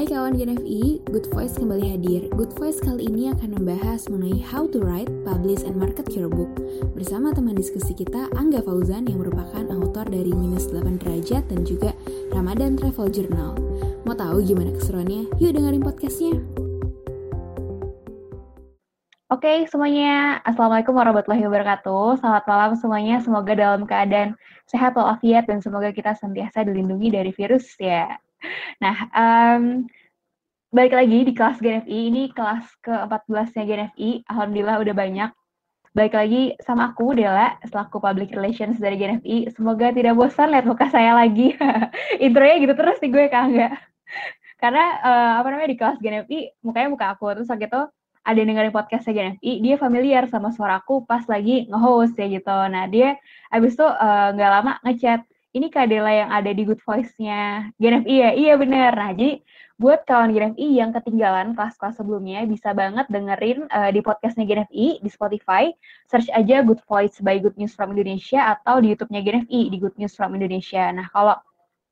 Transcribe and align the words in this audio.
Hai 0.00 0.08
kawan 0.08 0.32
GNFI, 0.32 1.12
Good 1.12 1.28
Voice 1.28 1.60
kembali 1.60 1.92
hadir. 1.92 2.32
Good 2.32 2.56
Voice 2.56 2.80
kali 2.80 3.12
ini 3.12 3.28
akan 3.36 3.60
membahas 3.60 4.08
mengenai 4.08 4.40
how 4.40 4.64
to 4.64 4.80
write, 4.80 5.12
publish, 5.28 5.60
and 5.60 5.76
market 5.76 6.16
your 6.16 6.32
book. 6.32 6.48
Bersama 6.96 7.36
teman 7.36 7.52
diskusi 7.52 7.92
kita, 7.92 8.32
Angga 8.32 8.64
Fauzan 8.64 9.04
yang 9.04 9.20
merupakan 9.20 9.60
autor 9.68 10.08
dari 10.08 10.32
Minus 10.32 10.72
8 10.72 11.04
Derajat 11.04 11.52
dan 11.52 11.68
juga 11.68 11.92
Ramadan 12.32 12.80
Travel 12.80 13.12
Journal. 13.12 13.60
Mau 14.08 14.16
tahu 14.16 14.40
gimana 14.40 14.72
keseruannya? 14.72 15.36
Yuk 15.36 15.52
dengerin 15.52 15.84
podcastnya. 15.84 16.40
Oke 19.28 19.68
semuanya, 19.68 20.40
Assalamualaikum 20.48 20.96
warahmatullahi 20.96 21.44
wabarakatuh. 21.44 22.24
Selamat 22.24 22.48
malam 22.48 22.72
semuanya, 22.72 23.20
semoga 23.20 23.52
dalam 23.52 23.84
keadaan 23.84 24.32
sehat 24.64 24.96
walafiat 24.96 25.44
dan 25.44 25.60
semoga 25.60 25.92
kita 25.92 26.16
senantiasa 26.16 26.64
dilindungi 26.64 27.12
dari 27.12 27.36
virus 27.36 27.76
ya. 27.76 28.16
Nah, 28.80 28.96
um, 29.12 29.84
balik 30.70 30.94
lagi 30.94 31.18
di 31.26 31.32
kelas 31.34 31.58
GNFI, 31.58 31.98
ini 32.12 32.22
kelas 32.32 32.64
ke-14-nya 32.84 33.64
GNFI, 33.66 34.10
Alhamdulillah 34.30 34.78
udah 34.80 34.94
banyak. 34.94 35.30
Balik 35.90 36.14
lagi 36.14 36.54
sama 36.62 36.94
aku, 36.94 37.18
Dela, 37.18 37.58
selaku 37.66 37.98
Public 37.98 38.30
Relations 38.30 38.78
dari 38.78 38.94
GNFI. 38.94 39.50
Semoga 39.50 39.90
tidak 39.90 40.14
bosan 40.14 40.54
lihat 40.54 40.62
muka 40.62 40.86
saya 40.86 41.18
lagi. 41.18 41.58
Intronya 42.24 42.56
gitu 42.62 42.74
terus 42.78 43.02
nih 43.02 43.10
gue, 43.10 43.24
Kak 43.26 43.42
Angga. 43.50 43.68
Karena, 44.62 44.84
uh, 45.02 45.32
apa 45.42 45.48
namanya, 45.50 45.70
di 45.74 45.78
kelas 45.78 45.98
GNFI, 45.98 46.62
mukanya 46.62 46.88
muka 46.94 47.06
aku. 47.10 47.34
Terus 47.34 47.50
waktu 47.50 47.66
itu, 47.66 47.82
ada 48.20 48.36
yang 48.36 48.48
dengerin 48.52 48.74
podcastnya 48.74 49.12
GNFI, 49.16 49.52
dia 49.64 49.74
familiar 49.80 50.24
sama 50.28 50.52
suaraku 50.52 51.08
pas 51.08 51.24
lagi 51.24 51.66
nge-host 51.66 52.14
ya 52.20 52.26
gitu. 52.28 52.56
Nah, 52.68 52.84
dia 52.86 53.16
abis 53.48 53.74
itu 53.74 53.86
eh, 53.86 54.28
nggak 54.36 54.50
uh, 54.50 54.54
lama 54.60 54.72
ngechat, 54.84 55.20
ini 55.50 55.66
Kak 55.66 55.90
Dela 55.90 56.14
yang 56.14 56.30
ada 56.30 56.54
di 56.54 56.62
Good 56.62 56.78
Voice-nya 56.86 57.74
GNFI 57.82 58.14
ya? 58.14 58.30
Iya 58.34 58.54
bener. 58.54 58.94
Nah, 58.94 59.10
jadi 59.10 59.42
buat 59.80 60.04
kawan 60.06 60.30
GNFI 60.30 60.78
yang 60.78 60.94
ketinggalan 60.94 61.58
kelas-kelas 61.58 61.98
sebelumnya, 61.98 62.46
bisa 62.46 62.70
banget 62.70 63.10
dengerin 63.10 63.66
uh, 63.72 63.90
di 63.90 63.98
podcastnya 64.04 64.46
GNFI 64.46 65.02
di 65.02 65.10
Spotify. 65.10 65.74
Search 66.06 66.30
aja 66.30 66.62
Good 66.62 66.78
Voice 66.86 67.18
by 67.18 67.42
Good 67.42 67.58
News 67.58 67.74
from 67.74 67.96
Indonesia 67.96 68.54
atau 68.54 68.78
di 68.78 68.94
YouTube-nya 68.94 69.20
GNFI 69.24 69.60
di 69.72 69.76
Good 69.80 69.96
News 69.98 70.14
from 70.14 70.38
Indonesia. 70.38 70.86
Nah, 70.94 71.10
kalau 71.10 71.34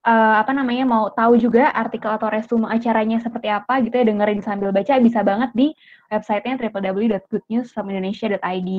uh, 0.06 0.34
apa 0.38 0.54
namanya 0.54 0.86
mau 0.86 1.10
tahu 1.10 1.34
juga 1.40 1.74
artikel 1.74 2.14
atau 2.14 2.30
resume 2.30 2.70
acaranya 2.70 3.18
seperti 3.18 3.50
apa 3.50 3.82
gitu 3.82 3.98
ya 3.98 4.06
dengerin 4.06 4.38
sambil 4.44 4.70
baca 4.70 5.00
bisa 5.02 5.26
banget 5.26 5.50
di 5.58 5.74
websitenya 6.12 6.62
www.goodnewsfromindonesia.id. 6.62 8.70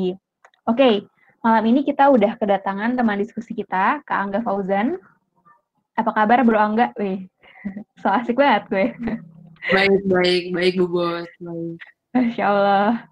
Oke, 0.69 0.69
okay, 0.69 1.01
Malam 1.39 1.63
ini 1.71 1.87
kita 1.87 2.11
udah 2.11 2.35
kedatangan 2.35 2.99
teman 2.99 3.15
diskusi 3.15 3.55
kita, 3.55 4.03
Kak 4.03 4.19
Angga 4.19 4.39
Fauzan. 4.43 4.99
Apa 5.95 6.11
kabar 6.11 6.43
Bro 6.43 6.59
Angga? 6.59 6.91
Wih, 6.99 7.31
so 8.03 8.11
asik 8.11 8.35
banget 8.35 8.63
gue. 8.67 8.87
Baik, 9.71 10.03
baik, 10.07 10.43
baik 10.51 10.73
Bu 10.83 10.87
Bos. 10.91 11.31
Baik. 11.39 11.79
Masya 12.11 12.43
Allah. 12.43 13.07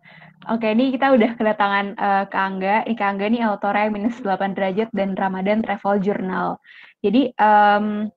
Oke, 0.47 0.67
ini 0.71 0.95
kita 0.95 1.11
udah 1.11 1.35
kedatangan 1.39 1.85
uh, 1.95 2.23
Kak 2.27 2.43
Angga. 2.43 2.75
Ini 2.87 2.95
Kak 2.95 3.09
Angga 3.15 3.25
nih 3.31 3.43
autornya 3.47 3.87
minus 3.91 4.19
8 4.19 4.55
derajat 4.55 4.89
dan 4.91 5.15
Ramadan 5.15 5.63
Travel 5.63 5.99
Journal. 6.03 6.59
Jadi, 7.03 7.31
um, 7.35 8.07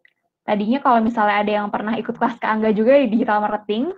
tadinya 0.42 0.78
kalau 0.83 0.98
misalnya 1.02 1.36
ada 1.42 1.52
yang 1.62 1.69
pernah 1.70 1.95
ikut 1.98 2.14
kelas 2.19 2.39
Kak 2.39 2.50
Angga 2.50 2.70
juga 2.74 2.98
di 2.98 3.14
digital 3.14 3.42
marketing, 3.42 3.95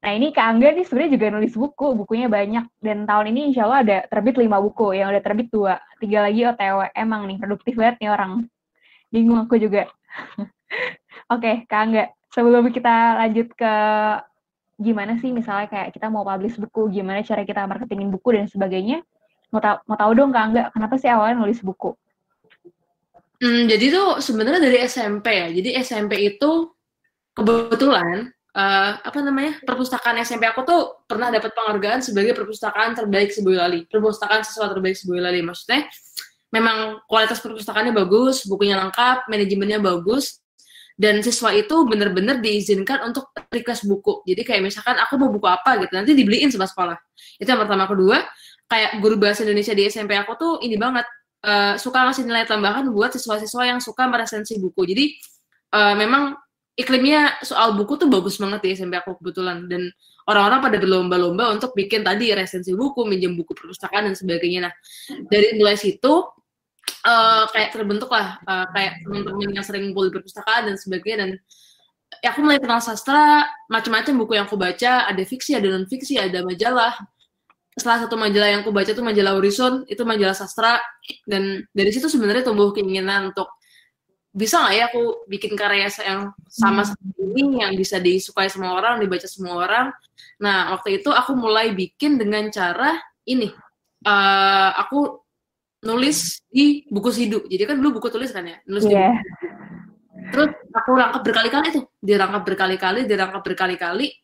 Nah 0.00 0.16
ini 0.16 0.32
Kak 0.32 0.46
Angga 0.56 0.72
nih 0.72 0.84
sebenarnya 0.88 1.12
juga 1.12 1.26
nulis 1.28 1.52
buku, 1.52 1.86
bukunya 1.92 2.26
banyak. 2.32 2.64
Dan 2.80 3.04
tahun 3.04 3.36
ini 3.36 3.52
insya 3.52 3.68
Allah 3.68 3.80
ada 3.84 3.98
terbit 4.08 4.40
lima 4.40 4.56
buku, 4.56 4.96
yang 4.96 5.12
udah 5.12 5.20
terbit 5.20 5.52
dua. 5.52 5.76
Tiga 6.00 6.24
lagi 6.24 6.40
OTW. 6.48 6.88
Emang 6.96 7.28
nih, 7.28 7.36
produktif 7.36 7.76
banget 7.76 8.00
nih 8.00 8.10
orang. 8.10 8.48
Bingung 9.12 9.36
aku 9.36 9.60
juga. 9.60 9.84
Oke, 10.40 10.48
okay, 11.28 11.54
Kak 11.68 11.80
Angga. 11.84 12.04
Sebelum 12.32 12.64
kita 12.72 13.20
lanjut 13.20 13.52
ke 13.52 13.74
gimana 14.80 15.20
sih 15.20 15.28
misalnya 15.28 15.68
kayak 15.68 15.92
kita 15.92 16.08
mau 16.08 16.24
publish 16.24 16.56
buku, 16.56 16.88
gimana 16.88 17.20
cara 17.20 17.44
kita 17.44 17.68
marketingin 17.68 18.08
buku 18.08 18.40
dan 18.40 18.48
sebagainya. 18.48 19.04
Mau, 19.52 19.60
ta 19.60 19.84
mau 19.84 20.00
tahu 20.00 20.16
dong 20.16 20.32
Kak 20.32 20.44
Angga, 20.48 20.62
kenapa 20.72 20.96
sih 20.96 21.12
awalnya 21.12 21.44
nulis 21.44 21.60
buku? 21.60 21.92
Hmm, 23.40 23.68
jadi 23.68 23.92
tuh 23.92 24.20
sebenarnya 24.24 24.64
dari 24.64 24.78
SMP 24.84 25.26
ya. 25.32 25.48
Jadi 25.52 25.70
SMP 25.80 26.12
itu 26.24 26.72
kebetulan 27.36 28.32
uh, 28.54 28.92
apa 29.00 29.18
namanya? 29.22 29.58
Perpustakaan 29.62 30.18
SMP 30.22 30.46
aku 30.46 30.62
tuh 30.66 30.82
pernah 31.06 31.30
dapat 31.30 31.54
penghargaan 31.54 32.00
sebagai 32.02 32.34
perpustakaan 32.34 32.94
terbaik 32.96 33.34
Lali 33.42 33.86
perpustakaan 33.86 34.42
siswa 34.46 34.70
terbaik 34.70 34.96
Lali 35.06 35.40
maksudnya 35.42 35.86
memang 36.50 37.02
kualitas 37.06 37.38
perpustakaannya 37.38 37.94
bagus 37.94 38.46
bukunya 38.46 38.74
lengkap 38.78 39.30
manajemennya 39.30 39.78
bagus 39.78 40.42
dan 41.00 41.24
siswa 41.24 41.48
itu 41.56 41.72
benar-benar 41.88 42.44
diizinkan 42.44 43.00
untuk 43.08 43.32
request 43.48 43.88
buku. 43.88 44.20
Jadi 44.28 44.44
kayak 44.44 44.60
misalkan 44.68 45.00
aku 45.00 45.16
mau 45.16 45.32
buku 45.32 45.48
apa 45.48 45.80
gitu 45.80 45.96
nanti 45.96 46.12
dibeliin 46.12 46.52
sama 46.52 46.68
sekolah. 46.68 46.92
Itu 47.40 47.48
yang 47.48 47.64
pertama. 47.64 47.88
Kedua 47.88 48.20
kayak 48.68 49.00
guru 49.00 49.16
bahasa 49.16 49.40
Indonesia 49.48 49.72
di 49.72 49.88
SMP 49.88 50.12
aku 50.12 50.36
tuh 50.36 50.52
ini 50.60 50.76
banget 50.76 51.08
uh, 51.48 51.80
suka 51.80 52.04
ngasih 52.04 52.28
nilai 52.28 52.44
tambahan 52.44 52.84
buat 52.92 53.16
siswa-siswa 53.16 53.62
yang 53.64 53.80
suka 53.80 54.12
meresensi 54.12 54.60
buku. 54.60 54.84
Jadi 54.92 55.04
uh, 55.72 55.96
memang 55.96 56.36
iklimnya 56.78 57.40
soal 57.42 57.74
buku 57.74 57.98
tuh 57.98 58.08
bagus 58.08 58.38
banget 58.38 58.60
di 58.62 58.68
SMP 58.78 58.96
aku 58.96 59.18
kebetulan 59.18 59.66
dan 59.66 59.90
orang-orang 60.30 60.60
pada 60.70 60.76
berlomba-lomba 60.78 61.50
untuk 61.50 61.74
bikin 61.74 62.06
tadi 62.06 62.30
resensi 62.30 62.70
buku, 62.72 63.02
minjem 63.04 63.34
buku 63.34 63.52
perpustakaan 63.52 64.10
dan 64.10 64.14
sebagainya. 64.14 64.70
Nah, 64.70 64.72
dari 65.26 65.58
mulai 65.58 65.74
situ 65.74 66.24
uh, 67.04 67.44
kayak 67.50 67.74
terbentuk 67.74 68.10
lah 68.12 68.38
uh, 68.46 68.66
kayak 68.70 69.02
teman-teman 69.02 69.50
yang 69.56 69.66
sering 69.66 69.90
ngumpul 69.90 70.08
di 70.08 70.12
perpustakaan 70.14 70.70
dan 70.70 70.76
sebagainya 70.78 71.18
dan 71.26 71.30
ya 72.20 72.34
aku 72.34 72.42
mulai 72.42 72.58
kenal 72.58 72.82
sastra, 72.82 73.46
macam-macam 73.70 74.12
buku 74.18 74.32
yang 74.34 74.46
aku 74.50 74.58
baca, 74.58 75.06
ada 75.06 75.22
fiksi, 75.22 75.54
ada 75.54 75.70
non 75.70 75.86
fiksi, 75.86 76.18
ada 76.18 76.42
majalah. 76.42 76.94
Salah 77.78 78.02
satu 78.02 78.18
majalah 78.18 78.50
yang 78.50 78.60
aku 78.66 78.74
baca 78.74 78.90
tuh 78.90 79.06
majalah 79.06 79.38
Horizon, 79.38 79.86
itu 79.86 80.02
majalah 80.02 80.34
sastra 80.34 80.82
dan 81.24 81.64
dari 81.70 81.90
situ 81.94 82.10
sebenarnya 82.10 82.50
tumbuh 82.50 82.74
keinginan 82.74 83.30
untuk 83.30 83.46
bisa 84.30 84.62
nggak 84.62 84.74
ya 84.78 84.84
aku 84.94 85.02
bikin 85.26 85.58
karya 85.58 85.90
yang 86.06 86.30
sama 86.46 86.86
hmm. 86.86 86.88
seperti 86.94 87.22
ini 87.34 87.42
yang 87.66 87.72
bisa 87.74 87.98
disukai 87.98 88.46
semua 88.46 88.78
orang 88.78 89.02
dibaca 89.02 89.26
semua 89.26 89.66
orang 89.66 89.86
nah 90.38 90.70
waktu 90.78 91.02
itu 91.02 91.10
aku 91.10 91.34
mulai 91.34 91.74
bikin 91.74 92.14
dengan 92.14 92.46
cara 92.54 92.94
ini 93.26 93.50
uh, 94.06 94.70
aku 94.78 95.18
nulis 95.82 96.44
di 96.46 96.86
buku 96.86 97.10
sidu 97.10 97.42
jadi 97.50 97.74
kan 97.74 97.82
dulu 97.82 97.98
buku 97.98 98.08
tulis 98.12 98.30
kan 98.30 98.46
ya 98.46 98.62
nulis 98.70 98.86
yeah. 98.86 98.90
di 98.92 98.94
iya. 98.94 99.10
buku. 99.10 99.46
terus 100.30 100.50
aku 100.78 100.90
rangkap 100.94 101.22
berkali-kali 101.26 101.66
tuh 101.74 101.84
dirangkap 101.98 102.42
berkali-kali 102.46 103.00
dirangkap 103.10 103.42
berkali-kali 103.42 104.14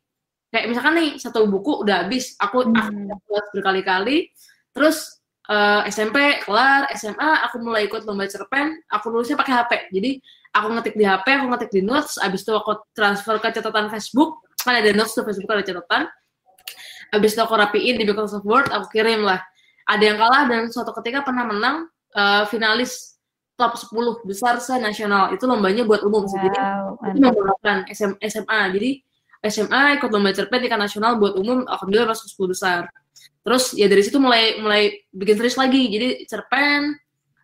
kayak 0.55 0.67
misalkan 0.71 0.95
nih 1.03 1.11
satu 1.19 1.51
buku 1.51 1.83
udah 1.83 2.07
habis 2.07 2.39
aku 2.39 2.63
hmm. 2.63 3.11
aku 3.11 3.27
berkali-kali 3.59 4.31
terus 4.71 5.16
uh, 5.51 5.83
eh, 5.85 5.93
SMP 5.93 6.43
kelar 6.43 6.91
SMA 6.95 7.31
aku 7.47 7.63
mulai 7.63 7.87
ikut 7.87 8.03
lomba 8.07 8.27
cerpen 8.27 8.83
aku 8.91 9.11
nulisnya 9.11 9.39
pakai 9.39 9.55
HP 9.63 9.73
jadi 9.95 10.11
aku 10.57 10.67
ngetik 10.73 10.95
di 10.97 11.05
HP 11.05 11.27
aku 11.37 11.47
ngetik 11.53 11.71
di 11.71 11.81
notes 11.85 12.17
abis 12.17 12.41
itu 12.41 12.53
aku 12.57 12.81
transfer 12.97 13.37
ke 13.37 13.53
catatan 13.53 13.93
Facebook. 13.93 14.41
Kan 14.65 14.81
ada 14.81 14.91
notes 14.97 15.13
tuh 15.13 15.23
Facebook 15.29 15.53
ada 15.53 15.63
catatan. 15.63 16.09
Abis 17.13 17.37
itu 17.37 17.41
aku 17.45 17.55
rapiin 17.55 18.01
di 18.01 18.05
Microsoft 18.09 18.49
Word 18.49 18.73
aku 18.73 18.89
kirim 18.97 19.23
lah. 19.23 19.45
Ada 19.87 20.03
yang 20.03 20.19
kalah 20.19 20.49
dan 20.51 20.67
suatu 20.73 20.91
ketika 20.99 21.23
pernah 21.23 21.47
menang 21.47 21.77
uh, 22.17 22.43
finalis 22.49 23.21
top 23.55 23.79
10 23.79 24.27
besar 24.27 24.59
se 24.61 24.75
nasional 24.77 25.33
itu 25.33 25.47
lombanya 25.49 25.87
buat 25.87 26.05
umum 26.05 26.29
wow, 26.29 26.33
jadi 26.33 26.49
itu 27.09 27.19
membanggakan 27.25 27.79
SMA 28.21 28.61
jadi 28.77 28.91
SMA 29.49 29.83
ikut 29.97 30.13
lomba 30.13 30.35
cerpen 30.37 30.61
tingkat 30.61 30.77
nasional 30.77 31.17
buat 31.17 31.41
umum 31.41 31.65
alhamdulillah 31.65 32.13
masuk 32.13 32.29
10 32.37 32.53
besar 32.53 32.81
terus 33.47 33.73
ya 33.79 33.87
dari 33.87 34.03
situ 34.03 34.19
mulai 34.19 34.59
mulai 34.59 35.07
bikin 35.15 35.37
serius 35.39 35.59
lagi. 35.59 35.87
Jadi 35.89 36.27
cerpen 36.27 36.97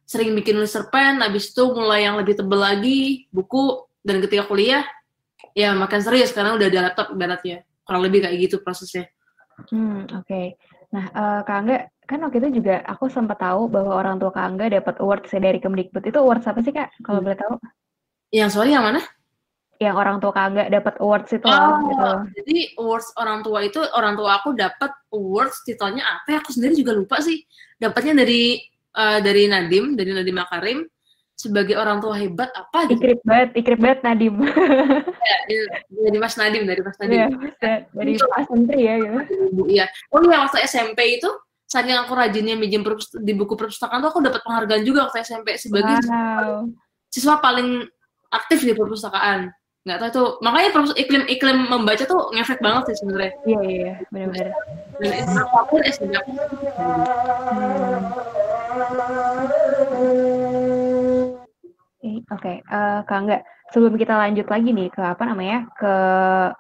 sering 0.03 0.35
bikin 0.37 0.61
cerpen 0.67 1.23
habis 1.23 1.55
itu 1.55 1.65
mulai 1.73 2.05
yang 2.05 2.19
lebih 2.19 2.37
tebel 2.37 2.61
lagi 2.61 3.31
buku 3.31 3.87
dan 4.03 4.19
ketika 4.21 4.45
kuliah 4.51 4.85
ya 5.57 5.73
makan 5.73 6.01
serius 6.03 6.35
karena 6.35 6.59
udah 6.59 6.67
ada 6.69 6.81
laptop 6.91 7.15
ibaratnya. 7.15 7.65
Kurang 7.83 8.03
lebih 8.05 8.27
kayak 8.27 8.37
gitu 8.39 8.57
prosesnya. 8.61 9.09
Hmm 9.71 10.09
oke. 10.11 10.27
Okay. 10.27 10.47
nah 10.93 11.09
uh, 11.17 11.41
kak 11.47 11.57
Angga 11.65 11.79
kan 12.05 12.21
waktu 12.21 12.45
itu 12.45 12.61
juga 12.61 12.85
aku 12.85 13.09
sempat 13.09 13.41
tahu 13.41 13.73
bahwa 13.73 13.97
orang 13.97 14.21
tua 14.21 14.29
kak 14.29 14.45
Angga 14.45 14.67
dapat 14.69 15.01
award 15.01 15.25
dari 15.31 15.59
Kemdikbud. 15.63 16.05
Itu 16.05 16.21
award 16.21 16.45
apa 16.45 16.61
sih 16.61 16.75
kak? 16.75 16.93
Kalau 17.01 17.23
hmm. 17.23 17.27
boleh 17.31 17.39
tahu? 17.39 17.55
Yang 18.33 18.51
sorry 18.59 18.77
yang 18.77 18.85
mana 18.85 19.01
yang 19.83 19.99
orang 19.99 20.23
tua 20.23 20.31
kagak 20.31 20.71
dapat 20.71 20.95
awards 21.03 21.31
itu 21.35 21.47
oh, 21.47 21.77
gitu. 21.91 22.11
Jadi 22.43 22.59
awards 22.79 23.09
orang 23.19 23.43
tua 23.43 23.59
itu 23.67 23.81
orang 23.99 24.15
tua 24.15 24.31
aku 24.39 24.55
dapat 24.55 24.91
awards 25.11 25.67
titelnya 25.67 26.07
apa 26.07 26.27
ya? 26.33 26.37
Aku 26.39 26.51
sendiri 26.55 26.79
juga 26.79 26.93
lupa 26.95 27.19
sih. 27.19 27.43
Dapatnya 27.77 28.23
dari 28.23 28.63
uh, 28.95 29.19
dari 29.19 29.51
Nadim, 29.51 29.99
dari 29.99 30.15
Nadim 30.15 30.37
Makarim 30.39 30.87
sebagai 31.33 31.75
orang 31.75 31.99
tua 31.99 32.15
hebat 32.15 32.55
apa 32.55 32.87
gitu. 32.87 33.03
Ikrip 33.03 33.21
banget, 33.27 33.51
ikrip 33.59 33.79
banget 33.83 34.01
Nadim. 34.07 34.35
ya, 35.51 35.63
dari 35.91 36.19
Mas 36.23 36.35
Nadim, 36.39 36.63
dari 36.69 36.81
Mas 36.87 36.97
Nadim. 37.03 37.19
Ya, 37.19 37.27
dari 37.91 38.13
Pak 38.15 38.41
Sentri 38.47 38.81
ya 38.87 38.95
gitu. 39.03 39.67
Iya. 39.67 39.85
Oh 40.15 40.23
iya 40.23 40.47
waktu 40.47 40.63
SMP 40.63 41.19
itu 41.19 41.31
saking 41.67 41.97
aku 41.97 42.13
rajinnya 42.13 42.55
minjem 42.55 42.85
di 43.25 43.33
buku 43.33 43.57
perpustakaan 43.57 44.05
tuh 44.05 44.13
aku 44.13 44.21
dapat 44.21 44.45
penghargaan 44.45 44.85
juga 44.85 45.09
waktu 45.09 45.25
SMP 45.25 45.57
sebagai 45.57 46.05
wow. 46.05 46.05
siswa, 46.05 46.37
siswa 47.09 47.35
paling 47.41 47.89
aktif 48.29 48.61
di 48.61 48.77
perpustakaan 48.77 49.49
nggak 49.83 49.99
tahu 49.99 50.11
itu 50.15 50.25
makanya 50.47 50.71
iklim 50.95 51.25
iklim 51.27 51.59
membaca 51.67 52.07
tuh 52.07 52.31
ngefek 52.31 52.63
banget 52.63 52.95
sih 52.95 53.03
sebenarnya 53.03 53.33
iya 53.51 53.61
iya, 53.67 53.79
iya. 53.83 53.95
benar-benar 54.15 54.49
dan 55.03 55.39
apa 55.43 55.61
pun 55.67 55.81
SMP 55.83 56.15
aku 56.15 56.33
Oke, 62.33 62.49
okay. 62.49 62.57
uh, 62.73 62.99
eh, 62.99 63.01
Kak 63.05 63.19
Angga, 63.19 63.39
sebelum 63.77 63.95
kita 64.01 64.17
lanjut 64.17 64.49
lagi 64.49 64.73
nih 64.73 64.89
ke 64.89 65.05
apa 65.05 65.21
namanya, 65.29 65.69
ke 65.77 65.95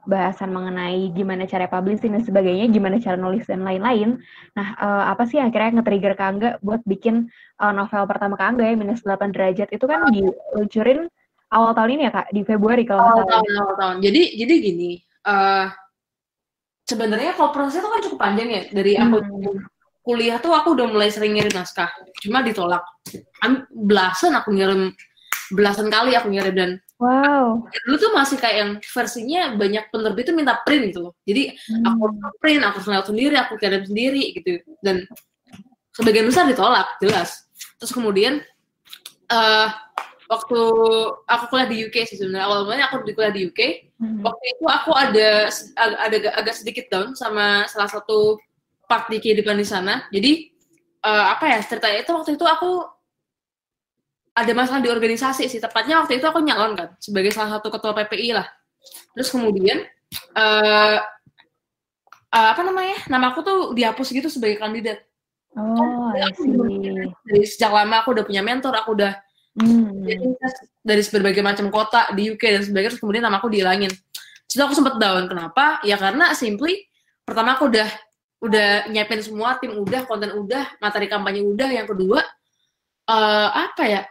bahasan 0.04 0.52
mengenai 0.52 1.08
gimana 1.16 1.48
cara 1.48 1.64
publishing 1.64 2.12
dan 2.12 2.20
sebagainya, 2.20 2.68
gimana 2.68 3.00
cara 3.00 3.16
nulis 3.16 3.48
dan 3.48 3.64
lain-lain. 3.64 4.20
Nah, 4.52 4.68
uh, 4.76 5.04
apa 5.08 5.24
sih 5.24 5.40
akhirnya 5.40 5.80
nge-trigger 5.80 6.12
Kak 6.12 6.28
Angga 6.28 6.50
buat 6.60 6.84
bikin 6.84 7.32
uh, 7.56 7.72
novel 7.72 8.04
pertama 8.04 8.36
Kak 8.36 8.52
Angga 8.52 8.68
ya, 8.68 8.76
minus 8.76 9.00
8 9.00 9.32
derajat, 9.32 9.72
itu 9.72 9.84
kan 9.88 10.12
diluncurin 10.12 11.08
awal 11.52 11.76
tahun 11.76 11.90
ini 12.00 12.02
ya 12.08 12.12
Kak, 12.12 12.26
di 12.32 12.42
Februari 12.42 12.82
kalau 12.88 13.04
awal 13.04 13.24
tahun, 13.28 13.52
awal 13.60 13.76
tahun. 13.76 13.96
Jadi, 14.00 14.22
jadi 14.40 14.54
gini, 14.58 14.90
uh, 15.28 15.68
sebenarnya 16.88 17.36
kalau 17.36 17.52
prosesnya 17.52 17.84
itu 17.84 17.90
kan 17.92 18.00
cukup 18.08 18.18
panjang 18.18 18.48
ya, 18.48 18.62
dari 18.72 18.96
aku 18.96 19.16
hmm. 19.20 19.58
kuliah 20.02 20.40
tuh 20.40 20.56
aku 20.56 20.74
udah 20.74 20.88
mulai 20.88 21.12
sering 21.12 21.36
ngirim 21.36 21.52
naskah, 21.52 21.92
cuma 22.24 22.40
ditolak. 22.40 22.82
Belasan 23.70 24.32
aku 24.34 24.50
ngirim 24.56 24.90
belasan 25.52 25.92
kali 25.92 26.16
aku 26.16 26.32
ngirim 26.32 26.54
dan 26.56 26.70
wow 26.96 27.60
dulu 27.84 27.96
tuh 28.00 28.12
masih 28.16 28.36
kayak 28.40 28.56
yang 28.56 28.70
versinya 28.80 29.40
banyak 29.54 29.84
penerbit 29.92 30.24
tuh 30.32 30.36
minta 30.36 30.56
print 30.64 30.90
gitu 30.90 31.12
jadi 31.28 31.52
hmm. 31.52 31.84
aku 31.84 32.04
print 32.40 32.64
aku 32.64 32.78
selalu 32.80 33.04
sendiri 33.04 33.36
aku 33.36 33.54
kirim 33.60 33.84
sendiri 33.84 34.22
gitu 34.32 34.64
dan 34.80 35.04
sebagian 35.92 36.26
besar 36.26 36.48
ditolak 36.48 36.88
jelas 37.04 37.44
terus 37.76 37.92
kemudian 37.92 38.40
uh, 39.28 39.68
waktu 40.32 40.60
aku 41.28 41.44
kuliah 41.52 41.68
di 41.68 41.76
UK 41.84 42.08
sih 42.08 42.16
sebenarnya. 42.16 42.48
Awalnya 42.48 42.84
aku 42.88 43.04
di 43.04 43.12
kuliah 43.12 43.34
di 43.34 43.44
UK 43.52 43.60
hmm. 44.00 44.24
waktu 44.24 44.44
itu 44.56 44.64
aku 44.64 44.90
ada 44.96 45.28
ada 45.76 46.16
agak 46.40 46.54
sedikit 46.56 46.88
down 46.88 47.12
sama 47.12 47.68
salah 47.68 47.92
satu 47.92 48.40
part 48.88 49.12
di 49.12 49.20
kehidupan 49.20 49.60
di 49.60 49.66
sana. 49.68 50.08
Jadi 50.08 50.48
uh, 51.04 51.36
apa 51.36 51.52
ya 51.52 51.58
ceritanya 51.60 52.00
itu 52.00 52.12
waktu 52.16 52.30
itu 52.40 52.44
aku 52.48 52.88
ada 54.32 54.52
masalah 54.56 54.80
di 54.80 54.88
organisasi 54.88 55.52
sih. 55.52 55.60
Tepatnya 55.60 56.00
waktu 56.00 56.16
itu 56.16 56.24
aku 56.24 56.40
nyalon 56.40 56.72
kan 56.72 56.88
sebagai 56.96 57.36
salah 57.36 57.60
satu 57.60 57.68
ketua 57.68 57.92
PPI 57.92 58.32
lah. 58.32 58.48
Terus 59.12 59.28
kemudian 59.28 59.84
uh, 60.32 60.98
uh, 62.32 62.48
apa 62.56 62.62
namanya 62.64 62.96
nama 63.12 63.36
aku 63.36 63.44
tuh 63.44 63.58
dihapus 63.76 64.08
gitu 64.16 64.32
sebagai 64.32 64.56
kandidat. 64.56 65.04
Oh 65.52 65.92
aku 66.16 66.48
dari 67.28 67.44
sejak 67.44 67.68
lama 67.68 68.00
aku 68.00 68.16
udah 68.16 68.24
punya 68.24 68.40
mentor 68.40 68.72
aku 68.72 68.96
udah 68.96 69.12
hmm. 69.58 70.08
dari 70.80 71.02
berbagai 71.04 71.42
macam 71.44 71.66
kota 71.68 72.08
di 72.16 72.32
UK 72.32 72.42
dan 72.58 72.62
sebagainya 72.64 72.90
terus 72.96 73.02
kemudian 73.02 73.24
nama 73.24 73.38
aku 73.38 73.52
dihilangin. 73.52 73.92
Jadi 74.48 74.60
aku 74.68 74.74
sempet 74.76 75.00
down. 75.00 75.24
Kenapa? 75.28 75.80
Ya 75.84 75.96
karena 75.96 76.36
simply 76.36 76.84
pertama 77.24 77.56
aku 77.56 77.72
udah 77.72 77.88
udah 78.42 78.90
nyiapin 78.90 79.22
semua 79.22 79.56
tim 79.62 79.72
udah 79.78 80.02
konten 80.04 80.34
udah 80.34 80.76
materi 80.82 81.08
kampanye 81.08 81.40
udah. 81.40 81.68
Yang 81.72 81.96
kedua 81.96 82.20
uh, 83.08 83.48
apa 83.52 83.84
ya? 83.88 84.02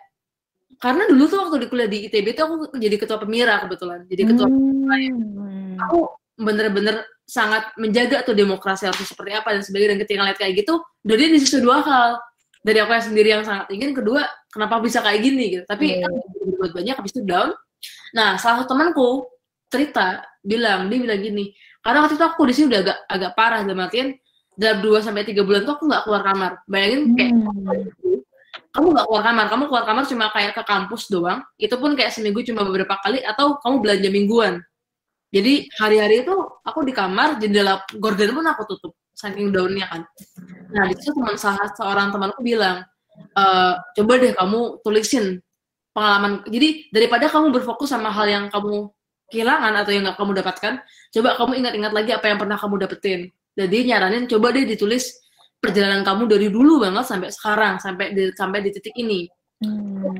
Karena 0.81 1.05
dulu 1.05 1.29
tuh 1.29 1.37
waktu 1.45 1.57
di 1.61 1.67
kuliah 1.69 1.89
di 1.89 2.09
ITB 2.09 2.33
tuh 2.33 2.43
aku 2.49 2.55
jadi 2.73 2.95
ketua 2.97 3.21
pemira 3.21 3.61
kebetulan. 3.61 4.09
Jadi 4.09 4.21
ketua 4.25 4.47
hmm. 4.49 5.77
aku 5.77 5.99
bener-bener 6.41 7.05
sangat 7.21 7.69
menjaga 7.77 8.25
tuh 8.25 8.33
demokrasi 8.33 8.89
harus 8.89 9.05
seperti 9.05 9.37
apa 9.37 9.53
dan 9.53 9.61
sebagainya. 9.61 9.93
Dan 9.93 9.99
ketika 10.01 10.17
ngeliat 10.25 10.39
kayak 10.41 10.53
gitu 10.65 10.73
dia 11.05 11.29
di 11.29 11.37
situ 11.37 11.61
dua 11.61 11.85
hal 11.85 12.17
dari 12.65 12.81
aku 12.81 12.97
yang 12.97 13.05
sendiri 13.05 13.29
yang 13.29 13.43
sangat 13.45 13.69
ingin. 13.69 13.93
Kedua 13.93 14.25
kenapa 14.51 14.83
bisa 14.83 14.99
kayak 14.99 15.19
gini 15.23 15.43
gitu 15.57 15.63
tapi 15.65 15.97
yeah. 15.97 16.05
kan 16.05 16.11
berbuat 16.45 16.71
banyak 16.75 16.95
habis 16.99 17.11
itu 17.15 17.23
down 17.23 17.55
nah 18.11 18.35
salah 18.37 18.61
satu 18.61 18.75
temanku 18.75 19.25
cerita 19.71 20.21
bilang 20.43 20.91
dia 20.91 20.99
bilang 20.99 21.21
gini 21.23 21.55
karena 21.81 22.05
waktu 22.05 22.19
itu 22.19 22.25
aku 22.27 22.41
di 22.45 22.53
sini 22.53 22.65
udah 22.69 22.81
agak 22.83 22.97
agak 23.07 23.31
parah 23.33 23.61
dalam 23.63 23.81
artian 23.81 24.07
dalam 24.53 24.77
dua 24.83 24.99
sampai 24.99 25.23
tiga 25.23 25.41
bulan 25.47 25.63
tuh 25.63 25.79
aku 25.79 25.83
nggak 25.87 26.03
keluar 26.05 26.21
kamar 26.27 26.51
bayangin 26.67 27.15
kayak 27.15 27.33
hmm 27.33 28.11
kamu 28.71 28.87
nggak 28.95 29.07
keluar 29.07 29.23
kamar, 29.23 29.45
kamu 29.51 29.63
keluar 29.67 29.85
kamar 29.85 30.03
cuma 30.07 30.25
kayak 30.31 30.51
ke 30.55 30.63
kampus 30.63 31.11
doang, 31.11 31.39
itu 31.59 31.75
pun 31.75 31.91
kayak 31.91 32.11
seminggu 32.15 32.39
cuma 32.47 32.63
beberapa 32.63 32.95
kali, 33.03 33.19
atau 33.19 33.59
kamu 33.59 33.75
belanja 33.83 34.09
mingguan. 34.11 34.53
Jadi 35.31 35.67
hari-hari 35.79 36.23
itu 36.23 36.35
aku 36.63 36.79
di 36.87 36.95
kamar, 36.95 37.39
jendela 37.39 37.83
gorden 37.99 38.31
pun 38.31 38.47
aku 38.47 38.63
tutup, 38.75 38.93
saking 39.15 39.51
daunnya 39.51 39.87
kan. 39.91 40.01
Nah, 40.71 40.87
di 40.87 40.95
situ 40.99 41.11
teman 41.15 41.35
salah 41.35 41.67
seorang 41.75 42.15
temanku 42.15 42.39
bilang, 42.43 42.83
e, 43.29 43.45
coba 43.99 44.13
deh 44.17 44.33
kamu 44.33 44.59
tulisin 44.81 45.25
pengalaman. 45.91 46.45
Jadi 46.47 46.89
daripada 46.89 47.25
kamu 47.27 47.51
berfokus 47.51 47.91
sama 47.91 48.09
hal 48.09 48.27
yang 48.27 48.45
kamu 48.49 48.89
kehilangan 49.31 49.73
atau 49.83 49.91
yang 49.95 50.03
nggak 50.07 50.17
kamu 50.19 50.31
dapatkan, 50.43 50.73
coba 51.13 51.29
kamu 51.39 51.51
ingat-ingat 51.63 51.91
lagi 51.95 52.11
apa 52.11 52.25
yang 52.27 52.39
pernah 52.39 52.57
kamu 52.59 52.75
dapetin. 52.83 53.31
Jadi 53.55 53.77
nyaranin 53.91 54.27
coba 54.27 54.51
deh 54.55 54.63
ditulis 54.63 55.21
perjalanan 55.61 56.01
kamu 56.01 56.25
dari 56.25 56.49
dulu 56.49 56.81
banget 56.81 57.05
sampai 57.05 57.29
sekarang 57.29 57.77
sampai 57.77 58.17
di 58.17 58.33
sampai 58.33 58.65
di 58.65 58.73
titik 58.73 58.97
ini 58.97 59.29
hmm. 59.61 60.17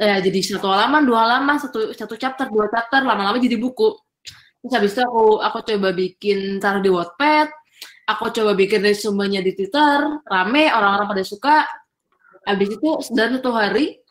ya 0.00 0.16
jadi 0.24 0.38
satu 0.40 0.72
halaman 0.72 1.04
dua 1.04 1.28
halaman 1.28 1.60
satu 1.60 1.92
satu 1.92 2.16
chapter 2.16 2.48
dua 2.48 2.72
chapter 2.72 3.04
lama-lama 3.04 3.36
jadi 3.36 3.60
buku 3.60 3.92
terus 4.64 4.72
habis 4.72 4.96
itu 4.96 5.04
aku 5.04 5.44
aku 5.44 5.58
coba 5.68 5.88
bikin 5.92 6.56
taruh 6.56 6.80
di 6.80 6.88
Wattpad 6.88 7.52
aku 8.06 8.30
coba 8.34 8.52
bikin 8.58 8.82
resumenya 8.82 9.40
di 9.40 9.54
Twitter 9.54 10.22
rame 10.26 10.70
orang-orang 10.70 11.06
pada 11.10 11.24
suka. 11.24 11.56
Habis 12.42 12.74
itu 12.74 12.90
dan 13.14 13.38
satu 13.38 13.54
hari 13.54 14.02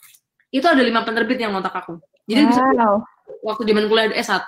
itu 0.55 0.63
ada 0.63 0.79
lima 0.79 1.03
penerbit 1.03 1.35
yang 1.39 1.51
ngontak 1.51 1.75
aku. 1.75 1.99
Jadi 2.23 2.47
wow. 2.47 3.03
waktu 3.43 3.67
zaman 3.67 3.85
kuliah 3.91 4.15
S1 4.15 4.47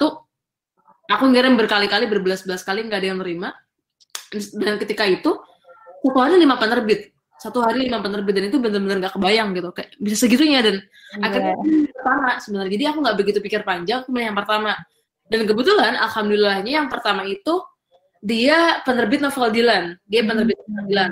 aku 1.11 1.23
ngirim 1.27 1.59
berkali-kali 1.59 2.07
berbelas-belas 2.07 2.63
kali 2.63 2.87
nggak 2.87 2.99
ada 3.03 3.07
yang 3.11 3.19
terima 3.19 3.51
dan 4.55 4.79
ketika 4.79 5.03
itu 5.03 5.35
satu 6.03 6.19
hari 6.19 6.35
lima 6.39 6.55
penerbit. 6.59 7.11
Satu 7.39 7.59
hari 7.59 7.91
lima 7.91 7.99
penerbit 7.99 8.39
dan 8.39 8.45
itu 8.47 8.55
benar-benar 8.55 9.03
nggak 9.03 9.13
kebayang 9.19 9.51
gitu. 9.51 9.69
Kayak 9.75 9.89
bisa 9.99 10.15
segitunya 10.15 10.59
dan 10.63 10.75
yeah. 10.79 11.25
akhirnya 11.27 11.55
pertama 11.91 12.29
sebenarnya. 12.39 12.71
Jadi 12.71 12.85
aku 12.87 12.97
nggak 13.03 13.17
begitu 13.19 13.39
pikir 13.43 13.61
panjang 13.67 13.99
aku 14.07 14.15
yang 14.15 14.35
pertama. 14.35 14.71
Dan 15.27 15.47
kebetulan 15.47 15.93
alhamdulillahnya 15.99 16.71
yang 16.83 16.87
pertama 16.87 17.27
itu 17.27 17.63
dia 18.23 18.79
penerbit 18.87 19.19
novel 19.19 19.51
Dylan. 19.51 19.99
Dia 20.07 20.23
hmm. 20.23 20.29
penerbit 20.31 20.57
novel 20.63 20.83
Dylan. 20.87 21.11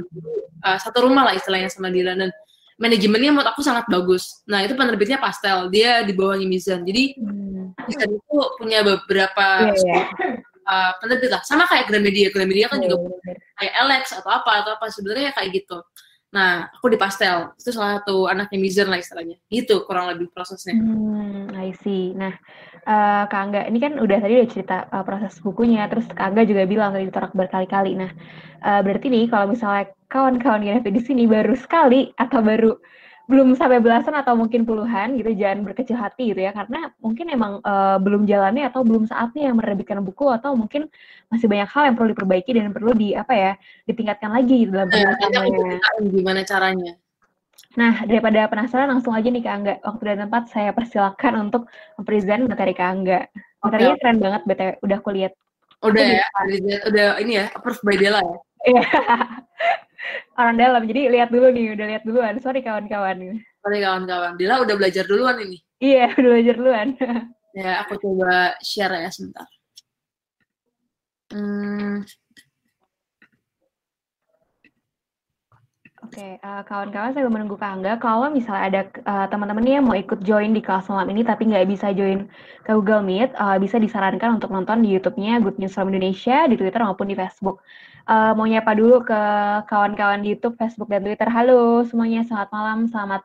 Uh, 0.63 0.77
satu 0.79 1.03
rumah 1.03 1.27
lah 1.27 1.35
istilahnya 1.35 1.67
sama 1.67 1.91
Dylan. 1.91 2.15
Dan 2.23 2.31
manajemennya 2.79 3.31
menurut 3.35 3.51
aku 3.51 3.59
sangat 3.59 3.83
bagus. 3.91 4.41
Nah 4.47 4.63
itu 4.63 4.71
penerbitnya 4.73 5.19
pastel. 5.19 5.67
Dia 5.67 6.07
di 6.07 6.15
bawahnya 6.15 6.47
Mizan. 6.47 6.87
Jadi 6.87 7.19
hmm. 7.19 7.75
Mizan 7.91 8.09
itu 8.15 8.37
punya 8.55 8.79
beberapa 8.81 9.75
yeah, 9.75 10.07
yeah 10.15 10.39
uh, 10.67 10.91
penerbit 10.99 11.29
lah. 11.31 11.41
Sama 11.43 11.65
kayak 11.67 11.89
Gramedia. 11.89 12.29
Gramedia 12.31 12.71
kan 12.71 12.79
juga 12.81 13.11
yeah. 13.27 13.37
kayak 13.59 13.73
Alex 13.75 14.03
atau 14.15 14.31
apa 14.31 14.51
atau 14.63 14.71
apa. 14.75 14.85
Sebenarnya 14.91 15.35
kayak 15.35 15.49
gitu 15.63 15.77
nah 16.31 16.71
aku 16.71 16.87
di 16.91 16.97
pastel. 16.97 17.51
Itu 17.59 17.75
salah 17.75 17.99
satu 17.99 18.25
anaknya 18.31 18.57
Mizan 18.57 18.87
lah 18.87 18.99
istilahnya. 18.99 19.35
Gitu 19.51 19.83
kurang 19.83 20.07
lebih 20.11 20.31
prosesnya. 20.31 20.75
Hmm, 20.79 21.51
I 21.51 21.75
see. 21.83 22.15
Nah 22.15 22.33
uh, 22.87 23.27
Kak 23.27 23.41
Angga 23.51 23.61
ini 23.67 23.79
kan 23.83 23.99
udah 23.99 24.17
tadi 24.23 24.39
udah 24.39 24.49
cerita 24.49 24.77
uh, 24.89 25.03
proses 25.03 25.35
bukunya. 25.43 25.85
Terus 25.91 26.07
Kak 26.09 26.31
Angga 26.31 26.47
juga 26.47 26.63
bilang 26.63 26.95
tadi 26.95 27.11
ditolak 27.11 27.35
berkali-kali. 27.35 27.99
Nah 27.99 28.11
uh, 28.63 28.81
berarti 28.81 29.11
nih 29.11 29.27
kalau 29.27 29.51
misalnya 29.51 29.91
kawan-kawan 30.07 30.63
di 30.83 31.01
sini 31.03 31.23
baru 31.27 31.55
sekali 31.55 32.11
atau 32.15 32.39
baru 32.39 32.71
belum 33.29 33.53
sampai 33.53 33.79
belasan 33.79 34.17
atau 34.17 34.33
mungkin 34.33 34.65
puluhan 34.65 35.15
gitu 35.17 35.31
jangan 35.37 35.61
berkecil 35.65 35.97
hati 35.97 36.33
gitu 36.33 36.41
ya 36.41 36.51
karena 36.51 36.89
mungkin 36.99 37.29
emang 37.29 37.61
uh, 37.61 37.97
belum 38.01 38.25
jalannya 38.25 38.67
atau 38.67 38.81
belum 38.81 39.07
saatnya 39.07 39.51
yang 39.51 39.55
menerbitkan 39.61 40.01
buku 40.01 40.27
atau 40.29 40.57
mungkin 40.57 40.89
masih 41.29 41.47
banyak 41.47 41.69
hal 41.69 41.83
yang 41.91 41.95
perlu 41.95 42.09
diperbaiki 42.11 42.51
dan 42.57 42.73
perlu 42.73 42.91
di 42.91 43.13
apa 43.13 43.33
ya 43.33 43.51
ditingkatkan 43.87 44.31
lagi 44.33 44.65
gitu 44.67 44.71
dalam 44.73 44.89
penulisannya. 44.89 46.09
gimana 46.11 46.41
caranya? 46.43 46.93
Nah, 47.79 48.03
daripada 48.03 48.51
penasaran 48.51 48.91
langsung 48.91 49.15
aja 49.15 49.31
nih 49.31 49.43
Kak 49.47 49.53
Angga. 49.55 49.75
Waktu 49.79 50.03
dan 50.03 50.17
tempat 50.27 50.43
saya 50.51 50.75
persilakan 50.75 51.47
untuk 51.47 51.71
mempresent 51.95 52.43
materi 52.43 52.75
Kak 52.75 52.89
Angga. 52.91 53.19
Materinya 53.63 53.95
okay. 53.95 54.01
keren 54.03 54.17
banget, 54.19 54.41
BTW. 54.43 54.71
Udah 54.83 54.97
aku 54.99 55.09
lihat. 55.15 55.33
Udah 55.81 56.03
ya, 56.03 56.27
udah 56.85 57.05
ini 57.23 57.39
ya, 57.41 57.45
approved 57.55 57.81
by 57.81 57.95
Dela 57.95 58.19
ya? 58.19 58.37
Iya. 58.69 58.83
orang 60.37 60.55
dalam. 60.57 60.81
Jadi 60.87 61.01
lihat 61.11 61.29
dulu 61.29 61.47
nih, 61.51 61.65
udah 61.75 61.85
lihat 61.87 62.03
duluan. 62.05 62.33
Sorry 62.41 62.61
kawan-kawan. 62.61 63.41
Sorry 63.61 63.79
kawan-kawan. 63.81 64.37
Dila 64.37 64.63
udah 64.65 64.75
belajar 64.77 65.03
duluan 65.05 65.37
ini. 65.41 65.57
Iya, 65.81 66.11
udah 66.19 66.29
belajar 66.37 66.55
duluan. 66.55 66.87
ya, 67.57 67.71
aku 67.83 67.93
coba 67.99 68.55
share 68.61 68.95
ya 69.01 69.09
sebentar. 69.11 69.47
Hmm. 71.31 72.03
Oke, 76.11 76.19
okay, 76.19 76.35
uh, 76.43 76.59
eh, 76.59 76.63
kawan-kawan 76.67 77.15
saya 77.15 77.23
menunggu 77.31 77.55
Kak 77.55 77.71
Angga. 77.71 77.95
Kalau 77.95 78.27
misalnya 78.27 78.63
ada 78.67 78.81
uh, 79.07 79.31
teman-teman 79.31 79.63
yang 79.63 79.87
mau 79.87 79.95
ikut 79.95 80.19
join 80.27 80.51
di 80.51 80.59
kelas 80.59 80.91
malam 80.91 81.07
ini 81.07 81.23
tapi 81.23 81.47
nggak 81.47 81.71
bisa 81.71 81.95
join 81.95 82.27
ke 82.67 82.71
Google 82.75 82.99
Meet, 82.99 83.31
uh, 83.39 83.55
bisa 83.55 83.79
disarankan 83.79 84.35
untuk 84.35 84.51
nonton 84.51 84.83
di 84.83 84.91
YouTube-nya 84.91 85.39
Good 85.39 85.55
News 85.55 85.71
from 85.71 85.87
Indonesia, 85.87 86.51
di 86.51 86.59
Twitter 86.59 86.83
maupun 86.83 87.07
di 87.07 87.15
Facebook. 87.15 87.63
Uh, 88.11 88.35
mau 88.35 88.43
nyapa 88.43 88.75
dulu 88.75 89.07
ke 89.07 89.21
kawan-kawan 89.71 90.19
di 90.19 90.35
YouTube, 90.35 90.59
Facebook, 90.59 90.91
dan 90.91 90.99
Twitter. 90.99 91.31
Halo 91.31 91.87
semuanya, 91.87 92.27
selamat 92.27 92.49
malam, 92.51 92.91
selamat 92.91 93.23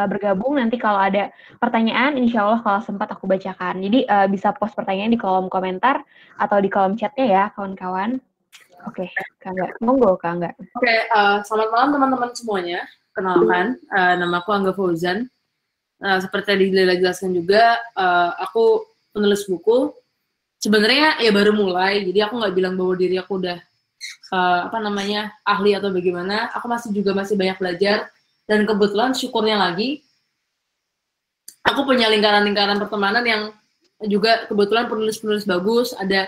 uh, 0.00 0.08
bergabung. 0.08 0.56
Nanti 0.56 0.80
kalau 0.80 1.04
ada 1.04 1.28
pertanyaan, 1.60 2.16
insya 2.16 2.48
Allah 2.48 2.64
kalau 2.64 2.80
sempat 2.80 3.12
aku 3.12 3.28
bacakan. 3.28 3.84
Jadi 3.84 4.08
uh, 4.08 4.24
bisa 4.24 4.56
post 4.56 4.72
pertanyaan 4.72 5.12
di 5.12 5.20
kolom 5.20 5.52
komentar 5.52 6.00
atau 6.40 6.56
di 6.64 6.72
kolom 6.72 6.96
chatnya 6.96 7.28
ya, 7.28 7.44
kawan-kawan. 7.52 8.31
Oke, 8.82 9.06
okay, 9.06 9.08
Kak. 9.42 9.78
Monggo, 9.78 10.18
Kak. 10.18 10.42
Oke, 10.42 10.54
okay, 10.78 11.06
uh, 11.14 11.38
selamat 11.46 11.68
malam 11.70 11.88
teman-teman 11.94 12.30
semuanya. 12.34 12.80
Kenalkan, 13.14 13.78
uh, 13.94 14.14
nama 14.18 14.42
aku 14.42 14.50
Angga 14.50 14.72
Fauzan. 14.74 15.30
Uh, 16.02 16.18
seperti 16.18 16.46
tadi 16.50 16.64
Lila 16.74 16.98
jelaskan 16.98 17.30
juga, 17.30 17.78
uh, 17.94 18.34
aku 18.42 18.82
penulis 19.14 19.46
buku. 19.46 19.94
Sebenarnya 20.58 21.22
ya 21.22 21.30
baru 21.30 21.54
mulai, 21.54 22.02
jadi 22.06 22.26
aku 22.26 22.42
nggak 22.42 22.54
bilang 22.54 22.74
bahwa 22.74 22.94
diri 22.98 23.18
aku 23.18 23.38
udah 23.38 23.58
uh, 24.34 24.60
apa 24.70 24.78
namanya 24.82 25.30
ahli 25.46 25.74
atau 25.78 25.94
bagaimana. 25.94 26.50
Aku 26.58 26.66
masih 26.66 26.90
juga 26.90 27.14
masih 27.14 27.38
banyak 27.38 27.58
belajar 27.58 28.10
dan 28.46 28.66
kebetulan 28.66 29.14
syukurnya 29.14 29.58
lagi 29.58 30.02
aku 31.62 31.86
punya 31.86 32.10
lingkaran-lingkaran 32.10 32.78
pertemanan 32.82 33.24
yang 33.24 33.42
juga 34.10 34.50
kebetulan 34.50 34.90
penulis-penulis 34.90 35.46
bagus 35.46 35.94
ada 35.94 36.26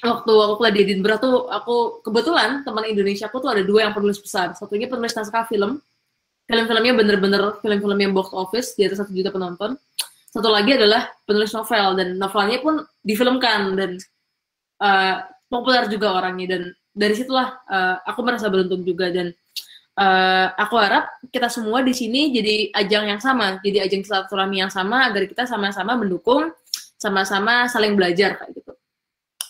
waktu 0.00 0.32
aku 0.32 0.54
kuliah 0.56 0.72
di 0.72 0.80
Edinburgh 0.88 1.20
tuh 1.20 1.34
aku 1.52 2.00
kebetulan 2.00 2.64
teman 2.64 2.88
Indonesia 2.88 3.28
aku 3.28 3.44
tuh 3.44 3.52
ada 3.52 3.62
dua 3.66 3.90
yang 3.90 3.92
penulis 3.92 4.16
besar. 4.16 4.56
Satunya 4.56 4.88
penulis 4.88 5.12
naskah 5.12 5.44
film. 5.44 5.82
Film-filmnya 6.48 6.92
bener-bener 6.96 7.42
film-film 7.62 7.98
yang 8.00 8.12
box 8.16 8.34
office 8.34 8.74
di 8.74 8.88
atas 8.88 9.04
satu 9.04 9.12
juta 9.14 9.30
penonton. 9.30 9.76
Satu 10.32 10.48
lagi 10.48 10.74
adalah 10.74 11.12
penulis 11.28 11.52
novel 11.52 11.86
dan 12.00 12.08
novelnya 12.16 12.58
pun 12.64 12.80
difilmkan 13.04 13.76
dan 13.76 13.90
uh, 14.80 15.22
populer 15.46 15.86
juga 15.92 16.16
orangnya. 16.16 16.56
Dan 16.56 16.62
dari 16.92 17.14
situlah 17.14 17.62
uh, 17.68 17.96
aku 18.04 18.20
merasa 18.24 18.48
beruntung 18.48 18.82
juga 18.82 19.12
dan 19.12 19.30
uh, 19.96 20.46
aku 20.56 20.74
harap 20.80 21.08
kita 21.28 21.52
semua 21.52 21.84
di 21.84 21.92
sini 21.92 22.32
jadi 22.32 22.72
ajang 22.74 23.04
yang 23.12 23.20
sama, 23.20 23.60
jadi 23.60 23.84
ajang 23.86 24.02
silaturahmi 24.02 24.64
yang 24.64 24.72
sama 24.72 25.08
agar 25.08 25.28
kita 25.28 25.44
sama-sama 25.44 25.96
mendukung, 25.96 26.50
sama-sama 26.96 27.68
saling 27.68 27.94
belajar 27.94 28.40
kayak 28.40 28.52
gitu. 28.56 28.72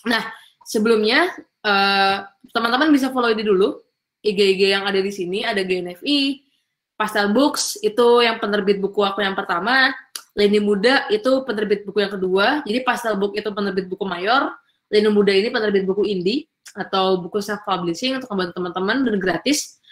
Nah, 0.07 0.23
sebelumnya 0.67 1.31
eh, 1.63 2.17
teman-teman 2.51 2.91
bisa 2.91 3.09
follow 3.09 3.31
ini 3.31 3.43
dulu. 3.43 3.79
IG-IG 4.23 4.71
yang 4.71 4.87
ada 4.87 5.03
di 5.03 5.11
sini, 5.11 5.43
ada 5.43 5.59
GNFI, 5.67 6.39
Pastel 6.95 7.35
Books 7.35 7.75
itu 7.83 8.23
yang 8.23 8.39
penerbit 8.39 8.79
buku 8.79 9.03
aku 9.03 9.19
yang 9.19 9.35
pertama, 9.35 9.91
Leni 10.31 10.63
Muda 10.63 11.11
itu 11.11 11.43
penerbit 11.43 11.83
buku 11.83 11.99
yang 11.99 12.15
kedua, 12.15 12.63
jadi 12.63 12.79
Pastel 12.87 13.19
Book 13.19 13.35
itu 13.35 13.51
penerbit 13.51 13.91
buku 13.91 14.07
mayor, 14.07 14.55
Leni 14.87 15.11
Muda 15.11 15.35
ini 15.35 15.51
penerbit 15.51 15.83
buku 15.83 16.07
indie 16.07 16.47
atau 16.71 17.19
buku 17.19 17.43
self 17.43 17.67
publishing 17.67 18.17
untuk 18.17 18.31
membantu 18.31 18.53
teman-teman 18.63 18.97
dan 19.03 19.15
gratis. 19.19 19.83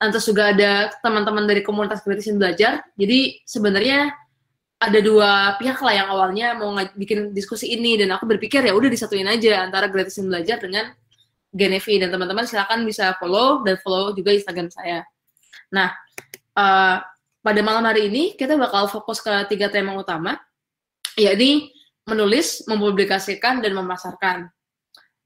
Terus 0.00 0.26
juga 0.26 0.52
ada 0.52 0.92
teman-teman 1.00 1.44
dari 1.48 1.64
komunitas 1.64 2.04
kritisin 2.04 2.36
belajar. 2.36 2.84
Jadi 2.98 3.40
sebenarnya 3.46 4.12
ada 4.88 4.98
dua 5.00 5.56
pihak 5.56 5.80
lah 5.80 5.94
yang 5.94 6.08
awalnya 6.12 6.52
mau 6.56 6.76
bikin 6.96 7.32
diskusi 7.32 7.72
ini 7.72 7.96
dan 7.96 8.12
aku 8.14 8.28
berpikir 8.28 8.60
ya 8.64 8.76
udah 8.76 8.88
disatuin 8.92 9.26
aja 9.28 9.64
antara 9.64 9.88
gratisin 9.88 10.28
belajar 10.28 10.60
dengan 10.60 10.92
Genevi 11.54 12.02
dan 12.02 12.10
teman-teman 12.10 12.44
silakan 12.44 12.82
bisa 12.82 13.14
follow 13.22 13.62
dan 13.62 13.78
follow 13.78 14.10
juga 14.10 14.34
Instagram 14.34 14.68
saya. 14.74 15.06
Nah, 15.70 15.94
uh, 16.58 16.98
pada 17.44 17.60
malam 17.62 17.86
hari 17.86 18.10
ini 18.10 18.34
kita 18.34 18.58
bakal 18.58 18.90
fokus 18.90 19.22
ke 19.22 19.30
tiga 19.46 19.70
tema 19.70 19.94
utama, 19.94 20.34
yakni 21.14 21.70
menulis, 22.04 22.66
mempublikasikan, 22.66 23.62
dan 23.62 23.72
memasarkan. 23.72 24.50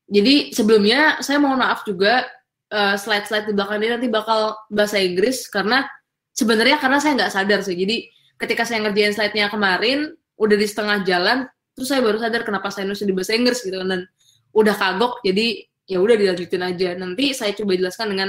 Jadi 0.08 0.52
sebelumnya 0.52 1.20
saya 1.20 1.40
mohon 1.40 1.60
maaf 1.60 1.84
juga 1.84 2.28
uh, 2.72 2.96
slide-slide 2.96 3.48
di 3.48 3.52
belakang 3.56 3.80
ini 3.80 3.88
nanti 3.92 4.08
bakal 4.08 4.56
bahasa 4.68 5.00
Inggris 5.00 5.48
karena 5.48 5.84
sebenarnya 6.32 6.76
karena 6.80 6.98
saya 7.00 7.12
nggak 7.18 7.32
sadar 7.32 7.60
sih. 7.64 7.76
Jadi 7.76 8.08
ketika 8.38 8.62
saya 8.64 8.86
ngerjain 8.86 9.12
slide-nya 9.12 9.50
kemarin 9.50 10.14
udah 10.38 10.56
di 10.56 10.66
setengah 10.66 11.02
jalan, 11.02 11.44
terus 11.74 11.90
saya 11.90 12.00
baru 12.00 12.22
sadar 12.22 12.42
kenapa 12.46 12.70
saya 12.70 12.86
nulis 12.86 13.02
di 13.02 13.14
bahasa 13.14 13.34
Inggris 13.34 13.60
gitu 13.62 13.76
dan 13.82 14.06
udah 14.54 14.74
kagok. 14.74 15.20
Jadi 15.26 15.66
ya 15.84 15.98
udah 15.98 16.14
dilanjutin 16.14 16.62
aja. 16.62 16.94
Nanti 16.94 17.34
saya 17.34 17.52
coba 17.52 17.74
jelaskan 17.74 18.14
dengan 18.14 18.28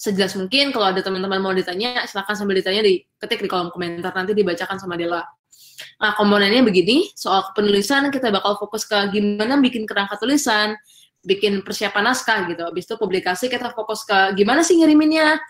sejelas 0.00 0.32
mungkin. 0.40 0.72
Kalau 0.72 0.86
ada 0.88 1.04
teman-teman 1.04 1.40
mau 1.44 1.52
ditanya, 1.52 2.08
silahkan 2.08 2.32
sambil 2.32 2.56
ditanya 2.56 2.80
di 2.80 3.04
ketik 3.20 3.44
di 3.44 3.48
kolom 3.52 3.68
komentar 3.68 4.16
nanti 4.16 4.32
dibacakan 4.32 4.80
sama 4.80 4.96
Dela. 4.96 5.20
Nah, 6.00 6.12
komponennya 6.16 6.64
begini, 6.64 7.12
soal 7.12 7.52
penulisan 7.52 8.08
kita 8.08 8.32
bakal 8.32 8.56
fokus 8.56 8.88
ke 8.88 8.96
gimana 9.12 9.60
bikin 9.60 9.84
kerangka 9.84 10.16
tulisan, 10.20 10.76
bikin 11.24 11.60
persiapan 11.60 12.12
naskah 12.12 12.48
gitu. 12.48 12.64
Habis 12.64 12.84
itu 12.88 12.94
publikasi 12.96 13.52
kita 13.52 13.72
fokus 13.76 14.04
ke 14.08 14.36
gimana 14.36 14.64
sih 14.64 14.80
ngiriminnya, 14.80 15.40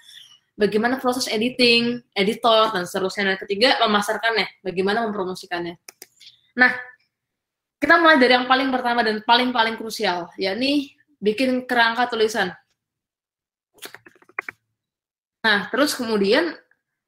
bagaimana 0.58 1.00
proses 1.02 1.26
editing, 1.28 2.00
editor, 2.14 2.72
dan 2.74 2.84
seterusnya. 2.86 3.34
Dan 3.34 3.38
ketiga, 3.40 3.78
memasarkannya, 3.84 4.64
bagaimana 4.64 5.06
mempromosikannya. 5.08 5.76
Nah, 6.58 6.72
kita 7.80 7.96
mulai 7.96 8.20
dari 8.20 8.36
yang 8.36 8.44
paling 8.44 8.68
pertama 8.68 9.00
dan 9.00 9.24
paling-paling 9.24 9.80
krusial, 9.80 10.28
yakni 10.36 10.92
bikin 11.16 11.64
kerangka 11.64 12.12
tulisan. 12.12 12.52
Nah, 15.40 15.72
terus 15.72 15.96
kemudian, 15.96 16.52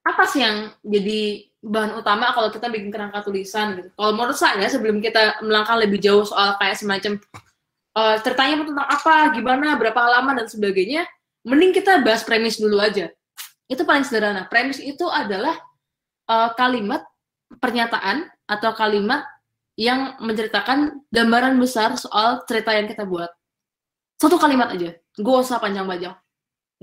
apa 0.03 0.25
sih 0.25 0.41
yang 0.41 0.73
jadi 0.81 1.53
bahan 1.63 2.03
utama 2.03 2.35
kalau 2.35 2.51
kita 2.51 2.67
bikin 2.67 2.91
kerangka 2.91 3.23
tulisan 3.23 3.79
gitu. 3.79 3.89
Kalau 3.95 4.13
menurut 4.19 4.35
saya 4.35 4.67
sebelum 4.67 4.99
kita 4.99 5.45
melangkah 5.47 5.79
lebih 5.79 6.03
jauh 6.03 6.27
soal 6.27 6.59
kayak 6.59 6.75
semacam 6.75 7.23
uh, 7.95 8.17
tertanya 8.19 8.67
tentang 8.67 8.89
apa, 8.89 9.15
gimana, 9.37 9.79
berapa 9.79 9.95
halaman 9.95 10.43
dan 10.43 10.49
sebagainya, 10.51 11.07
mending 11.47 11.71
kita 11.71 12.03
bahas 12.03 12.27
premis 12.27 12.59
dulu 12.59 12.83
aja. 12.83 13.13
Itu 13.73 13.89
paling 13.89 14.05
sederhana. 14.05 14.45
Premis 14.53 14.77
itu 14.77 15.09
adalah 15.09 15.57
uh, 16.29 16.53
kalimat 16.53 17.01
pernyataan 17.57 18.29
atau 18.45 18.77
kalimat 18.77 19.25
yang 19.81 20.21
menceritakan 20.21 21.09
gambaran 21.09 21.57
besar 21.57 21.97
soal 21.97 22.45
cerita 22.45 22.77
yang 22.77 22.85
kita 22.85 23.09
buat. 23.09 23.33
Satu 24.21 24.37
kalimat 24.37 24.69
aja, 24.77 24.93
gak 25.17 25.37
usah 25.41 25.57
panjang-panjang. 25.57 26.13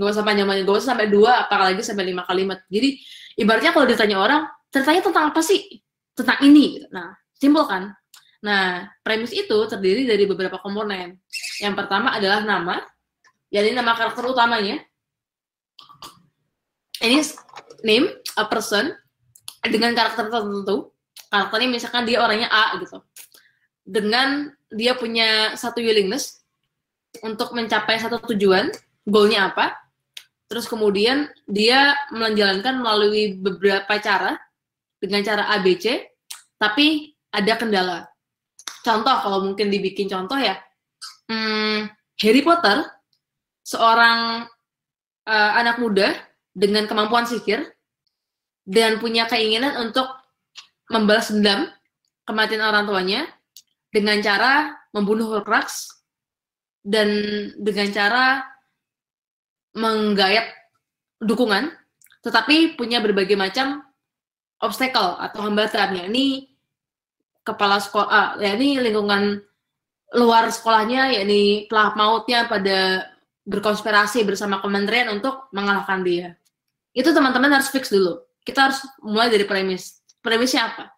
Gak 0.02 0.10
usah 0.10 0.26
panjang-panjang, 0.26 0.66
gak 0.66 0.78
usah 0.82 0.90
sampai 0.98 1.08
dua, 1.14 1.46
apalagi 1.46 1.86
sampai 1.86 2.10
lima 2.10 2.26
kalimat. 2.26 2.66
Jadi, 2.74 2.98
ibaratnya 3.38 3.70
kalau 3.70 3.86
ditanya 3.86 4.18
orang, 4.18 4.42
ceritanya 4.74 5.02
tentang 5.06 5.26
apa 5.30 5.42
sih? 5.46 5.78
Tentang 6.18 6.42
ini. 6.42 6.82
Nah, 6.90 7.14
simpel 7.38 7.70
kan? 7.70 7.94
Nah, 8.42 8.90
premis 9.06 9.30
itu 9.32 9.58
terdiri 9.70 10.10
dari 10.10 10.26
beberapa 10.26 10.58
komponen. 10.58 11.22
Yang 11.62 11.76
pertama 11.86 12.18
adalah 12.18 12.42
nama, 12.42 12.82
jadi 13.54 13.78
nama 13.78 13.94
karakter 13.94 14.26
utamanya. 14.26 14.82
Ini 17.00 17.24
name, 17.84 18.08
a 18.36 18.44
person, 18.48 18.92
dengan 19.64 19.96
karakter 19.96 20.28
tertentu. 20.28 20.92
Karakternya 21.30 21.70
misalkan 21.70 22.04
dia 22.10 22.20
orangnya 22.20 22.50
A 22.52 22.76
gitu. 22.82 23.00
Dengan 23.86 24.50
dia 24.70 24.98
punya 24.98 25.54
satu 25.56 25.80
willingness 25.82 26.44
untuk 27.24 27.56
mencapai 27.56 27.98
satu 27.98 28.20
tujuan, 28.34 28.70
goalnya 29.08 29.54
apa. 29.54 29.78
Terus 30.50 30.66
kemudian 30.66 31.30
dia 31.46 31.94
menjalankan 32.12 32.82
melalui 32.82 33.38
beberapa 33.38 33.96
cara, 34.02 34.36
dengan 35.00 35.24
cara 35.24 35.48
ABC, 35.56 36.10
tapi 36.60 37.16
ada 37.32 37.54
kendala 37.56 38.10
contoh 38.84 39.16
kalau 39.22 39.40
mungkin 39.46 39.70
dibikin 39.70 40.10
contoh 40.10 40.40
ya 40.40 40.58
hmm, 41.30 41.90
Harry 42.20 42.42
Potter 42.42 42.84
seorang 43.64 44.50
uh, 45.30 45.52
anak 45.56 45.78
muda 45.78 46.16
dengan 46.54 46.86
kemampuan 46.90 47.26
sihir 47.26 47.66
dan 48.66 49.02
punya 49.02 49.26
keinginan 49.26 49.78
untuk 49.90 50.06
membalas 50.90 51.30
dendam 51.34 51.70
kematian 52.26 52.62
orang 52.62 52.86
tuanya 52.86 53.22
dengan 53.90 54.22
cara 54.22 54.78
membunuh 54.94 55.30
Horcrux 55.30 55.90
dan 56.86 57.10
dengan 57.58 57.90
cara 57.90 58.26
menggayat 59.78 60.50
dukungan 61.22 61.70
tetapi 62.26 62.76
punya 62.76 63.00
berbagai 63.00 63.38
macam 63.38 63.82
obstacle 64.60 65.16
atau 65.18 65.40
hambatan 65.46 65.96
yakni 65.96 66.52
kepala 67.46 67.80
sekolah 67.80 68.10
ah, 68.10 68.30
ya 68.38 68.54
ini 68.60 68.78
lingkungan 68.82 69.40
luar 70.14 70.50
sekolahnya 70.50 71.16
yakni 71.22 71.70
pelahap 71.70 71.96
mautnya 71.96 72.50
pada 72.50 73.08
berkonspirasi 73.46 74.26
bersama 74.28 74.60
kementerian 74.64 75.12
untuk 75.14 75.52
mengalahkan 75.56 76.04
dia. 76.04 76.36
Itu 76.96 77.14
teman-teman 77.14 77.54
harus 77.54 77.70
fix 77.70 77.94
dulu. 77.94 78.20
Kita 78.44 78.70
harus 78.70 78.80
mulai 79.04 79.30
dari 79.30 79.46
premis. 79.46 80.02
Premisnya 80.20 80.74
apa? 80.74 80.92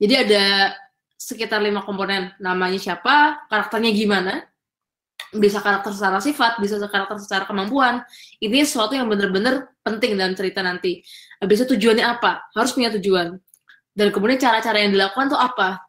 Jadi 0.00 0.14
ada 0.14 0.74
sekitar 1.14 1.62
lima 1.62 1.84
komponen. 1.86 2.34
Namanya 2.42 2.80
siapa, 2.80 3.46
karakternya 3.46 3.94
gimana, 3.94 4.42
bisa 5.34 5.62
karakter 5.62 5.94
secara 5.94 6.18
sifat, 6.18 6.58
bisa 6.58 6.80
karakter 6.90 7.20
secara 7.22 7.44
kemampuan. 7.46 8.02
Ini 8.42 8.66
sesuatu 8.66 8.96
yang 8.98 9.06
benar-benar 9.06 9.70
penting 9.84 10.18
dalam 10.18 10.34
cerita 10.34 10.60
nanti. 10.64 11.04
Habis 11.38 11.64
itu 11.64 11.78
tujuannya 11.78 12.04
apa? 12.04 12.50
Harus 12.56 12.74
punya 12.74 12.90
tujuan. 12.98 13.38
Dan 13.94 14.10
kemudian 14.10 14.42
cara-cara 14.42 14.82
yang 14.82 14.90
dilakukan 14.90 15.30
tuh 15.30 15.38
apa? 15.38 15.84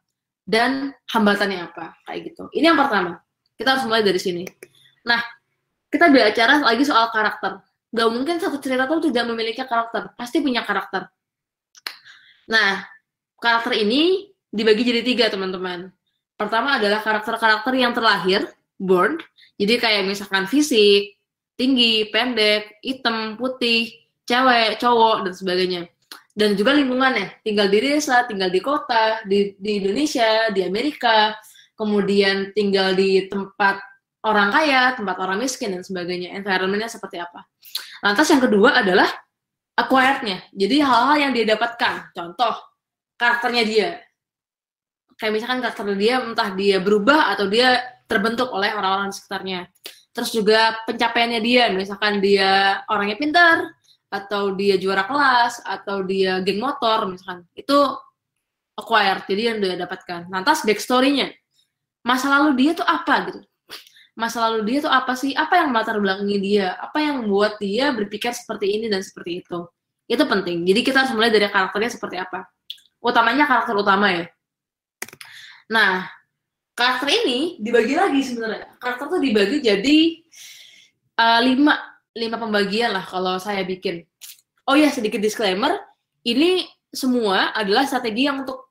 dan 0.45 0.93
hambatannya 1.09 1.65
apa 1.65 1.97
kayak 2.05 2.31
gitu. 2.31 2.45
Ini 2.53 2.71
yang 2.71 2.79
pertama. 2.79 3.17
Kita 3.57 3.75
harus 3.75 3.85
mulai 3.89 4.05
dari 4.05 4.21
sini. 4.21 4.45
Nah, 5.09 5.19
kita 5.95 6.11
bicara 6.11 6.59
lagi 6.59 6.83
soal 6.83 7.07
karakter. 7.07 7.63
Gak 7.95 8.09
mungkin 8.11 8.35
satu 8.43 8.59
cerita 8.59 8.83
tuh 8.83 9.07
tidak 9.07 9.31
memiliki 9.31 9.63
karakter, 9.63 10.11
pasti 10.19 10.43
punya 10.43 10.67
karakter. 10.67 11.07
Nah, 12.51 12.83
karakter 13.39 13.79
ini 13.79 14.27
dibagi 14.51 14.83
jadi 14.83 15.01
tiga, 15.07 15.31
teman-teman. 15.31 15.95
Pertama 16.35 16.75
adalah 16.75 16.99
karakter-karakter 16.99 17.71
yang 17.79 17.95
terlahir, 17.95 18.43
born. 18.75 19.23
Jadi 19.55 19.79
kayak 19.79 20.03
misalkan 20.03 20.43
fisik, 20.51 21.15
tinggi, 21.55 22.11
pendek, 22.11 22.83
hitam, 22.83 23.39
putih, 23.39 23.95
cewek, 24.27 24.75
cowok, 24.83 25.31
dan 25.31 25.33
sebagainya. 25.33 25.81
Dan 26.35 26.59
juga 26.59 26.75
lingkungannya, 26.75 27.39
tinggal 27.47 27.71
di 27.71 27.79
desa, 27.79 28.27
tinggal 28.27 28.51
di 28.51 28.59
kota, 28.59 29.23
di, 29.23 29.55
di 29.55 29.79
Indonesia, 29.79 30.51
di 30.51 30.67
Amerika, 30.67 31.31
kemudian 31.79 32.51
tinggal 32.51 32.91
di 32.91 33.31
tempat 33.31 33.79
orang 34.25 34.49
kaya, 34.49 34.97
tempat 34.97 35.15
orang 35.21 35.37
miskin, 35.37 35.77
dan 35.77 35.85
sebagainya. 35.85 36.33
Environmentnya 36.33 36.89
seperti 36.89 37.21
apa. 37.21 37.45
Lantas 38.01 38.25
yang 38.33 38.41
kedua 38.41 38.81
adalah 38.81 39.07
acquired-nya. 39.77 40.49
Jadi 40.49 40.81
hal-hal 40.81 41.29
yang 41.29 41.31
dia 41.31 41.45
dapatkan. 41.53 42.11
Contoh, 42.11 42.53
karakternya 43.15 43.63
dia. 43.63 43.89
Kayak 45.15 45.31
misalkan 45.39 45.59
karakter 45.63 45.95
dia 45.95 46.19
entah 46.19 46.49
dia 46.57 46.77
berubah 46.81 47.37
atau 47.37 47.47
dia 47.47 47.79
terbentuk 48.09 48.51
oleh 48.51 48.73
orang-orang 48.73 49.13
sekitarnya. 49.13 49.69
Terus 50.11 50.31
juga 50.33 50.75
pencapaiannya 50.89 51.41
dia, 51.43 51.63
misalkan 51.71 52.19
dia 52.19 52.81
orangnya 52.87 53.19
pintar, 53.19 53.57
atau 54.09 54.55
dia 54.55 54.79
juara 54.79 55.03
kelas, 55.03 55.59
atau 55.63 56.03
dia 56.03 56.39
geng 56.41 56.59
motor, 56.59 57.07
misalkan. 57.11 57.43
Itu 57.51 57.95
acquired, 58.75 59.27
jadi 59.27 59.55
yang 59.55 59.57
dia 59.63 59.75
dapatkan. 59.79 60.31
Lantas 60.31 60.63
backstory-nya. 60.63 61.35
Masa 62.05 62.31
lalu 62.31 62.55
dia 62.55 62.71
tuh 62.77 62.85
apa 62.85 63.27
gitu 63.27 63.41
masa 64.15 64.47
lalu 64.47 64.63
dia 64.65 64.87
tuh 64.87 64.91
apa 64.91 65.13
sih? 65.13 65.35
Apa 65.35 65.61
yang 65.61 65.75
latar 65.75 65.99
belakangnya 65.99 66.39
dia? 66.39 66.67
Apa 66.79 67.03
yang 67.03 67.21
membuat 67.23 67.59
dia 67.59 67.91
berpikir 67.91 68.31
seperti 68.31 68.79
ini 68.79 68.87
dan 68.87 69.03
seperti 69.03 69.43
itu? 69.43 69.67
Itu 70.07 70.23
penting. 70.25 70.63
Jadi 70.63 70.79
kita 70.81 71.03
harus 71.03 71.13
mulai 71.13 71.29
dari 71.29 71.45
karakternya 71.51 71.91
seperti 71.91 72.15
apa. 72.17 72.47
Utamanya 73.03 73.45
karakter 73.45 73.75
utama 73.75 74.09
ya. 74.09 74.25
Nah, 75.69 76.07
karakter 76.73 77.11
ini 77.11 77.59
dibagi 77.59 77.93
lagi 77.99 78.21
sebenarnya. 78.23 78.79
Karakter 78.79 79.05
tuh 79.11 79.21
dibagi 79.21 79.61
jadi 79.61 79.97
uh, 81.19 81.39
lima 81.43 81.75
lima 82.15 82.37
pembagian 82.39 82.95
lah 82.95 83.03
kalau 83.03 83.35
saya 83.37 83.61
bikin. 83.67 84.07
Oh 84.65 84.73
ya 84.73 84.89
sedikit 84.89 85.21
disclaimer, 85.21 85.77
ini 86.25 86.65
semua 86.89 87.53
adalah 87.53 87.85
strategi 87.85 88.25
yang 88.25 88.41
untuk 88.47 88.64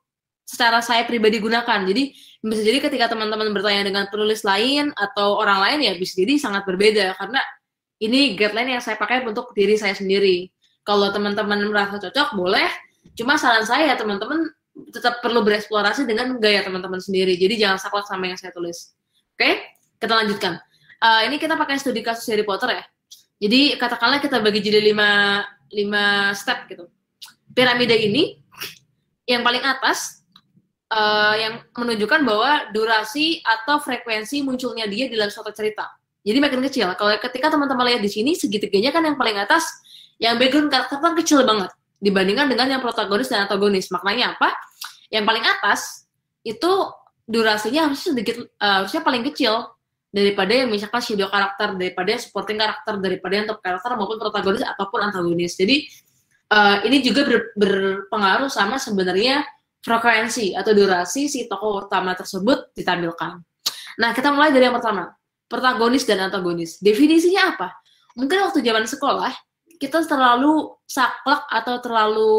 secara 0.44 0.84
saya 0.84 1.08
pribadi 1.08 1.40
gunakan. 1.40 1.84
Jadi 1.88 2.12
bisa 2.44 2.60
jadi 2.60 2.78
ketika 2.84 3.08
teman-teman 3.16 3.50
bertanya 3.56 3.88
dengan 3.88 4.04
penulis 4.12 4.44
lain 4.44 4.92
atau 4.94 5.40
orang 5.40 5.64
lain 5.64 5.78
ya 5.88 5.92
bisa 5.96 6.20
jadi 6.20 6.36
sangat 6.36 6.68
berbeda 6.68 7.16
karena 7.16 7.40
ini 8.04 8.36
guideline 8.36 8.76
yang 8.76 8.82
saya 8.84 9.00
pakai 9.00 9.24
untuk 9.24 9.56
diri 9.56 9.80
saya 9.80 9.96
sendiri. 9.96 10.52
Kalau 10.84 11.08
teman-teman 11.08 11.64
merasa 11.72 11.96
cocok 11.96 12.36
boleh, 12.36 12.68
cuma 13.16 13.40
saran 13.40 13.64
saya 13.64 13.96
teman-teman 13.96 14.52
tetap 14.92 15.24
perlu 15.24 15.40
bereksplorasi 15.40 16.04
dengan 16.04 16.36
gaya 16.36 16.60
teman-teman 16.60 17.00
sendiri. 17.00 17.40
Jadi 17.40 17.56
jangan 17.56 17.80
saklek 17.80 18.04
sama 18.04 18.28
yang 18.28 18.36
saya 18.36 18.52
tulis. 18.52 18.92
Oke, 19.32 19.64
kita 19.96 20.12
lanjutkan. 20.12 20.60
Uh, 21.00 21.24
ini 21.24 21.40
kita 21.40 21.56
pakai 21.56 21.80
studi 21.80 22.04
kasus 22.04 22.28
Harry 22.28 22.44
Potter 22.44 22.76
ya. 22.76 22.84
Jadi 23.40 23.80
katakanlah 23.80 24.20
kita 24.20 24.40
bagi 24.44 24.60
jadi 24.60 24.84
lima, 24.84 25.40
lima 25.72 26.36
step 26.36 26.68
gitu. 26.68 26.90
Piramida 27.54 27.96
ini 27.96 28.36
yang 29.24 29.40
paling 29.40 29.64
atas 29.64 30.23
uh, 30.90 31.34
yang 31.38 31.54
menunjukkan 31.72 32.20
bahwa 32.26 32.68
durasi 32.74 33.40
atau 33.44 33.80
frekuensi 33.80 34.44
munculnya 34.44 34.84
dia 34.84 35.08
dalam 35.08 35.30
suatu 35.32 35.54
cerita. 35.54 35.88
Jadi 36.24 36.38
makin 36.40 36.60
kecil. 36.64 36.88
Kalau 36.96 37.12
ketika 37.20 37.52
teman-teman 37.52 37.84
lihat 37.94 38.00
di 38.00 38.08
sini 38.08 38.32
segitiganya 38.32 38.90
kan 38.92 39.04
yang 39.04 39.16
paling 39.20 39.36
atas 39.36 39.68
yang 40.16 40.40
background 40.40 40.72
karakter 40.72 40.98
kan 41.00 41.12
kecil 41.20 41.44
banget 41.44 41.70
dibandingkan 42.00 42.48
dengan 42.48 42.66
yang 42.76 42.80
protagonis 42.80 43.28
dan 43.28 43.44
antagonis. 43.44 43.92
Maknanya 43.92 44.36
apa? 44.36 44.56
Yang 45.12 45.24
paling 45.28 45.44
atas 45.44 45.80
itu 46.44 46.72
durasinya 47.24 47.88
harusnya 47.88 48.12
sedikit 48.12 48.36
uh, 48.60 48.84
harusnya 48.84 49.00
paling 49.04 49.24
kecil 49.32 49.72
daripada 50.14 50.52
yang 50.54 50.70
misalkan 50.70 51.02
shadow 51.02 51.26
karakter, 51.26 51.74
daripada 51.74 52.08
yang 52.14 52.22
supporting 52.22 52.56
karakter, 52.56 52.94
daripada 53.02 53.32
yang 53.34 53.46
top 53.50 53.60
karakter 53.60 53.90
maupun 53.98 54.16
protagonis 54.16 54.62
ataupun 54.62 55.10
antagonis. 55.10 55.58
Jadi 55.58 55.90
uh, 56.54 56.80
ini 56.86 57.02
juga 57.02 57.26
ber, 57.26 57.52
berpengaruh 57.58 58.48
sama 58.48 58.78
sebenarnya 58.78 59.42
frekuensi 59.84 60.56
atau 60.56 60.72
durasi 60.72 61.28
si 61.28 61.44
tokoh 61.44 61.84
utama 61.84 62.16
tersebut 62.16 62.72
ditampilkan. 62.72 63.36
Nah, 64.00 64.10
kita 64.16 64.32
mulai 64.32 64.50
dari 64.50 64.64
yang 64.66 64.74
pertama, 64.80 65.12
protagonis 65.44 66.08
dan 66.08 66.24
antagonis. 66.24 66.80
Definisinya 66.80 67.54
apa? 67.54 67.68
Mungkin 68.16 68.48
waktu 68.48 68.64
zaman 68.64 68.88
sekolah, 68.88 69.32
kita 69.76 70.08
terlalu 70.08 70.72
saklek 70.88 71.44
atau 71.52 71.74
terlalu 71.84 72.32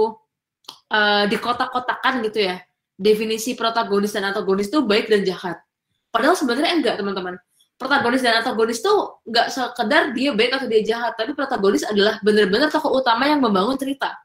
uh, 0.89 1.23
dikotak-kotakan 1.29 2.25
gitu 2.25 2.49
ya. 2.49 2.57
Definisi 2.97 3.53
protagonis 3.53 4.15
dan 4.15 4.33
antagonis 4.33 4.71
itu 4.71 4.81
baik 4.81 5.11
dan 5.11 5.21
jahat. 5.21 5.61
Padahal 6.09 6.33
sebenarnya 6.33 6.73
enggak, 6.79 6.95
teman-teman. 6.97 7.35
Protagonis 7.75 8.23
dan 8.23 8.39
antagonis 8.39 8.79
tuh 8.79 9.19
nggak 9.27 9.47
sekedar 9.51 10.15
dia 10.15 10.31
baik 10.31 10.55
atau 10.55 10.67
dia 10.71 10.81
jahat, 10.81 11.13
tapi 11.19 11.35
protagonis 11.35 11.83
adalah 11.83 12.17
benar-benar 12.23 12.71
tokoh 12.71 13.03
utama 13.03 13.27
yang 13.27 13.43
membangun 13.43 13.75
cerita. 13.75 14.15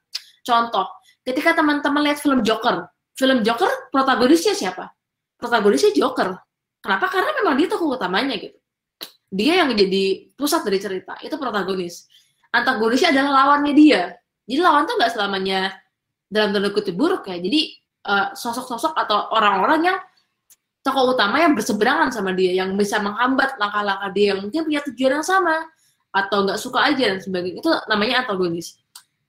Contoh, 0.47 0.87
ketika 1.27 1.59
teman-teman 1.59 2.07
lihat 2.07 2.23
film 2.23 2.47
Joker, 2.47 2.87
film 3.21 3.45
Joker 3.45 3.93
protagonisnya 3.93 4.57
siapa? 4.57 4.89
Protagonisnya 5.37 5.93
Joker. 5.93 6.33
Kenapa? 6.81 7.07
Karena 7.13 7.37
memang 7.37 7.61
dia 7.61 7.69
tokoh 7.69 7.93
utamanya 7.93 8.41
gitu. 8.41 8.57
Dia 9.29 9.61
yang 9.61 9.77
jadi 9.77 10.33
pusat 10.33 10.65
dari 10.65 10.81
cerita. 10.81 11.21
Itu 11.21 11.37
protagonis. 11.37 12.09
Antagonisnya 12.49 13.13
adalah 13.13 13.45
lawannya 13.45 13.77
dia. 13.77 14.17
Jadi 14.49 14.61
lawan 14.65 14.89
tuh 14.89 14.97
nggak 14.97 15.13
selamanya 15.13 15.77
dalam 16.33 16.57
tanda 16.57 16.73
kutip 16.73 16.97
buruk 16.97 17.29
ya. 17.29 17.37
Jadi 17.37 17.61
eh, 17.85 18.27
sosok-sosok 18.33 18.97
atau 18.97 19.29
orang-orang 19.37 19.81
yang 19.85 19.99
tokoh 20.81 21.13
utama 21.13 21.37
yang 21.45 21.53
berseberangan 21.53 22.09
sama 22.09 22.33
dia, 22.33 22.57
yang 22.57 22.73
bisa 22.75 22.97
menghambat 22.99 23.61
langkah-langkah 23.61 24.11
dia, 24.17 24.33
yang 24.33 24.41
mungkin 24.41 24.65
punya 24.65 24.81
tujuan 24.89 25.21
yang 25.21 25.27
sama 25.27 25.69
atau 26.11 26.49
nggak 26.49 26.59
suka 26.59 26.81
aja 26.91 27.05
dan 27.15 27.21
sebagainya. 27.21 27.61
Itu 27.61 27.71
namanya 27.87 28.25
antagonis. 28.25 28.81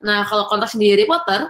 Nah, 0.01 0.25
kalau 0.25 0.49
konteks 0.49 0.79
di 0.79 0.89
Harry 0.89 1.05
Potter, 1.05 1.45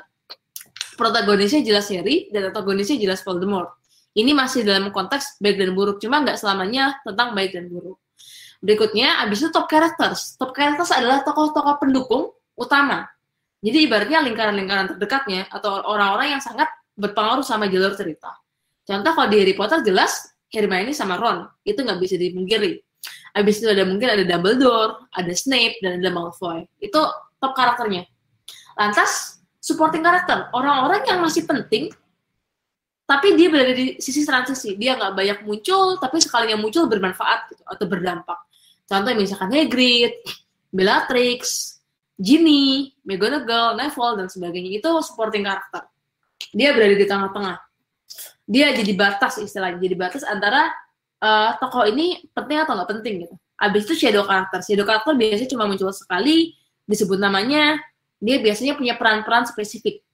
protagonisnya 1.01 1.65
jelas 1.65 1.89
Harry 1.89 2.29
dan 2.29 2.53
antagonisnya 2.53 3.01
jelas 3.01 3.25
Voldemort. 3.25 3.73
Ini 4.13 4.37
masih 4.37 4.61
dalam 4.61 4.93
konteks 4.93 5.41
baik 5.41 5.57
dan 5.57 5.73
buruk, 5.73 5.97
cuma 5.97 6.21
nggak 6.21 6.37
selamanya 6.37 7.01
tentang 7.01 7.33
baik 7.33 7.57
dan 7.57 7.71
buruk. 7.71 7.97
Berikutnya, 8.61 9.17
abis 9.25 9.41
itu 9.41 9.49
top 9.49 9.65
characters. 9.65 10.37
Top 10.37 10.53
characters 10.53 10.93
adalah 10.93 11.25
tokoh-tokoh 11.25 11.81
pendukung 11.81 12.23
utama. 12.53 13.09
Jadi 13.65 13.89
ibaratnya 13.89 14.21
lingkaran-lingkaran 14.21 14.93
terdekatnya 14.93 15.49
atau 15.49 15.81
orang-orang 15.81 16.37
yang 16.37 16.41
sangat 16.43 16.69
berpengaruh 16.93 17.41
sama 17.41 17.65
jalur 17.65 17.97
cerita. 17.97 18.37
Contoh 18.85 19.17
kalau 19.17 19.29
di 19.33 19.37
Harry 19.41 19.57
Potter 19.57 19.81
jelas 19.81 20.29
Hermione 20.53 20.93
sama 20.93 21.17
Ron, 21.17 21.49
itu 21.65 21.81
nggak 21.81 21.97
bisa 21.97 22.19
dipungkiri. 22.21 22.77
Abis 23.33 23.63
itu 23.63 23.71
ada 23.71 23.87
mungkin 23.87 24.11
ada 24.11 24.21
Dumbledore, 24.27 25.07
ada 25.15 25.33
Snape, 25.33 25.79
dan 25.81 26.03
ada 26.03 26.11
Malfoy. 26.11 26.67
Itu 26.77 26.99
top 27.39 27.53
karakternya. 27.55 28.05
Lantas 28.75 29.40
supporting 29.61 30.01
karakter. 30.01 30.49
Orang-orang 30.51 31.05
yang 31.05 31.21
masih 31.21 31.45
penting 31.45 31.93
tapi 33.05 33.35
dia 33.35 33.51
berada 33.51 33.75
di 33.75 34.01
sisi 34.01 34.25
transisi. 34.25 34.73
Dia 34.75 34.97
nggak 34.97 35.13
banyak 35.13 35.39
muncul 35.45 36.01
tapi 36.01 36.17
sekalinya 36.17 36.57
muncul 36.57 36.89
bermanfaat 36.89 37.53
gitu 37.53 37.63
atau 37.63 37.85
berdampak. 37.85 38.39
Contoh 38.89 39.13
misalkan 39.13 39.53
Hagrid, 39.53 40.17
Bellatrix, 40.75 41.39
Ginny, 42.17 42.97
McGonagall, 43.05 43.77
Neville 43.77 44.15
dan 44.17 44.27
sebagainya. 44.27 44.81
Itu 44.81 44.89
supporting 45.05 45.45
karakter. 45.45 45.85
Dia 46.51 46.73
berada 46.73 46.95
di 46.97 47.05
tengah-tengah. 47.05 47.57
Dia 48.49 48.73
jadi 48.73 48.91
batas 48.97 49.37
istilahnya. 49.39 49.77
Jadi 49.77 49.95
batas 49.95 50.23
antara 50.25 50.73
uh, 51.21 51.55
tokoh 51.61 51.85
ini 51.87 52.25
penting 52.33 52.57
atau 52.65 52.73
nggak 52.75 52.89
penting 52.97 53.13
gitu. 53.27 53.35
Abis 53.61 53.85
itu 53.85 53.93
shadow 54.07 54.25
karakter 54.25 54.65
shadow 54.65 54.85
karakter 54.89 55.13
biasanya 55.13 55.49
cuma 55.53 55.69
muncul 55.69 55.93
sekali 55.93 56.57
disebut 56.89 57.21
namanya 57.21 57.77
dia 58.21 58.37
biasanya 58.37 58.77
punya 58.77 58.95
peran-peran 58.95 59.49
spesifik. 59.49 60.05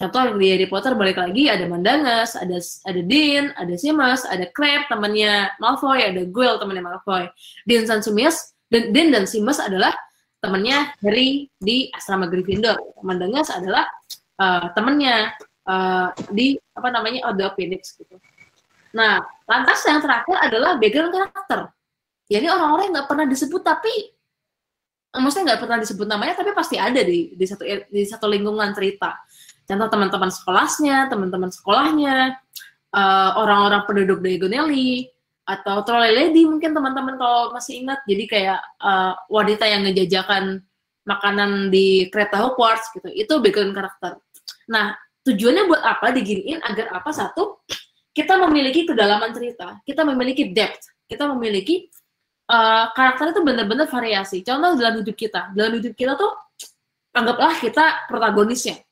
Contoh 0.00 0.40
di 0.40 0.48
Harry 0.48 0.64
Potter 0.64 0.96
balik 0.96 1.20
lagi 1.20 1.52
ada 1.52 1.68
Mandangas, 1.68 2.32
ada 2.34 2.56
ada 2.88 3.00
Dean, 3.04 3.52
ada 3.54 3.76
Seamus, 3.76 4.24
ada 4.24 4.48
Crabbe 4.48 4.88
temannya 4.88 5.52
Malfoy, 5.60 6.00
ada 6.02 6.24
Goyle 6.24 6.56
temannya 6.58 6.82
Malfoy. 6.82 7.28
Dean 7.68 7.84
dan 7.84 8.00
Seamus 8.00 8.56
dan 8.72 8.96
Dean 8.96 9.12
dan 9.12 9.28
Seamus 9.28 9.60
adalah 9.60 9.92
temannya 10.40 10.96
Harry 11.04 11.52
di 11.60 11.92
asrama 11.92 12.26
Gryffindor. 12.32 12.80
Mandangas 13.04 13.52
adalah 13.52 13.84
uh, 14.40 14.72
temannya 14.72 15.36
uh, 15.68 16.16
di 16.32 16.56
apa 16.72 16.88
namanya 16.88 17.28
Order 17.28 17.52
Phoenix 17.52 17.92
gitu. 18.00 18.16
Nah, 18.96 19.22
lantas 19.46 19.84
yang 19.86 20.00
terakhir 20.02 20.36
adalah 20.40 20.80
background 20.80 21.12
karakter. 21.12 21.70
Ini 22.30 22.48
orang-orang 22.48 22.90
yang 22.90 22.94
nggak 22.98 23.08
pernah 23.10 23.26
disebut 23.28 23.62
tapi 23.62 23.92
maksudnya 25.10 25.54
nggak 25.54 25.60
pernah 25.66 25.78
disebut 25.82 26.06
namanya 26.06 26.38
tapi 26.38 26.54
pasti 26.54 26.78
ada 26.78 27.02
di 27.02 27.34
di 27.34 27.44
satu 27.46 27.66
di 27.66 28.02
satu 28.06 28.30
lingkungan 28.30 28.70
cerita. 28.70 29.18
Contoh 29.66 29.88
teman-teman 29.90 30.30
sekolahnya 30.30 31.10
teman-teman 31.10 31.50
sekolahnya 31.50 32.38
uh, 32.94 33.30
orang-orang 33.38 33.82
penduduk 33.86 34.18
Diagonally 34.22 35.10
atau 35.46 35.82
trolley 35.82 36.14
lady 36.14 36.46
mungkin 36.46 36.70
teman-teman 36.70 37.18
kalau 37.18 37.50
masih 37.50 37.82
ingat. 37.82 37.98
Jadi 38.06 38.24
kayak 38.30 38.60
uh, 38.78 39.18
wanita 39.26 39.66
yang 39.66 39.82
ngejajakan 39.86 40.62
makanan 41.02 41.74
di 41.74 42.06
kereta 42.10 42.38
Hogwarts 42.38 42.94
gitu. 42.94 43.10
Itu 43.10 43.42
background 43.42 43.74
karakter. 43.74 44.22
Nah 44.70 44.94
tujuannya 45.26 45.66
buat 45.66 45.82
apa? 45.82 46.14
Diginiin 46.14 46.62
agar 46.62 46.94
apa? 46.94 47.10
Satu 47.10 47.66
kita 48.14 48.38
memiliki 48.46 48.86
kedalaman 48.86 49.34
cerita. 49.34 49.78
Kita 49.82 50.06
memiliki 50.06 50.50
depth. 50.50 50.86
Kita 51.10 51.26
memiliki 51.30 51.90
uh, 52.50 52.84
karakter 52.92 53.30
itu 53.30 53.40
benar-benar 53.46 53.86
variasi. 53.86 54.42
Contoh 54.42 54.74
dalam 54.74 55.00
hidup 55.00 55.14
kita. 55.14 55.54
Dalam 55.54 55.78
hidup 55.78 55.94
kita 55.94 56.18
tuh 56.18 56.34
anggaplah 57.14 57.54
kita 57.62 58.10
protagonisnya. 58.10 58.82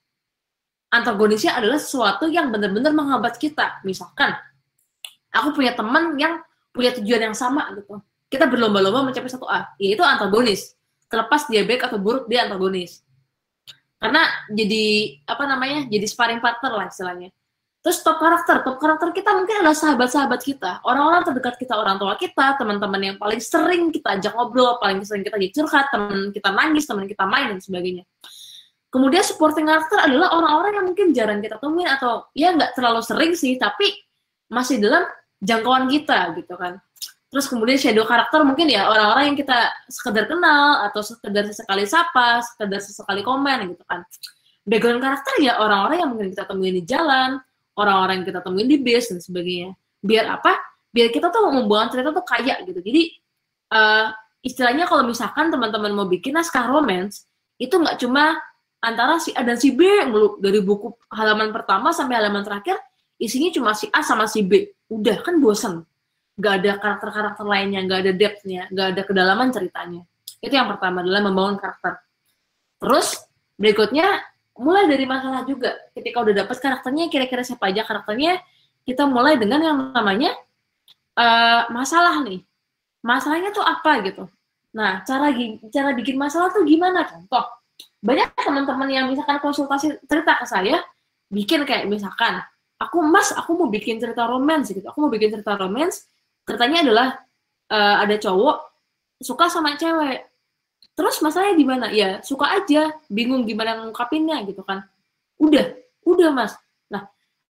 Antagonisnya 0.88 1.58
adalah 1.60 1.76
sesuatu 1.76 2.30
yang 2.30 2.48
benar-benar 2.54 2.94
menghambat 2.94 3.36
kita. 3.36 3.82
Misalkan 3.82 4.32
aku 5.34 5.58
punya 5.58 5.74
teman 5.74 6.16
yang 6.16 6.40
punya 6.72 6.94
tujuan 6.96 7.32
yang 7.32 7.36
sama 7.36 7.74
gitu. 7.74 7.98
Kita 8.30 8.46
berlomba-lomba 8.46 9.10
mencapai 9.10 9.28
satu 9.28 9.44
A 9.50 9.74
yaitu 9.76 10.06
antagonis. 10.06 10.78
Terlepas 11.08 11.48
dia 11.48 11.64
baik 11.64 11.88
atau 11.88 11.98
buruk 12.00 12.30
dia 12.30 12.46
antagonis. 12.48 13.02
Karena 13.98 14.22
jadi 14.54 15.18
apa 15.26 15.44
namanya 15.44 15.90
jadi 15.90 16.06
sparring 16.06 16.38
partner 16.38 16.70
lah 16.70 16.86
istilahnya 16.86 17.34
terus 17.88 18.04
top 18.04 18.20
karakter 18.20 18.60
top 18.60 18.76
karakter 18.76 19.16
kita 19.16 19.32
mungkin 19.32 19.64
adalah 19.64 19.72
sahabat-sahabat 19.72 20.44
kita. 20.44 20.84
Orang-orang 20.84 21.24
terdekat 21.24 21.56
kita 21.56 21.72
orang 21.72 21.96
tua 21.96 22.20
kita 22.20 22.60
teman-teman 22.60 23.00
yang 23.00 23.16
paling 23.16 23.40
sering 23.40 23.88
kita 23.88 24.20
ajak 24.20 24.36
ngobrol 24.36 24.76
paling 24.76 25.00
sering 25.08 25.24
kita 25.24 25.40
curhat 25.56 25.88
teman 25.88 26.28
kita 26.28 26.52
nangis 26.52 26.84
teman 26.84 27.08
kita 27.08 27.24
main 27.24 27.56
dan 27.56 27.64
sebagainya. 27.64 28.04
Kemudian 28.92 29.24
supporting 29.24 29.64
karakter 29.64 30.04
adalah 30.04 30.36
orang-orang 30.36 30.72
yang 30.76 30.86
mungkin 30.92 31.06
jarang 31.16 31.40
kita 31.40 31.56
temuin 31.56 31.88
atau 31.88 32.28
ya 32.36 32.52
nggak 32.52 32.76
terlalu 32.76 33.00
sering 33.00 33.32
sih 33.32 33.56
tapi 33.56 33.88
masih 34.52 34.84
dalam 34.84 35.08
jangkauan 35.40 35.88
kita 35.88 36.36
gitu 36.36 36.60
kan. 36.60 36.76
Terus 37.32 37.48
kemudian 37.48 37.80
shadow 37.80 38.04
karakter 38.04 38.44
mungkin 38.44 38.68
ya 38.68 38.84
orang-orang 38.84 39.32
yang 39.32 39.38
kita 39.40 39.64
sekedar 39.88 40.28
kenal 40.28 40.84
atau 40.92 41.00
sekedar 41.00 41.48
sesekali 41.48 41.88
sapa, 41.88 42.44
sekedar 42.52 42.84
sesekali 42.84 43.24
komen 43.24 43.72
gitu 43.72 43.84
kan. 43.88 44.04
Background 44.68 45.00
karakter 45.00 45.40
ya 45.40 45.56
orang-orang 45.56 46.04
yang 46.04 46.10
mungkin 46.12 46.28
kita 46.36 46.44
temuin 46.44 46.76
di 46.76 46.84
jalan, 46.84 47.40
orang-orang 47.78 48.22
yang 48.22 48.26
kita 48.34 48.40
temuin 48.42 48.66
di 48.66 48.78
base 48.82 49.14
dan 49.14 49.20
sebagainya. 49.22 49.70
Biar 50.02 50.26
apa? 50.26 50.58
Biar 50.90 51.14
kita 51.14 51.30
tuh 51.30 51.46
membuang 51.54 51.86
cerita 51.94 52.10
tuh 52.10 52.26
kaya 52.26 52.58
gitu. 52.66 52.82
Jadi 52.82 53.02
uh, 53.70 54.10
istilahnya 54.42 54.90
kalau 54.90 55.06
misalkan 55.06 55.54
teman-teman 55.54 55.94
mau 55.94 56.10
bikin 56.10 56.34
naskah 56.34 56.66
romance, 56.66 57.30
itu 57.62 57.74
nggak 57.78 58.02
cuma 58.02 58.34
antara 58.82 59.22
si 59.22 59.30
A 59.34 59.42
dan 59.46 59.58
si 59.58 59.74
B 59.74 59.86
dari 60.42 60.58
buku 60.62 60.94
halaman 61.10 61.50
pertama 61.50 61.90
sampai 61.90 62.18
halaman 62.22 62.46
terakhir 62.46 62.78
isinya 63.18 63.50
cuma 63.50 63.70
si 63.74 63.86
A 63.90 64.02
sama 64.02 64.26
si 64.26 64.42
B. 64.42 64.74
Udah 64.90 65.22
kan 65.22 65.38
bosan 65.38 65.82
nggak 66.38 66.54
ada 66.62 66.72
karakter-karakter 66.78 67.44
lainnya, 67.44 67.82
nggak 67.82 68.00
ada 68.06 68.12
depth-nya, 68.14 68.62
nggak 68.70 68.86
ada 68.94 69.02
kedalaman 69.02 69.50
ceritanya. 69.50 70.02
Itu 70.38 70.54
yang 70.54 70.70
pertama 70.70 71.02
adalah 71.02 71.26
membangun 71.26 71.58
karakter. 71.58 71.98
Terus 72.78 73.18
berikutnya 73.58 74.22
mulai 74.58 74.90
dari 74.90 75.06
masalah 75.06 75.46
juga. 75.46 75.78
Ketika 75.94 76.20
udah 76.20 76.34
dapat 76.44 76.56
karakternya, 76.58 77.06
kira-kira 77.08 77.46
siapa 77.46 77.70
aja 77.70 77.86
karakternya, 77.86 78.42
kita 78.82 79.06
mulai 79.06 79.38
dengan 79.38 79.62
yang 79.62 79.76
namanya 79.94 80.34
uh, 81.14 81.70
masalah 81.70 82.20
nih. 82.26 82.42
Masalahnya 83.00 83.54
tuh 83.54 83.62
apa 83.62 84.02
gitu. 84.02 84.26
Nah, 84.74 85.06
cara 85.06 85.30
cara 85.70 85.90
bikin 85.94 86.18
masalah 86.18 86.50
tuh 86.50 86.66
gimana? 86.66 87.06
Contoh, 87.06 87.46
banyak 88.02 88.34
teman-teman 88.36 88.88
yang 88.90 89.06
misalkan 89.06 89.38
konsultasi 89.38 90.02
cerita 90.04 90.34
ke 90.36 90.44
saya, 90.44 90.82
bikin 91.30 91.62
kayak 91.62 91.86
misalkan, 91.86 92.42
aku 92.76 93.00
mas, 93.00 93.30
aku 93.32 93.54
mau 93.54 93.70
bikin 93.70 94.02
cerita 94.02 94.26
romans 94.26 94.68
gitu. 94.68 94.84
Aku 94.90 95.06
mau 95.06 95.10
bikin 95.10 95.30
cerita 95.30 95.54
romans, 95.54 96.04
ceritanya 96.44 96.84
adalah 96.84 97.08
uh, 97.70 97.96
ada 98.02 98.18
cowok 98.18 98.56
suka 99.18 99.50
sama 99.50 99.74
cewek 99.74 100.26
terus 100.98 101.22
masalahnya 101.22 101.54
di 101.54 101.62
mana? 101.62 101.86
Ya 101.94 102.18
suka 102.26 102.58
aja 102.58 102.90
bingung 103.06 103.46
gimana 103.46 103.78
ngungkapinnya 103.78 104.42
gitu 104.50 104.66
kan. 104.66 104.82
Udah 105.38 105.78
udah 106.02 106.34
mas. 106.34 106.58
Nah 106.90 107.06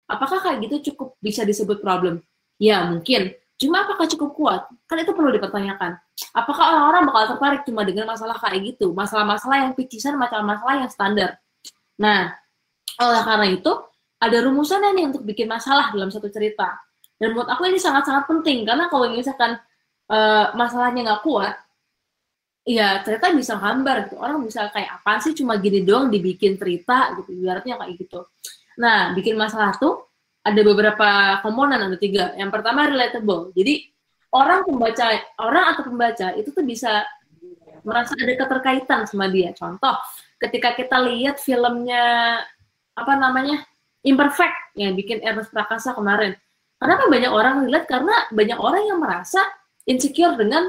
apakah 0.09 0.41
kayak 0.41 0.65
gitu 0.65 0.93
cukup 0.93 1.21
bisa 1.21 1.45
disebut 1.45 1.85
problem? 1.85 2.25
Ya 2.57 2.89
mungkin. 2.89 3.37
Cuma 3.61 3.85
apakah 3.85 4.09
cukup 4.09 4.33
kuat? 4.33 4.61
Kan 4.89 5.05
itu 5.05 5.13
perlu 5.13 5.29
dipertanyakan. 5.29 6.01
Apakah 6.33 6.73
orang-orang 6.73 7.03
bakal 7.13 7.23
tertarik 7.37 7.61
cuma 7.69 7.85
dengan 7.85 8.09
masalah 8.09 8.41
kayak 8.41 8.75
gitu? 8.75 8.97
Masalah-masalah 8.97 9.69
yang 9.69 9.73
picisan 9.77 10.17
macam 10.17 10.41
masalah 10.49 10.81
yang 10.81 10.89
standar. 10.89 11.37
Nah 12.01 12.33
oleh 12.97 13.23
karena 13.29 13.47
itu 13.53 13.73
ada 14.25 14.41
rumusannya 14.41 14.91
nih 14.97 15.05
untuk 15.13 15.23
bikin 15.29 15.45
masalah 15.45 15.93
dalam 15.93 16.09
satu 16.09 16.33
cerita. 16.33 16.81
Dan 17.21 17.37
buat 17.37 17.47
aku 17.47 17.69
ini 17.69 17.77
sangat-sangat 17.77 18.25
penting. 18.25 18.65
Karena 18.65 18.89
kalau 18.89 19.13
misalkan 19.13 19.61
uh, 20.09 20.47
masalahnya 20.57 21.13
nggak 21.13 21.23
kuat, 21.23 21.55
ya 22.65 23.05
cerita 23.05 23.31
bisa 23.33 23.61
hambar 23.61 24.09
gitu. 24.09 24.17
Orang 24.19 24.45
bisa 24.45 24.69
kayak 24.73 25.01
apa 25.01 25.21
sih 25.21 25.33
cuma 25.37 25.61
gini 25.61 25.85
doang 25.85 26.09
dibikin 26.09 26.57
cerita 26.57 27.15
gitu. 27.21 27.31
Ibaratnya 27.33 27.79
kayak 27.79 27.93
gitu. 28.01 28.27
Nah, 28.81 29.15
bikin 29.15 29.39
masalah 29.39 29.77
tuh 29.79 30.09
ada 30.45 30.61
beberapa 30.61 31.41
komponen 31.41 31.81
ada 31.81 31.97
tiga. 32.01 32.35
Yang 32.35 32.51
pertama 32.51 32.89
relatable. 32.91 33.55
Jadi 33.55 33.89
orang 34.35 34.67
pembaca 34.67 35.07
orang 35.41 35.65
atau 35.77 35.83
pembaca 35.87 36.27
itu 36.35 36.51
tuh 36.51 36.65
bisa 36.67 37.07
merasa 37.85 38.17
ada 38.17 38.35
keterkaitan 38.35 39.07
sama 39.07 39.29
dia. 39.29 39.53
Contoh, 39.55 39.95
ketika 40.41 40.73
kita 40.75 40.99
lihat 41.05 41.39
filmnya 41.39 42.41
apa 42.97 43.13
namanya 43.15 43.63
Imperfect 44.05 44.77
yang 44.77 44.93
bikin 44.93 45.25
Ernest 45.25 45.49
Prakasa 45.49 45.97
kemarin, 45.97 46.37
Kenapa 46.85 47.09
banyak 47.09 47.33
orang 47.33 47.65
lihat? 47.65 47.89
Karena 47.89 48.29
banyak 48.29 48.59
orang 48.61 48.83
yang 48.85 48.99
merasa 49.01 49.41
insecure 49.89 50.37
dengan 50.37 50.69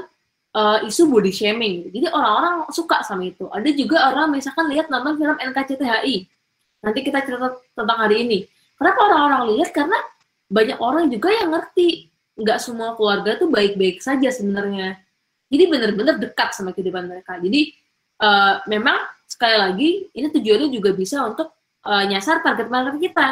uh, 0.56 0.78
isu 0.88 1.12
body 1.12 1.28
shaming. 1.30 1.92
Jadi 1.92 2.08
orang-orang 2.08 2.64
suka 2.72 3.04
sama 3.04 3.28
itu. 3.28 3.44
Ada 3.52 3.68
juga 3.76 4.08
orang 4.08 4.32
misalkan 4.32 4.72
lihat 4.72 4.88
nonton 4.88 5.20
film 5.20 5.36
NKCTHI. 5.36 6.16
Nanti 6.80 7.00
kita 7.04 7.20
cerita 7.22 7.60
tentang 7.76 7.98
hari 8.00 8.24
ini. 8.24 8.38
Kenapa 8.80 8.98
orang-orang 9.12 9.42
lihat? 9.56 9.70
Karena 9.76 9.98
banyak 10.48 10.78
orang 10.80 11.12
juga 11.12 11.28
yang 11.32 11.52
ngerti. 11.52 12.08
Nggak 12.36 12.58
semua 12.60 12.96
keluarga 12.96 13.36
tuh 13.36 13.48
baik-baik 13.52 14.00
saja 14.00 14.28
sebenarnya. 14.32 14.96
Jadi 15.52 15.64
benar-benar 15.70 16.16
dekat 16.20 16.52
sama 16.56 16.72
kehidupan 16.72 17.08
mereka. 17.08 17.38
Jadi 17.40 17.72
uh, 18.20 18.60
memang 18.68 18.98
sekali 19.24 19.56
lagi 19.56 19.90
ini 20.12 20.26
tujuannya 20.32 20.68
juga 20.72 20.90
bisa 20.92 21.22
untuk 21.24 21.52
uh, 21.86 22.04
nyasar 22.04 22.44
target 22.44 22.68
market 22.68 22.96
kita 22.98 23.26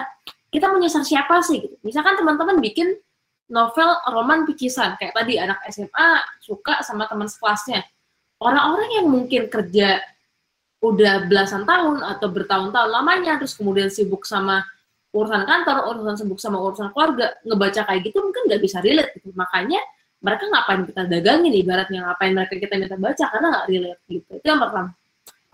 kita 0.54 0.70
menyasar 0.70 1.02
siapa 1.02 1.42
sih. 1.42 1.66
Misalkan 1.82 2.14
teman-teman 2.14 2.62
bikin 2.62 2.94
novel 3.50 3.90
roman 4.08 4.48
picisan 4.48 4.96
kayak 4.96 5.12
tadi 5.12 5.36
anak 5.36 5.60
SMA 5.68 6.08
suka 6.40 6.80
sama 6.80 7.04
teman 7.08 7.28
sekelasnya. 7.28 7.84
Orang-orang 8.40 8.90
yang 9.00 9.06
mungkin 9.08 9.48
kerja 9.48 10.00
udah 10.84 11.24
belasan 11.28 11.64
tahun 11.64 12.04
atau 12.04 12.28
bertahun-tahun 12.28 12.90
lamanya 12.92 13.40
terus 13.40 13.56
kemudian 13.56 13.88
sibuk 13.88 14.28
sama 14.28 14.60
urusan 15.16 15.48
kantor, 15.48 15.94
urusan 15.94 16.16
sibuk 16.20 16.40
sama 16.42 16.60
urusan 16.60 16.92
keluarga, 16.92 17.38
ngebaca 17.46 17.80
kayak 17.88 18.00
gitu 18.04 18.18
mungkin 18.20 18.42
nggak 18.50 18.60
bisa 18.60 18.84
relate 18.84 19.16
gitu. 19.16 19.32
Makanya 19.32 19.80
mereka 20.24 20.44
ngapain 20.48 20.82
kita 20.88 21.02
dagangin 21.08 21.52
ibaratnya 21.52 22.00
ngapain 22.04 22.32
mereka 22.32 22.54
kita 22.56 22.74
minta 22.80 22.96
baca 22.96 23.24
karena 23.32 23.46
nggak 23.48 23.66
relate 23.70 24.00
gitu. 24.08 24.30
Itu 24.40 24.46
yang 24.46 24.60
pertama. 24.60 24.90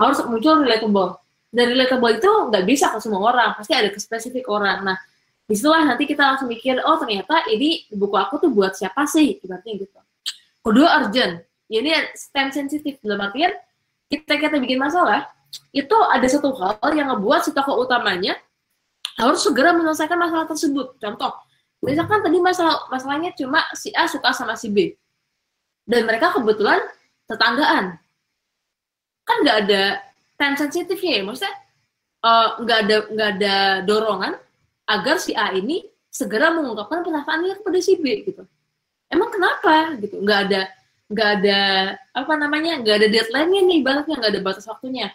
Harus 0.00 0.18
muncul 0.24 0.64
relatable 0.64 1.20
dan 1.50 1.66
relatable 1.74 2.10
itu 2.14 2.30
nggak 2.50 2.64
bisa 2.64 2.94
ke 2.94 2.98
semua 3.02 3.20
orang 3.34 3.50
pasti 3.58 3.74
ada 3.74 3.90
ke 3.90 3.98
spesifik 3.98 4.46
orang 4.46 4.86
nah 4.86 4.96
di 5.50 5.58
situlah 5.58 5.82
nanti 5.82 6.06
kita 6.06 6.22
langsung 6.22 6.46
mikir 6.46 6.78
oh 6.78 6.94
ternyata 7.02 7.42
ini 7.50 7.82
buku 7.90 8.14
aku 8.14 8.38
tuh 8.38 8.54
buat 8.54 8.70
siapa 8.78 9.02
sih? 9.10 9.42
Ibaratnya 9.42 9.82
gitu. 9.82 9.98
Kedua 10.62 11.02
urgent. 11.02 11.42
Ya 11.66 11.82
ini 11.82 11.90
time 12.30 12.54
sensitif. 12.54 13.02
Dalam 13.02 13.18
artian 13.18 13.50
kita 14.06 14.38
kita 14.38 14.62
bikin 14.62 14.78
masalah 14.78 15.26
itu 15.74 15.96
ada 16.06 16.22
satu 16.30 16.54
hal 16.54 16.94
yang 16.94 17.10
ngebuat 17.10 17.42
si 17.42 17.50
tokoh 17.50 17.82
utamanya 17.82 18.38
harus 19.18 19.42
segera 19.42 19.74
menyelesaikan 19.74 20.14
masalah 20.14 20.46
tersebut. 20.46 20.94
Contoh 21.02 21.34
misalkan 21.82 22.22
tadi 22.22 22.38
masalah 22.38 22.86
masalahnya 22.86 23.34
cuma 23.34 23.66
si 23.74 23.90
A 23.98 24.06
suka 24.06 24.30
sama 24.30 24.54
si 24.54 24.70
B 24.70 24.94
dan 25.82 26.06
mereka 26.06 26.30
kebetulan 26.30 26.78
tetanggaan. 27.26 27.98
Kan 29.26 29.36
nggak 29.42 29.58
ada 29.66 29.82
time 30.38 30.54
sensitifnya 30.54 31.12
ya 31.18 31.22
maksudnya 31.26 31.54
eh, 32.22 32.48
nggak 32.62 32.78
uh, 32.78 32.82
ada 32.86 32.96
nggak 33.10 33.30
ada 33.34 33.56
dorongan 33.82 34.34
agar 34.90 35.22
si 35.22 35.30
A 35.38 35.54
ini 35.54 35.86
segera 36.10 36.50
mengungkapkan 36.50 37.06
perasaannya 37.06 37.62
kepada 37.62 37.78
si 37.78 37.94
B 37.94 38.26
gitu. 38.26 38.42
Emang 39.06 39.30
kenapa? 39.30 39.94
Gitu. 39.94 40.18
Nggak 40.18 40.40
ada 40.50 40.62
nggak 41.10 41.30
ada 41.42 41.58
apa 42.14 42.32
namanya 42.38 42.78
nggak 42.78 42.96
ada 43.02 43.08
deadline-nya 43.10 43.62
nih 43.66 43.78
balasnya 43.82 44.14
nggak 44.18 44.32
ada 44.34 44.42
batas 44.42 44.66
waktunya. 44.70 45.10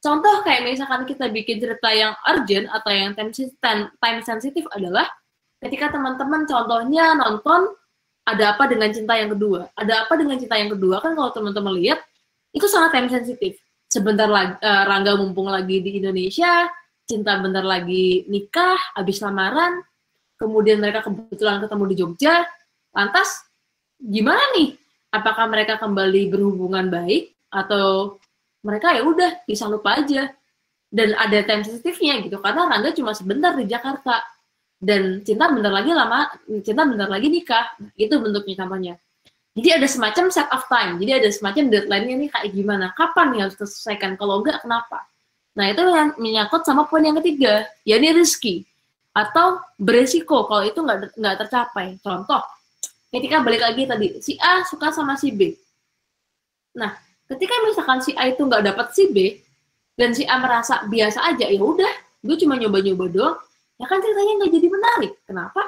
Contoh 0.00 0.40
kayak 0.44 0.64
misalkan 0.64 1.04
kita 1.04 1.28
bikin 1.28 1.60
cerita 1.60 1.92
yang 1.92 2.16
urgent 2.24 2.72
atau 2.72 2.88
yang 2.88 3.12
time, 3.12 4.20
sensitif 4.24 4.64
adalah 4.72 5.04
ketika 5.60 5.92
teman-teman 5.92 6.48
contohnya 6.48 7.12
nonton 7.16 7.76
ada 8.24 8.56
apa 8.56 8.64
dengan 8.68 8.88
cinta 8.92 9.16
yang 9.16 9.32
kedua. 9.32 9.68
Ada 9.76 10.08
apa 10.08 10.16
dengan 10.16 10.40
cinta 10.40 10.56
yang 10.56 10.72
kedua? 10.72 11.04
Kan 11.04 11.12
kalau 11.12 11.32
teman-teman 11.36 11.76
lihat 11.76 12.00
itu 12.56 12.64
sangat 12.64 12.96
time 12.96 13.12
sensitif 13.12 13.60
sebentar 13.92 14.28
lagi 14.28 14.56
uh, 14.60 14.84
Rangga 14.88 15.20
mumpung 15.20 15.52
lagi 15.52 15.84
di 15.84 16.00
Indonesia, 16.00 16.68
cinta 17.10 17.34
bentar 17.42 17.66
lagi 17.66 18.22
nikah, 18.30 18.78
habis 18.94 19.18
lamaran, 19.18 19.82
kemudian 20.38 20.78
mereka 20.78 21.02
kebetulan 21.02 21.58
ketemu 21.58 21.84
di 21.90 21.94
Jogja, 21.98 22.46
lantas 22.94 23.50
gimana 23.98 24.40
nih? 24.54 24.78
Apakah 25.10 25.50
mereka 25.50 25.74
kembali 25.82 26.30
berhubungan 26.30 26.86
baik 26.86 27.34
atau 27.50 28.14
mereka 28.62 28.94
ya 28.94 29.02
udah 29.02 29.42
bisa 29.42 29.66
lupa 29.66 29.98
aja? 29.98 30.30
dan 30.90 31.14
ada 31.14 31.38
time 31.46 31.62
sensitifnya 31.62 32.18
gitu 32.18 32.42
karena 32.42 32.66
Rangga 32.66 32.90
cuma 32.90 33.14
sebentar 33.14 33.54
di 33.54 33.64
Jakarta. 33.70 34.26
Dan 34.80 35.20
cinta 35.22 35.46
bentar 35.46 35.70
lagi 35.70 35.92
lama 35.94 36.26
cinta 36.66 36.82
bentar 36.82 37.06
lagi 37.06 37.30
nikah. 37.30 37.78
Itu 37.94 38.18
bentuknya 38.18 38.64
contohnya 38.64 38.94
jadi 39.50 39.82
ada 39.82 39.88
semacam 39.90 40.30
set 40.30 40.48
of 40.54 40.62
time. 40.70 40.96
Jadi 41.02 41.12
ada 41.20 41.28
semacam 41.28 41.64
deadline-nya 41.74 42.14
nih 42.22 42.30
kayak 42.30 42.50
gimana? 42.54 42.86
Kapan 42.94 43.26
nih 43.34 43.40
harus 43.44 43.56
diselesaikan 43.58 44.14
kalau 44.14 44.40
enggak 44.40 44.62
kenapa 44.62 45.04
nah 45.50 45.66
itu 45.66 45.82
yang 45.82 46.14
menyangkut 46.14 46.62
sama 46.62 46.86
poin 46.86 47.02
yang 47.02 47.18
ketiga 47.18 47.66
ya 47.82 47.98
ini 47.98 48.14
rezeki 48.14 48.70
atau 49.10 49.58
beresiko 49.74 50.46
kalau 50.46 50.62
itu 50.62 50.78
nggak 50.78 51.18
nggak 51.18 51.36
tercapai. 51.46 51.98
Contoh 51.98 52.42
ketika 53.10 53.42
balik 53.42 53.62
lagi 53.62 53.82
tadi 53.90 54.06
si 54.22 54.38
A 54.38 54.62
suka 54.62 54.94
sama 54.94 55.18
si 55.18 55.34
B. 55.34 55.50
Nah 56.78 56.94
ketika 57.26 57.54
misalkan 57.66 57.98
si 58.02 58.14
A 58.14 58.30
itu 58.30 58.42
nggak 58.46 58.62
dapat 58.70 58.86
si 58.94 59.10
B 59.10 59.34
dan 59.98 60.14
si 60.14 60.22
A 60.26 60.38
merasa 60.38 60.86
biasa 60.86 61.26
aja 61.34 61.50
ya 61.50 61.60
udah 61.60 61.90
gue 62.20 62.36
cuma 62.36 62.54
nyoba-nyoba 62.54 63.04
doang 63.10 63.36
ya 63.80 63.86
kan 63.88 63.98
ceritanya 63.98 64.32
nggak 64.44 64.52
jadi 64.54 64.68
menarik. 64.70 65.12
Kenapa? 65.26 65.62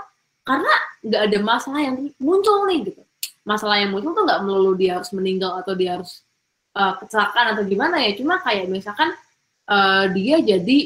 Karena 0.47 0.73
nggak 1.03 1.23
ada 1.31 1.39
masalah 1.43 1.81
yang 1.83 1.97
muncul 2.23 2.67
nih 2.71 2.79
gitu. 2.87 3.03
Masalah 3.43 3.83
yang 3.83 3.91
muncul 3.91 4.15
tuh 4.15 4.23
nggak 4.23 4.41
melulu 4.47 4.79
dia 4.79 5.03
harus 5.03 5.11
meninggal 5.11 5.59
atau 5.59 5.75
dia 5.75 5.99
harus 5.99 6.23
uh, 6.79 6.95
kecelakaan 7.03 7.59
atau 7.59 7.67
gimana 7.67 7.99
ya 7.99 8.15
cuma 8.15 8.39
kayak 8.39 8.71
misalkan 8.71 9.11
uh, 9.69 10.05
dia 10.11 10.41
jadi 10.41 10.79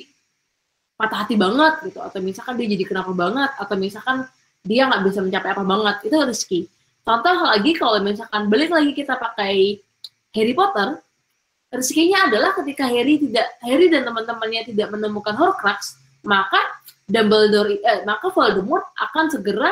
patah 0.96 1.28
hati 1.28 1.36
banget 1.36 1.92
gitu 1.92 2.00
atau 2.00 2.18
misalkan 2.24 2.56
dia 2.56 2.68
jadi 2.72 2.84
kenapa 2.88 3.12
banget 3.12 3.50
atau 3.60 3.76
misalkan 3.76 4.24
dia 4.64 4.88
nggak 4.88 5.02
bisa 5.04 5.20
mencapai 5.20 5.52
apa 5.52 5.64
banget 5.64 5.96
itu 6.08 6.16
rezeki 6.16 6.60
contoh 7.04 7.36
lagi 7.44 7.70
kalau 7.76 8.00
misalkan 8.00 8.48
balik 8.48 8.72
lagi 8.72 8.96
kita 8.96 9.14
pakai 9.20 9.78
Harry 10.32 10.56
Potter 10.56 11.04
rezekinya 11.76 12.30
adalah 12.30 12.54
ketika 12.56 12.86
Harry 12.86 13.18
tidak 13.18 13.46
Harry 13.62 13.86
dan 13.90 14.06
teman-temannya 14.06 14.70
tidak 14.70 14.88
menemukan 14.94 15.34
Horcrux, 15.34 15.98
maka 16.24 16.58
Dumbledore 17.06 17.78
eh, 17.82 18.02
maka 18.06 18.30
Voldemort 18.30 18.90
akan 18.98 19.30
segera 19.30 19.70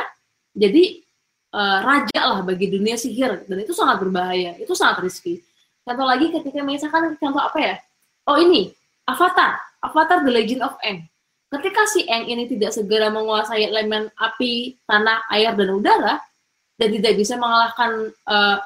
jadi 0.55 1.03
uh, 1.51 1.83
raja 1.83 2.21
lah 2.31 2.39
bagi 2.47 2.71
dunia 2.71 2.95
sihir 2.95 3.43
dan 3.43 3.57
itu 3.59 3.75
sangat 3.75 3.99
berbahaya, 3.99 4.55
itu 4.55 4.71
sangat 4.71 5.03
risky. 5.03 5.43
Contoh 5.83 6.07
lagi 6.07 6.31
ketika 6.31 6.63
misalkan 6.63 7.15
contoh 7.19 7.43
apa 7.43 7.59
ya? 7.59 7.75
Oh 8.25 8.39
ini 8.39 8.71
Avatar, 9.05 9.61
Avatar 9.85 10.25
The 10.25 10.31
Legend 10.33 10.61
of 10.65 10.75
Aang. 10.81 11.05
Ketika 11.53 11.85
si 11.85 12.03
Aang 12.09 12.25
ini 12.25 12.49
tidak 12.49 12.73
segera 12.73 13.13
menguasai 13.13 13.69
elemen 13.69 14.09
api, 14.17 14.81
tanah, 14.89 15.23
air 15.29 15.53
dan 15.53 15.69
udara 15.71 16.17
dan 16.75 16.89
tidak 16.91 17.13
bisa 17.15 17.37
mengalahkan 17.37 18.11
uh, 18.27 18.57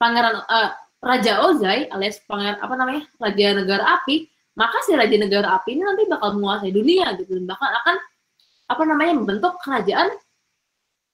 pangeran 0.00 0.42
uh, 0.48 0.72
Raja 1.04 1.44
Ozai 1.44 1.86
alias 1.92 2.18
pangeran 2.24 2.56
apa 2.64 2.74
namanya 2.80 3.02
Raja 3.20 3.46
Negara 3.52 3.84
Api, 4.00 4.24
maka 4.56 4.80
si 4.88 4.96
Raja 4.96 5.16
Negara 5.20 5.60
Api 5.60 5.76
ini 5.76 5.84
nanti 5.84 6.08
bakal 6.08 6.40
menguasai 6.40 6.72
dunia 6.72 7.12
gitu 7.20 7.36
dan 7.36 7.44
bahkan 7.44 7.70
akan 7.84 7.96
apa 8.64 8.82
namanya 8.88 9.12
membentuk 9.20 9.60
kerajaan 9.60 10.08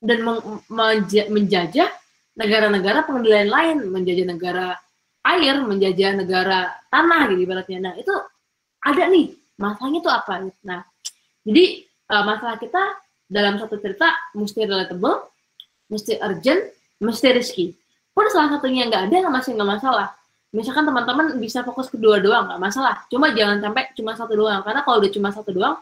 dan 0.00 0.18
menjajah 1.28 1.90
negara-negara 2.38 3.04
pengendalian 3.04 3.50
lain, 3.50 3.78
menjajah 3.90 4.26
negara 4.30 4.66
air, 5.26 5.60
menjajah 5.60 6.10
negara 6.16 6.72
tanah 6.88 7.28
gitu 7.34 7.40
ibaratnya. 7.44 7.78
Nah 7.90 7.94
itu 7.98 8.14
ada 8.80 9.02
nih 9.08 9.36
masalahnya 9.60 10.00
itu 10.00 10.10
apa? 10.10 10.34
Nah 10.64 10.80
jadi 11.44 11.64
uh, 12.12 12.24
masalah 12.26 12.56
kita 12.60 12.82
dalam 13.30 13.56
satu 13.62 13.78
cerita 13.78 14.10
mesti 14.34 14.66
relatable, 14.66 15.30
mesti 15.88 16.18
urgent, 16.18 16.62
mesti 16.98 17.28
risky. 17.30 17.66
Pun 18.10 18.26
salah 18.28 18.58
satunya 18.58 18.90
nggak 18.90 19.08
ada 19.08 19.16
nggak 19.26 19.34
masih 19.34 19.54
nggak 19.54 19.70
masalah. 19.78 20.08
Misalkan 20.50 20.82
teman-teman 20.82 21.38
bisa 21.38 21.62
fokus 21.62 21.86
kedua 21.86 22.18
doang 22.18 22.50
nggak 22.50 22.60
masalah. 22.60 23.06
Cuma 23.06 23.30
jangan 23.30 23.62
sampai 23.62 23.94
cuma 23.94 24.12
satu 24.18 24.34
doang 24.34 24.60
karena 24.66 24.82
kalau 24.82 24.98
udah 24.98 25.12
cuma 25.14 25.28
satu 25.30 25.50
doang 25.54 25.78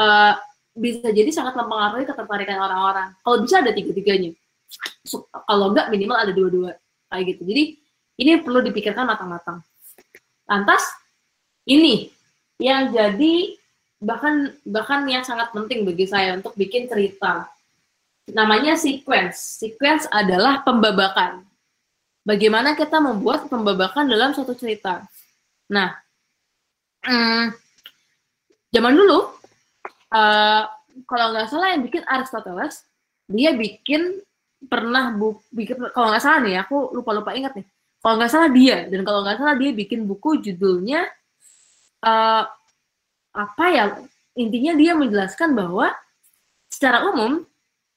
uh, 0.00 0.34
bisa 0.72 1.12
jadi 1.12 1.28
sangat 1.28 1.58
mempengaruhi 1.58 2.08
ketertarikan 2.08 2.58
orang-orang. 2.62 3.12
Kalau 3.20 3.36
bisa 3.44 3.60
ada 3.60 3.74
tiga-tiganya. 3.76 4.32
So, 5.04 5.26
kalau 5.26 5.74
nggak 5.74 5.90
minimal 5.90 6.16
ada 6.16 6.32
dua-dua 6.32 6.78
kayak 7.10 7.24
gitu. 7.36 7.42
Jadi 7.44 7.62
ini 8.22 8.30
perlu 8.40 8.64
dipikirkan 8.64 9.04
matang-matang. 9.04 9.60
Lantas 10.46 10.82
ini 11.68 12.08
yang 12.60 12.92
jadi 12.92 13.56
bahkan 14.00 14.54
bahkan 14.68 15.04
yang 15.08 15.24
sangat 15.24 15.52
penting 15.52 15.84
bagi 15.84 16.04
saya 16.08 16.36
untuk 16.36 16.52
bikin 16.56 16.88
cerita 16.88 17.48
namanya 18.30 18.76
sequence 18.76 19.60
sequence 19.60 20.04
adalah 20.12 20.60
pembabakan 20.64 21.50
bagaimana 22.24 22.76
kita 22.76 23.00
membuat 23.00 23.48
pembabakan 23.48 24.08
dalam 24.08 24.30
suatu 24.36 24.52
cerita. 24.56 25.04
Nah, 25.70 25.94
hmm, 27.06 27.54
zaman 28.70 28.92
dulu, 28.94 29.18
uh, 30.12 30.62
kalau 31.06 31.26
nggak 31.34 31.48
salah 31.48 31.74
yang 31.74 31.82
bikin 31.86 32.02
Aristoteles, 32.04 32.84
dia 33.30 33.54
bikin 33.54 34.20
pernah 34.66 35.14
bu, 35.14 35.40
bikin 35.54 35.80
kalau 35.94 36.12
nggak 36.12 36.22
salah 36.22 36.40
nih, 36.44 36.60
aku 36.60 36.92
lupa 36.92 37.10
lupa 37.16 37.32
ingat 37.32 37.56
nih. 37.56 37.66
Kalau 38.00 38.16
nggak 38.16 38.32
salah 38.32 38.48
dia 38.48 38.88
dan 38.88 39.04
kalau 39.04 39.20
nggak 39.20 39.36
salah 39.36 39.56
dia 39.60 39.70
bikin 39.76 40.08
buku 40.08 40.40
judulnya 40.40 41.04
uh, 42.04 42.44
apa 43.34 43.64
ya? 43.70 43.86
Intinya 44.38 44.72
dia 44.78 44.92
menjelaskan 44.96 45.52
bahwa 45.52 45.92
secara 46.70 47.04
umum 47.10 47.44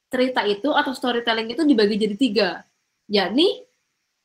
cerita 0.10 0.46
itu 0.46 0.70
atau 0.70 0.94
storytelling 0.94 1.50
itu 1.50 1.66
dibagi 1.66 1.96
jadi 1.98 2.16
tiga, 2.18 2.50
yakni 3.10 3.66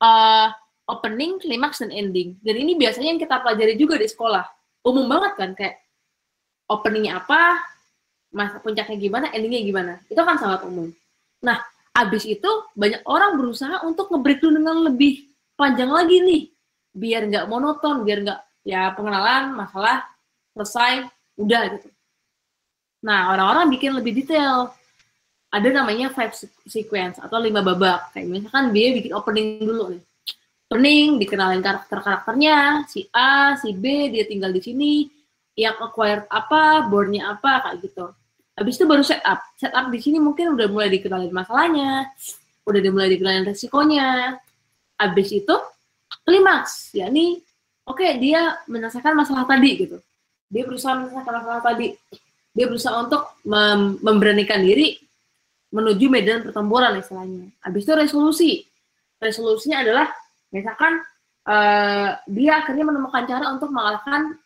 uh, 0.05 0.53
opening, 0.89 1.41
klimaks, 1.41 1.85
dan 1.85 1.93
ending. 1.93 2.37
Dan 2.41 2.57
ini 2.61 2.77
biasanya 2.77 3.17
yang 3.17 3.21
kita 3.21 3.41
pelajari 3.41 3.75
juga 3.77 4.01
di 4.01 4.09
sekolah. 4.09 4.45
Umum 4.85 5.05
banget 5.09 5.33
kan, 5.37 5.51
kayak 5.53 5.81
openingnya 6.69 7.21
apa, 7.25 7.61
masa 8.33 8.61
puncaknya 8.61 8.97
gimana, 8.97 9.27
endingnya 9.33 9.63
gimana. 9.65 9.93
Itu 10.09 10.21
kan 10.25 10.41
sangat 10.41 10.65
umum. 10.65 10.93
Nah, 11.45 11.61
abis 11.93 12.25
itu 12.25 12.49
banyak 12.73 13.05
orang 13.05 13.37
berusaha 13.37 13.85
untuk 13.85 14.09
ngebreak 14.13 14.41
dengan 14.41 14.81
lebih 14.89 15.29
panjang 15.57 15.93
lagi 15.93 16.25
nih. 16.25 16.43
Biar 16.93 17.29
nggak 17.29 17.47
monoton, 17.49 18.05
biar 18.05 18.25
nggak 18.25 18.41
ya 18.63 18.93
pengenalan, 18.95 19.55
masalah, 19.55 20.07
selesai, 20.55 21.07
udah 21.39 21.63
gitu. 21.79 21.89
Nah, 23.05 23.31
orang-orang 23.31 23.71
bikin 23.71 23.95
lebih 23.95 24.13
detail 24.19 24.75
ada 25.49 25.69
namanya 25.73 26.13
five 26.13 26.35
sequence 26.67 27.17
atau 27.23 27.39
lima 27.41 27.65
babak. 27.65 28.13
Kayak 28.13 28.27
misalkan 28.29 28.75
dia 28.75 28.93
bikin 28.93 29.13
opening 29.15 29.65
dulu 29.65 29.97
nih. 29.97 30.03
Opening, 30.69 31.17
dikenalin 31.17 31.65
karakter-karakternya, 31.65 32.85
si 32.93 33.09
A, 33.17 33.57
si 33.57 33.73
B, 33.73 34.13
dia 34.13 34.29
tinggal 34.29 34.53
di 34.53 34.61
sini, 34.61 35.09
yang 35.57 35.81
acquired 35.81 36.29
apa, 36.29 36.85
boardnya 36.85 37.33
apa, 37.33 37.65
kayak 37.65 37.89
gitu. 37.89 38.13
Habis 38.53 38.77
itu 38.77 38.85
baru 38.85 39.01
setup. 39.01 39.41
Setup 39.57 39.89
di 39.89 39.99
sini 40.03 40.21
mungkin 40.21 40.53
udah 40.53 40.69
mulai 40.69 40.93
dikenalin 40.93 41.33
masalahnya, 41.33 42.13
udah 42.69 42.81
mulai 42.93 43.09
dikenalin 43.17 43.49
resikonya. 43.49 44.37
Habis 45.01 45.29
itu 45.33 45.57
klimaks, 46.29 46.93
yakni 46.93 47.41
oke 47.89 47.99
okay, 48.05 48.21
dia 48.21 48.61
menyelesaikan 48.69 49.17
masalah 49.17 49.49
tadi 49.49 49.71
gitu. 49.75 49.97
Dia 50.53 50.63
berusaha 50.69 50.93
menyelesaikan 51.01 51.35
masalah 51.41 51.63
tadi. 51.65 51.97
Dia 52.53 52.67
berusaha 52.69 52.95
untuk 53.01 53.23
mem 53.49 53.97
memberanikan 54.05 54.61
diri 54.61 55.01
menuju 55.73 56.07
medan 56.09 56.45
pertempuran 56.45 56.97
istilahnya. 57.01 57.49
Habis 57.65 57.83
itu 57.85 57.93
resolusi. 57.97 58.53
Resolusinya 59.19 59.83
adalah 59.83 60.07
misalkan 60.55 61.03
uh, 61.49 62.17
dia 62.29 62.63
akhirnya 62.63 62.85
menemukan 62.89 63.25
cara 63.29 63.53
untuk 63.53 63.73
mengalahkan 63.73 64.37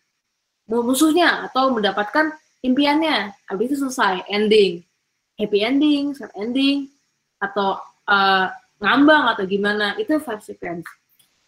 musuhnya 0.67 1.51
atau 1.51 1.75
mendapatkan 1.75 2.33
impiannya. 2.65 3.35
Habis 3.51 3.75
itu 3.75 3.77
selesai, 3.87 4.25
ending. 4.31 4.81
Happy 5.37 5.61
ending, 5.61 6.15
sad 6.15 6.31
ending, 6.39 6.87
atau 7.43 7.83
uh, 8.07 8.47
ngambang 8.79 9.35
atau 9.35 9.45
gimana, 9.45 9.99
itu 9.99 10.17
five 10.23 10.41
sequence. 10.41 10.87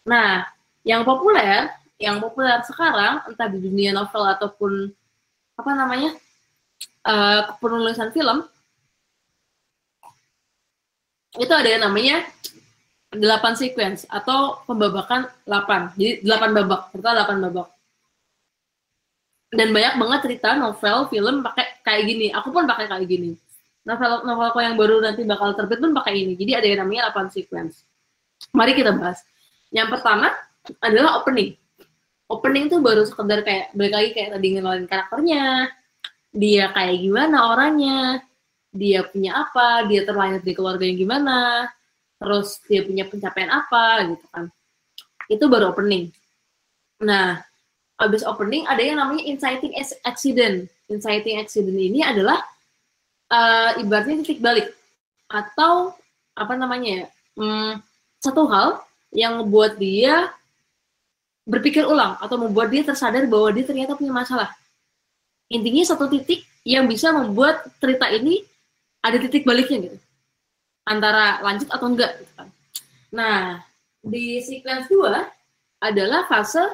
Nah, 0.05 0.43
yang 0.83 1.07
populer, 1.07 1.71
yang 1.95 2.19
populer 2.19 2.59
sekarang, 2.67 3.23
entah 3.27 3.47
di 3.47 3.59
dunia 3.59 3.95
novel 3.95 4.23
ataupun 4.27 4.71
apa 5.55 5.71
namanya, 5.71 6.11
uh, 7.07 7.55
penulisan 7.63 8.11
film, 8.11 8.43
itu 11.35 11.51
ada 11.51 11.67
yang 11.67 11.83
namanya 11.83 12.23
delapan 13.11 13.55
sequence 13.55 14.03
atau 14.11 14.59
pembabakan 14.67 15.27
8. 15.47 15.95
Jadi 15.95 16.23
8 16.23 16.51
babak, 16.51 16.91
serta 16.91 17.09
8 17.27 17.43
babak. 17.47 17.67
Dan 19.55 19.71
banyak 19.71 19.95
banget 19.95 20.19
cerita 20.27 20.59
novel, 20.59 21.07
film 21.07 21.39
pakai 21.39 21.79
kayak 21.79 22.03
gini. 22.03 22.27
Aku 22.35 22.51
pun 22.51 22.67
pakai 22.67 22.91
kayak 22.91 23.07
gini. 23.07 23.39
Novel 23.87 24.25
novelku 24.25 24.59
yang 24.59 24.75
baru 24.75 24.99
nanti 24.99 25.23
bakal 25.23 25.55
terbit 25.55 25.79
pun 25.79 25.95
pakai 25.95 26.27
ini. 26.27 26.33
Jadi 26.35 26.51
ada 26.57 26.67
yang 26.67 26.79
namanya 26.83 27.13
8 27.15 27.31
sequence. 27.31 27.87
Mari 28.51 28.75
kita 28.75 28.91
bahas. 28.91 29.23
Yang 29.71 29.95
pertama 29.95 30.33
adalah 30.83 31.23
opening. 31.23 31.55
Opening 32.25 32.73
tuh 32.73 32.81
baru 32.81 33.05
sekedar 33.05 33.45
kayak 33.45 33.69
balik 33.77 33.93
lagi 33.93 34.09
kayak 34.17 34.29
tadi 34.33 34.47
ngenalin 34.57 34.87
karakternya, 34.89 35.69
dia 36.33 36.73
kayak 36.73 36.97
gimana 36.99 37.37
orangnya, 37.53 38.25
dia 38.73 39.05
punya 39.05 39.45
apa, 39.45 39.85
dia 39.85 40.01
terlahir 40.03 40.41
di 40.41 40.51
keluarga 40.57 40.83
yang 40.83 40.99
gimana, 40.99 41.69
terus 42.17 42.59
dia 42.65 42.81
punya 42.81 43.05
pencapaian 43.05 43.51
apa 43.53 44.09
gitu 44.09 44.25
kan. 44.33 44.45
Itu 45.29 45.45
baru 45.47 45.71
opening. 45.71 46.09
Nah, 47.05 47.39
habis 48.01 48.25
opening 48.25 48.65
ada 48.65 48.81
yang 48.81 48.97
namanya 48.97 49.23
inciting 49.23 49.77
accident. 50.03 50.67
Inciting 50.89 51.39
accident 51.39 51.77
ini 51.77 52.01
adalah 52.01 52.41
uh, 53.29 53.77
ibaratnya 53.77 54.21
titik 54.21 54.41
balik 54.41 54.73
atau 55.29 55.95
apa 56.35 56.53
namanya 56.57 57.05
ya, 57.05 57.07
hmm, 57.39 57.71
satu 58.19 58.43
hal 58.51 58.83
yang 59.15 59.39
membuat 59.39 59.79
dia 59.79 60.35
berpikir 61.45 61.85
ulang 61.85 62.17
atau 62.17 62.41
membuat 62.41 62.73
dia 62.73 62.81
tersadar 62.81 63.29
bahwa 63.29 63.53
dia 63.53 63.63
ternyata 63.63 63.93
punya 63.93 64.11
masalah. 64.11 64.49
Intinya 65.47 65.85
satu 65.85 66.09
titik 66.09 66.41
yang 66.65 66.89
bisa 66.89 67.13
membuat 67.13 67.69
cerita 67.77 68.09
ini 68.09 68.41
ada 69.05 69.21
titik 69.21 69.45
baliknya 69.45 69.89
gitu. 69.89 69.97
Antara 70.89 71.39
lanjut 71.45 71.69
atau 71.69 71.85
enggak 71.85 72.11
gitu 72.17 72.33
kan. 72.33 72.47
Nah, 73.13 73.61
di 74.01 74.41
sequence 74.41 74.89
2 74.89 75.85
adalah 75.85 76.25
fase 76.25 76.65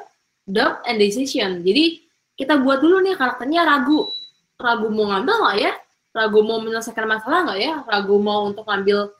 doubt 0.47 0.87
and 0.87 1.03
decision. 1.03 1.59
Jadi 1.63 1.99
kita 2.39 2.59
buat 2.63 2.79
dulu 2.79 3.03
nih 3.03 3.19
karakternya 3.19 3.67
ragu. 3.67 4.07
Ragu 4.55 4.87
mau 4.87 5.11
ngambil 5.11 5.35
nggak 5.35 5.57
ya? 5.59 5.71
Ragu 6.11 6.39
mau 6.43 6.59
menyelesaikan 6.63 7.07
masalah 7.07 7.39
nggak 7.47 7.59
ya? 7.59 7.73
Ragu 7.83 8.15
mau 8.19 8.47
untuk 8.47 8.63
ngambil 8.67 9.11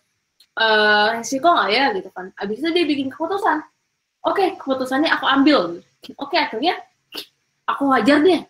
uh, 0.60 1.08
resiko 1.20 1.52
nggak 1.52 1.70
ya 1.72 1.86
gitu 2.00 2.10
kan. 2.16 2.32
Abis 2.40 2.64
itu 2.64 2.70
dia 2.72 2.86
bikin 2.88 3.08
keputusan. 3.12 3.60
Oke, 4.22 4.38
okay, 4.38 4.48
keputusannya 4.58 5.10
aku 5.10 5.26
ambil. 5.26 5.82
Oke, 5.82 6.16
okay, 6.18 6.40
akhirnya 6.46 6.78
aku 7.66 7.90
wajar 7.90 8.22
deh. 8.22 8.42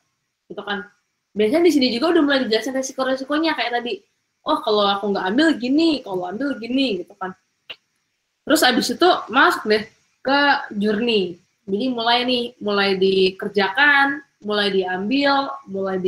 Gitu 0.51 0.61
kan. 0.63 0.83
Biasanya 1.31 1.63
di 1.63 1.71
sini 1.71 1.87
juga 1.95 2.11
udah 2.11 2.21
mulai 2.27 2.39
dijelasin 2.43 2.75
resiko-resikonya 2.75 3.55
kayak 3.55 3.79
tadi. 3.79 4.03
Oh, 4.43 4.59
kalau 4.59 4.83
aku 4.89 5.15
nggak 5.15 5.25
ambil 5.31 5.47
gini, 5.55 6.03
kalau 6.03 6.27
ambil 6.27 6.59
gini 6.59 7.05
gitu 7.05 7.13
kan. 7.15 7.31
Terus 8.43 8.61
abis 8.67 8.91
itu 8.91 9.09
masuk 9.31 9.69
deh 9.69 9.83
ke 10.25 10.39
journey 10.75 11.41
jadi 11.71 11.93
mulai 11.93 12.25
nih, 12.25 12.57
mulai 12.57 12.97
dikerjakan, 12.97 14.19
mulai 14.41 14.73
diambil, 14.73 15.53
mulai 15.69 16.01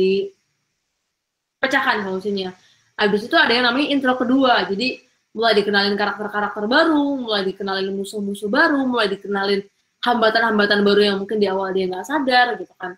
dipecahkan 1.62 2.02
solusinya. 2.02 2.50
Habis 2.98 3.30
itu 3.30 3.36
ada 3.38 3.54
yang 3.54 3.64
namanya 3.70 3.88
intro 3.94 4.18
kedua. 4.18 4.66
Jadi 4.66 5.00
mulai 5.34 5.52
dikenalin 5.58 5.98
karakter-karakter 5.98 6.64
baru, 6.70 7.18
mulai 7.18 7.42
dikenalin 7.42 7.90
musuh-musuh 7.90 8.46
baru, 8.46 8.86
mulai 8.86 9.10
dikenalin 9.10 9.66
hambatan-hambatan 10.00 10.80
baru 10.86 11.00
yang 11.02 11.16
mungkin 11.18 11.42
di 11.42 11.50
awal 11.50 11.74
dia 11.74 11.90
nggak 11.90 12.06
sadar 12.06 12.54
gitu 12.56 12.70
kan. 12.78 12.94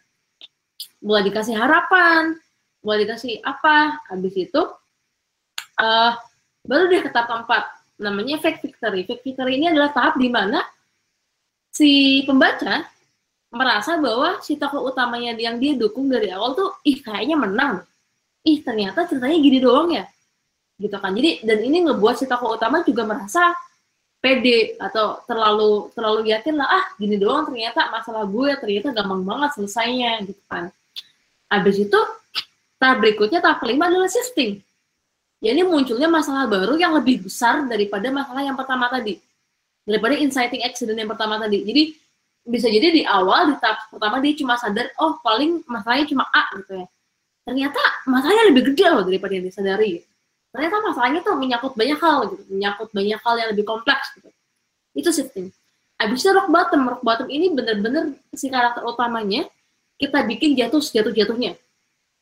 Mulai 1.01 1.33
dikasih 1.33 1.57
harapan, 1.57 2.37
mulai 2.85 3.09
dikasih 3.09 3.41
apa, 3.41 4.05
habis 4.13 4.37
itu 4.37 4.63
uh, 5.81 6.13
baru 6.63 6.85
deh 6.93 7.01
ke 7.01 7.11
tahap 7.11 7.33
keempat, 7.33 7.65
namanya 8.05 8.37
fake 8.39 8.61
victory. 8.61 9.09
Fake 9.09 9.25
victory 9.25 9.57
ini 9.57 9.73
adalah 9.73 9.97
tahap 9.97 10.21
di 10.21 10.29
mana 10.29 10.61
si 11.73 12.21
pembaca 12.29 12.85
merasa 13.53 13.97
bahwa 13.97 14.41
si 14.45 14.61
tokoh 14.61 14.93
utamanya 14.93 15.33
yang 15.37 15.57
dia 15.57 15.73
dukung 15.73 16.13
dari 16.13 16.29
awal 16.33 16.53
tuh 16.53 16.71
ih 16.85 17.01
kayaknya 17.01 17.37
menang 17.37 17.85
ih 18.45 18.61
ternyata 18.65 19.05
ceritanya 19.05 19.37
gini 19.39 19.59
doang 19.61 19.89
ya 19.93 20.05
gitu 20.77 20.97
kan 21.01 21.13
jadi 21.17 21.45
dan 21.45 21.59
ini 21.65 21.89
ngebuat 21.89 22.15
si 22.21 22.25
tokoh 22.29 22.57
utama 22.57 22.85
juga 22.85 23.09
merasa 23.09 23.57
pede 24.21 24.77
atau 24.81 25.21
terlalu 25.25 25.89
terlalu 25.97 26.33
yakin 26.33 26.55
lah 26.57 26.69
ah 26.69 26.85
gini 27.01 27.17
doang 27.17 27.49
ternyata 27.49 27.89
masalah 27.89 28.25
gue 28.29 28.51
ternyata 28.61 28.93
gampang 28.93 29.23
banget 29.25 29.51
selesainya 29.57 30.21
gitu 30.25 30.43
kan 30.49 30.69
habis 31.49 31.77
itu 31.81 32.01
tahap 32.77 33.01
berikutnya 33.01 33.41
tahap 33.41 33.65
kelima 33.65 33.89
adalah 33.89 34.11
shifting 34.11 34.61
ya 35.41 35.53
ini 35.57 35.65
munculnya 35.65 36.11
masalah 36.11 36.45
baru 36.49 36.77
yang 36.77 36.93
lebih 36.93 37.25
besar 37.25 37.65
daripada 37.65 38.13
masalah 38.13 38.45
yang 38.45 38.57
pertama 38.57 38.89
tadi 38.93 39.21
daripada 39.87 40.19
inciting 40.19 40.67
accident 40.67 40.99
yang 40.99 41.09
pertama 41.09 41.39
tadi. 41.39 41.63
Jadi 41.63 41.83
bisa 42.47 42.67
jadi 42.67 42.91
di 42.91 43.03
awal 43.07 43.55
di 43.55 43.57
tahap 43.63 43.87
pertama 43.91 44.19
dia 44.19 44.35
cuma 44.35 44.59
sadar 44.59 44.91
oh 45.03 45.19
paling 45.23 45.63
masalahnya 45.71 46.07
cuma 46.11 46.27
A 46.35 46.51
gitu 46.59 46.83
ya. 46.83 46.87
Ternyata 47.47 47.81
masalahnya 48.11 48.45
lebih 48.51 48.75
gede 48.75 48.87
loh 48.91 49.07
daripada 49.07 49.33
yang 49.39 49.47
disadari. 49.47 50.03
Ternyata 50.57 50.81
masalahnya 50.81 51.21
tuh 51.21 51.37
menyangkut 51.37 51.77
banyak 51.77 52.01
hal 52.01 52.33
gitu, 52.33 52.43
menyangkut 52.49 52.89
banyak 52.97 53.21
hal 53.21 53.35
yang 53.37 53.49
lebih 53.53 53.69
kompleks 53.69 54.09
gitu. 54.17 54.33
Itu 54.97 55.13
shifting. 55.13 55.53
Abis 56.01 56.25
itu 56.25 56.33
rock 56.33 56.49
bottom, 56.49 56.97
rock 56.97 57.03
bottom 57.05 57.29
ini 57.29 57.53
bener-bener 57.53 58.17
si 58.33 58.49
karakter 58.49 58.81
utamanya 58.89 59.45
kita 60.01 60.25
bikin 60.25 60.57
jatuh 60.57 60.81
sejatuh-jatuhnya. 60.81 61.61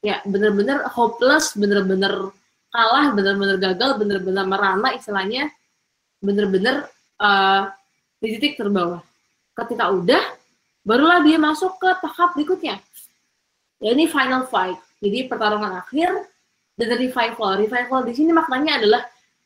Ya, 0.03 0.19
bener-bener 0.27 0.83
hopeless, 0.91 1.55
bener-bener 1.55 2.35
kalah, 2.75 3.15
bener-bener 3.15 3.57
gagal, 3.63 4.03
bener-bener 4.03 4.45
merana 4.51 4.91
istilahnya, 4.99 5.55
bener-bener 6.19 6.91
uh, 7.23 7.71
di 8.19 8.35
titik 8.35 8.59
terbawah. 8.59 8.99
Ketika 9.55 9.95
udah, 9.95 10.23
barulah 10.83 11.23
dia 11.23 11.39
masuk 11.39 11.79
ke 11.79 11.87
tahap 12.03 12.35
berikutnya. 12.35 12.83
Ya 13.79 13.95
ini 13.95 14.11
final 14.11 14.51
fight. 14.51 14.79
Jadi 14.99 15.31
pertarungan 15.31 15.79
akhir 15.87 16.34
dan 16.75 16.89
revival. 16.95 17.61
Revival 17.61 18.01
di 18.07 18.13
sini 18.15 18.31
maknanya 18.31 18.83
adalah 18.83 19.03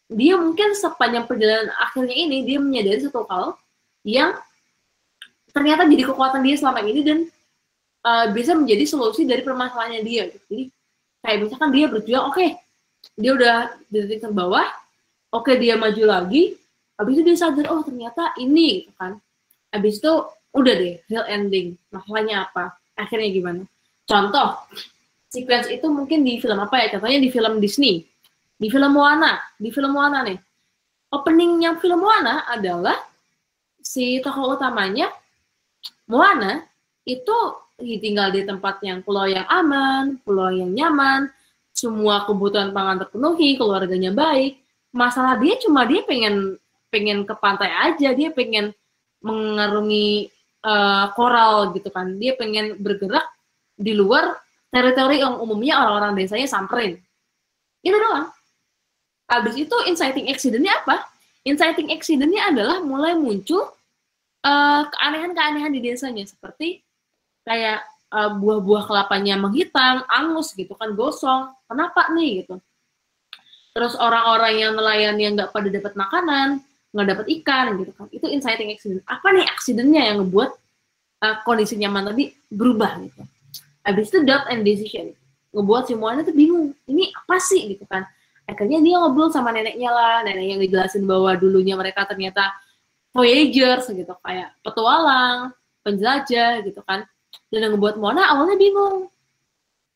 dia 0.09 0.35
mungkin 0.41 0.73
sepanjang 0.73 1.29
perjalanan 1.29 1.69
akhirnya 1.77 2.17
ini 2.17 2.49
dia 2.49 2.59
menyadari 2.61 3.05
satu 3.05 3.29
hal 3.29 3.61
yang 4.09 4.33
ternyata 5.53 5.85
jadi 5.85 6.09
kekuatan 6.09 6.41
dia 6.41 6.57
selama 6.57 6.81
ini 6.81 7.01
dan 7.05 7.19
uh, 8.09 8.33
bisa 8.33 8.57
menjadi 8.57 8.85
solusi 8.89 9.29
dari 9.29 9.45
permasalahannya 9.45 10.01
dia. 10.05 10.33
Jadi 10.33 10.73
kayak 11.21 11.39
misalkan 11.45 11.71
dia 11.75 11.87
berjuang, 11.93 12.25
oke, 12.33 12.37
okay, 12.37 12.49
dia 13.21 13.37
udah 13.37 13.57
di 13.93 13.97
titik 14.09 14.25
terbawah, 14.25 14.65
oke 15.35 15.45
okay, 15.45 15.61
dia 15.61 15.77
maju 15.77 16.05
lagi, 16.09 16.57
habis 16.99 17.15
itu 17.15 17.23
dia 17.31 17.39
sadar 17.39 17.67
oh 17.71 17.81
ternyata 17.87 18.35
ini 18.43 18.85
gitu 18.85 18.93
kan 18.99 19.23
habis 19.71 20.03
itu 20.03 20.13
udah 20.51 20.75
deh 20.75 20.99
real 21.07 21.27
ending 21.31 21.79
masalahnya 21.95 22.51
apa 22.51 22.75
akhirnya 22.99 23.31
gimana 23.31 23.63
contoh 24.05 24.59
sequence 25.29 25.69
itu 25.69 25.87
mungkin 25.89 26.25
di 26.25 26.41
film 26.41 26.59
apa 26.59 26.85
ya? 26.85 26.97
Contohnya 26.97 27.21
di 27.21 27.31
film 27.31 27.61
Disney. 27.61 28.05
Di 28.59 28.69
film 28.73 28.97
Moana. 28.97 29.39
Di 29.61 29.69
film 29.71 29.93
Moana 29.95 30.25
nih. 30.25 30.41
Openingnya 31.09 31.81
film 31.81 32.05
Moana 32.05 32.45
adalah 32.49 32.97
si 33.81 34.21
tokoh 34.21 34.61
utamanya 34.61 35.09
Moana 36.09 36.61
itu 37.09 37.37
tinggal 37.79 38.35
di 38.35 38.45
tempat 38.45 38.83
yang 38.85 39.01
pulau 39.01 39.25
yang 39.25 39.47
aman, 39.49 40.21
pulau 40.27 40.53
yang 40.53 40.75
nyaman, 40.75 41.31
semua 41.73 42.27
kebutuhan 42.27 42.75
pangan 42.75 43.07
terpenuhi, 43.07 43.55
keluarganya 43.55 44.11
baik. 44.11 44.59
Masalah 44.91 45.39
dia 45.39 45.55
cuma 45.63 45.87
dia 45.87 46.03
pengen 46.05 46.59
pengen 46.91 47.23
ke 47.23 47.35
pantai 47.39 47.71
aja. 47.71 48.13
Dia 48.13 48.35
pengen 48.35 48.75
mengarungi 49.23 50.29
uh, 50.65 51.13
koral 51.15 51.71
gitu 51.77 51.89
kan. 51.93 52.19
Dia 52.19 52.35
pengen 52.35 52.81
bergerak 52.83 53.25
di 53.79 53.95
luar 53.95 54.35
teritori 54.69 55.25
yang 55.25 55.41
umumnya 55.41 55.81
orang-orang 55.81 56.25
desanya 56.25 56.49
samperin. 56.49 57.01
Itu 57.81 57.97
doang. 57.97 58.29
Habis 59.29 59.55
itu 59.61 59.77
inciting 59.89 60.29
accidentnya 60.33 60.73
apa? 60.85 61.05
Inciting 61.45 61.93
accidentnya 61.93 62.49
adalah 62.49 62.81
mulai 62.81 63.17
muncul 63.17 63.69
uh, 64.45 64.83
keanehan-keanehan 64.89 65.73
di 65.73 65.81
desanya. 65.85 66.25
Seperti 66.25 66.81
kayak 67.45 67.85
uh, 68.13 68.33
buah-buah 68.37 68.89
kelapanya 68.89 69.37
menghitam, 69.41 70.05
angus 70.09 70.53
gitu 70.57 70.73
kan, 70.77 70.93
gosong. 70.97 71.53
Kenapa 71.69 72.13
nih 72.13 72.45
gitu? 72.45 72.57
Terus 73.77 73.95
orang-orang 74.01 74.55
yang 74.59 74.73
nelayan 74.75 75.17
yang 75.21 75.33
nggak 75.37 75.53
pada 75.55 75.69
dapat 75.69 75.93
makanan, 75.95 76.49
nggak 76.93 77.07
dapet 77.15 77.27
ikan 77.41 77.67
gitu 77.79 77.93
kan. 77.95 78.07
Itu 78.11 78.27
inciting 78.29 78.73
accident. 78.73 79.05
Apa 79.05 79.29
nih 79.33 79.45
accidentnya 79.45 80.03
yang 80.09 80.25
ngebuat 80.25 80.51
uh, 81.25 81.37
kondisi 81.45 81.77
nyaman 81.77 82.13
tadi 82.13 82.33
berubah 82.49 82.97
gitu 83.05 83.23
habis 83.89 84.13
itu 84.13 84.21
doubt 84.29 84.45
and 84.53 84.61
decision. 84.69 85.17
Ngebuat 85.57 85.89
semuanya 85.89 86.21
tuh 86.29 86.37
bingung. 86.37 86.77
Ini 86.85 87.09
apa 87.17 87.41
sih 87.41 87.73
gitu 87.73 87.89
kan. 87.89 88.05
Akhirnya 88.45 88.85
dia 88.85 89.01
ngobrol 89.01 89.33
sama 89.33 89.49
neneknya 89.49 89.89
lah. 89.89 90.21
Nenek 90.29 90.45
yang 90.45 90.61
ngejelasin 90.61 91.09
bahwa 91.09 91.33
dulunya 91.41 91.73
mereka 91.73 92.05
ternyata 92.05 92.53
voyagers 93.17 93.89
gitu. 93.89 94.13
Kayak 94.21 94.53
petualang 94.61 95.57
penjelajah 95.81 96.69
gitu 96.69 96.85
kan. 96.85 97.09
Dan 97.49 97.73
ngebuat 97.73 97.97
Mona 97.97 98.29
awalnya 98.29 98.61
bingung. 98.61 99.09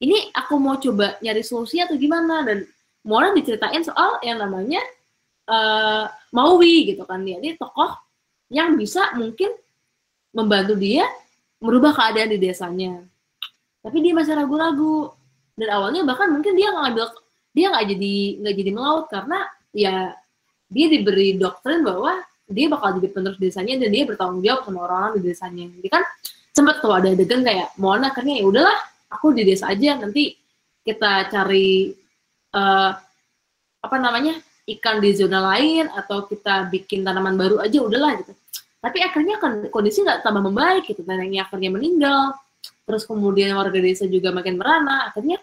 Ini 0.01 0.33
aku 0.33 0.57
mau 0.57 0.81
coba 0.81 1.21
nyari 1.21 1.45
solusi 1.45 1.79
atau 1.85 2.01
gimana? 2.01 2.49
Dan 2.49 2.65
Mona 3.05 3.37
diceritain 3.37 3.85
soal 3.85 4.25
yang 4.25 4.41
namanya 4.41 4.81
uh, 5.53 6.09
Maui 6.33 6.97
gitu 6.97 7.05
kan. 7.05 7.21
Dia 7.21 7.55
tokoh 7.61 7.93
yang 8.49 8.73
bisa 8.81 9.13
mungkin 9.21 9.53
membantu 10.33 10.81
dia 10.81 11.05
merubah 11.61 11.93
keadaan 11.93 12.33
di 12.33 12.41
desanya 12.41 13.05
tapi 13.83 13.99
dia 14.01 14.15
masih 14.15 14.39
ragu-ragu. 14.39 15.13
Dan 15.59 15.69
awalnya 15.69 16.03
bahkan 16.09 16.33
mungkin 16.33 16.57
dia 16.57 16.73
nggak 16.73 16.85
ngambil 16.89 17.07
dia 17.53 17.67
nggak 17.69 17.87
jadi 17.93 18.15
nggak 18.41 18.55
jadi 18.57 18.71
melaut 18.73 19.07
karena 19.13 19.39
ya 19.77 20.17
dia 20.73 20.87
diberi 20.89 21.37
doktrin 21.37 21.85
bahwa 21.85 22.17
dia 22.49 22.67
bakal 22.73 22.97
jadi 22.97 23.09
penerus 23.13 23.37
desanya 23.37 23.77
dan 23.85 23.91
dia 23.93 24.05
bertanggung 24.09 24.41
jawab 24.41 24.61
sama 24.65 24.79
orang-orang 24.89 25.13
di 25.21 25.21
desanya. 25.29 25.65
Jadi 25.69 25.89
kan 25.93 26.03
sempat 26.53 26.81
tuh 26.81 26.93
ada 26.97 27.13
adegan 27.13 27.45
kayak 27.45 27.77
Mona 27.77 28.09
akhirnya 28.09 28.41
ya 28.41 28.45
udahlah 28.49 28.79
aku 29.13 29.37
di 29.37 29.45
desa 29.45 29.69
aja 29.69 30.01
nanti 30.01 30.33
kita 30.83 31.29
cari 31.29 31.93
uh, 32.57 32.91
apa 33.83 33.97
namanya 34.01 34.41
ikan 34.79 35.03
di 35.03 35.11
zona 35.13 35.43
lain 35.53 35.91
atau 35.93 36.25
kita 36.25 36.71
bikin 36.73 37.05
tanaman 37.05 37.37
baru 37.37 37.61
aja 37.61 37.79
udahlah 37.83 38.17
gitu. 38.21 38.33
Tapi 38.83 38.99
akhirnya 38.99 39.37
kan 39.39 39.69
kondisi 39.69 40.03
nggak 40.03 40.25
tambah 40.25 40.43
membaik 40.43 40.89
gitu 40.89 41.05
neneknya 41.05 41.47
akhirnya 41.47 41.71
meninggal 41.71 42.35
terus 42.93 43.09
kemudian 43.09 43.57
warga 43.57 43.81
desa 43.81 44.05
juga 44.05 44.29
makin 44.37 44.61
merana, 44.61 45.09
akhirnya 45.09 45.41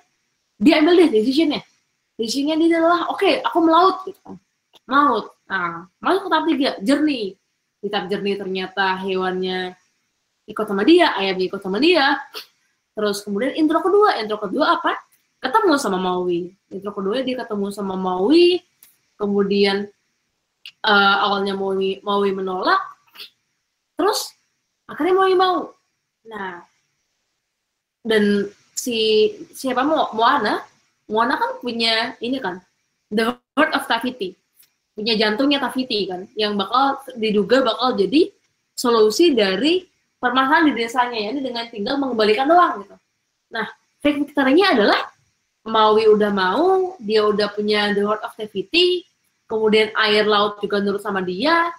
dia 0.61 0.85
ambil 0.85 1.01
deh 1.01 1.09
decisionnya. 1.09 1.65
Decisionnya 2.13 2.61
dia 2.61 2.77
adalah, 2.77 3.09
oke, 3.09 3.25
okay, 3.25 3.41
aku 3.41 3.57
melaut 3.65 4.05
gitu 4.05 4.21
kan. 4.21 4.37
Melaut. 4.85 5.33
Nah, 5.49 5.89
masuk 5.97 6.21
ke 6.21 6.29
tahap 6.29 6.45
tiga, 6.45 6.69
jernih. 6.85 7.33
Di 7.81 7.87
tahap 7.89 8.05
jernih 8.13 8.37
ternyata 8.37 9.01
hewannya 9.01 9.73
ikut 10.45 10.65
sama 10.69 10.85
dia, 10.85 11.17
ayamnya 11.17 11.45
ikut 11.49 11.61
sama 11.65 11.81
dia. 11.81 12.21
Terus 12.93 13.25
kemudian 13.25 13.57
intro 13.57 13.81
kedua, 13.81 14.21
intro 14.21 14.37
kedua 14.37 14.77
apa? 14.77 14.93
Ketemu 15.41 15.73
sama 15.81 15.97
Maui. 15.97 16.53
Intro 16.69 16.93
kedua 16.93 17.25
dia 17.25 17.33
ketemu 17.41 17.73
sama 17.73 17.97
Maui, 17.97 18.61
kemudian 19.17 19.89
uh, 20.85 21.15
awalnya 21.25 21.57
Maui, 21.57 21.97
Maui 22.05 22.29
menolak, 22.29 22.77
terus 23.97 24.37
akhirnya 24.85 25.17
Maui 25.17 25.33
mau. 25.33 25.73
Nah, 26.29 26.68
dan 28.03 28.47
si 28.75 29.31
siapa 29.51 29.83
mau 29.83 30.11
Moana? 30.15 30.63
Moana 31.09 31.35
kan 31.35 31.57
punya 31.59 32.15
ini 32.21 32.37
kan 32.37 32.61
the 33.09 33.33
heart 33.57 33.71
of 33.73 33.89
Tafiti 33.89 34.37
punya 34.93 35.17
jantungnya 35.17 35.59
Tafiti 35.59 36.05
kan 36.05 36.29
yang 36.37 36.55
bakal 36.55 37.01
diduga 37.17 37.65
bakal 37.65 37.97
jadi 37.97 38.29
solusi 38.77 39.33
dari 39.33 39.83
permasalahan 40.19 40.71
di 40.71 40.73
desanya 40.75 41.17
ya 41.17 41.29
ini 41.35 41.41
dengan 41.41 41.65
tinggal 41.71 41.95
mengembalikan 41.97 42.45
doang 42.47 42.83
gitu. 42.83 42.95
Nah 43.51 43.67
fake 43.99 44.29
victory-nya 44.29 44.75
adalah 44.75 45.01
Maui 45.67 46.07
udah 46.07 46.31
mau 46.31 46.95
dia 47.01 47.25
udah 47.27 47.51
punya 47.51 47.91
the 47.91 48.03
heart 48.05 48.23
of 48.23 48.35
Tafiti 48.37 49.03
kemudian 49.49 49.89
air 49.97 50.29
laut 50.29 50.61
juga 50.61 50.77
nurut 50.79 51.01
sama 51.01 51.25
dia 51.25 51.73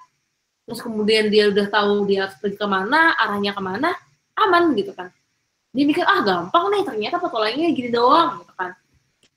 terus 0.66 0.82
kemudian 0.82 1.30
dia 1.30 1.48
udah 1.48 1.66
tahu 1.70 2.06
dia 2.10 2.26
harus 2.26 2.36
pergi 2.38 2.58
ke 2.58 2.66
mana 2.66 3.14
arahnya 3.14 3.54
ke 3.54 3.62
mana 3.62 3.90
aman 4.38 4.74
gitu 4.74 4.90
kan 4.94 5.10
dia 5.70 5.84
mikir 5.86 6.02
ah 6.02 6.20
gampang 6.26 6.66
nih 6.74 6.82
ternyata 6.82 7.16
petualangannya 7.22 7.70
gini 7.74 7.90
doang 7.94 8.42
gitu 8.42 8.52
kan. 8.58 8.70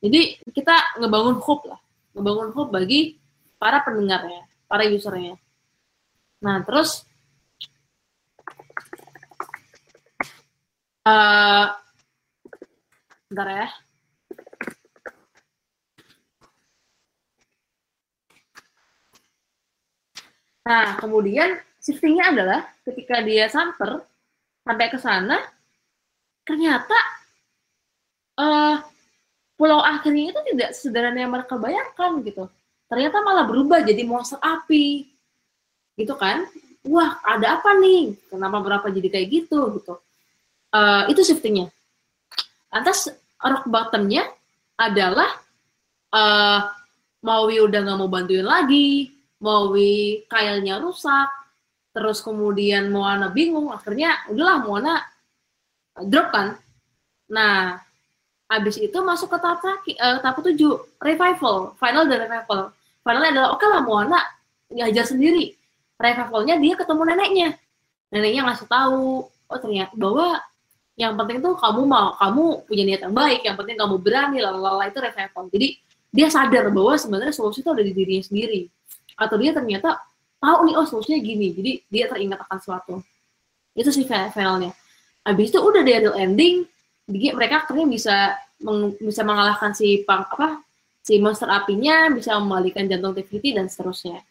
Jadi 0.03 0.21
kita 0.51 0.75
ngebangun 0.99 1.37
hope 1.39 1.69
lah. 1.69 1.79
Ngebangun 2.17 2.49
hope 2.57 2.69
bagi 2.73 3.17
para 3.61 3.85
pendengarnya 3.85 4.43
para 4.65 4.83
usernya. 4.89 5.37
Nah 6.41 6.59
terus 6.65 7.05
uh, 11.05 11.71
bentar 13.29 13.47
ya. 13.49 13.67
Nah, 20.63 20.95
kemudian 20.95 21.59
shiftingnya 21.83 22.31
adalah 22.31 22.59
ketika 22.87 23.19
dia 23.19 23.51
samper 23.51 23.99
sampai 24.63 24.87
ke 24.87 24.95
sana, 24.95 25.43
ternyata 26.43 26.97
uh, 28.39 28.83
pulau 29.55 29.79
akhirnya 29.79 30.35
itu 30.35 30.41
tidak 30.53 30.69
sederhana 30.75 31.23
yang 31.23 31.31
mereka 31.31 31.55
bayangkan 31.55 32.19
gitu. 32.23 32.43
Ternyata 32.91 33.25
malah 33.25 33.47
berubah 33.47 33.81
jadi 33.81 34.05
monster 34.05 34.37
api, 34.37 35.07
gitu 35.97 36.13
kan? 36.13 36.45
Wah, 36.83 37.17
ada 37.23 37.57
apa 37.57 37.79
nih? 37.79 38.13
Kenapa 38.27 38.59
berapa 38.59 38.91
jadi 38.91 39.07
kayak 39.07 39.27
gitu 39.31 39.59
gitu? 39.79 39.97
Uh, 40.73 41.07
itu 41.07 41.21
shiftingnya. 41.23 41.71
Lantas 42.73 43.07
rock 43.39 43.65
bottomnya 43.69 44.25
adalah 44.75 45.29
uh, 46.11 46.59
Maui 47.23 47.61
udah 47.63 47.79
nggak 47.87 47.97
mau 47.97 48.11
bantuin 48.11 48.43
lagi, 48.43 49.15
Maui 49.39 50.27
kailnya 50.27 50.81
rusak, 50.81 51.29
terus 51.95 52.19
kemudian 52.19 52.91
Moana 52.91 53.31
bingung, 53.31 53.71
akhirnya 53.71 54.27
udahlah 54.27 54.57
Moana 54.65 54.93
drop 56.01 56.33
kan. 56.33 56.47
Nah, 57.29 57.81
habis 58.49 58.77
itu 58.77 58.97
masuk 59.01 59.29
ke 59.33 59.37
tahap 59.41 59.61
uh, 59.65 60.17
tahap 60.21 60.37
tujuh 60.41 60.81
revival, 61.01 61.77
final 61.77 62.05
dan 62.09 62.25
revival. 62.25 62.73
Finalnya 63.03 63.29
adalah 63.35 63.49
oke 63.53 63.59
okay 63.61 63.67
lah 63.69 63.81
Moana 63.83 64.19
ngajar 64.69 65.05
sendiri. 65.05 65.53
Revivalnya 65.97 66.55
dia 66.57 66.73
ketemu 66.77 67.01
neneknya. 67.05 67.49
Neneknya 68.13 68.41
ngasih 68.49 68.67
tahu, 68.69 69.25
oh 69.29 69.59
ternyata 69.61 69.93
bahwa 69.97 70.37
yang 70.93 71.17
penting 71.17 71.41
tuh 71.41 71.57
kamu 71.57 71.81
mau 71.89 72.13
kamu 72.21 72.43
punya 72.69 72.83
niat 72.85 73.01
yang 73.09 73.15
baik, 73.17 73.41
yang 73.41 73.57
penting 73.57 73.77
kamu 73.77 73.95
berani, 73.97 74.37
lalala 74.41 74.85
itu 74.85 75.01
revival. 75.01 75.49
Jadi 75.49 75.67
dia 76.13 76.29
sadar 76.29 76.69
bahwa 76.69 76.93
sebenarnya 76.93 77.33
solusi 77.33 77.65
itu 77.65 77.69
ada 77.73 77.81
di 77.81 77.93
dirinya 77.93 78.21
sendiri. 78.21 78.69
Atau 79.17 79.41
dia 79.41 79.53
ternyata 79.53 79.97
tahu 80.37 80.69
nih 80.69 80.75
oh 80.77 80.85
solusinya 80.85 81.19
gini, 81.21 81.47
jadi 81.57 81.71
dia 81.89 82.05
teringat 82.05 82.45
akan 82.45 82.57
sesuatu. 82.61 82.93
Itu 83.73 83.89
sih 83.89 84.05
finalnya 84.05 84.77
habis 85.23 85.51
itu 85.51 85.59
udah 85.59 85.81
real 85.83 86.15
ending 86.19 86.67
mereka 87.07 87.63
akhirnya 87.63 87.87
bisa 87.87 88.15
meng, 88.63 88.95
bisa 88.99 89.21
mengalahkan 89.23 89.75
si 89.75 90.03
pang 90.07 90.23
apa 90.23 90.63
si 91.03 91.19
monster 91.19 91.51
apinya 91.51 92.11
bisa 92.11 92.39
membalikan 92.39 92.87
jantung 92.87 93.15
Tivity 93.15 93.55
dan 93.55 93.67
seterusnya 93.67 94.23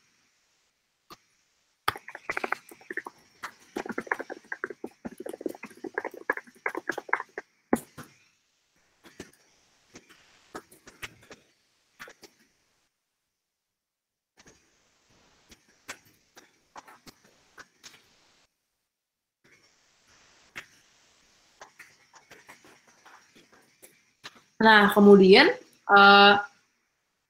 Nah, 24.63 24.95
kemudian 24.95 25.51
uh, 25.91 26.39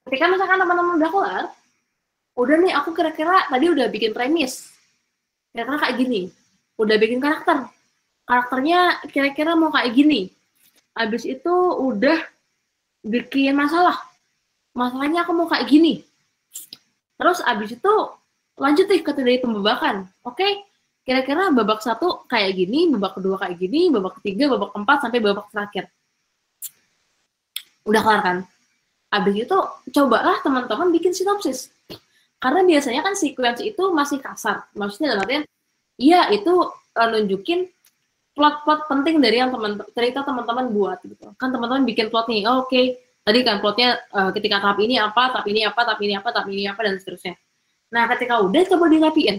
ketika 0.04 0.28
misalkan 0.28 0.60
teman-teman 0.60 1.00
udah 1.00 1.10
kelar, 1.10 1.44
udah 2.36 2.56
nih 2.60 2.72
aku 2.76 2.92
kira-kira 2.92 3.48
tadi 3.48 3.72
udah 3.72 3.88
bikin 3.88 4.12
premis. 4.12 4.68
Kira-kira 5.56 5.80
kayak 5.80 5.96
gini. 5.96 6.20
Udah 6.76 6.96
bikin 7.00 7.24
karakter. 7.24 7.72
Karakternya 8.28 9.00
kira-kira 9.08 9.56
mau 9.56 9.72
kayak 9.72 9.96
gini. 9.96 10.28
Habis 10.92 11.24
itu 11.24 11.54
udah 11.80 12.20
bikin 13.00 13.56
masalah. 13.56 13.96
Masalahnya 14.76 15.24
aku 15.24 15.32
mau 15.32 15.48
kayak 15.48 15.72
gini. 15.72 16.04
Terus 17.16 17.40
abis 17.48 17.80
itu 17.80 17.94
lanjut 18.60 18.84
nih 18.92 19.00
ke 19.00 19.12
dari 19.16 19.40
pembabakan. 19.40 20.04
Oke, 20.20 20.36
okay? 20.36 20.52
kira-kira 21.08 21.48
babak 21.48 21.80
satu 21.80 22.28
kayak 22.28 22.60
gini, 22.60 22.92
babak 22.92 23.16
kedua 23.16 23.40
kayak 23.40 23.56
gini, 23.56 23.88
babak 23.88 24.20
ketiga, 24.20 24.52
babak 24.52 24.76
keempat, 24.76 24.98
sampai 25.00 25.20
babak 25.24 25.48
terakhir 25.48 25.88
udah 27.86 28.00
kelar 28.02 28.20
kan? 28.22 28.36
Habis 29.12 29.44
itu 29.44 29.56
cobalah 29.92 30.40
teman-teman 30.40 30.88
bikin 30.94 31.12
sinopsis. 31.12 31.68
Karena 32.42 32.64
biasanya 32.66 33.06
kan 33.06 33.14
sequence 33.14 33.60
itu 33.62 33.82
masih 33.92 34.18
kasar. 34.18 34.66
Maksudnya 34.74 35.14
dalam 35.14 35.22
artian 35.28 35.44
iya 36.00 36.26
itu 36.32 36.50
uh, 36.72 37.08
nunjukin 37.12 37.70
plot-plot 38.32 38.88
penting 38.88 39.20
dari 39.20 39.38
yang 39.38 39.52
teman 39.52 39.78
cerita 39.92 40.24
teman-teman 40.24 40.72
buat 40.72 40.98
gitu. 41.04 41.30
Kan 41.36 41.52
teman-teman 41.52 41.84
bikin 41.84 42.08
plot 42.08 42.26
nih 42.26 42.48
oh, 42.48 42.64
oke. 42.66 42.72
Okay. 42.72 42.98
tadi 43.22 43.46
kan 43.46 43.62
plotnya 43.62 44.02
uh, 44.10 44.34
ketika 44.34 44.58
tahap 44.58 44.82
ini 44.82 44.98
apa 44.98 45.30
tahap 45.30 45.46
ini 45.46 45.62
apa 45.62 45.80
tahap 45.86 46.00
ini 46.02 46.18
apa 46.18 46.28
tahap 46.34 46.48
ini 46.50 46.64
apa 46.66 46.80
dan 46.82 46.98
seterusnya. 46.98 47.34
Nah 47.94 48.10
ketika 48.10 48.42
udah 48.42 48.62
coba 48.66 48.84
dirapiin. 48.90 49.36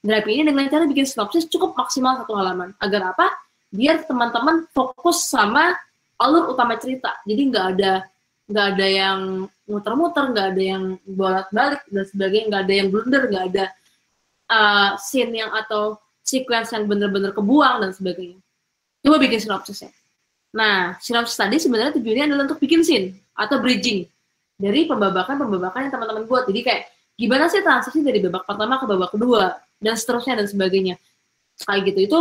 Dirapiin 0.00 0.48
dengan 0.48 0.64
cara 0.72 0.88
bikin 0.88 1.04
sinopsis 1.04 1.44
cukup 1.52 1.76
maksimal 1.76 2.16
satu 2.24 2.32
halaman. 2.38 2.72
Agar 2.80 3.12
apa? 3.12 3.28
Biar 3.68 4.08
teman-teman 4.08 4.64
fokus 4.72 5.28
sama 5.28 5.76
alur 6.18 6.52
utama 6.52 6.74
cerita. 6.76 7.14
Jadi 7.24 7.42
nggak 7.48 7.66
ada 7.78 7.92
nggak 8.48 8.66
ada 8.74 8.86
yang 8.88 9.18
muter-muter 9.68 10.24
nggak 10.32 10.46
ada 10.56 10.62
yang 10.62 10.82
bolak-balik 11.04 11.84
dan 11.92 12.04
sebagainya 12.08 12.46
nggak 12.48 12.62
ada 12.64 12.74
yang 12.74 12.88
blunder 12.88 13.22
nggak 13.28 13.44
ada 13.52 13.64
uh, 14.48 14.90
scene 14.96 15.36
yang 15.36 15.52
atau 15.52 16.00
sequence 16.24 16.72
yang 16.72 16.88
bener-bener 16.88 17.32
kebuang 17.36 17.84
dan 17.84 17.92
sebagainya. 17.92 18.40
Coba 19.04 19.16
bikin 19.20 19.38
sinopsisnya. 19.44 19.92
Nah 20.56 20.96
sinopsis 20.98 21.36
tadi 21.36 21.60
sebenarnya 21.60 22.00
tujuannya 22.00 22.24
adalah 22.32 22.44
untuk 22.48 22.60
bikin 22.60 22.80
scene 22.80 23.20
atau 23.36 23.60
bridging 23.60 24.08
dari 24.56 24.88
pembabakan-pembabakan 24.88 25.88
yang 25.88 25.92
teman-teman 25.92 26.24
buat. 26.24 26.48
Jadi 26.48 26.60
kayak 26.64 26.82
gimana 27.20 27.52
sih 27.52 27.60
transisi 27.60 28.00
dari 28.00 28.18
babak 28.24 28.48
pertama 28.48 28.80
ke 28.80 28.84
babak 28.88 29.10
kedua 29.12 29.60
dan 29.78 29.94
seterusnya 29.94 30.40
dan 30.40 30.48
sebagainya. 30.48 30.96
Kayak 31.68 31.92
gitu. 31.92 31.98
Itu 32.08 32.20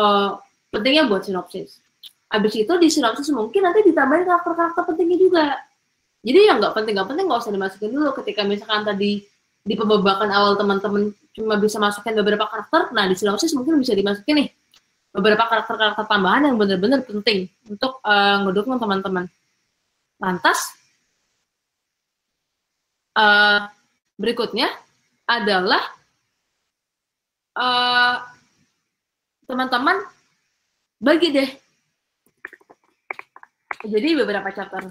uh, 0.00 0.30
pentingnya 0.72 1.04
buat 1.12 1.28
sinopsis 1.28 1.76
Abis 2.28 2.52
itu 2.60 2.72
di 2.76 2.88
sinopsis 2.92 3.32
mungkin 3.32 3.64
nanti 3.64 3.80
ditambahin 3.88 4.28
karakter-karakter 4.28 4.82
pentingnya 4.84 5.18
juga. 5.18 5.46
Jadi 6.20 6.38
yang 6.44 6.60
nggak 6.60 6.76
penting 6.76 6.92
nggak 6.98 7.08
penting 7.08 7.24
nggak 7.24 7.40
usah 7.40 7.52
dimasukin 7.54 7.90
dulu. 7.94 8.10
Ketika 8.20 8.44
misalkan 8.44 8.84
tadi 8.84 9.24
di 9.64 9.74
pembabakan 9.76 10.28
awal 10.28 10.52
teman-teman 10.60 11.12
cuma 11.32 11.56
bisa 11.56 11.80
masukin 11.80 12.12
beberapa 12.18 12.44
karakter, 12.50 12.92
nah 12.92 13.08
di 13.08 13.16
sinopsis 13.16 13.54
mungkin 13.56 13.80
bisa 13.80 13.96
dimasukin 13.96 14.44
nih 14.44 14.48
beberapa 15.08 15.48
karakter-karakter 15.48 16.04
tambahan 16.04 16.52
yang 16.52 16.56
benar-benar 16.60 17.00
penting 17.02 17.48
untuk 17.64 18.02
uh, 18.04 18.44
ngedukung 18.44 18.76
teman-teman. 18.76 19.24
Lantas 20.20 20.74
uh, 23.16 23.66
berikutnya 24.18 24.68
adalah 25.24 25.82
uh, 27.56 28.20
teman-teman 29.48 29.96
bagi 31.00 31.28
deh. 31.32 31.50
Jadi 33.84 34.08
beberapa 34.16 34.48
chapter. 34.50 34.90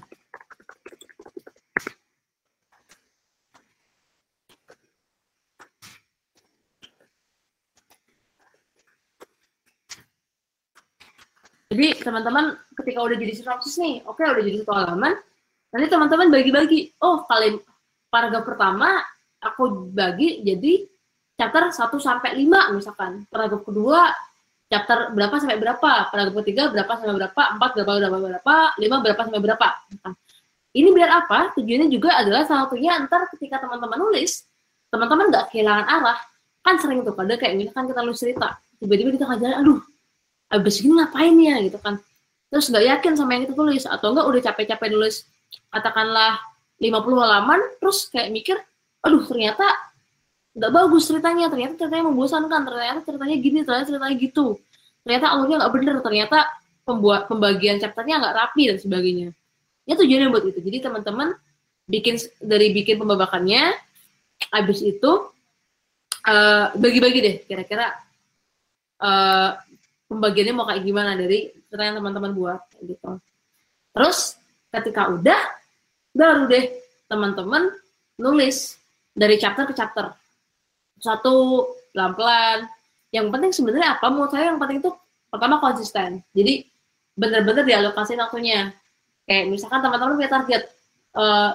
Jadi 11.67 11.99
teman-teman 11.99 12.55
ketika 12.79 12.99
udah 13.03 13.17
jadi 13.19 13.33
sinopsis 13.37 13.75
nih, 13.77 14.01
oke 14.07 14.17
okay, 14.17 14.31
udah 14.31 14.43
jadi 14.45 14.57
satu 14.63 14.73
halaman, 14.73 15.13
nanti 15.69 15.85
teman-teman 15.91 16.27
bagi-bagi. 16.31 16.95
Oh, 17.03 17.27
kalian 17.27 17.59
paragraf 18.07 18.47
pertama 18.47 19.03
aku 19.43 19.91
bagi 19.91 20.41
jadi 20.41 20.87
chapter 21.37 21.69
1 21.69 21.77
sampai 22.01 22.39
5 22.39 22.73
misalkan. 22.73 23.27
Paragraf 23.29 23.61
kedua 23.67 24.09
chapter 24.67 25.11
berapa 25.15 25.35
sampai 25.39 25.57
berapa, 25.59 25.91
paragraf 26.11 26.35
ketiga 26.43 26.69
berapa 26.71 26.91
sampai 26.99 27.15
berapa, 27.15 27.41
empat 27.55 27.69
berapa 27.75 27.91
berapa 28.03 28.17
berapa, 28.19 28.55
lima 28.79 28.95
berapa 29.03 29.21
sampai 29.27 29.41
berapa. 29.41 29.67
Ini 30.77 30.89
biar 30.93 31.09
apa? 31.09 31.39
Tujuannya 31.57 31.87
juga 31.89 32.19
adalah 32.19 32.43
salah 32.45 32.69
satunya 32.69 32.93
antar 32.99 33.25
ketika 33.33 33.63
teman-teman 33.63 33.97
nulis, 33.97 34.45
teman-teman 34.91 35.31
nggak 35.31 35.45
kehilangan 35.49 35.85
arah. 35.87 36.19
Kan 36.61 36.75
sering 36.83 37.01
tuh 37.01 37.15
pada 37.15 37.39
kayak 37.39 37.55
misalkan 37.55 37.87
kita 37.89 37.99
nulis 38.03 38.19
cerita, 38.19 38.59
tiba-tiba 38.77 39.09
di 39.15 39.19
tengah 39.19 39.37
jalan, 39.39 39.57
aduh 39.63 39.79
abis 40.47 40.79
ini 40.79 40.95
ngapain 40.95 41.35
ya 41.35 41.55
gitu 41.59 41.79
kan 41.83 41.99
terus 42.47 42.71
nggak 42.71 42.85
yakin 42.95 43.13
sama 43.19 43.35
yang 43.35 43.43
kita 43.47 43.55
tulis 43.59 43.83
atau 43.83 44.15
enggak 44.15 44.25
udah 44.31 44.41
capek-capek 44.47 44.89
nulis 44.95 45.27
katakanlah 45.71 46.39
50 46.79 47.03
halaman 47.19 47.59
terus 47.83 48.07
kayak 48.07 48.31
mikir 48.31 48.55
aduh 49.03 49.23
ternyata 49.27 49.67
nggak 50.57 50.71
bagus 50.73 51.03
ceritanya. 51.05 51.45
Ternyata 51.53 51.73
ceritanya 51.77 52.05
membosankan. 52.09 52.61
Ternyata 52.65 52.99
ceritanya 53.05 53.35
gini 53.37 53.59
ternyata 53.61 53.85
ceritanya 53.93 54.15
gitu. 54.17 54.57
Ternyata 55.05 55.25
alurnya 55.31 55.55
nggak 55.61 55.73
bener. 55.77 55.95
Ternyata 56.01 56.37
pembuat 56.81 57.21
pembagian 57.29 57.77
chapternya 57.77 58.17
nggak 58.17 58.35
rapi 58.35 58.63
dan 58.73 58.77
sebagainya. 58.81 59.29
Ya 59.85 59.93
tujuannya 59.95 60.27
buat 60.33 60.43
itu. 60.49 60.59
Jadi 60.59 60.77
teman-teman 60.83 61.37
bikin 61.87 62.19
dari 62.43 62.75
bikin 62.75 62.99
pembabakannya 62.99 63.71
abis 64.51 64.83
itu 64.83 65.11
uh, 66.27 66.65
bagi-bagi 66.75 67.19
deh. 67.23 67.35
Kira-kira 67.47 67.95
uh, 68.99 69.55
pembagiannya 70.11 70.53
mau 70.55 70.67
kayak 70.67 70.83
gimana 70.83 71.15
dari 71.15 71.51
cerita 71.67 71.99
teman-teman 71.99 72.31
buat 72.35 72.61
gitu. 72.83 73.19
Terus 73.95 74.35
ketika 74.71 75.11
udah 75.11 75.41
baru 76.11 76.49
deh 76.49 76.65
teman-teman 77.07 77.71
nulis 78.19 78.75
dari 79.15 79.39
chapter 79.39 79.67
ke 79.69 79.73
chapter. 79.75 80.13
Satu 80.99 81.67
pelan-pelan. 81.93 82.67
Yang 83.13 83.27
penting 83.31 83.51
sebenarnya 83.53 83.97
apa? 83.97 84.05
Menurut 84.11 84.31
saya 84.33 84.51
yang 84.51 84.59
penting 84.59 84.83
itu 84.83 84.91
pertama 85.31 85.61
konsisten. 85.61 86.21
Jadi 86.33 86.65
benar-benar 87.17 87.63
dialokasi 87.63 88.13
waktunya. 88.19 88.71
Kayak 89.27 89.51
misalkan 89.51 89.83
teman-teman 89.83 90.15
punya 90.15 90.31
target 90.31 90.61
uh, 91.17 91.51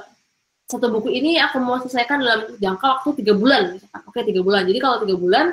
satu 0.68 0.88
buku 0.88 1.12
ini 1.12 1.36
aku 1.36 1.60
mau 1.60 1.76
selesaikan 1.80 2.20
dalam 2.20 2.40
jangka 2.56 2.86
waktu 3.00 3.08
tiga 3.20 3.32
bulan. 3.36 3.76
Oke 4.08 4.24
tiga 4.24 4.40
bulan. 4.40 4.64
Jadi 4.64 4.78
kalau 4.80 4.96
tiga 5.04 5.16
bulan 5.16 5.46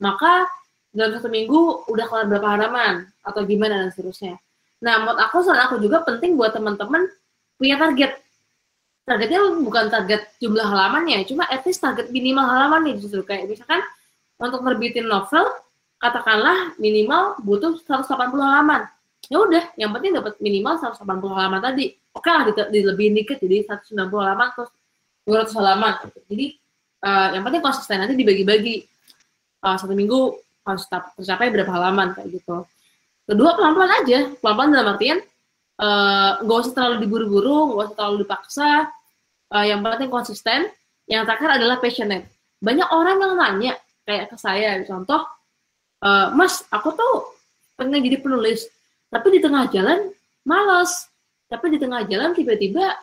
maka 0.00 0.48
dalam 0.90 1.14
satu 1.16 1.28
minggu 1.30 1.86
udah 1.86 2.06
kelar 2.08 2.26
berapa 2.26 2.48
halaman 2.58 3.06
atau 3.22 3.40
gimana 3.46 3.86
dan 3.86 3.88
seterusnya. 3.94 4.34
Nah, 4.80 5.04
menurut 5.04 5.20
aku 5.20 5.44
saran 5.44 5.68
aku 5.68 5.76
juga 5.78 6.02
penting 6.02 6.34
buat 6.34 6.56
teman-teman 6.56 7.04
punya 7.60 7.76
target. 7.76 8.16
Targetnya 9.10 9.42
bukan 9.58 9.90
target 9.90 10.30
jumlah 10.38 10.62
halamannya, 10.62 11.26
cuma 11.26 11.42
at 11.50 11.66
least 11.66 11.82
target 11.82 12.14
minimal 12.14 12.46
halaman 12.46 12.86
nih 12.86 12.94
justru 13.02 13.26
kayak 13.26 13.50
misalkan 13.50 13.82
untuk 14.38 14.62
terbitin 14.62 15.10
novel 15.10 15.50
katakanlah 15.98 16.78
minimal 16.78 17.34
butuh 17.42 17.74
180 17.82 18.06
halaman. 18.38 18.86
Ya 19.26 19.42
udah, 19.42 19.64
yang 19.74 19.90
penting 19.90 20.14
dapat 20.14 20.38
minimal 20.38 20.78
180 20.78 21.02
halaman 21.26 21.58
tadi. 21.58 21.90
Oke 22.14 22.30
lah, 22.30 22.46
di, 22.46 22.80
lebih 22.86 23.10
dikit 23.18 23.42
jadi 23.42 23.66
190 23.66 23.98
halaman 24.14 24.48
terus 24.54 24.70
200 25.26 25.58
halaman. 25.58 25.94
Jadi 26.30 26.46
uh, 27.02 27.28
yang 27.34 27.42
penting 27.42 27.62
konsisten 27.66 27.98
nanti 27.98 28.14
dibagi-bagi 28.14 28.86
uh, 29.66 29.74
satu 29.74 29.92
minggu 29.92 30.38
harus 30.64 30.84
tercapai 31.18 31.50
berapa 31.50 31.70
halaman 31.70 32.14
kayak 32.14 32.40
gitu. 32.40 32.62
Kedua 33.26 33.54
pelan-pelan 33.58 33.92
aja, 34.02 34.18
pelan-pelan 34.42 34.70
dalam 34.74 34.88
artian 34.98 35.18
eh, 35.80 36.30
nggak 36.42 36.56
uh, 36.58 36.62
usah 36.66 36.74
terlalu 36.74 37.06
diburu-buru, 37.06 37.58
nggak 37.70 37.86
usah 37.86 37.96
terlalu 37.96 38.16
dipaksa. 38.26 38.70
Uh, 39.50 39.66
yang 39.66 39.82
penting 39.82 40.10
konsisten. 40.10 40.70
Yang 41.10 41.26
terakhir 41.26 41.58
adalah 41.58 41.76
passionate. 41.82 42.30
Banyak 42.62 42.88
orang 42.94 43.18
yang 43.18 43.34
nanya 43.34 43.72
kayak 44.06 44.30
ke 44.30 44.36
saya, 44.38 44.78
contoh, 44.86 45.26
uh, 46.06 46.30
Mas, 46.34 46.62
aku 46.70 46.94
tuh 46.94 47.34
pengen 47.74 48.02
jadi 48.02 48.22
penulis, 48.22 48.70
tapi 49.10 49.34
di 49.34 49.40
tengah 49.42 49.66
jalan 49.74 50.14
malas, 50.46 51.10
tapi 51.50 51.74
di 51.74 51.78
tengah 51.82 52.06
jalan 52.06 52.30
tiba-tiba 52.30 52.94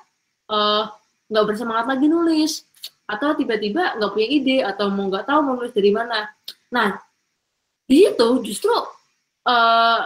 nggak 1.28 1.44
uh, 1.44 1.48
bersemangat 1.48 1.86
lagi 1.90 2.08
nulis, 2.08 2.64
atau 3.08 3.36
tiba-tiba 3.36 3.96
nggak 3.96 4.12
punya 4.12 4.28
ide 4.28 4.58
atau 4.68 4.92
mau 4.92 5.08
nggak 5.08 5.26
tahu 5.26 5.40
mau 5.44 5.56
nulis 5.56 5.72
dari 5.72 5.92
mana. 5.96 6.28
Nah, 6.72 7.00
di 7.88 8.04
situ 8.04 8.28
justru 8.44 8.76
uh, 9.48 10.00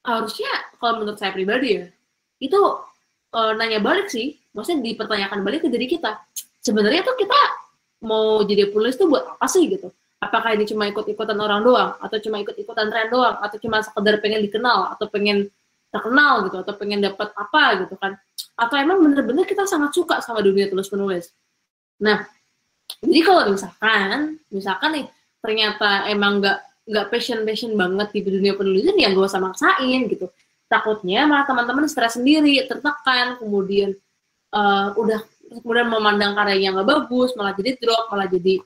harusnya 0.00 0.52
kalau 0.80 1.04
menurut 1.04 1.20
saya 1.20 1.36
pribadi 1.36 1.76
ya 1.76 1.84
itu 2.40 2.60
uh, 3.36 3.52
nanya 3.52 3.84
balik 3.84 4.08
sih 4.08 4.40
maksudnya 4.58 4.82
dipertanyakan 4.82 5.46
balik 5.46 5.62
ke 5.62 5.68
diri 5.70 5.86
kita 5.86 6.18
sebenarnya 6.58 7.06
tuh 7.06 7.14
kita 7.14 7.38
mau 8.02 8.42
jadi 8.42 8.70
penulis 8.74 8.98
tuh 8.98 9.06
buat 9.06 9.38
apa 9.38 9.46
sih? 9.46 9.70
Gitu. 9.70 9.86
Apakah 10.18 10.58
ini 10.58 10.66
cuma 10.66 10.90
ikut-ikutan 10.90 11.38
orang 11.38 11.62
doang 11.62 11.94
atau 12.02 12.18
cuma 12.18 12.42
ikut-ikutan 12.42 12.90
tren 12.90 13.06
doang 13.06 13.38
atau 13.38 13.56
cuma 13.62 13.78
sekedar 13.86 14.18
pengen 14.18 14.42
dikenal 14.42 14.98
atau 14.98 15.06
pengen 15.06 15.46
terkenal 15.94 16.50
gitu 16.50 16.58
atau 16.58 16.74
pengen 16.74 16.98
dapat 16.98 17.30
apa 17.38 17.86
gitu 17.86 17.94
kan? 17.94 18.18
Atau 18.58 18.74
emang 18.74 18.98
bener-bener 18.98 19.46
kita 19.46 19.62
sangat 19.70 19.94
suka 19.94 20.18
sama 20.18 20.42
dunia 20.42 20.66
tulis 20.66 20.90
penulis 20.90 21.30
nah 21.98 22.24
jadi 23.02 23.20
kalau 23.26 23.42
misalkan 23.52 24.38
misalkan 24.48 24.90
nih 24.94 25.06
ternyata 25.42 26.08
emang 26.08 26.40
nggak 26.40 26.58
nggak 26.88 27.06
passion 27.12 27.44
passion 27.44 27.76
banget 27.76 28.08
di 28.16 28.20
dunia 28.24 28.56
penulisan 28.56 28.96
ya 28.96 29.12
gak 29.12 29.28
usah 29.28 29.42
maksain 29.44 30.08
gitu. 30.08 30.32
Takutnya 30.68 31.28
malah 31.28 31.44
teman-teman 31.44 31.84
stres 31.84 32.16
sendiri 32.16 32.64
tertekan 32.64 33.36
kemudian 33.36 33.92
uh, 34.52 34.94
udah 34.96 35.20
kemudian 35.64 35.88
memandang 35.88 36.36
karya 36.36 36.68
yang 36.68 36.76
nggak 36.76 36.88
bagus 36.88 37.32
malah 37.34 37.56
jadi 37.56 37.80
drop 37.80 38.12
malah 38.12 38.28
jadi 38.28 38.60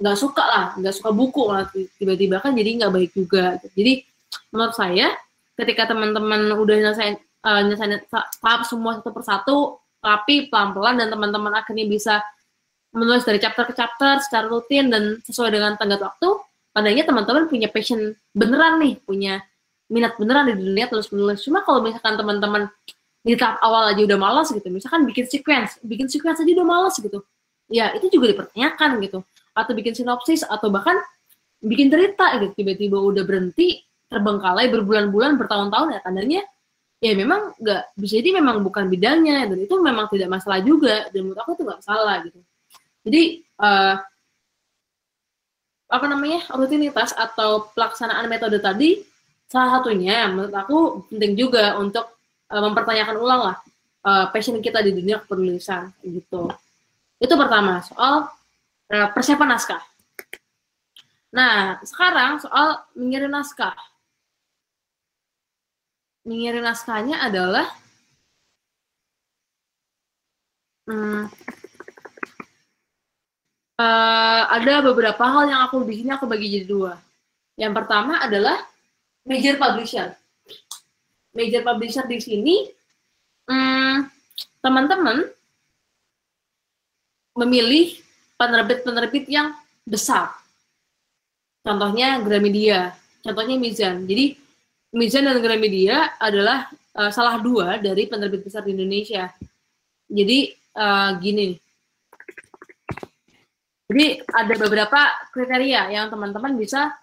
nggak 0.00 0.16
suka 0.16 0.42
lah 0.42 0.64
nggak 0.80 0.94
suka 0.96 1.10
buku 1.14 1.42
malah 1.46 1.66
tiba-tiba 2.00 2.42
kan 2.42 2.56
jadi 2.56 2.70
nggak 2.82 2.92
baik 2.92 3.10
juga 3.14 3.60
jadi 3.76 4.02
menurut 4.50 4.74
saya 4.74 5.14
ketika 5.54 5.92
teman-teman 5.92 6.50
udah 6.56 6.74
nyelesain 6.76 7.14
uh, 7.46 7.60
nyelesain 7.62 8.00
tahap 8.10 8.66
semua 8.66 8.98
satu 8.98 9.10
persatu 9.12 9.56
tapi 10.00 10.48
pelan-pelan 10.48 10.98
dan 10.98 11.08
teman-teman 11.12 11.52
akhirnya 11.54 11.84
bisa 11.86 12.24
menulis 12.90 13.22
dari 13.22 13.38
chapter 13.38 13.68
ke 13.70 13.74
chapter 13.76 14.18
secara 14.18 14.50
rutin 14.50 14.90
dan 14.90 15.20
sesuai 15.22 15.54
dengan 15.54 15.78
tenggat 15.78 16.02
waktu 16.02 16.28
tandanya 16.74 17.02
teman-teman 17.06 17.50
punya 17.50 17.68
passion 17.70 18.14
beneran 18.34 18.78
nih, 18.78 18.94
punya 19.02 19.42
minat 19.90 20.14
beneran 20.16 20.54
di 20.54 20.54
dunia 20.58 20.86
terus 20.86 21.10
menulis. 21.10 21.42
Cuma 21.42 21.66
kalau 21.66 21.82
misalkan 21.82 22.14
teman-teman 22.14 22.70
di 23.20 23.36
tahap 23.36 23.60
awal 23.60 23.92
aja 23.92 24.00
udah 24.04 24.18
malas 24.18 24.48
gitu, 24.52 24.66
misalkan 24.72 25.04
bikin 25.04 25.28
sequence, 25.28 25.76
bikin 25.84 26.08
sequence 26.08 26.40
aja 26.40 26.52
udah 26.56 26.66
malas 26.66 26.96
gitu, 26.96 27.20
ya 27.68 27.92
itu 27.92 28.08
juga 28.08 28.32
dipertanyakan 28.32 29.00
gitu. 29.04 29.20
Atau 29.50 29.72
bikin 29.76 29.92
sinopsis, 29.92 30.46
atau 30.46 30.72
bahkan 30.72 30.96
bikin 31.60 31.92
cerita 31.92 32.40
gitu, 32.40 32.56
tiba-tiba 32.56 32.96
udah 32.96 33.26
berhenti, 33.26 33.84
terbengkalai 34.10 34.66
berbulan-bulan, 34.74 35.38
bertahun-tahun 35.38 35.94
ya 35.94 36.00
tandanya 36.02 36.42
ya 37.00 37.16
memang 37.16 37.56
nggak 37.56 37.96
bisa 37.96 38.20
jadi 38.20 38.42
memang 38.42 38.60
bukan 38.60 38.90
bidangnya. 38.90 39.48
Dan 39.48 39.64
itu 39.64 39.74
memang 39.80 40.10
tidak 40.12 40.28
masalah 40.28 40.60
juga. 40.60 41.08
Dan 41.14 41.30
menurut 41.30 41.40
aku 41.40 41.56
itu 41.56 41.62
nggak 41.64 41.82
salah 41.82 42.16
gitu. 42.26 42.40
Jadi 43.06 43.22
uh, 43.62 43.96
apa 45.90 46.06
namanya 46.06 46.46
rutinitas 46.54 47.16
atau 47.16 47.72
pelaksanaan 47.74 48.28
metode 48.30 48.62
tadi 48.62 49.02
salah 49.50 49.82
satunya 49.82 50.30
menurut 50.30 50.54
aku 50.54 50.78
penting 51.10 51.34
juga 51.34 51.74
untuk 51.82 52.19
uh, 52.50 52.62
mempertanyakan 52.66 53.16
ulang 53.16 53.40
lah 53.50 53.56
uh, 54.04 54.26
passion 54.34 54.58
kita 54.60 54.82
di 54.84 54.92
dunia 54.94 55.22
penulisan 55.22 55.94
gitu. 56.02 56.50
Itu 57.20 57.34
pertama 57.38 57.80
soal 57.84 58.28
uh, 58.90 59.08
persiapan 59.14 59.48
naskah. 59.56 59.82
Nah 61.30 61.78
sekarang 61.86 62.42
soal 62.42 62.82
mengirim 62.98 63.30
naskah. 63.30 63.76
Mengirim 66.26 66.60
naskahnya 66.60 67.16
adalah 67.24 67.72
hmm, 70.84 71.32
uh, 73.80 74.42
ada 74.52 74.74
beberapa 74.84 75.24
hal 75.24 75.48
yang 75.48 75.60
aku 75.64 75.80
sini 75.88 76.10
aku 76.12 76.28
bagi 76.28 76.52
jadi 76.52 76.66
dua. 76.68 76.92
Yang 77.56 77.72
pertama 77.84 78.20
adalah 78.20 78.56
major 79.24 79.56
publisher. 79.56 80.16
Major 81.30 81.62
publisher 81.62 82.04
di 82.10 82.18
sini 82.18 82.66
hmm, 83.46 83.96
teman-teman 84.58 85.22
memilih 87.38 87.96
penerbit-penerbit 88.34 89.30
yang 89.30 89.54
besar. 89.86 90.34
Contohnya 91.60 92.18
Gramedia, 92.24 92.96
contohnya 93.22 93.56
Mizan. 93.60 94.08
Jadi 94.08 94.34
Mizan 94.96 95.28
dan 95.28 95.38
Gramedia 95.38 96.18
adalah 96.18 96.66
uh, 96.98 97.12
salah 97.14 97.38
dua 97.38 97.78
dari 97.78 98.10
penerbit 98.10 98.42
besar 98.42 98.66
di 98.66 98.74
Indonesia. 98.74 99.30
Jadi 100.10 100.50
uh, 100.74 101.14
gini, 101.22 101.54
jadi 103.90 104.22
ada 104.22 104.54
beberapa 104.54 105.00
kriteria 105.34 105.90
yang 105.90 106.06
teman-teman 106.14 106.54
bisa 106.54 106.94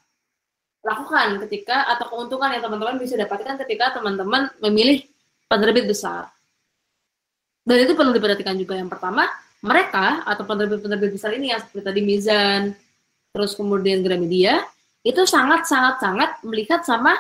lakukan 0.88 1.43
ketika 1.43 1.83
atau 1.91 2.07
keuntungan 2.07 2.55
yang 2.55 2.63
teman-teman 2.63 2.95
bisa 2.95 3.19
dapatkan 3.19 3.59
ketika 3.67 3.99
teman-teman 3.99 4.47
memilih 4.63 5.03
penerbit 5.51 5.83
besar. 5.83 6.31
Dan 7.67 7.83
itu 7.83 7.99
perlu 7.99 8.15
diperhatikan 8.15 8.55
juga 8.55 8.79
yang 8.79 8.88
pertama, 8.88 9.27
mereka 9.59 10.23
atau 10.23 10.47
penerbit-penerbit 10.47 11.19
besar 11.19 11.35
ini 11.35 11.51
yang 11.51 11.59
seperti 11.59 11.83
tadi 11.83 11.99
Mizan, 11.99 12.71
terus 13.35 13.51
kemudian 13.59 13.99
Gramedia, 13.99 14.63
itu 15.03 15.19
sangat-sangat-sangat 15.27 16.47
melihat 16.47 16.88
sama 16.88 17.19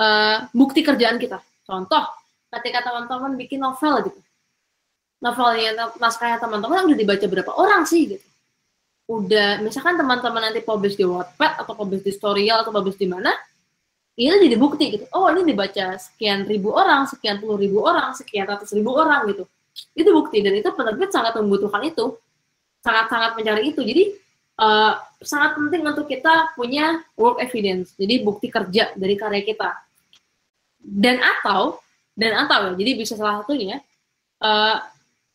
uh, 0.00 0.48
bukti 0.56 0.80
kerjaan 0.80 1.20
kita. 1.20 1.44
Contoh, 1.68 2.08
ketika 2.56 2.88
teman-teman 2.88 3.36
bikin 3.36 3.60
novel 3.60 4.08
gitu. 4.08 4.20
Novelnya, 5.20 5.92
naskahnya 6.00 6.40
teman-teman 6.40 6.88
udah 6.88 6.96
dibaca 6.96 7.26
berapa 7.28 7.52
orang 7.52 7.84
sih 7.84 8.16
gitu. 8.16 8.27
Udah, 9.08 9.64
misalkan 9.64 9.96
teman-teman 9.96 10.52
nanti 10.52 10.60
publish 10.60 10.94
di 10.94 11.08
Wattpad 11.08 11.64
atau 11.64 11.72
publish 11.72 12.04
di 12.04 12.12
Storyal 12.12 12.60
atau 12.60 12.70
publish 12.70 13.00
di 13.00 13.08
mana, 13.08 13.32
ini 14.20 14.36
jadi 14.36 14.60
bukti 14.60 14.84
gitu. 14.92 15.04
Oh, 15.16 15.32
ini 15.32 15.48
dibaca 15.48 15.96
sekian 15.96 16.44
ribu 16.44 16.76
orang, 16.76 17.08
sekian 17.08 17.40
puluh 17.40 17.56
ribu 17.56 17.80
orang, 17.80 18.12
sekian 18.12 18.44
ratus 18.44 18.76
ribu 18.76 18.92
orang 18.92 19.24
gitu. 19.32 19.48
Itu 19.96 20.12
bukti 20.12 20.44
dan 20.44 20.52
itu 20.60 20.68
penerbit 20.76 21.08
sangat 21.08 21.40
membutuhkan 21.40 21.80
itu. 21.88 22.20
Sangat-sangat 22.84 23.34
mencari 23.40 23.72
itu. 23.72 23.80
Jadi 23.80 24.04
uh, 24.60 25.00
sangat 25.24 25.56
penting 25.56 25.82
untuk 25.88 26.04
kita 26.04 26.52
punya 26.52 27.00
work 27.16 27.40
evidence. 27.40 27.96
Jadi 27.96 28.20
bukti 28.20 28.52
kerja 28.52 28.92
dari 28.92 29.14
karya 29.16 29.40
kita 29.40 29.70
dan 30.88 31.20
atau 31.20 31.78
dan 32.14 32.46
atau 32.46 32.70
ya 32.70 32.72
jadi 32.78 32.90
bisa 32.96 33.14
salah 33.18 33.42
satunya 33.42 33.82
uh, 34.40 34.78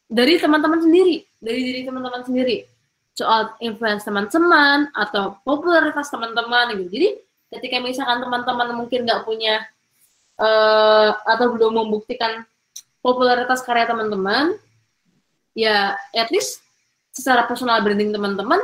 dari 0.10 0.40
teman-teman 0.40 0.82
sendiri 0.82 1.24
dari 1.38 1.60
diri 1.62 1.82
teman-teman 1.86 2.24
sendiri 2.26 2.66
soal 3.14 3.54
influence 3.62 4.06
teman-teman 4.06 4.90
atau 4.98 5.38
popularitas 5.46 6.10
teman-teman 6.10 6.74
gitu. 6.78 6.90
Jadi 6.90 7.10
ketika 7.54 7.78
misalkan 7.82 8.26
teman-teman 8.26 8.74
mungkin 8.74 9.06
nggak 9.06 9.22
punya 9.24 9.62
uh, 10.42 11.14
atau 11.22 11.54
belum 11.54 11.86
membuktikan 11.86 12.42
popularitas 13.06 13.62
karya 13.62 13.86
teman-teman 13.86 14.58
ya 15.54 15.94
at 16.18 16.30
least 16.34 16.66
secara 17.14 17.46
personal 17.46 17.78
branding 17.86 18.10
teman-teman 18.10 18.58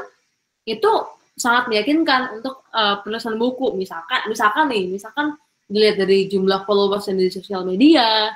itu 0.65 0.89
sangat 1.37 1.69
meyakinkan 1.69 2.41
untuk 2.41 2.65
uh, 2.73 2.99
penulisan 3.05 3.37
buku. 3.37 3.77
Misalkan 3.77 4.25
misalkan 4.25 4.65
nih 4.73 4.89
misalkan 4.89 5.37
dilihat 5.69 6.01
dari 6.01 6.25
jumlah 6.25 6.65
followers 6.65 7.05
yang 7.05 7.21
di 7.21 7.29
sosial 7.29 7.61
media 7.61 8.33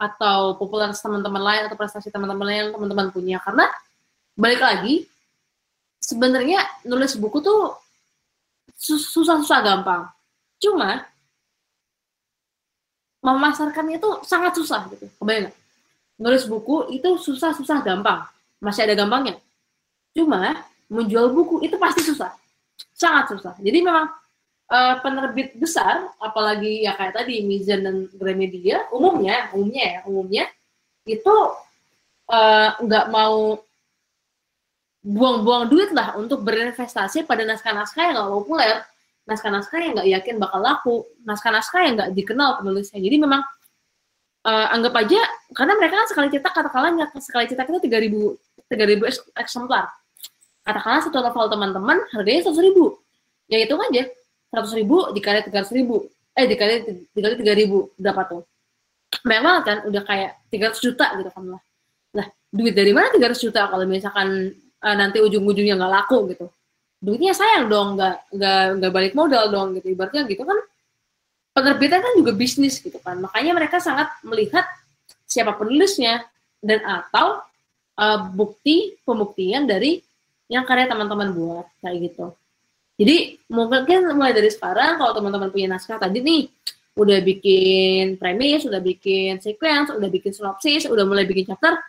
atau 0.00 0.56
popularitas 0.56 1.04
teman-teman 1.04 1.44
lain 1.44 1.62
atau 1.68 1.76
prestasi 1.76 2.08
teman-teman 2.08 2.48
lain 2.48 2.58
yang 2.66 2.72
teman-teman 2.72 3.12
punya. 3.12 3.36
Karena 3.44 3.68
balik 4.32 4.64
lagi 4.64 5.04
sebenarnya 6.02 6.58
nulis 6.82 7.14
buku 7.14 7.38
tuh 7.38 7.78
susah-susah 8.74 9.62
gampang. 9.62 10.10
Cuma 10.58 11.06
memasarkan 13.22 13.86
itu 13.94 14.10
sangat 14.26 14.58
susah 14.58 14.90
gitu. 14.90 15.06
Kebayang 15.22 15.54
nulis 16.22 16.44
buku 16.46 16.90
itu 16.94 17.18
susah-susah 17.18 17.82
gampang. 17.86 18.26
Masih 18.62 18.86
ada 18.86 18.94
gampangnya. 18.98 19.38
Cuma 20.14 20.66
menjual 20.86 21.34
buku 21.34 21.66
itu 21.66 21.74
pasti 21.78 22.06
susah. 22.06 22.34
Sangat 22.94 23.34
susah. 23.34 23.54
Jadi 23.58 23.82
memang 23.82 24.06
uh, 24.70 24.94
penerbit 25.02 25.58
besar, 25.58 26.06
apalagi 26.22 26.86
ya 26.86 26.94
kayak 26.94 27.18
tadi 27.18 27.42
Mizan 27.42 27.82
dan 27.82 27.96
Gramedia, 28.14 28.86
umumnya, 28.94 29.50
umumnya 29.50 29.82
ya, 29.82 30.00
umumnya 30.06 30.44
itu 31.02 31.34
eh, 32.30 32.70
nggak 32.78 33.06
uh, 33.06 33.10
mau 33.10 33.58
buang-buang 35.02 35.66
duit 35.66 35.90
lah 35.90 36.14
untuk 36.14 36.46
berinvestasi 36.46 37.26
pada 37.26 37.42
naskah-naskah 37.42 38.02
yang 38.06 38.14
nggak 38.22 38.30
populer, 38.30 38.76
naskah-naskah 39.26 39.78
yang 39.82 39.92
nggak 39.98 40.08
yakin 40.18 40.34
bakal 40.38 40.60
laku, 40.62 40.94
naskah-naskah 41.26 41.80
yang 41.82 41.94
nggak 41.98 42.10
dikenal 42.14 42.62
penulisnya. 42.62 43.02
Jadi 43.02 43.16
memang 43.18 43.42
uh, 44.46 44.66
anggap 44.70 44.94
aja 45.02 45.20
karena 45.58 45.74
mereka 45.74 45.94
kan 45.98 46.06
sekali 46.06 46.28
cetak 46.30 46.52
katakanlah 46.54 46.90
sekali 47.18 47.44
cetak 47.50 47.66
itu 47.66 47.80
tiga 47.82 47.98
ribu 47.98 48.38
tiga 48.70 48.84
ribu 48.86 49.02
eksemplar. 49.34 49.90
Katakanlah 50.62 51.02
satu 51.02 51.18
novel 51.18 51.50
teman-teman 51.50 51.98
harganya 52.14 52.46
seratus 52.46 52.62
ribu, 52.62 52.94
ya 53.50 53.58
itu 53.58 53.74
aja. 53.74 54.06
seratus 54.52 54.76
ribu 54.76 55.10
dikali 55.16 55.42
tiga 55.42 55.64
ratus 55.64 55.74
ribu. 55.74 56.06
Eh 56.38 56.46
dikali 56.46 57.08
dikali 57.10 57.34
tiga 57.40 57.52
ribu. 57.58 57.90
Berapa 57.98 58.22
tuh? 58.30 58.42
Memang 59.26 59.66
kan 59.66 59.82
udah 59.88 60.02
kayak 60.06 60.46
tiga 60.52 60.70
ratus 60.70 60.84
juta 60.84 61.10
gitu 61.18 61.30
kan 61.34 61.58
lah. 61.58 61.62
Lah 62.14 62.26
duit 62.52 62.76
dari 62.76 62.92
mana 62.94 63.10
tiga 63.10 63.32
ratus 63.32 63.42
juta? 63.42 63.66
Kalau 63.66 63.82
misalkan 63.88 64.54
uh, 64.82 64.96
nanti 64.98 65.22
ujung-ujungnya 65.22 65.78
nggak 65.78 65.92
laku 66.02 66.18
gitu. 66.34 66.46
Duitnya 67.02 67.34
sayang 67.34 67.66
dong 67.70 67.98
nggak 67.98 68.34
nggak 68.34 68.62
nggak 68.78 68.92
balik 68.92 69.12
modal 69.14 69.48
dong 69.48 69.78
gitu. 69.78 69.94
Ibaratnya 69.94 70.26
gitu 70.26 70.42
kan 70.42 70.58
penerbitan 71.52 72.00
kan 72.02 72.12
juga 72.18 72.32
bisnis 72.34 72.82
gitu 72.82 72.98
kan. 72.98 73.18
Makanya 73.22 73.52
mereka 73.54 73.78
sangat 73.78 74.10
melihat 74.26 74.66
siapa 75.26 75.54
penulisnya 75.56 76.26
dan 76.60 76.82
atau 76.82 77.40
uh, 77.98 78.18
bukti 78.34 78.98
pembuktian 79.06 79.64
dari 79.64 80.02
yang 80.50 80.68
karya 80.68 80.90
teman-teman 80.90 81.32
buat 81.32 81.66
kayak 81.80 82.12
gitu. 82.12 82.26
Jadi 83.00 83.40
mungkin 83.48 84.12
mulai 84.14 84.36
dari 84.36 84.52
sekarang 84.52 85.00
kalau 85.00 85.16
teman-teman 85.16 85.48
punya 85.48 85.74
naskah 85.74 85.96
tadi 85.96 86.20
nih 86.20 86.44
udah 86.92 87.24
bikin 87.24 88.20
premis, 88.20 88.68
udah 88.68 88.78
bikin 88.84 89.40
sequence, 89.40 89.88
udah 89.96 90.12
bikin 90.12 90.36
sinopsis, 90.36 90.84
udah 90.84 91.08
mulai 91.08 91.24
bikin 91.24 91.48
chapter, 91.48 91.80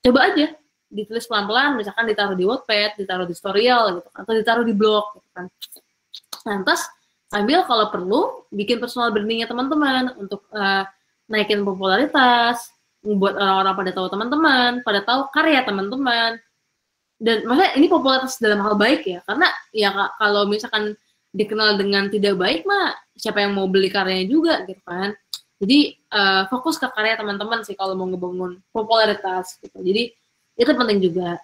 coba 0.00 0.32
aja 0.32 0.56
ditulis 0.88 1.28
pelan-pelan, 1.28 1.76
misalkan 1.76 2.08
ditaruh 2.08 2.34
di 2.34 2.44
Wattpad, 2.48 2.96
ditaruh 3.00 3.28
di 3.28 3.36
Storyal 3.36 4.00
gitu, 4.00 4.08
atau 4.12 4.32
ditaruh 4.32 4.64
di 4.64 4.74
blog 4.74 5.04
gitu 5.20 5.28
kan. 5.36 5.46
Lantas 6.48 6.88
sambil 7.28 7.62
kalau 7.68 7.92
perlu 7.92 8.20
bikin 8.48 8.80
personal 8.80 9.12
brandingnya 9.12 9.44
teman-teman 9.44 10.16
untuk 10.16 10.48
uh, 10.56 10.88
naikin 11.28 11.60
popularitas, 11.60 12.72
membuat 13.04 13.36
orang-orang 13.36 13.74
pada 13.76 13.90
tahu 13.94 14.06
teman-teman, 14.08 14.70
pada 14.80 15.00
tahu 15.04 15.20
karya 15.30 15.60
teman-teman, 15.62 16.40
dan 17.18 17.42
maksudnya 17.44 17.72
ini 17.74 17.86
popularitas 17.90 18.38
dalam 18.38 18.62
hal 18.62 18.78
baik 18.78 19.02
ya 19.02 19.20
karena 19.26 19.50
ya 19.74 19.90
kalau 20.22 20.46
misalkan 20.46 20.94
dikenal 21.34 21.74
dengan 21.74 22.06
tidak 22.08 22.38
baik 22.38 22.62
mah 22.62 22.94
siapa 23.18 23.42
yang 23.42 23.58
mau 23.58 23.66
beli 23.66 23.90
karyanya 23.90 24.26
juga 24.30 24.54
gitu 24.64 24.80
kan. 24.86 25.12
Jadi 25.58 25.98
uh, 26.14 26.46
fokus 26.46 26.78
ke 26.78 26.86
karya 26.94 27.18
teman-teman 27.18 27.66
sih 27.66 27.74
kalau 27.74 27.98
mau 27.98 28.06
ngebangun 28.06 28.62
popularitas 28.70 29.58
gitu. 29.58 29.82
Jadi 29.82 30.14
itu 30.58 30.70
penting 30.74 30.98
juga. 30.98 31.38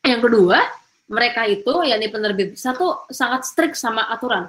Yang 0.00 0.20
kedua 0.28 0.58
mereka 1.04 1.44
itu 1.44 1.84
yakni 1.84 2.08
penerbit 2.08 2.56
satu 2.56 3.04
sangat 3.12 3.44
strict 3.44 3.76
sama 3.76 4.08
aturan. 4.08 4.48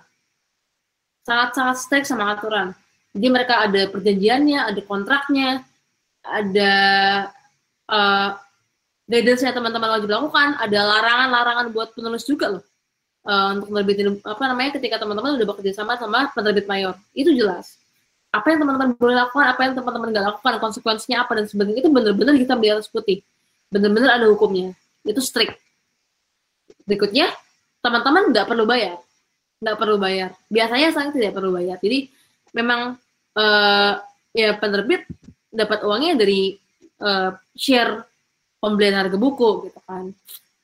Sangat 1.27 1.49
sangat 1.53 1.77
strict 1.83 2.07
sama 2.07 2.31
aturan. 2.31 2.71
Jadi 3.11 3.27
mereka 3.27 3.63
ada 3.63 3.91
perjanjiannya 3.91 4.59
ada 4.71 4.81
kontraknya 4.83 5.49
ada 6.25 6.73
uh, 7.91 8.29
guidance-nya 9.05 9.53
teman-teman 9.53 9.93
wajib 9.93 10.09
lakukan, 10.09 10.57
ada 10.57 10.79
larangan-larangan 10.81 11.69
buat 11.69 11.93
penulis 11.93 12.25
juga 12.25 12.57
loh. 12.57 12.63
Uh, 13.25 13.57
untuk 13.57 13.73
menerbitin 13.73 14.21
apa 14.21 14.43
namanya 14.45 14.77
ketika 14.77 15.01
teman-teman 15.01 15.33
udah 15.37 15.47
bekerja 15.49 15.81
sama 15.81 15.97
sama 15.99 16.29
penerbit 16.33 16.65
mayor. 16.69 16.93
Itu 17.13 17.33
jelas 17.33 17.84
apa 18.35 18.51
yang 18.51 18.59
teman-teman 18.67 18.89
boleh 18.99 19.15
lakukan 19.15 19.47
apa 19.47 19.61
yang 19.63 19.73
teman-teman 19.79 20.07
nggak 20.11 20.25
lakukan 20.27 20.53
konsekuensinya 20.59 21.23
apa 21.23 21.31
dan 21.39 21.45
sebagainya 21.47 21.87
itu 21.87 21.91
benar-benar 21.91 22.35
kita 22.35 22.53
di 22.59 22.67
atas 22.67 22.91
putih. 22.91 23.23
Benar-benar 23.71 24.19
ada 24.19 24.27
hukumnya. 24.27 24.75
Itu 25.07 25.23
strict. 25.23 25.55
Berikutnya 26.83 27.31
teman-teman 27.79 28.35
nggak 28.35 28.45
perlu 28.51 28.67
bayar. 28.67 28.99
Nggak 29.63 29.77
perlu 29.79 29.95
bayar. 29.95 30.29
Biasanya 30.51 30.91
saya 30.91 31.09
tidak 31.15 31.31
perlu 31.31 31.55
bayar. 31.55 31.79
Jadi 31.79 32.11
memang 32.51 32.99
uh, 33.39 33.93
ya 34.35 34.49
penerbit 34.59 35.07
dapat 35.47 35.87
uangnya 35.87 36.19
dari 36.19 36.59
uh, 36.99 37.31
share 37.55 38.03
pembelian 38.59 38.99
harga 38.99 39.15
buku 39.15 39.71
gitu 39.71 39.79
kan. 39.87 40.11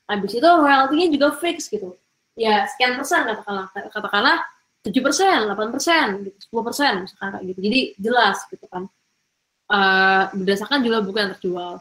Habis 0.04 0.36
itu 0.36 0.44
royaltinya 0.44 1.06
juga 1.08 1.28
fix 1.40 1.72
gitu. 1.72 1.96
Ya 2.36 2.68
sekian 2.68 3.00
persen 3.00 3.24
katakanlah 3.24 3.72
katakanlah 3.72 4.38
tujuh 4.82 5.02
persen, 5.02 5.46
delapan 5.46 5.68
persen, 5.70 6.06
sepuluh 6.42 6.64
persen 6.66 7.06
gitu. 7.46 7.60
Jadi 7.62 7.80
jelas 7.98 8.42
gitu 8.50 8.66
kan. 8.66 8.90
Uh, 9.72 10.28
berdasarkan 10.36 10.84
jumlah 10.84 11.00
buku 11.06 11.16
yang 11.22 11.32
terjual. 11.38 11.80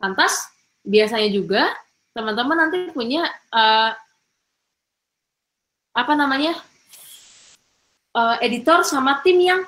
Lantas 0.00 0.48
biasanya 0.82 1.30
juga 1.30 1.70
teman-teman 2.16 2.66
nanti 2.66 2.90
punya 2.90 3.30
uh, 3.54 3.94
apa 5.94 6.12
namanya 6.18 6.58
uh, 8.16 8.36
editor 8.42 8.82
sama 8.82 9.22
tim 9.22 9.38
yang 9.38 9.60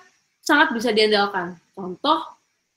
sangat 0.43 0.75
bisa 0.75 0.91
diandalkan. 0.91 1.55
Contoh 1.77 2.27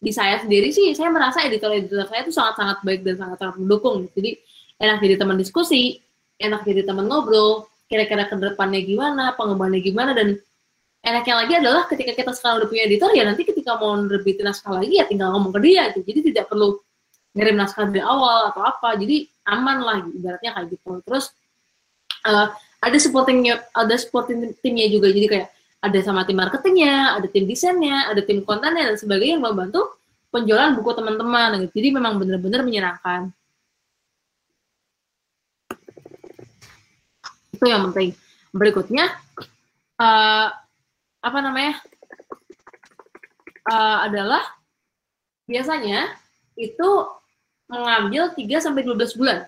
di 0.04 0.12
saya 0.12 0.38
sendiri 0.44 0.70
sih 0.70 0.92
saya 0.94 1.10
merasa 1.10 1.42
editor-editor 1.48 2.06
saya 2.12 2.28
itu 2.28 2.34
sangat-sangat 2.36 2.78
baik 2.84 3.02
dan 3.08 3.16
sangat-sangat 3.18 3.56
mendukung. 3.58 4.06
Jadi 4.14 4.38
enak 4.78 5.00
jadi 5.00 5.16
teman 5.16 5.40
diskusi, 5.40 5.98
enak 6.38 6.68
jadi 6.68 6.84
teman 6.86 7.08
ngobrol, 7.08 7.66
kira-kira 7.88 8.28
ke 8.28 8.36
depannya 8.40 8.82
gimana, 8.82 9.36
pengembangannya 9.38 9.82
gimana 9.84 10.12
dan 10.16 10.40
enaknya 11.04 11.36
lagi 11.36 11.54
adalah 11.60 11.84
ketika 11.92 12.12
kita 12.16 12.32
sekarang 12.32 12.64
udah 12.64 12.70
punya 12.72 12.84
editor 12.88 13.12
ya 13.12 13.24
nanti 13.28 13.44
ketika 13.44 13.76
mau 13.76 13.94
nerbitin 14.00 14.48
naskah 14.48 14.80
lagi 14.80 14.98
ya 14.98 15.06
tinggal 15.06 15.36
ngomong 15.36 15.52
ke 15.56 15.60
dia 15.64 15.92
gitu. 15.92 16.02
Jadi 16.08 16.20
tidak 16.34 16.48
perlu 16.48 16.80
ngirim 17.34 17.56
naskah 17.60 17.90
dari 17.90 18.02
awal 18.02 18.54
atau 18.54 18.62
apa 18.64 18.96
jadi 18.96 19.28
aman 19.50 19.78
lah 19.84 19.98
ibaratnya 20.10 20.52
kayak 20.56 20.68
gitu. 20.80 21.04
Terus 21.04 21.34
uh, 22.24 22.54
ada 22.84 22.98
supportingnya 23.00 23.64
ada 23.76 23.96
supporting 24.00 24.56
timnya 24.64 24.88
juga. 24.88 25.12
Jadi 25.12 25.28
kayak 25.28 25.48
ada 25.84 26.00
sama 26.00 26.24
tim 26.24 26.40
marketingnya 26.40 27.20
ada 27.20 27.28
tim 27.28 27.44
desainnya 27.44 28.08
ada 28.08 28.24
tim 28.24 28.40
kontennya 28.48 28.88
dan 28.88 28.96
sebagainya 28.96 29.36
yang 29.36 29.44
membantu 29.44 30.00
penjualan 30.32 30.72
buku 30.80 30.92
teman-teman 30.96 31.68
gitu. 31.68 31.84
jadi 31.84 31.88
memang 32.00 32.14
benar-benar 32.24 32.64
menyenangkan 32.64 33.36
itu 37.64 37.72
yang 37.72 37.88
penting. 37.88 38.12
Berikutnya 38.52 39.16
uh, 39.96 40.52
apa 41.24 41.40
namanya? 41.40 41.80
Uh, 43.64 44.12
adalah 44.12 44.44
biasanya 45.48 46.12
itu 46.60 47.08
mengambil 47.72 48.36
3 48.36 48.44
sampai 48.60 48.84
12 48.84 49.16
bulan. 49.16 49.48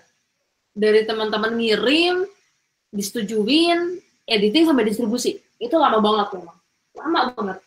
Dari 0.72 1.04
teman-teman 1.04 1.60
ngirim 1.60 2.24
disetujuin 2.88 4.00
editing 4.24 4.64
sampai 4.64 4.88
distribusi. 4.88 5.36
Itu 5.60 5.76
lama 5.76 6.00
banget 6.00 6.40
memang. 6.40 6.56
Lama 6.96 7.20
banget. 7.36 7.58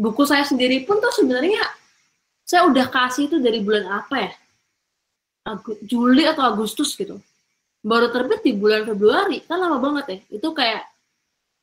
Buku 0.00 0.24
saya 0.24 0.48
sendiri 0.48 0.88
pun 0.88 0.96
tuh 1.04 1.12
sebenarnya 1.12 1.60
saya 2.48 2.64
udah 2.64 2.88
kasih 2.88 3.28
itu 3.28 3.36
dari 3.44 3.60
bulan 3.60 4.00
apa 4.00 4.16
ya? 4.16 4.32
Juli 5.84 6.24
atau 6.24 6.40
Agustus 6.40 6.96
gitu 6.96 7.20
baru 7.84 8.08
terbit 8.08 8.40
di 8.40 8.56
bulan 8.56 8.88
Februari. 8.88 9.44
Kan 9.44 9.60
lama 9.60 9.76
banget 9.76 10.04
ya. 10.08 10.40
Itu 10.40 10.56
kayak 10.56 10.88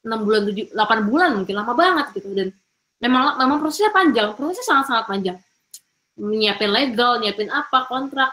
enam 0.05 0.22
bulan 0.22 0.41
tujuh 0.45 0.65
delapan 0.69 0.99
bulan 1.09 1.30
mungkin. 1.41 1.55
Lama 1.57 1.74
banget 1.74 2.07
gitu. 2.13 2.30
Dan 2.32 2.53
memang 3.01 3.41
memang 3.41 3.57
prosesnya 3.57 3.89
panjang. 3.89 4.38
Prosesnya 4.38 4.65
sangat 4.69 4.86
sangat 4.88 5.05
panjang. 5.09 5.38
Nyiapin 6.22 6.69
legal 6.69 7.17
nyiapin 7.17 7.49
apa 7.49 7.89
kontrak 7.89 8.30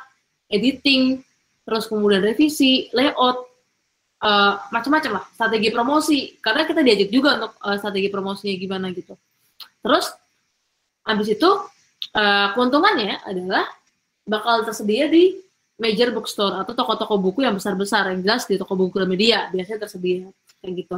editing 0.53 1.25
terus 1.65 1.89
kemudian 1.89 2.25
revisi 2.25 2.93
layout 2.93 3.49
uh, 4.21 4.61
macam-macam 4.69 5.21
lah. 5.21 5.25
Strategi 5.33 5.69
promosi. 5.73 6.19
Karena 6.45 6.69
kita 6.69 6.85
diajak 6.85 7.09
juga 7.09 7.41
untuk 7.41 7.53
uh, 7.65 7.77
strategi 7.81 8.09
promosinya 8.13 8.55
gimana 8.61 8.87
gitu. 8.93 9.17
Terus 9.81 10.13
habis 11.09 11.33
itu 11.33 11.49
uh, 12.13 12.47
keuntungannya 12.53 13.25
adalah 13.25 13.65
bakal 14.29 14.61
tersedia 14.69 15.09
di 15.09 15.48
major 15.79 16.11
bookstore 16.11 16.59
atau 16.59 16.75
toko-toko 16.75 17.17
buku 17.23 17.47
yang 17.47 17.55
besar-besar 17.55 18.11
yang 18.11 18.21
jelas 18.27 18.45
di 18.51 18.59
toko 18.59 18.75
buku 18.75 18.99
media 19.07 19.47
biasanya 19.55 19.87
tersedia 19.87 20.27
kayak 20.59 20.75
gitu. 20.85 20.97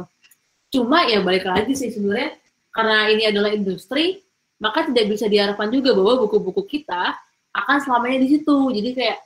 Cuma 0.73 1.05
ya 1.05 1.21
balik 1.21 1.45
lagi 1.45 1.77
sih 1.77 1.93
sebenarnya 1.93 2.35
karena 2.73 2.97
ini 3.13 3.23
adalah 3.29 3.53
industri 3.53 4.25
maka 4.57 4.85
tidak 4.89 5.05
bisa 5.09 5.25
diharapkan 5.29 5.69
juga 5.69 5.93
bahwa 5.93 6.25
buku-buku 6.25 6.65
kita 6.65 7.17
akan 7.53 7.77
selamanya 7.81 8.25
di 8.25 8.37
situ. 8.37 8.57
Jadi 8.73 8.89
kayak 8.97 9.17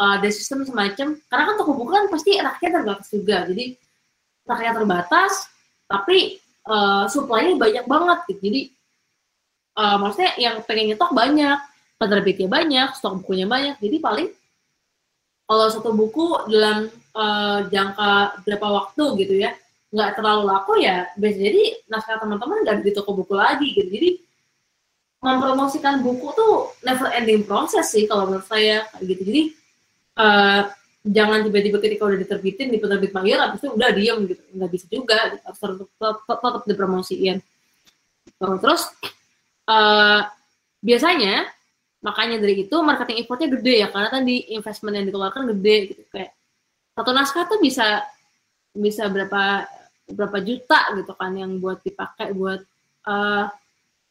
uh, 0.00 0.20
ada 0.20 0.28
sistem 0.32 0.64
semacam 0.64 1.20
karena 1.28 1.44
kan 1.52 1.54
toko 1.60 1.72
buku 1.76 1.90
kan 1.92 2.04
pasti 2.08 2.40
rakyat 2.40 2.70
terbatas 2.80 3.08
juga. 3.12 3.38
Jadi 3.48 3.76
rakyat 4.44 4.72
terbatas 4.76 5.32
tapi 5.84 6.40
uh, 6.64 7.04
supply-nya 7.12 7.60
banyak 7.60 7.84
banget 7.84 8.18
gitu. 8.32 8.40
Jadi 8.48 8.62
uh, 9.76 9.96
maksudnya 10.00 10.32
yang 10.40 10.56
pengen 10.64 10.96
nyetok 10.96 11.12
banyak, 11.12 11.58
penerbitnya 12.00 12.48
banyak, 12.48 12.88
stok 12.96 13.24
bukunya 13.24 13.44
banyak. 13.44 13.76
Jadi 13.80 13.96
paling 14.00 14.28
kalau 15.44 15.66
satu 15.68 15.90
buku 15.92 16.48
dalam 16.48 16.88
uh, 17.12 17.68
jangka 17.68 18.42
berapa 18.44 18.66
waktu 18.66 19.04
gitu 19.24 19.34
ya 19.44 19.52
nggak 19.94 20.18
terlalu 20.18 20.42
laku 20.50 20.72
ya 20.82 21.06
bisa 21.14 21.38
jadi 21.38 21.62
naskah 21.86 22.18
teman-teman 22.18 22.66
nggak 22.66 22.82
di 22.82 22.90
toko 22.90 23.14
buku 23.14 23.34
lagi 23.38 23.70
gitu. 23.70 23.86
Jadi 23.86 24.10
mempromosikan 25.22 26.02
buku 26.04 26.34
tuh 26.36 26.74
never 26.84 27.08
ending 27.14 27.46
proses 27.46 27.88
sih 27.88 28.04
kalau 28.10 28.26
menurut 28.28 28.44
saya 28.44 28.84
gitu. 28.98 29.22
Jadi 29.22 29.42
uh, 30.18 30.66
jangan 31.06 31.46
tiba-tiba 31.46 31.78
ketika 31.78 32.10
udah 32.10 32.18
diterbitin 32.18 32.68
di 32.74 32.78
penerbit 32.82 33.14
mayor 33.14 33.38
habis 33.46 33.62
itu 33.62 33.70
udah 33.70 33.90
diem 33.94 34.18
gitu. 34.26 34.42
Nggak 34.50 34.70
bisa 34.74 34.86
juga 34.90 35.16
harus 35.30 35.40
tetap, 35.62 35.86
tetap, 36.26 36.38
tetap 36.42 36.62
dipromosiin. 36.66 37.38
Terus 38.34 38.82
uh, 39.70 40.26
biasanya 40.82 41.48
makanya 42.04 42.36
dari 42.36 42.68
itu 42.68 42.76
marketing 42.84 43.24
effortnya 43.24 43.48
gede 43.56 43.74
ya 43.80 43.88
karena 43.88 44.12
tadi 44.12 44.52
investment 44.52 44.94
yang 45.00 45.06
dikeluarkan 45.08 45.42
gede 45.56 45.76
gitu 45.88 46.02
kayak 46.12 46.36
satu 46.92 47.10
naskah 47.16 47.48
tuh 47.48 47.58
bisa 47.64 48.04
bisa 48.76 49.08
berapa 49.08 49.64
berapa 50.12 50.38
juta 50.44 50.92
gitu 51.00 51.16
kan 51.16 51.32
yang 51.32 51.56
buat 51.58 51.80
dipakai 51.80 52.36
buat 52.36 52.60
uh, 53.08 53.48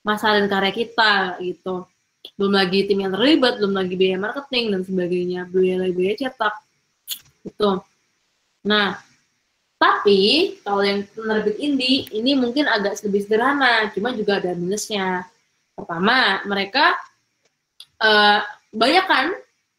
masalah 0.02 0.42
dan 0.42 0.50
karya 0.50 0.74
kita 0.74 1.38
gitu. 1.40 1.86
Belum 2.34 2.56
lagi 2.56 2.88
tim 2.90 2.98
yang 3.04 3.14
terlibat 3.14 3.62
belum 3.62 3.78
lagi 3.78 3.94
biaya 3.94 4.18
marketing 4.18 4.74
dan 4.74 4.82
sebagainya 4.82 5.46
biaya 5.54 5.86
biaya 5.94 6.16
cetak 6.18 6.56
gitu. 7.46 7.84
Nah 8.66 8.98
tapi 9.78 10.56
kalau 10.64 10.82
yang 10.82 11.04
penerbit 11.12 11.60
indie 11.60 12.08
ini 12.10 12.34
mungkin 12.34 12.66
agak 12.66 12.98
lebih 13.06 13.22
sederhana 13.22 13.92
cuma 13.94 14.16
juga 14.18 14.42
ada 14.42 14.58
minusnya. 14.58 15.30
Pertama 15.78 16.42
mereka 16.50 16.98
uh, 18.04 18.40
banyak 18.76 19.06
kan 19.08 19.26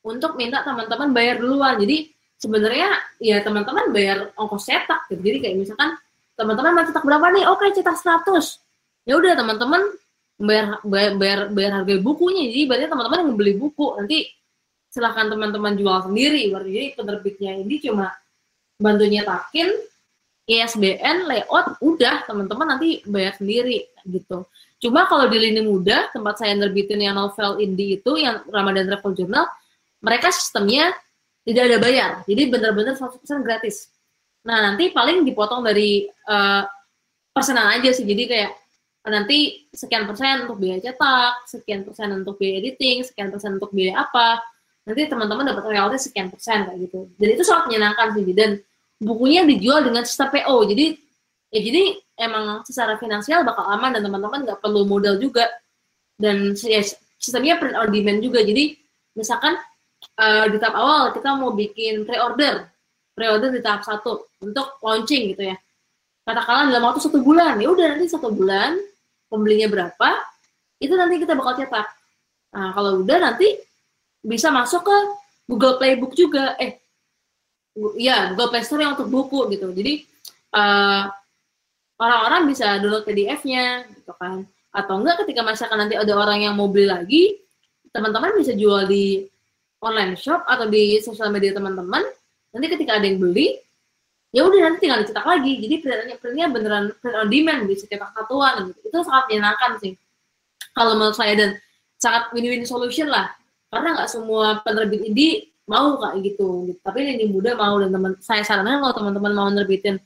untuk 0.01 0.35
minta 0.41 0.65
teman-teman 0.65 1.13
bayar 1.13 1.37
duluan. 1.39 1.77
Jadi 1.77 2.09
sebenarnya 2.41 2.89
ya 3.21 3.41
teman-teman 3.45 3.93
bayar 3.93 4.33
ongkos 4.35 4.65
cetak 4.65 5.07
gitu. 5.13 5.21
Jadi 5.21 5.39
kayak 5.45 5.57
misalkan 5.61 5.91
teman-teman 6.35 6.73
mau 6.75 6.85
cetak 6.89 7.05
berapa 7.05 7.27
nih? 7.31 7.45
Oke, 7.53 7.71
cetak 7.77 7.97
100. 8.01 8.61
Ya 9.05 9.15
udah 9.21 9.33
teman-teman 9.37 9.83
bayar, 10.41 10.81
bayar 10.83 11.13
bayar 11.21 11.41
bayar 11.53 11.73
harga 11.83 11.95
bukunya. 12.01 12.49
Jadi 12.51 12.63
berarti 12.67 12.85
teman-teman 12.89 13.19
yang 13.23 13.33
beli 13.37 13.55
buku 13.57 13.87
nanti 14.01 14.19
silahkan 14.89 15.27
teman-teman 15.29 15.73
jual 15.77 15.99
sendiri. 16.09 16.49
Berarti 16.51 16.71
jadi 16.73 16.89
penerbitnya 16.97 17.53
ini 17.61 17.77
cuma 17.83 18.13
bantu 18.81 19.05
nyetakin 19.07 19.71
ISBN, 20.45 21.25
layout, 21.25 21.81
udah 21.81 22.29
teman-teman 22.29 22.77
nanti 22.77 23.01
bayar 23.09 23.33
sendiri 23.41 23.89
gitu. 24.05 24.45
Cuma 24.85 25.09
kalau 25.09 25.33
di 25.33 25.41
lini 25.41 25.65
muda, 25.65 26.13
tempat 26.13 26.45
saya 26.45 26.53
nerbitin 26.53 27.01
yang 27.01 27.17
novel 27.17 27.57
indie 27.57 27.97
itu, 27.97 28.21
yang 28.21 28.45
Ramadan 28.53 28.85
Travel 28.85 29.17
Journal, 29.17 29.49
mereka 30.05 30.29
sistemnya 30.29 30.93
tidak 31.49 31.73
ada 31.73 31.77
bayar. 31.81 32.11
Jadi 32.29 32.53
benar-benar 32.53 32.93
100% 32.93 33.25
gratis. 33.41 33.89
Nah, 34.45 34.61
nanti 34.61 34.93
paling 34.93 35.25
dipotong 35.25 35.65
dari 35.65 36.05
uh, 36.29 36.69
persenan 37.33 37.81
aja 37.81 37.97
sih. 37.97 38.05
Jadi 38.05 38.29
kayak 38.29 38.53
nanti 39.09 39.65
sekian 39.73 40.05
persen 40.05 40.45
untuk 40.45 40.61
biaya 40.61 40.85
cetak, 40.85 41.49
sekian 41.49 41.81
persen 41.89 42.09
untuk 42.13 42.37
biaya 42.37 42.61
editing, 42.61 43.09
sekian 43.09 43.33
persen 43.33 43.57
untuk 43.57 43.73
biaya 43.73 44.05
apa. 44.05 44.45
Nanti 44.85 45.09
teman-teman 45.09 45.49
dapat 45.49 45.65
royalti 45.65 45.97
sekian 45.97 46.29
persen 46.29 46.69
kayak 46.69 46.77
gitu. 46.85 47.09
Dan 47.17 47.29
itu 47.33 47.41
sangat 47.41 47.73
menyenangkan 47.73 48.21
sih. 48.21 48.25
Dan 48.37 48.61
bukunya 49.01 49.49
dijual 49.49 49.81
dengan 49.81 50.05
sistem 50.05 50.29
PO. 50.29 50.57
Jadi 50.69 51.04
ya 51.55 51.61
jadi 51.63 51.83
emang 52.19 52.67
secara 52.67 52.99
finansial 52.99 53.47
bakal 53.47 53.63
aman 53.71 53.95
dan 53.95 54.03
teman-teman 54.03 54.43
nggak 54.43 54.59
perlu 54.59 54.83
modal 54.83 55.15
juga. 55.23 55.47
Dan 56.19 56.55
ya, 56.59 56.83
sistemnya 57.19 57.59
print 57.63 57.79
on 57.79 57.91
demand 57.95 58.21
juga. 58.23 58.43
Jadi 58.43 58.75
misalkan 59.15 59.55
uh, 60.19 60.47
di 60.51 60.59
tahap 60.59 60.75
awal 60.75 61.03
kita 61.15 61.31
mau 61.39 61.55
bikin 61.55 62.03
pre-order. 62.03 62.67
Pre-order 63.15 63.55
di 63.55 63.63
tahap 63.63 63.87
satu 63.87 64.27
untuk 64.43 64.83
launching 64.83 65.35
gitu 65.35 65.55
ya. 65.55 65.57
Katakanlah 66.27 66.75
dalam 66.75 66.91
waktu 66.91 67.01
satu 67.07 67.23
bulan. 67.23 67.63
Ya 67.63 67.71
udah 67.71 67.95
nanti 67.95 68.11
satu 68.11 68.35
bulan 68.35 68.75
pembelinya 69.31 69.71
berapa 69.71 70.09
itu 70.83 70.95
nanti 70.99 71.23
kita 71.23 71.39
bakal 71.39 71.55
cetak. 71.59 71.87
Nah 72.55 72.75
kalau 72.75 73.07
udah 73.07 73.19
nanti 73.31 73.55
bisa 74.23 74.51
masuk 74.51 74.83
ke 74.83 74.97
Google 75.47 75.79
Playbook 75.79 76.13
juga. 76.19 76.59
Eh 76.59 76.83
ya 77.99 78.35
Google 78.35 78.51
Play 78.55 78.65
Store 78.67 78.83
yang 78.83 78.99
untuk 78.99 79.11
buku 79.11 79.51
gitu. 79.55 79.71
Jadi 79.71 80.07
uh, 80.55 81.11
orang-orang 81.99 82.51
bisa 82.51 82.79
download 82.83 83.07
PDF-nya 83.07 83.87
gitu 83.95 84.13
kan. 84.19 84.47
Atau 84.75 84.99
enggak 84.99 85.23
ketika 85.25 85.47
misalkan 85.47 85.79
nanti 85.79 85.95
ada 85.95 86.13
orang 86.19 86.43
yang 86.43 86.55
mau 86.59 86.67
beli 86.67 86.91
lagi 86.91 87.23
teman-teman 87.95 88.35
bisa 88.35 88.51
jual 88.59 88.91
di 88.91 89.23
online 89.79 90.19
shop 90.19 90.43
atau 90.51 90.67
di 90.67 90.99
sosial 90.99 91.31
media 91.31 91.55
teman-teman. 91.55 92.03
Nanti 92.55 92.67
ketika 92.71 92.99
ada 92.99 93.07
yang 93.07 93.23
beli 93.23 93.59
ya 94.35 94.43
udah 94.43 94.59
nanti 94.67 94.79
tinggal 94.83 95.07
dicetak 95.07 95.23
lagi. 95.23 95.63
Jadi 95.63 95.75
printnya 95.79 96.17
printnya 96.19 96.47
beneran 96.51 96.85
print 96.99 97.15
on 97.15 97.29
demand 97.31 97.61
bisa 97.71 97.87
cetak 97.87 98.11
satuan 98.11 98.75
gitu. 98.75 98.79
itu 98.91 98.99
sangat 99.07 99.25
menyenangkan 99.31 99.71
sih. 99.79 99.93
Kalau 100.75 100.99
menurut 100.99 101.15
saya 101.15 101.39
dan 101.39 101.51
sangat 102.03 102.35
win-win 102.35 102.67
solution 102.67 103.07
lah. 103.07 103.31
Karena 103.71 103.95
nggak 103.95 104.11
semua 104.11 104.59
penerbit 104.67 105.07
ini 105.07 105.55
mau 105.65 105.97
kayak 105.97 106.21
gitu, 106.21 106.69
gitu. 106.69 106.81
tapi 106.85 107.09
ini 107.09 107.25
muda 107.25 107.57
mau 107.57 107.81
dan 107.81 107.89
teman 107.89 108.13
saya 108.21 108.45
sarankan 108.45 108.85
kalau 108.85 108.95
teman-teman 109.01 109.33
mau 109.33 109.49
nerbitin 109.49 109.97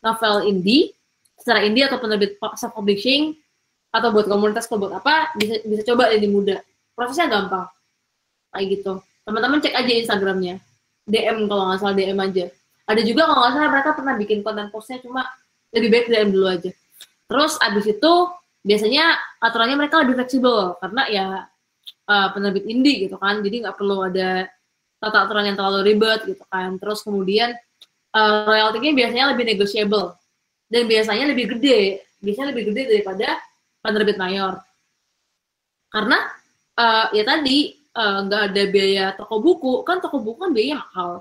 novel 0.00 0.48
indie 0.48 0.96
secara 1.42 1.66
indie 1.66 1.82
atau 1.82 1.98
penerbit 1.98 2.38
self 2.54 2.70
publishing 2.70 3.34
atau 3.90 4.14
buat 4.14 4.30
komunitas 4.30 4.70
atau 4.70 4.78
buat 4.78 4.94
apa 4.94 5.34
bisa 5.34 5.58
bisa 5.66 5.82
coba 5.90 6.14
ini 6.14 6.30
muda. 6.30 6.62
Prosesnya 6.94 7.26
gampang. 7.26 7.66
Kayak 8.54 8.66
gitu. 8.78 8.92
Teman-teman 9.26 9.58
cek 9.58 9.74
aja 9.74 9.92
instagramnya. 10.06 10.62
Dm 11.02 11.50
kalau 11.50 11.66
nggak 11.66 11.82
salah 11.82 11.94
dm 11.98 12.18
aja. 12.22 12.46
Ada 12.86 13.02
juga 13.02 13.26
kalau 13.26 13.40
nggak 13.42 13.52
salah 13.58 13.70
mereka 13.74 13.90
pernah 13.98 14.14
bikin 14.14 14.38
konten 14.46 14.70
postnya 14.70 15.02
cuma 15.02 15.26
lebih 15.74 15.90
baik 15.90 16.06
dm 16.06 16.30
dulu 16.30 16.46
aja. 16.46 16.70
Terus 17.26 17.58
abis 17.58 17.84
itu 17.90 18.12
biasanya 18.62 19.18
aturannya 19.42 19.74
mereka 19.74 19.98
lebih 20.06 20.14
fleksibel 20.22 20.78
karena 20.78 21.02
ya 21.10 21.26
uh, 22.06 22.28
penerbit 22.30 22.62
indie 22.70 23.10
gitu 23.10 23.18
kan, 23.18 23.42
jadi 23.42 23.66
nggak 23.66 23.74
perlu 23.74 24.06
ada 24.06 24.46
tata 25.02 25.26
aturan 25.26 25.50
yang 25.50 25.58
terlalu 25.58 25.90
ribet 25.90 26.22
gitu 26.30 26.44
kan. 26.46 26.78
Terus 26.78 27.02
kemudian 27.02 27.50
uh, 28.14 28.46
royaltinya 28.46 28.94
biasanya 28.94 29.34
lebih 29.34 29.44
negotiable 29.50 30.14
dan 30.72 30.88
biasanya 30.88 31.28
lebih 31.28 31.52
gede, 31.52 32.00
biasanya 32.24 32.56
lebih 32.56 32.72
gede 32.72 32.82
daripada 32.88 33.36
penerbit 33.84 34.16
mayor. 34.16 34.56
Karena 35.92 36.32
uh, 36.80 37.12
ya 37.12 37.28
tadi 37.28 37.76
nggak 37.92 38.40
uh, 38.40 38.48
ada 38.48 38.62
biaya 38.72 39.12
toko 39.12 39.36
buku, 39.44 39.84
kan 39.84 40.00
toko 40.00 40.24
buku 40.24 40.48
kan 40.48 40.56
biaya 40.56 40.80
mahal, 40.80 41.20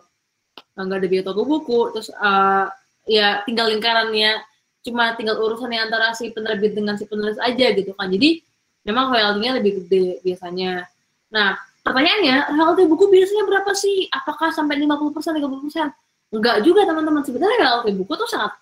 nggak 0.79 0.97
ada 1.03 1.07
biaya 1.11 1.23
toko 1.27 1.43
buku, 1.43 1.91
terus 1.91 2.07
uh, 2.15 2.71
ya 3.03 3.43
tinggal 3.43 3.67
lingkarannya 3.67 4.39
cuma 4.87 5.13
tinggal 5.19 5.35
urusannya 5.43 5.83
antara 5.83 6.15
si 6.15 6.31
penerbit 6.31 6.71
dengan 6.71 6.95
si 6.95 7.03
penulis 7.03 7.35
aja 7.43 7.75
gitu 7.75 7.91
kan. 7.91 8.07
Jadi 8.07 8.39
memang 8.87 9.11
royaltinya 9.11 9.59
lebih 9.59 9.83
gede 9.83 10.23
biasanya. 10.23 10.87
Nah, 11.35 11.59
pertanyaannya, 11.83 12.55
royalti 12.55 12.87
buku 12.87 13.05
biasanya 13.11 13.43
berapa 13.45 13.71
sih? 13.77 14.07
Apakah 14.09 14.49
sampai 14.55 14.79
50%, 14.79 15.37
30%? 15.37 16.33
Enggak 16.33 16.57
juga 16.63 16.87
teman-teman. 16.87 17.21
Sebenarnya 17.21 17.57
royalti 17.61 17.91
buku 17.93 18.13
tuh 18.15 18.29
sangat 18.31 18.57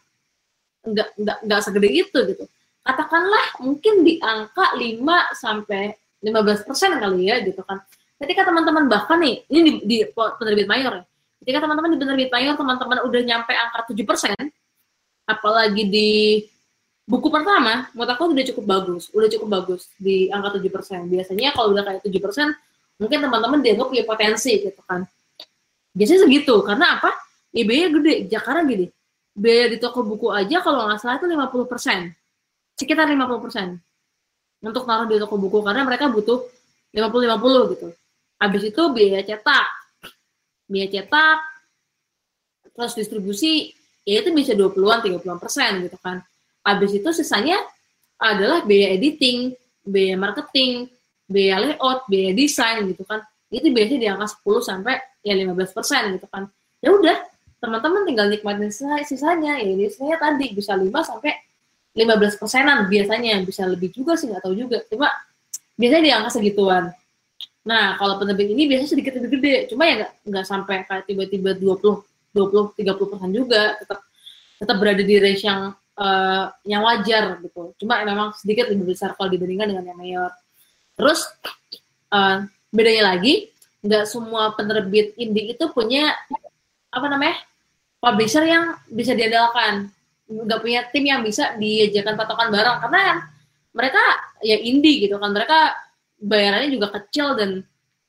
enggak 0.91 1.09
enggak 1.17 1.37
enggak 1.45 1.61
segede 1.63 1.89
itu 1.89 2.19
gitu. 2.33 2.43
Katakanlah 2.81 3.61
mungkin 3.61 4.01
di 4.01 4.17
angka 4.17 4.73
5 4.73 5.37
sampai 5.37 5.93
15% 6.23 6.99
kali 6.99 7.29
ya 7.29 7.39
gitu 7.45 7.61
kan. 7.63 7.79
Ketika 8.19 8.43
teman-teman 8.51 8.91
bahkan 8.91 9.15
nih, 9.23 9.47
ini 9.47 9.59
di, 9.63 9.71
di 9.87 9.97
penerbit 10.11 10.67
mayor 10.67 10.91
ya. 10.99 11.03
Ketika 11.39 11.63
teman-teman 11.63 11.95
di 11.95 11.97
penerbit 12.03 12.29
mayor 12.35 12.53
teman-teman 12.59 12.97
udah 13.07 13.21
nyampe 13.23 13.53
angka 13.55 13.87
7%, 13.95 14.35
apalagi 15.23 15.83
di 15.87 16.09
buku 17.07 17.31
pertama, 17.31 17.87
menurut 17.95 18.11
aku 18.11 18.35
udah 18.35 18.45
cukup 18.51 18.65
bagus, 18.67 19.07
udah 19.15 19.29
cukup 19.31 19.47
bagus 19.47 19.87
di 19.95 20.27
angka 20.27 20.59
7%. 20.59 21.07
Biasanya 21.07 21.55
kalau 21.55 21.71
udah 21.71 21.83
kayak 21.87 22.01
7%, 22.03 22.99
mungkin 22.99 23.17
teman-teman 23.23 23.59
dianggap 23.63 23.87
punya 23.87 24.03
potensi 24.03 24.51
gitu 24.59 24.81
kan. 24.83 25.07
Biasanya 25.95 26.27
segitu, 26.27 26.59
karena 26.67 26.99
apa? 26.99 27.15
Biaya 27.55 27.87
gede, 27.87 28.13
Jakarta 28.27 28.61
gini. 28.67 28.91
Biaya 29.39 29.71
di 29.71 29.79
toko 29.79 30.03
buku 30.03 30.35
aja 30.35 30.59
kalau 30.59 30.83
nggak 30.91 30.99
salah 30.99 31.15
itu 31.15 31.31
50%. 31.31 32.11
Sekitar 32.75 33.07
50%. 33.07 33.79
Untuk 34.59 34.83
naruh 34.83 35.07
di 35.07 35.15
toko 35.15 35.39
buku, 35.39 35.63
karena 35.63 35.87
mereka 35.87 36.11
butuh 36.11 36.43
50-50 36.91 37.71
gitu. 37.79 37.87
Habis 38.35 38.63
itu 38.67 38.81
biaya 38.91 39.23
cetak. 39.23 39.67
Biaya 40.67 40.87
cetak, 40.91 41.39
terus 42.75 42.93
distribusi, 42.99 43.71
ya 44.03 44.19
itu 44.19 44.35
bisa 44.35 44.51
20-an, 44.55 44.99
30-an 44.99 45.39
persen 45.39 45.87
gitu 45.87 45.95
kan. 46.03 46.19
Habis 46.67 46.99
itu 46.99 47.09
sisanya 47.15 47.55
adalah 48.19 48.67
biaya 48.67 48.99
editing, 48.99 49.55
biaya 49.87 50.19
marketing, 50.19 50.91
biaya 51.23 51.63
layout, 51.63 52.03
biaya 52.11 52.35
desain 52.35 52.83
gitu 52.91 53.07
kan. 53.07 53.23
Itu 53.47 53.71
biasanya 53.71 53.99
di 54.03 54.07
angka 54.11 54.27
10 54.43 54.59
sampai 54.59 54.95
ya 55.23 55.33
15 55.39 55.71
persen 55.71 56.01
gitu 56.19 56.27
kan. 56.27 56.51
Ya 56.83 56.91
udah, 56.91 57.17
teman-teman 57.60 58.07
tinggal 58.07 58.28
nikmatin 58.32 58.72
sisanya. 59.03 59.60
Ya 59.60 59.88
sisanya 59.88 60.18
tadi 60.20 60.51
bisa 60.55 60.76
5 60.76 60.89
sampai 61.03 61.36
15 61.95 62.39
persenan 62.39 62.88
biasanya. 62.88 63.43
Bisa 63.43 63.68
lebih 63.68 63.91
juga 63.91 64.16
sih, 64.16 64.32
nggak 64.32 64.43
tahu 64.43 64.55
juga. 64.55 64.84
Cuma 64.88 65.12
biasanya 65.76 66.03
di 66.03 66.12
angka 66.12 66.32
segituan. 66.39 66.91
Nah, 67.68 67.99
kalau 67.99 68.18
penerbit 68.18 68.49
ini 68.49 68.66
biasanya 68.66 68.89
sedikit 68.89 69.14
lebih 69.20 69.30
gede. 69.38 69.55
Cuma 69.70 69.84
ya 69.86 70.07
nggak 70.26 70.45
sampai 70.47 70.88
kayak 70.88 71.05
tiba-tiba 71.05 71.53
20 71.55 72.10
20-30 72.30 73.10
persen 73.10 73.32
juga 73.34 73.74
tetap 73.82 73.99
tetap 74.62 74.76
berada 74.78 75.01
di 75.01 75.16
range 75.18 75.43
yang 75.43 75.74
uh, 75.97 76.45
yang 76.68 76.82
wajar 76.86 77.41
gitu. 77.41 77.74
Cuma 77.82 78.05
memang 78.05 78.38
sedikit 78.38 78.70
lebih 78.70 78.93
besar 78.93 79.18
kalau 79.18 79.34
dibandingkan 79.34 79.74
dengan 79.74 79.86
yang 79.89 79.99
mayor. 79.99 80.32
Terus 80.93 81.26
uh, 82.14 82.45
bedanya 82.70 83.16
lagi, 83.16 83.49
nggak 83.82 84.05
semua 84.05 84.53
penerbit 84.53 85.16
indie 85.18 85.55
itu 85.55 85.66
punya 85.74 86.14
apa 86.89 87.05
namanya 87.05 87.38
publisher 88.00 88.43
yang 88.47 88.80
bisa 88.89 89.14
diandalkan. 89.14 89.91
Nggak 90.30 90.60
punya 90.64 90.82
tim 90.89 91.06
yang 91.06 91.22
bisa 91.22 91.56
diajarkan 91.60 92.16
patokan 92.16 92.50
barang 92.50 92.78
karena 92.88 93.00
kan 93.02 93.18
mereka 93.76 94.04
ya 94.41 94.58
indie 94.58 95.04
gitu 95.06 95.20
kan. 95.20 95.32
Mereka 95.36 95.60
bayarannya 96.20 96.70
juga 96.72 96.88
kecil 96.95 97.36
dan 97.36 97.50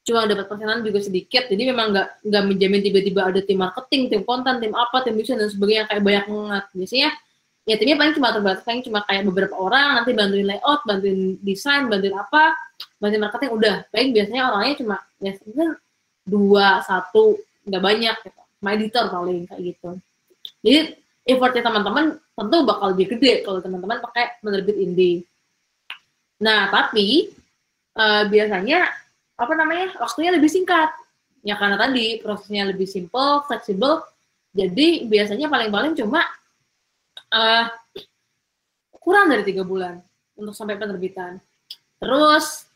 cuma 0.06 0.24
dapat 0.26 0.46
persenan 0.48 0.80
juga 0.86 1.02
sedikit. 1.02 1.46
Jadi 1.50 1.62
memang 1.68 1.92
nggak 1.92 2.08
nggak 2.24 2.44
menjamin 2.46 2.80
tiba-tiba 2.80 3.20
ada 3.28 3.40
tim 3.44 3.58
marketing 3.60 4.02
tim 4.08 4.22
konten 4.24 4.58
tim 4.62 4.72
apa 4.72 5.04
tim 5.04 5.14
desain 5.18 5.36
dan 5.36 5.50
sebagainya. 5.50 5.84
Kayak 5.90 6.02
banyak 6.06 6.24
banget 6.30 6.64
biasanya 6.76 7.10
ya 7.68 7.74
timnya 7.76 7.96
paling 7.98 8.14
cuma 8.16 8.28
terbatas. 8.32 8.62
Paling 8.64 8.82
cuma 8.86 9.00
kayak 9.04 9.22
beberapa 9.26 9.54
orang. 9.58 9.88
Nanti 10.00 10.10
bantuin 10.14 10.46
layout 10.46 10.80
bantuin 10.86 11.36
desain 11.42 11.88
bantuin 11.90 12.14
apa 12.16 12.56
bantuin 13.02 13.22
marketing. 13.22 13.50
Udah. 13.52 13.76
Paling 13.90 14.10
biasanya 14.14 14.42
orangnya 14.52 14.74
cuma 14.80 14.96
ya 15.20 15.32
dua 16.24 16.66
satu. 16.84 17.40
Nggak 17.64 17.82
banyak 17.84 18.16
gitu 18.24 18.39
sama 18.60 18.76
editor 18.76 19.08
paling 19.08 19.48
kayak 19.48 19.60
gitu. 19.72 19.90
Jadi 20.60 20.78
effortnya 21.24 21.64
teman-teman 21.64 22.20
tentu 22.36 22.56
bakal 22.68 22.92
lebih 22.92 23.16
gede 23.16 23.40
kalau 23.44 23.64
teman-teman 23.64 24.04
pakai 24.04 24.36
menerbit 24.44 24.76
indie. 24.76 25.24
Nah 26.44 26.68
tapi 26.68 27.32
uh, 27.96 28.28
biasanya 28.28 28.92
apa 29.40 29.52
namanya 29.56 29.96
waktunya 29.96 30.36
lebih 30.36 30.52
singkat. 30.52 30.92
Ya 31.40 31.56
karena 31.56 31.80
tadi 31.80 32.20
prosesnya 32.20 32.68
lebih 32.68 32.84
simple 32.84 33.48
fleksibel. 33.48 34.04
Jadi 34.52 35.08
biasanya 35.08 35.48
paling-paling 35.48 35.96
cuma 35.96 36.20
uh, 37.32 37.66
kurang 39.00 39.32
dari 39.32 39.48
tiga 39.48 39.64
bulan 39.64 40.04
untuk 40.36 40.52
sampai 40.52 40.76
penerbitan. 40.76 41.40
Terus 41.96 42.68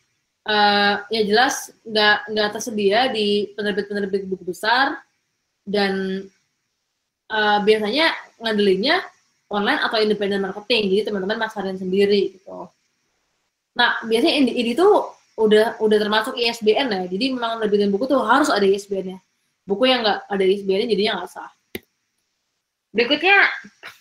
uh, 0.48 1.04
ya 1.12 1.22
jelas 1.28 1.68
nggak 1.84 2.16
nggak 2.32 2.48
tersedia 2.56 3.12
di 3.12 3.52
penerbit-penerbit 3.52 4.24
buku 4.24 4.48
besar 4.48 4.96
dan 5.64 6.24
uh, 7.32 7.58
biasanya 7.64 8.12
ngandelinnya 8.40 9.00
online 9.48 9.80
atau 9.80 9.98
independent 10.00 10.44
marketing 10.44 10.92
jadi 10.92 11.10
teman-teman 11.10 11.48
masarin 11.48 11.76
sendiri 11.76 12.36
gitu 12.36 12.68
nah 13.74 13.98
biasanya 14.06 14.34
ini, 14.44 14.52
ini 14.54 14.72
tuh 14.76 15.14
udah 15.34 15.82
udah 15.82 15.98
termasuk 15.98 16.38
ISBN 16.38 16.86
ya. 16.90 17.02
Jadi 17.10 17.34
memang 17.34 17.58
nerbitin 17.58 17.90
buku 17.90 18.06
tuh 18.06 18.22
harus 18.22 18.50
ada 18.50 18.62
ISBN-nya. 18.62 19.18
Buku 19.66 19.90
yang 19.90 20.06
nggak 20.06 20.30
ada 20.30 20.44
ISBN-nya 20.44 20.88
jadinya 20.94 21.12
nggak 21.22 21.30
sah. 21.30 21.50
Berikutnya 22.94 23.50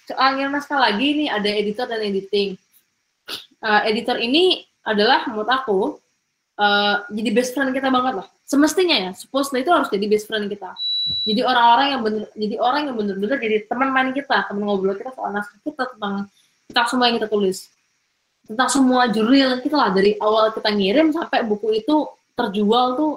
soal 0.06 0.38
naskah 0.38 0.78
lagi 0.78 1.18
nih 1.18 1.30
ada 1.34 1.50
editor 1.50 1.86
dan 1.90 2.02
editing. 2.06 2.54
Uh, 3.64 3.82
editor 3.88 4.20
ini 4.20 4.68
adalah 4.84 5.26
menurut 5.26 5.50
aku 5.50 5.80
uh, 6.60 7.08
jadi 7.10 7.30
best 7.34 7.58
friend 7.58 7.74
kita 7.74 7.90
banget 7.90 8.22
lah. 8.22 8.28
Semestinya 8.46 9.10
ya, 9.10 9.12
supposedly 9.18 9.66
itu 9.66 9.72
harus 9.74 9.90
jadi 9.90 10.06
best 10.06 10.30
friend 10.30 10.46
kita. 10.52 10.78
Jadi 11.04 11.42
orang-orang 11.44 11.88
yang 11.92 12.02
bener, 12.02 12.24
jadi 12.32 12.56
orang 12.64 12.82
yang 12.88 12.96
bener-bener 12.96 13.38
jadi 13.40 13.58
teman 13.68 13.90
main 13.92 14.10
kita, 14.16 14.48
teman 14.48 14.64
ngobrol 14.64 14.96
kita 14.96 15.12
soal 15.12 15.36
naskah 15.36 15.60
kita 15.60 15.84
tentang 15.96 16.32
tentang 16.72 16.86
semua 16.88 17.06
yang 17.12 17.20
kita 17.20 17.28
tulis. 17.28 17.68
Tentang 18.44 18.70
semua 18.72 19.08
jurnal 19.12 19.60
kita 19.60 19.76
lah 19.76 19.92
dari 19.92 20.16
awal 20.20 20.52
kita 20.56 20.72
ngirim 20.72 21.12
sampai 21.12 21.44
buku 21.44 21.84
itu 21.84 22.08
terjual 22.36 22.96
tuh 22.96 23.12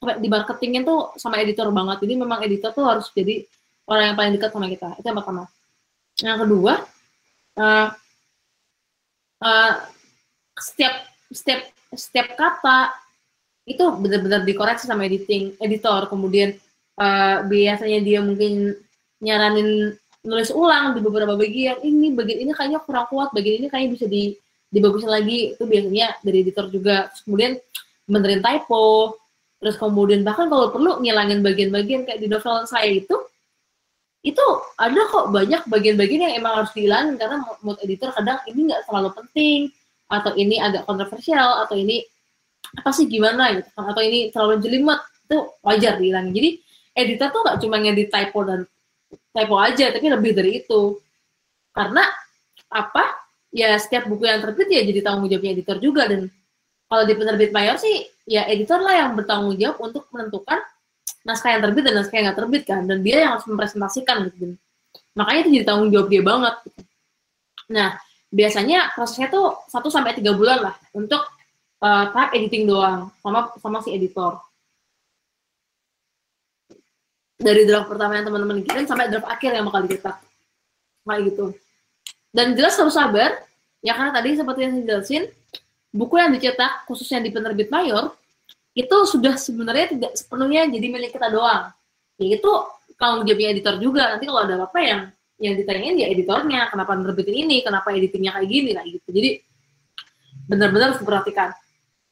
sampai 0.00 0.16
di 0.16 0.28
marketingnya 0.32 0.80
tuh 0.84 1.12
sama 1.20 1.36
editor 1.44 1.68
banget. 1.68 2.00
Jadi 2.08 2.14
memang 2.16 2.40
editor 2.40 2.72
tuh 2.72 2.84
harus 2.88 3.08
jadi 3.12 3.44
orang 3.84 4.04
yang 4.12 4.16
paling 4.16 4.32
dekat 4.36 4.50
sama 4.52 4.66
kita 4.72 4.88
itu 4.96 5.06
yang 5.06 5.18
pertama. 5.20 5.44
Yang 6.20 6.38
kedua 6.44 6.72
uh, 7.60 7.88
uh, 9.44 9.72
setiap 10.56 10.94
setiap 11.28 11.60
setiap 11.92 12.26
kata 12.32 12.96
itu 13.68 13.84
benar-benar 14.00 14.40
dikoreksi 14.48 14.88
sama 14.88 15.04
editing 15.04 15.52
editor. 15.60 16.08
Kemudian 16.08 16.56
uh, 17.00 17.36
biasanya 17.48 17.98
dia 18.04 18.20
mungkin 18.20 18.76
nyaranin 19.24 19.96
nulis 20.20 20.52
ulang 20.52 20.92
di 20.92 21.00
beberapa 21.00 21.32
bagian 21.32 21.80
ini 21.80 22.12
bagian 22.12 22.44
ini 22.44 22.52
kayaknya 22.52 22.80
kurang 22.84 23.08
kuat 23.08 23.32
bagian 23.32 23.64
ini 23.64 23.66
kayaknya 23.72 23.90
bisa 23.96 24.06
di 24.06 24.36
dibagusin 24.70 25.10
lagi. 25.10 25.56
Itu 25.56 25.66
biasanya 25.66 26.20
dari 26.22 26.46
editor 26.46 26.70
juga. 26.70 27.10
Terus 27.10 27.20
kemudian 27.26 27.52
benerin 28.06 28.40
typo. 28.40 29.18
Terus 29.60 29.76
kemudian 29.76 30.24
bahkan 30.24 30.48
kalau 30.48 30.72
perlu 30.72 31.04
ngilangin 31.04 31.44
bagian-bagian 31.44 32.08
kayak 32.08 32.20
di 32.22 32.28
novel 32.30 32.64
saya 32.64 32.88
itu 32.88 33.12
itu 34.20 34.44
ada 34.76 35.00
kok 35.08 35.32
banyak 35.32 35.64
bagian-bagian 35.68 36.28
yang 36.28 36.34
emang 36.44 36.60
harus 36.60 36.72
dihilangin 36.76 37.16
karena 37.16 37.40
mood 37.64 37.80
editor 37.80 38.12
kadang 38.12 38.36
ini 38.44 38.68
nggak 38.68 38.84
terlalu 38.84 39.16
penting 39.16 39.60
atau 40.12 40.36
ini 40.36 40.60
agak 40.60 40.84
kontroversial 40.84 41.64
atau 41.64 41.72
ini 41.72 42.04
apa 42.76 42.92
sih 42.92 43.08
gimana 43.08 43.56
gitu 43.56 43.68
atau 43.80 44.02
ini 44.04 44.28
terlalu 44.28 44.60
jelimet 44.60 45.00
itu 45.24 45.38
wajar 45.64 45.96
dihilangin. 45.96 46.32
Jadi 46.36 46.50
editor 46.94 47.28
tuh 47.30 47.40
nggak 47.46 47.58
cuma 47.62 47.76
ngedit 47.78 48.08
typo 48.10 48.38
dan 48.46 48.60
typo 49.34 49.54
aja 49.58 49.86
tapi 49.94 50.06
lebih 50.10 50.32
dari 50.34 50.50
itu. 50.64 50.98
Karena 51.70 52.04
apa? 52.70 53.04
Ya 53.50 53.74
setiap 53.82 54.06
buku 54.06 54.30
yang 54.30 54.38
terbit 54.38 54.70
ya 54.70 54.82
jadi 54.86 55.00
tanggung 55.02 55.26
jawabnya 55.26 55.52
editor 55.58 55.76
juga. 55.82 56.06
Dan 56.06 56.30
kalau 56.90 57.02
di 57.06 57.14
penerbit 57.14 57.50
mayor 57.50 57.76
sih 57.78 58.06
ya 58.26 58.46
editor 58.46 58.78
lah 58.82 59.06
yang 59.06 59.10
bertanggung 59.18 59.58
jawab 59.58 59.78
untuk 59.82 60.06
menentukan 60.14 60.58
naskah 61.26 61.58
yang 61.58 61.62
terbit 61.62 61.82
dan 61.86 61.94
naskah 61.98 62.16
yang 62.18 62.26
nggak 62.30 62.38
terbit 62.38 62.62
kan. 62.66 62.82
Dan 62.86 63.02
dia 63.02 63.26
yang 63.26 63.38
harus 63.38 63.46
mempresentasikan 63.46 64.26
gitu 64.30 64.54
makanya 65.14 65.40
itu 65.46 65.50
jadi 65.58 65.66
tanggung 65.66 65.90
jawab 65.90 66.08
dia 66.08 66.22
banget. 66.22 66.54
Nah 67.70 67.90
biasanya 68.30 68.94
prosesnya 68.94 69.26
tuh 69.26 69.58
1 69.66 69.90
sampai 69.90 70.14
tiga 70.14 70.32
bulan 70.38 70.70
lah 70.70 70.74
untuk 70.94 71.22
uh, 71.82 72.04
tahap 72.14 72.30
editing 72.38 72.70
doang 72.70 73.10
sama 73.18 73.50
sama 73.58 73.78
si 73.82 73.90
editor. 73.94 74.38
Dari 77.40 77.64
draft 77.64 77.88
pertama 77.88 78.20
yang 78.20 78.28
teman-teman 78.28 78.60
kirim 78.60 78.84
sampai 78.84 79.08
draft 79.08 79.24
akhir 79.24 79.50
yang 79.56 79.64
bakal 79.64 79.80
dicetak. 79.88 80.16
Kayak 81.08 81.20
gitu. 81.32 81.44
Dan 82.30 82.52
jelas 82.54 82.76
harus 82.76 82.94
sabar, 82.94 83.40
ya 83.80 83.96
karena 83.96 84.12
tadi 84.12 84.36
seperti 84.36 84.60
yang 84.62 84.72
saya 84.76 84.84
jelasin, 84.84 85.22
buku 85.90 86.14
yang 86.20 86.30
dicetak 86.30 86.84
khususnya 86.86 87.18
di 87.18 87.34
penerbit 87.34 87.72
mayor 87.72 88.14
itu 88.70 88.96
sudah 89.08 89.34
sebenarnya 89.34 89.98
tidak 89.98 90.12
sepenuhnya 90.14 90.70
jadi 90.70 90.86
milik 90.86 91.10
kita 91.10 91.26
doang. 91.32 91.74
Ya 92.20 92.38
itu 92.38 92.52
kalau 93.00 93.24
jawabnya 93.24 93.48
editor 93.56 93.74
juga. 93.80 94.14
Nanti 94.14 94.28
kalau 94.28 94.44
ada 94.44 94.54
apa-apa 94.60 94.78
yang 94.84 95.00
yang 95.40 95.56
ditanyain 95.56 95.96
ya 95.96 96.06
editornya, 96.12 96.68
kenapa 96.68 96.92
nerbitin 97.00 97.48
ini, 97.48 97.64
kenapa 97.64 97.96
editingnya 97.96 98.36
kayak 98.36 98.48
gini, 98.52 98.70
kayak 98.76 98.88
gitu. 99.00 99.08
Jadi 99.08 99.30
benar-benar 100.44 100.92
harus 100.92 101.00
perhatikan. 101.00 101.56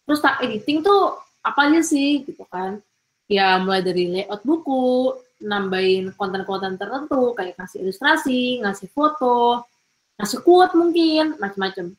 Terus 0.08 0.20
tak 0.24 0.40
editing 0.40 0.80
tuh 0.80 1.20
apa 1.44 1.68
aja 1.68 1.80
sih 1.84 2.24
gitu 2.24 2.42
kan? 2.48 2.80
Ya 3.28 3.60
mulai 3.60 3.84
dari 3.84 4.08
layout 4.08 4.40
buku, 4.40 5.12
nambahin 5.44 6.16
konten-konten 6.16 6.80
tertentu, 6.80 7.36
kayak 7.36 7.60
ngasih 7.60 7.84
ilustrasi, 7.84 8.64
ngasih 8.64 8.88
foto, 8.90 9.68
ngasih 10.16 10.40
quote 10.42 10.74
mungkin, 10.74 11.36
macam-macam. 11.36 11.92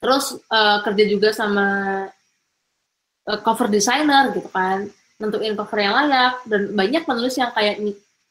Terus 0.00 0.38
uh, 0.48 0.78
kerja 0.86 1.04
juga 1.10 1.28
sama 1.34 1.66
uh, 3.26 3.40
cover 3.42 3.68
designer 3.68 4.32
gitu 4.32 4.48
kan, 4.48 4.88
nentuin 5.20 5.52
cover 5.58 5.78
yang 5.82 5.94
layak 5.98 6.34
dan 6.48 6.62
banyak 6.72 7.02
penulis 7.04 7.36
yang 7.36 7.52
kayak 7.52 7.76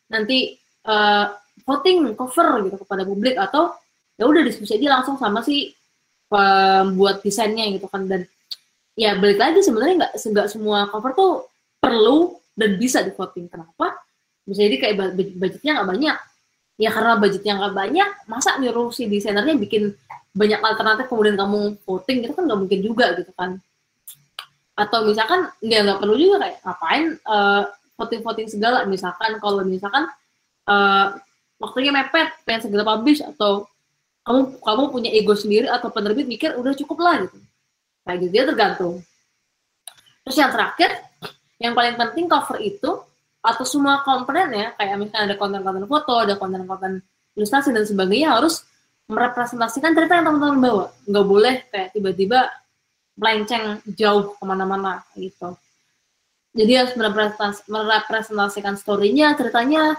nanti 0.09 0.57
uh, 0.89 1.29
voting 1.67 2.17
cover 2.17 2.65
gitu 2.65 2.77
kepada 2.81 3.03
publik 3.05 3.37
atau 3.37 3.75
ya 4.17 4.25
udah 4.25 4.41
diskusi 4.41 4.75
aja 4.75 4.99
langsung 4.99 5.15
sama 5.21 5.45
si 5.45 5.69
pembuat 6.29 7.21
desainnya 7.21 7.69
gitu 7.73 7.85
kan 7.89 8.05
dan 8.09 8.25
ya 8.97 9.17
balik 9.17 9.37
lagi 9.37 9.61
sebenarnya 9.61 10.09
nggak 10.09 10.47
semua 10.49 10.89
cover 10.89 11.13
tuh 11.13 11.48
perlu 11.79 12.37
dan 12.53 12.75
bisa 12.75 12.99
di 13.01 13.11
voting 13.15 13.47
kenapa? 13.47 13.95
Bisa 14.43 14.67
jadi 14.67 14.77
kayak 14.77 14.95
budgetnya 15.39 15.81
nggak 15.81 15.89
banyak. 15.89 16.17
Ya 16.79 16.89
karena 16.95 17.13
budgetnya 17.19 17.53
nggak 17.59 17.75
banyak 17.75 18.09
masa 18.27 18.55
nyuruh 18.59 18.91
si 18.91 19.07
desainernya 19.07 19.55
bikin 19.55 19.95
banyak 20.35 20.59
alternatif 20.63 21.07
kemudian 21.07 21.39
kamu 21.39 21.79
voting? 21.87 22.27
Itu 22.27 22.33
kan 22.35 22.43
nggak 22.47 22.59
mungkin 22.59 22.79
juga 22.83 23.15
gitu 23.15 23.31
kan. 23.35 23.59
Atau 24.75 25.07
misalkan 25.07 25.51
nggak 25.63 25.81
nggak 25.87 25.99
perlu 25.99 26.15
juga 26.15 26.35
kayak 26.43 26.57
ngapain 26.63 27.05
uh, 27.27 27.63
voting 27.99 28.21
voting 28.23 28.47
segala? 28.51 28.83
Misalkan 28.87 29.39
kalau 29.39 29.63
misalkan 29.63 30.07
uh, 30.67 31.15
waktunya 31.59 31.91
mepet 31.91 32.31
pengen 32.47 32.61
segera 32.67 32.83
publish 32.87 33.23
atau 33.23 33.67
kamu 34.23 34.61
kamu 34.61 34.83
punya 34.91 35.09
ego 35.15 35.33
sendiri 35.35 35.67
atau 35.71 35.91
penerbit 35.91 36.27
mikir 36.27 36.55
udah 36.55 36.75
cukup 36.75 36.99
lah 36.99 37.23
gitu. 37.27 37.39
Kayak 38.07 38.17
gitu 38.23 38.31
dia 38.31 38.43
tergantung. 38.47 38.95
Terus 40.23 40.37
yang 40.37 40.51
terakhir 40.53 40.89
yang 41.59 41.75
paling 41.75 41.99
penting 41.99 42.25
cover 42.31 42.57
itu 42.63 43.03
atau 43.39 43.63
semua 43.63 44.03
komponen 44.03 44.51
ya 44.51 44.67
kayak 44.75 44.95
misalnya 44.99 45.31
ada 45.31 45.35
konten-konten 45.39 45.85
foto 45.87 46.13
ada 46.19 46.35
konten-konten 46.35 46.99
ilustrasi 47.39 47.71
dan 47.71 47.87
sebagainya 47.87 48.35
harus 48.35 48.67
merepresentasikan 49.09 49.91
cerita 49.95 50.21
yang 50.21 50.25
teman-teman 50.29 50.59
bawa. 50.61 50.85
Nggak 51.07 51.25
boleh 51.25 51.55
kayak 51.71 51.89
tiba-tiba 51.97 52.39
melenceng 53.19 53.81
jauh 53.97 54.37
ke 54.37 54.43
mana-mana 54.45 55.01
gitu. 55.17 55.57
Jadi 56.53 56.71
harus 56.75 56.93
merepresentasikan 56.95 58.75
story-nya 58.77 59.33
ceritanya 59.37 59.97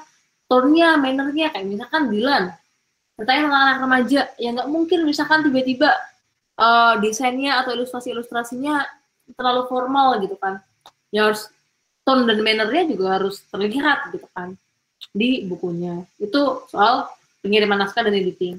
tone-nya, 0.51 0.99
manner-nya 0.99 1.51
kayak 1.55 1.67
misalkan 1.67 2.11
Dilan. 2.11 2.55
Ceritanya 3.19 3.41
tentang 3.49 3.65
anak 3.67 3.79
remaja 3.83 4.21
yang 4.41 4.53
nggak 4.57 4.71
mungkin 4.71 4.99
misalkan 5.05 5.45
tiba-tiba 5.45 5.91
uh, 6.57 6.95
desainnya 7.03 7.61
atau 7.61 7.77
ilustrasi-ilustrasinya 7.77 8.85
terlalu 9.37 9.63
formal 9.71 10.19
gitu 10.19 10.35
kan 10.41 10.59
ya 11.11 11.31
harus 11.31 11.51
tone 12.07 12.27
dan 12.27 12.39
mannernya 12.43 12.91
juga 12.91 13.21
harus 13.21 13.43
terlihat 13.51 14.11
gitu 14.15 14.27
kan 14.35 14.55
di 15.11 15.45
bukunya 15.47 16.07
itu 16.23 16.41
soal 16.71 17.11
pengiriman 17.43 17.83
naskah 17.83 18.07
dan 18.07 18.15
editing 18.15 18.59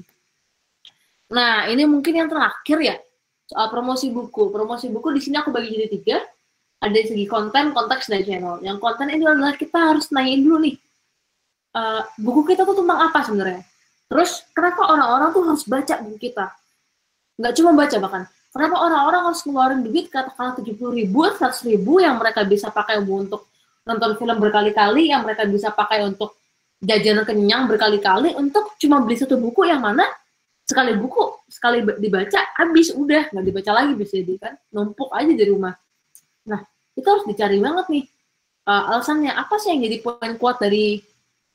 nah 1.32 1.64
ini 1.68 1.88
mungkin 1.88 2.12
yang 2.12 2.28
terakhir 2.28 2.78
ya 2.80 2.96
soal 3.48 3.72
promosi 3.72 4.12
buku 4.12 4.52
promosi 4.52 4.92
buku 4.92 5.16
di 5.16 5.20
sini 5.20 5.40
aku 5.40 5.48
bagi 5.48 5.72
jadi 5.72 5.88
tiga 5.88 6.16
ada 6.82 6.98
segi 6.98 7.24
konten 7.30 7.72
konteks 7.72 8.10
dan 8.10 8.26
channel 8.26 8.60
yang 8.60 8.76
konten 8.76 9.08
ini 9.08 9.24
adalah 9.24 9.56
kita 9.56 9.94
harus 9.94 10.12
nanyain 10.12 10.44
dulu 10.44 10.60
nih 10.66 10.76
uh, 11.76 12.02
buku 12.20 12.54
kita 12.54 12.62
tuh 12.68 12.76
tentang 12.76 12.98
apa 13.10 13.18
sebenarnya? 13.24 13.62
Terus 14.12 14.44
kenapa 14.52 14.92
orang-orang 14.92 15.28
tuh 15.32 15.42
harus 15.48 15.64
baca 15.64 15.94
buku 16.04 16.18
kita? 16.30 16.52
Nggak 17.40 17.52
cuma 17.58 17.70
baca 17.72 17.96
bahkan. 17.96 18.22
Kenapa 18.52 18.84
orang-orang 18.84 19.32
harus 19.32 19.40
ngeluarin 19.48 19.80
duit 19.80 20.12
katakanlah 20.12 20.52
tujuh 20.60 20.76
puluh 20.76 20.92
ribu, 21.00 21.24
seratus 21.32 21.64
ribu 21.64 22.04
yang 22.04 22.20
mereka 22.20 22.44
bisa 22.44 22.68
pakai 22.68 23.00
untuk 23.00 23.48
nonton 23.88 24.12
film 24.20 24.36
berkali-kali, 24.36 25.08
yang 25.08 25.24
mereka 25.24 25.48
bisa 25.48 25.72
pakai 25.72 26.04
untuk 26.04 26.36
jajanan 26.84 27.24
kenyang 27.24 27.64
berkali-kali, 27.64 28.36
untuk 28.36 28.76
cuma 28.76 29.00
beli 29.00 29.16
satu 29.16 29.40
buku 29.40 29.64
yang 29.72 29.80
mana 29.80 30.04
sekali 30.68 30.92
buku 30.94 31.48
sekali 31.48 31.80
dibaca 31.96 32.52
habis 32.60 32.92
udah. 32.92 33.32
Nggak 33.32 33.44
dibaca 33.48 33.70
lagi 33.72 33.92
bisa 33.96 34.20
jadi 34.20 34.34
kan 34.36 34.52
numpuk 34.68 35.08
aja 35.16 35.32
di 35.32 35.44
rumah. 35.48 35.72
Nah 36.44 36.60
itu 36.92 37.08
harus 37.08 37.24
dicari 37.24 37.56
banget 37.56 37.88
nih 37.88 38.04
uh, 38.68 38.92
alasannya. 38.92 39.32
Apa 39.32 39.56
sih 39.64 39.72
yang 39.72 39.80
jadi 39.80 39.96
poin 40.04 40.36
kuat 40.36 40.60
dari 40.60 41.00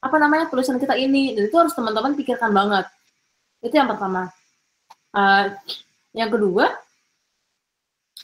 apa 0.01 0.17
namanya 0.17 0.49
tulisan 0.49 0.81
kita 0.81 0.97
ini? 0.97 1.37
Dan 1.37 1.45
itu 1.45 1.55
harus 1.61 1.77
teman-teman 1.77 2.17
pikirkan 2.17 2.49
banget. 2.49 2.89
Itu 3.61 3.77
yang 3.77 3.85
pertama. 3.85 4.33
Uh, 5.13 5.53
yang 6.17 6.33
kedua 6.33 6.73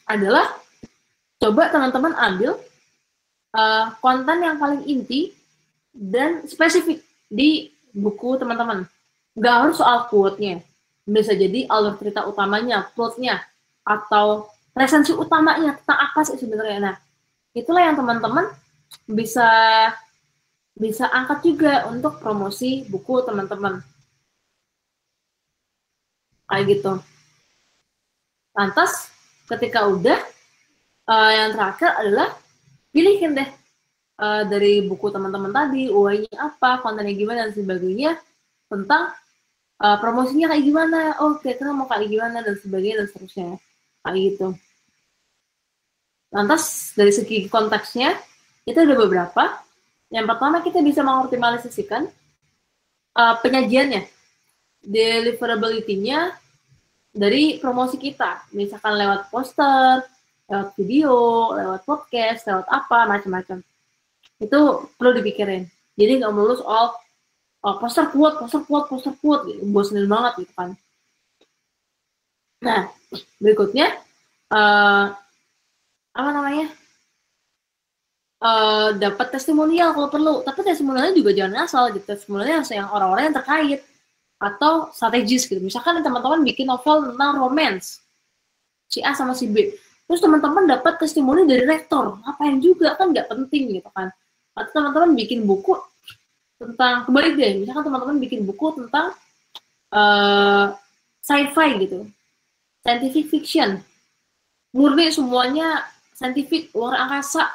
adalah 0.08 0.52
coba 1.40 1.72
teman-teman 1.72 2.14
ambil 2.16 2.52
uh, 3.56 3.94
konten 4.00 4.38
yang 4.44 4.56
paling 4.60 4.84
inti 4.88 5.32
dan 5.94 6.44
spesifik 6.48 7.04
di 7.30 7.70
buku 7.94 8.40
teman-teman 8.40 8.88
nggak 9.38 9.56
harus 9.66 9.78
soal 9.78 10.10
quote-nya 10.10 10.62
bisa 11.04 11.36
jadi 11.36 11.68
alur 11.68 12.00
cerita 12.00 12.24
utamanya 12.26 12.88
plotnya 12.96 13.44
atau 13.84 14.48
resensi 14.74 15.12
utamanya 15.12 15.76
tentang 15.78 16.00
apa 16.00 16.20
sih 16.26 16.40
sebenarnya 16.40 16.80
nah 16.80 16.96
itulah 17.54 17.84
yang 17.86 18.00
teman-teman 18.00 18.50
bisa 19.06 19.50
bisa 20.74 21.06
angkat 21.14 21.46
juga 21.46 21.86
untuk 21.90 22.18
promosi 22.18 22.86
buku 22.90 23.22
teman-teman. 23.22 23.82
Kayak 26.50 26.66
gitu. 26.70 26.94
Lantas, 28.54 29.13
ketika 29.50 29.88
udah, 29.90 30.20
uh, 31.10 31.32
yang 31.32 31.50
terakhir 31.56 31.90
adalah 32.00 32.30
pilihin 32.94 33.36
deh 33.36 33.50
uh, 34.20 34.44
dari 34.48 34.86
buku 34.86 35.10
teman-teman 35.10 35.52
tadi, 35.52 35.90
UI-nya 35.90 36.54
apa, 36.54 36.80
kontennya 36.80 37.16
gimana, 37.16 37.50
dan 37.50 37.54
sebagainya, 37.56 38.12
tentang 38.70 39.12
uh, 39.82 39.98
promosinya 40.00 40.54
kayak 40.54 40.64
gimana, 40.64 41.00
oh 41.20 41.38
kira-kira 41.42 41.72
mau 41.74 41.90
kayak 41.90 42.10
gimana, 42.10 42.38
dan 42.46 42.56
sebagainya, 42.60 43.04
dan 43.04 43.08
seterusnya. 43.12 43.48
Kayak 44.04 44.16
gitu. 44.20 44.48
Lantas, 46.34 46.94
dari 46.98 47.14
segi 47.14 47.38
konteksnya, 47.48 48.18
itu 48.64 48.78
ada 48.80 48.96
beberapa, 48.96 49.60
yang 50.14 50.30
pertama 50.30 50.62
kita 50.62 50.80
bisa 50.80 51.02
mengoptimalisasikan 51.04 52.08
uh, 53.18 53.36
penyajiannya, 53.42 54.08
deliverability-nya 54.84 56.43
dari 57.14 57.62
promosi 57.62 58.02
kita, 58.02 58.50
misalkan 58.58 58.98
lewat 58.98 59.30
poster, 59.30 60.02
lewat 60.50 60.74
video, 60.76 61.14
lewat 61.54 61.82
podcast, 61.86 62.50
lewat 62.50 62.66
apa, 62.68 63.06
macam-macam. 63.06 63.62
Itu 64.42 64.90
perlu 64.98 65.12
dipikirin. 65.22 65.70
Jadi 65.94 66.12
nggak 66.20 66.34
melulu 66.34 66.58
soal 66.58 66.98
oh, 67.62 67.76
poster 67.78 68.10
kuat, 68.10 68.42
poster 68.42 68.66
kuat, 68.66 68.90
poster 68.90 69.14
kuat, 69.22 69.46
gitu. 69.46 69.62
bosenin 69.70 70.10
banget 70.10 70.44
gitu 70.44 70.54
kan. 70.58 70.70
Nah, 72.66 72.90
berikutnya, 73.38 73.94
uh, 74.50 75.14
apa 76.18 76.30
namanya? 76.34 76.74
uh, 78.44 78.90
dapat 79.00 79.28
testimonial 79.32 79.96
kalau 79.96 80.10
perlu 80.12 80.34
tapi 80.44 80.60
testimonialnya 80.68 81.16
juga 81.16 81.32
jangan 81.32 81.64
asal 81.64 81.84
gitu 81.96 82.04
testimonialnya 82.04 82.62
yang 82.68 82.92
orang-orang 82.92 83.32
yang 83.32 83.38
terkait 83.40 83.80
atau 84.44 84.92
strategis 84.92 85.48
gitu. 85.48 85.64
Misalkan 85.64 86.04
teman-teman 86.04 86.44
bikin 86.44 86.68
novel 86.68 87.16
tentang 87.16 87.40
romance. 87.40 88.04
Si 88.92 89.00
A 89.00 89.16
sama 89.16 89.32
si 89.32 89.48
B. 89.48 89.72
Terus 90.04 90.20
teman-teman 90.20 90.68
dapat 90.68 91.00
testimoni 91.00 91.48
dari 91.48 91.64
rektor. 91.64 92.20
Ngapain 92.20 92.60
juga? 92.60 93.00
Kan 93.00 93.16
nggak 93.16 93.32
penting 93.32 93.80
gitu 93.80 93.90
kan. 93.96 94.12
Atau 94.54 94.84
teman-teman 94.84 95.16
bikin 95.16 95.48
buku 95.48 95.80
tentang 96.60 97.04
kebalik 97.10 97.34
deh 97.36 97.52
misalkan 97.60 97.84
teman-teman 97.92 98.18
bikin 98.24 98.48
buku 98.48 98.68
tentang 98.84 99.16
uh, 99.96 100.76
sci-fi 101.24 101.70
gitu. 101.82 102.06
Scientific 102.84 103.32
fiction. 103.32 103.80
Murni 104.76 105.08
semuanya 105.10 105.88
scientific 106.12 106.70
luar 106.76 107.00
angkasa 107.08 107.48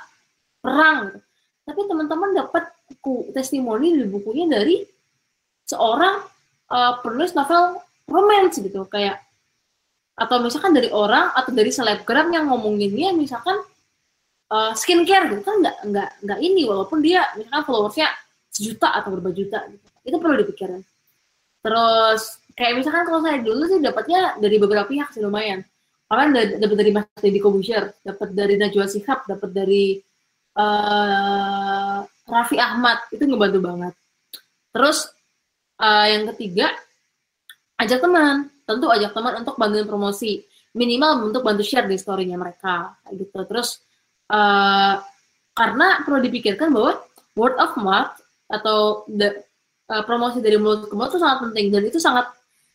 perang. 0.65 1.13
Gitu. 1.13 1.19
Tapi 1.69 1.81
teman-teman 1.85 2.31
dapat 2.33 2.65
testimoni 3.37 3.93
di 3.93 4.09
bukunya 4.09 4.49
dari 4.49 4.81
seorang 5.69 6.38
uh, 6.73 7.01
penulis 7.01 7.33
novel 7.33 7.81
romance 8.09 8.61
gitu 8.61 8.85
kayak 8.89 9.21
atau 10.19 10.43
misalkan 10.43 10.75
dari 10.75 10.91
orang 10.91 11.31
atau 11.31 11.55
dari 11.55 11.71
selebgram 11.71 12.35
yang 12.35 12.51
ngomonginnya 12.51 13.15
misalkan 13.15 13.63
uh, 14.51 14.73
skincare 14.75 15.31
gitu 15.31 15.43
kan 15.47 15.63
nggak 15.63 15.77
nggak 15.87 16.11
nggak 16.27 16.39
ini 16.43 16.67
walaupun 16.67 16.99
dia 16.99 17.23
misalkan 17.39 17.63
followersnya 17.63 18.09
sejuta 18.51 18.91
atau 18.99 19.15
berapa 19.15 19.31
juta 19.31 19.63
gitu. 19.71 19.87
itu 20.03 20.17
perlu 20.19 20.37
dipikirin. 20.43 20.83
Terus 21.63 22.23
kayak 22.59 22.75
misalkan 22.83 23.05
kalau 23.07 23.21
saya 23.23 23.39
dulu 23.39 23.63
sih 23.71 23.79
dapatnya 23.79 24.41
dari 24.43 24.57
beberapa 24.59 24.89
pihak 24.91 25.15
sih 25.15 25.23
lumayan. 25.23 25.63
Kalian 26.09 26.59
dapat 26.59 26.77
dari 26.81 26.91
Mas 26.97 27.07
Deddy 27.21 27.39
Kobusher 27.39 27.93
dapat 28.01 28.29
dari 28.33 28.57
Najwa 28.57 28.89
Shihab 28.89 29.29
dapat 29.29 29.51
dari 29.53 30.01
uh, 30.57 32.01
Raffi 32.27 32.57
Ahmad 32.57 33.07
itu 33.13 33.23
ngebantu 33.29 33.59
banget. 33.61 33.95
Terus 34.73 35.13
uh, 35.79 36.07
yang 36.07 36.29
ketiga 36.35 36.75
ajak 37.79 38.03
teman. 38.03 38.51
Tentu 38.69 38.87
ajak 38.93 39.17
teman 39.17 39.41
untuk 39.41 39.57
bantuin 39.57 39.89
promosi. 39.89 40.45
Minimal 40.77 41.33
untuk 41.33 41.41
bantu 41.41 41.65
share 41.65 41.89
di 41.89 41.97
storynya 41.97 42.37
mereka 42.37 42.99
gitu. 43.09 43.41
Terus 43.49 43.81
uh, 44.29 45.01
karena 45.57 46.05
perlu 46.05 46.21
dipikirkan 46.21 46.71
bahwa 46.71 47.03
word 47.35 47.57
of 47.57 47.73
mouth 47.81 48.15
atau 48.53 49.09
the, 49.09 49.43
uh, 49.89 50.05
promosi 50.05 50.45
dari 50.45 50.61
mulut 50.61 50.87
ke 50.87 50.95
mulut 50.95 51.17
itu 51.17 51.21
sangat 51.23 51.39
penting. 51.49 51.67
Dan 51.73 51.83
itu 51.89 51.99
sangat 51.99 52.29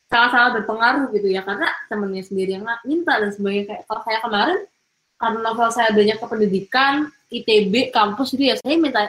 sangat-sangat 0.10 0.52
berpengaruh 0.64 1.06
gitu 1.14 1.28
ya. 1.30 1.46
Karena 1.46 1.70
temennya 1.86 2.24
sendiri 2.26 2.58
yang 2.58 2.66
minta 2.84 3.22
dan 3.22 3.30
sebagainya. 3.30 3.66
Kayak 3.70 3.82
kalau 3.86 4.02
saya 4.02 4.20
kemarin 4.26 4.60
karena 5.22 5.40
novel 5.40 5.70
saya 5.72 5.90
banyak 5.94 6.18
ke 6.20 6.26
pendidikan 6.28 6.94
ITB 7.32 7.96
kampus 7.96 8.36
itu 8.36 8.52
ya 8.52 8.56
saya 8.60 8.76
minta 8.76 9.08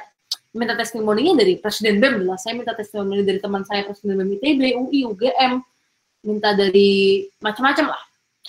minta 0.55 0.79
testimoninya 0.79 1.35
dari 1.43 1.59
presiden 1.59 1.99
BEM 1.99 2.31
lah. 2.31 2.39
Saya 2.39 2.55
minta 2.55 2.73
testimoni 2.73 3.27
dari 3.27 3.43
teman 3.43 3.67
saya 3.67 3.83
presiden 3.83 4.23
BEM 4.23 4.39
ITB 4.39 4.61
UI 4.79 5.01
UGM 5.11 5.53
minta 6.25 6.55
dari 6.55 7.27
macam-macam 7.43 7.93
lah. 7.93 8.03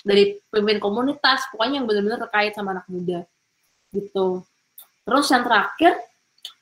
Dari 0.05 0.37
pemimpin 0.53 0.77
komunitas 0.77 1.49
pokoknya 1.49 1.81
yang 1.81 1.85
benar-benar 1.89 2.19
terkait 2.29 2.53
sama 2.53 2.77
anak 2.77 2.85
muda. 2.87 3.25
Gitu. 3.89 4.45
Terus 5.05 5.25
yang 5.33 5.43
terakhir 5.43 5.91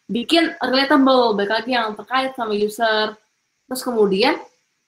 bikin 0.07 0.55
relatable. 0.63 1.35
Baik 1.35 1.51
lagi 1.51 1.71
yang 1.75 1.91
terkait 1.99 2.31
sama 2.39 2.55
user. 2.55 3.19
Terus 3.67 3.81
kemudian 3.83 4.39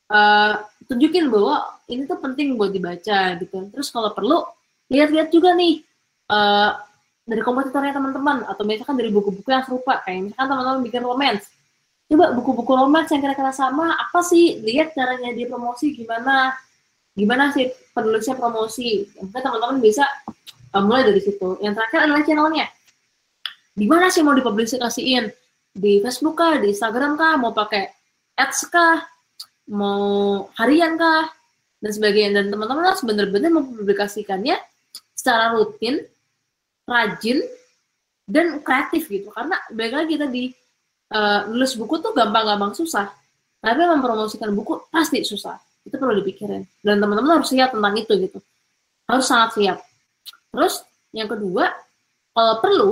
uh, 0.08 0.64
tunjukin 0.88 1.28
bahwa 1.28 1.68
ini 1.92 2.08
tuh 2.08 2.18
penting 2.24 2.56
buat 2.56 2.72
dibaca 2.72 3.36
gitu. 3.44 3.58
Terus 3.76 3.92
kalau 3.92 4.16
perlu 4.16 4.48
lihat-lihat 4.88 5.36
juga 5.36 5.52
nih 5.52 5.84
uh, 6.32 6.80
dari 7.26 7.42
kompetitornya 7.42 7.94
teman-teman. 7.98 8.46
Atau 8.46 8.64
misalkan 8.64 8.96
dari 8.96 9.10
buku-buku 9.10 9.50
yang 9.50 9.66
serupa. 9.66 10.00
Kayak 10.06 10.32
misalkan 10.32 10.48
teman-teman 10.54 10.80
bikin 10.86 11.02
romance. 11.04 11.46
Coba 12.06 12.38
buku-buku 12.38 12.72
romance 12.78 13.10
yang 13.10 13.22
kira-kira 13.26 13.50
sama 13.50 13.98
apa 13.98 14.22
sih? 14.22 14.62
Lihat 14.62 14.94
caranya 14.94 15.34
dia 15.34 15.50
promosi 15.50 15.98
gimana? 15.98 16.54
Gimana 17.18 17.50
sih 17.50 17.74
penulisnya 17.98 18.38
promosi? 18.38 19.10
Mungkin 19.18 19.42
teman-teman 19.42 19.82
bisa 19.82 20.06
uh, 20.78 20.84
mulai 20.86 21.10
dari 21.10 21.22
situ. 21.22 21.58
Yang 21.66 21.82
terakhir 21.82 22.00
adalah 22.06 22.22
channelnya. 22.22 22.68
Di 23.76 23.86
mana 23.90 24.08
sih 24.14 24.22
mau 24.22 24.38
dipublikasiin? 24.38 25.26
Di 25.76 26.00
Facebook 26.00 26.40
kah? 26.40 26.62
Di 26.62 26.72
Instagram 26.72 27.18
kah? 27.18 27.36
Mau 27.42 27.52
pakai 27.52 27.90
ads 28.38 28.70
kah? 28.70 29.02
Mau 29.74 30.46
harian 30.62 30.96
kah? 30.96 31.28
Dan 31.82 31.92
sebagainya. 31.92 32.40
Dan 32.40 32.54
teman-teman 32.54 32.86
harus 32.86 33.02
benar-benar 33.02 33.50
mempublikasikannya 33.50 34.62
secara 35.18 35.58
rutin 35.58 36.06
rajin 36.86 37.42
dan 38.26 38.62
kreatif 38.62 39.10
gitu. 39.10 39.30
Karena 39.30 39.58
baik 39.74 39.94
lagi 39.94 40.16
tadi 40.18 40.44
uh, 41.14 41.50
nulis 41.50 41.74
buku 41.78 42.02
tuh 42.02 42.14
gampang-gampang 42.14 42.74
susah. 42.74 43.10
Tapi 43.62 43.82
mempromosikan 43.82 44.54
buku 44.54 44.86
pasti 44.94 45.26
susah. 45.26 45.58
Itu 45.86 45.98
perlu 45.98 46.22
dipikirin. 46.22 46.66
Dan 46.82 47.02
teman-teman 47.02 47.42
harus 47.42 47.50
siap 47.50 47.74
tentang 47.74 47.94
itu 47.98 48.14
gitu. 48.18 48.40
Harus 49.10 49.26
sangat 49.26 49.58
siap. 49.58 49.78
Terus 50.54 50.86
yang 51.14 51.30
kedua 51.30 51.74
kalau 52.36 52.56
perlu 52.62 52.92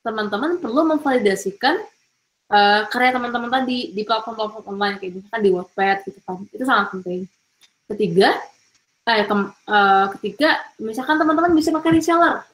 teman-teman 0.00 0.56
perlu 0.56 0.96
memvalidasikan 0.96 1.76
uh, 2.48 2.80
karya 2.88 3.12
teman-teman 3.12 3.50
tadi 3.52 3.92
di 3.92 4.02
platform-platform 4.04 4.64
online 4.64 4.96
kayak 4.96 5.20
misalkan 5.20 5.40
di 5.44 5.50
Wattpad 5.52 5.96
gitu 6.08 6.20
kan. 6.24 6.36
Itu 6.48 6.64
sangat 6.64 6.86
penting. 6.96 7.28
Ketiga 7.88 8.36
eh 9.08 9.24
ke, 9.24 9.34
uh, 9.34 10.06
ketiga 10.16 10.60
misalkan 10.76 11.16
teman-teman 11.16 11.56
bisa 11.56 11.72
pakai 11.72 11.98
reseller 11.98 12.44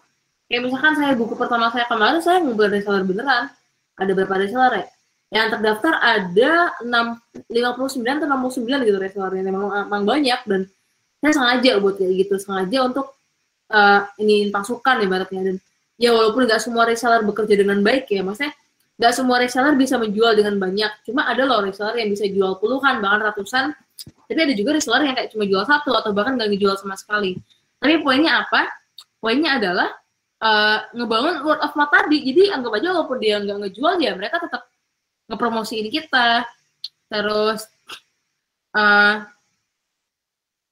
kayak 0.47 0.63
misalkan 0.67 0.95
saya 0.95 1.13
buku 1.19 1.35
pertama 1.35 1.71
saya 1.75 1.87
kemarin 1.91 2.21
saya 2.23 2.39
ngumpulin 2.43 2.73
reseller 2.73 3.03
beneran 3.03 3.51
ada 3.97 4.11
berapa 4.15 4.35
reseller 4.39 4.73
ya 4.83 4.87
yang 5.27 5.51
terdaftar 5.51 5.99
ada 5.99 6.71
6, 6.87 7.51
59 7.51 7.99
atau 7.99 8.29
69 8.63 8.87
gitu 8.87 8.99
resellernya 9.03 9.43
memang, 9.51 9.91
memang 9.91 10.03
banyak 10.07 10.41
dan 10.47 10.61
saya 11.19 11.33
sengaja 11.35 11.83
buat 11.83 11.99
kayak 11.99 12.15
gitu 12.23 12.35
sengaja 12.39 12.79
untuk 12.87 13.11
uh, 13.75 14.07
ini 14.23 14.55
pasukan 14.55 15.03
ibaratnya 15.03 15.51
dan 15.51 15.57
ya 15.99 16.15
walaupun 16.15 16.47
nggak 16.47 16.63
semua 16.63 16.87
reseller 16.87 17.27
bekerja 17.27 17.59
dengan 17.59 17.83
baik 17.83 18.07
ya 18.07 18.23
maksudnya 18.23 18.55
nggak 18.97 19.13
semua 19.13 19.37
reseller 19.41 19.77
bisa 19.77 20.01
menjual 20.01 20.33
dengan 20.33 20.57
banyak. 20.57 21.05
Cuma 21.05 21.29
ada 21.29 21.45
loh 21.45 21.61
reseller 21.61 22.01
yang 22.01 22.09
bisa 22.09 22.25
jual 22.33 22.57
puluhan, 22.57 23.05
bahkan 23.05 23.29
ratusan. 23.33 23.65
Tapi 24.27 24.41
ada 24.41 24.55
juga 24.57 24.77
reseller 24.77 25.05
yang 25.05 25.15
kayak 25.17 25.31
cuma 25.37 25.45
jual 25.45 25.65
satu 25.69 25.93
atau 25.93 26.11
bahkan 26.17 26.41
nggak 26.41 26.49
ngejual 26.57 26.81
sama 26.81 26.97
sekali. 26.97 27.37
Tapi 27.77 28.01
poinnya 28.01 28.45
apa? 28.45 28.73
Poinnya 29.21 29.61
adalah 29.61 29.93
uh, 30.43 30.79
ngebangun 30.93 31.45
word 31.45 31.61
of 31.63 31.77
mouth 31.77 31.93
tadi. 31.93 32.19
Jadi 32.25 32.53
anggap 32.53 32.73
aja 32.77 32.89
walaupun 32.93 33.19
dia 33.21 33.37
nggak 33.41 33.59
ngejual 33.67 33.95
ya 34.03 34.13
mereka 34.17 34.43
tetap 34.43 34.69
ngepromosiin 35.31 35.89
kita. 35.89 36.45
Terus 37.07 37.71
uh, 38.75 39.23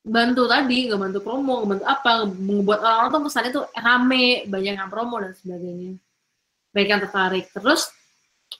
bantu 0.04 0.42
tadi, 0.44 0.78
nggak 0.92 1.00
bantu 1.00 1.18
promo, 1.24 1.64
nggak 1.64 1.70
bantu 1.70 1.84
apa, 1.88 2.12
membuat 2.28 2.78
orang-orang 2.84 3.10
tuh 3.10 3.22
kesannya 3.24 3.50
tuh 3.56 3.66
rame, 3.72 4.44
banyak 4.50 4.74
yang 4.76 4.90
promo 4.92 5.16
dan 5.22 5.32
sebagainya. 5.32 5.96
Baik 6.76 6.88
yang 6.92 7.02
tertarik. 7.08 7.44
Terus 7.54 7.88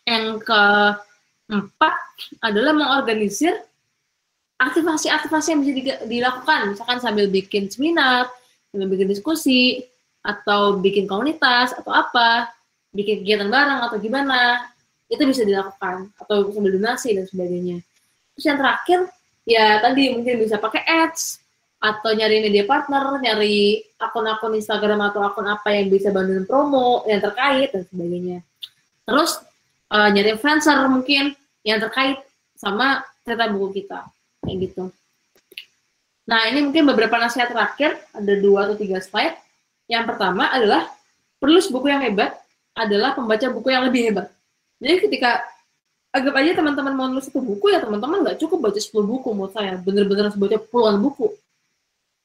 yang 0.08 0.40
keempat 0.40 1.94
adalah 2.40 2.72
mengorganisir 2.72 3.52
aktivasi-aktivasi 4.56 5.48
yang 5.52 5.60
bisa 5.60 5.72
dilakukan, 6.06 6.72
misalkan 6.72 6.98
sambil 7.02 7.26
bikin 7.28 7.68
seminar, 7.68 8.30
sambil 8.70 8.88
bikin 8.88 9.10
diskusi, 9.10 9.84
atau 10.24 10.80
bikin 10.80 11.04
komunitas, 11.04 11.76
atau 11.76 11.92
apa, 11.92 12.48
bikin 12.96 13.20
kegiatan 13.20 13.52
bareng, 13.52 13.84
atau 13.84 14.00
gimana, 14.00 14.72
itu 15.12 15.20
bisa 15.28 15.44
dilakukan, 15.44 16.08
atau 16.16 16.48
sambil 16.48 16.80
donasi, 16.80 17.12
dan 17.12 17.28
sebagainya. 17.28 17.84
Terus 18.34 18.44
yang 18.48 18.58
terakhir, 18.58 18.98
ya 19.44 19.84
tadi 19.84 20.16
mungkin 20.16 20.40
bisa 20.40 20.56
pakai 20.56 20.80
ads, 20.82 21.44
atau 21.84 22.16
nyari 22.16 22.40
media 22.40 22.64
partner, 22.64 23.20
nyari 23.20 23.84
akun-akun 24.00 24.56
Instagram 24.56 25.04
atau 25.04 25.20
akun 25.20 25.44
apa 25.44 25.68
yang 25.76 25.92
bisa 25.92 26.08
bantuin 26.08 26.48
promo 26.48 27.04
yang 27.04 27.20
terkait 27.20 27.76
dan 27.76 27.84
sebagainya. 27.84 28.40
Terus 29.04 29.44
uh, 29.92 30.08
nyari 30.08 30.32
influencer 30.32 30.80
mungkin 30.88 31.36
yang 31.60 31.84
terkait 31.84 32.24
sama 32.56 33.04
cerita 33.20 33.52
buku 33.52 33.84
kita 33.84 34.00
kayak 34.40 34.56
gitu. 34.64 34.88
Nah 36.24 36.48
ini 36.48 36.64
mungkin 36.64 36.88
beberapa 36.88 37.20
nasihat 37.20 37.52
terakhir 37.52 38.00
ada 38.16 38.32
dua 38.40 38.64
atau 38.64 38.80
tiga 38.80 38.96
slide. 39.04 39.36
Yang 39.90 40.04
pertama 40.14 40.48
adalah 40.48 40.88
penulis 41.40 41.68
buku 41.68 41.92
yang 41.92 42.00
hebat 42.00 42.36
adalah 42.74 43.14
pembaca 43.14 43.46
buku 43.52 43.68
yang 43.70 43.84
lebih 43.86 44.10
hebat. 44.10 44.26
Jadi 44.80 44.96
ketika 45.08 45.44
anggap 46.14 46.34
aja 46.38 46.50
teman-teman 46.58 46.92
mau 46.94 47.06
nulis 47.10 47.26
satu 47.26 47.42
buku 47.42 47.74
ya 47.74 47.82
teman-teman 47.82 48.22
nggak 48.22 48.38
cukup 48.38 48.70
baca 48.70 48.80
10 48.80 48.90
buku 48.94 49.28
menurut 49.34 49.52
saya. 49.54 49.74
Bener-bener 49.78 50.30
harus 50.30 50.38
baca 50.38 50.56
puluhan 50.70 50.98
buku. 51.02 51.34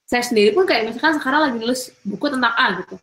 Saya 0.09 0.25
sendiri 0.25 0.57
pun 0.57 0.65
kayak 0.65 0.89
misalkan 0.89 1.21
sekarang 1.21 1.41
lagi 1.45 1.57
nulis 1.61 1.93
buku 2.01 2.25
tentang 2.33 2.53
A 2.57 2.81
gitu. 2.81 2.95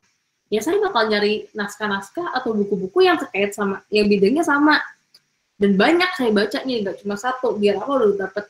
Ya 0.46 0.62
saya 0.62 0.78
bakal 0.78 1.10
nyari 1.10 1.50
naskah-naskah 1.54 2.34
atau 2.34 2.54
buku-buku 2.54 3.02
yang 3.02 3.18
terkait 3.18 3.54
sama 3.54 3.82
yang 3.90 4.06
bidangnya 4.06 4.46
sama. 4.46 4.78
Dan 5.56 5.74
banyak 5.74 6.10
saya 6.18 6.30
baca 6.34 6.58
nih 6.62 6.86
nggak 6.86 6.96
cuma 7.02 7.14
satu. 7.18 7.54
Biar 7.58 7.78
aku 7.78 7.90
udah 7.94 8.26
dapat 8.26 8.44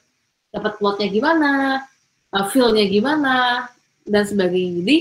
dapat 0.53 0.73
plotnya 0.81 1.09
gimana 1.13 1.85
uh, 2.33 2.47
feel-nya 2.53 2.85
gimana 2.89 3.67
dan 4.05 4.25
sebagainya. 4.25 4.83
Jadi 4.83 4.97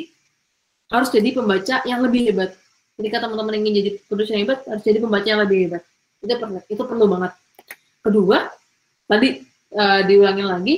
harus 0.90 1.10
jadi 1.10 1.30
pembaca 1.34 1.82
yang 1.84 2.00
lebih 2.06 2.32
hebat. 2.32 2.54
Ketika 2.96 3.28
teman-teman 3.28 3.60
ingin 3.60 3.74
jadi 3.84 3.90
penulis 4.08 4.30
yang 4.32 4.42
hebat 4.48 4.60
harus 4.64 4.84
jadi 4.86 5.00
pembaca 5.02 5.28
yang 5.28 5.42
lebih 5.44 5.58
hebat. 5.68 5.84
Itu 6.24 6.34
perlu 6.40 6.60
itu 6.72 6.84
perlu 6.86 7.06
banget. 7.10 7.32
Kedua 8.02 8.38
tadi 9.06 9.30
uh, 9.76 10.02
diulangin 10.06 10.48
lagi 10.48 10.76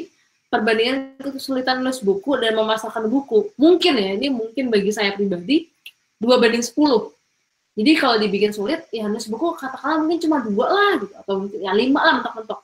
perbandingan 0.48 1.20
kesulitan 1.36 1.84
nulis 1.84 2.00
buku 2.00 2.40
dan 2.40 2.56
memasarkan 2.56 3.12
buku. 3.12 3.52
Mungkin 3.60 3.94
ya 4.00 4.10
ini 4.16 4.28
mungkin 4.32 4.72
bagi 4.72 4.92
saya 4.96 5.14
pribadi 5.14 5.68
dua 6.18 6.40
banding 6.40 6.64
sepuluh. 6.64 7.14
Jadi 7.78 7.92
kalau 7.94 8.18
dibikin 8.18 8.50
sulit 8.50 8.90
ya 8.90 9.06
nulis 9.06 9.30
buku 9.30 9.54
katakanlah 9.54 10.02
mungkin 10.02 10.18
cuma 10.18 10.42
dua 10.42 10.66
lah 10.66 10.92
gitu 10.98 11.14
atau 11.14 11.34
mungkin 11.46 11.60
ya 11.62 11.72
lima 11.78 12.00
lah 12.02 12.14
mentok-mentok. 12.24 12.60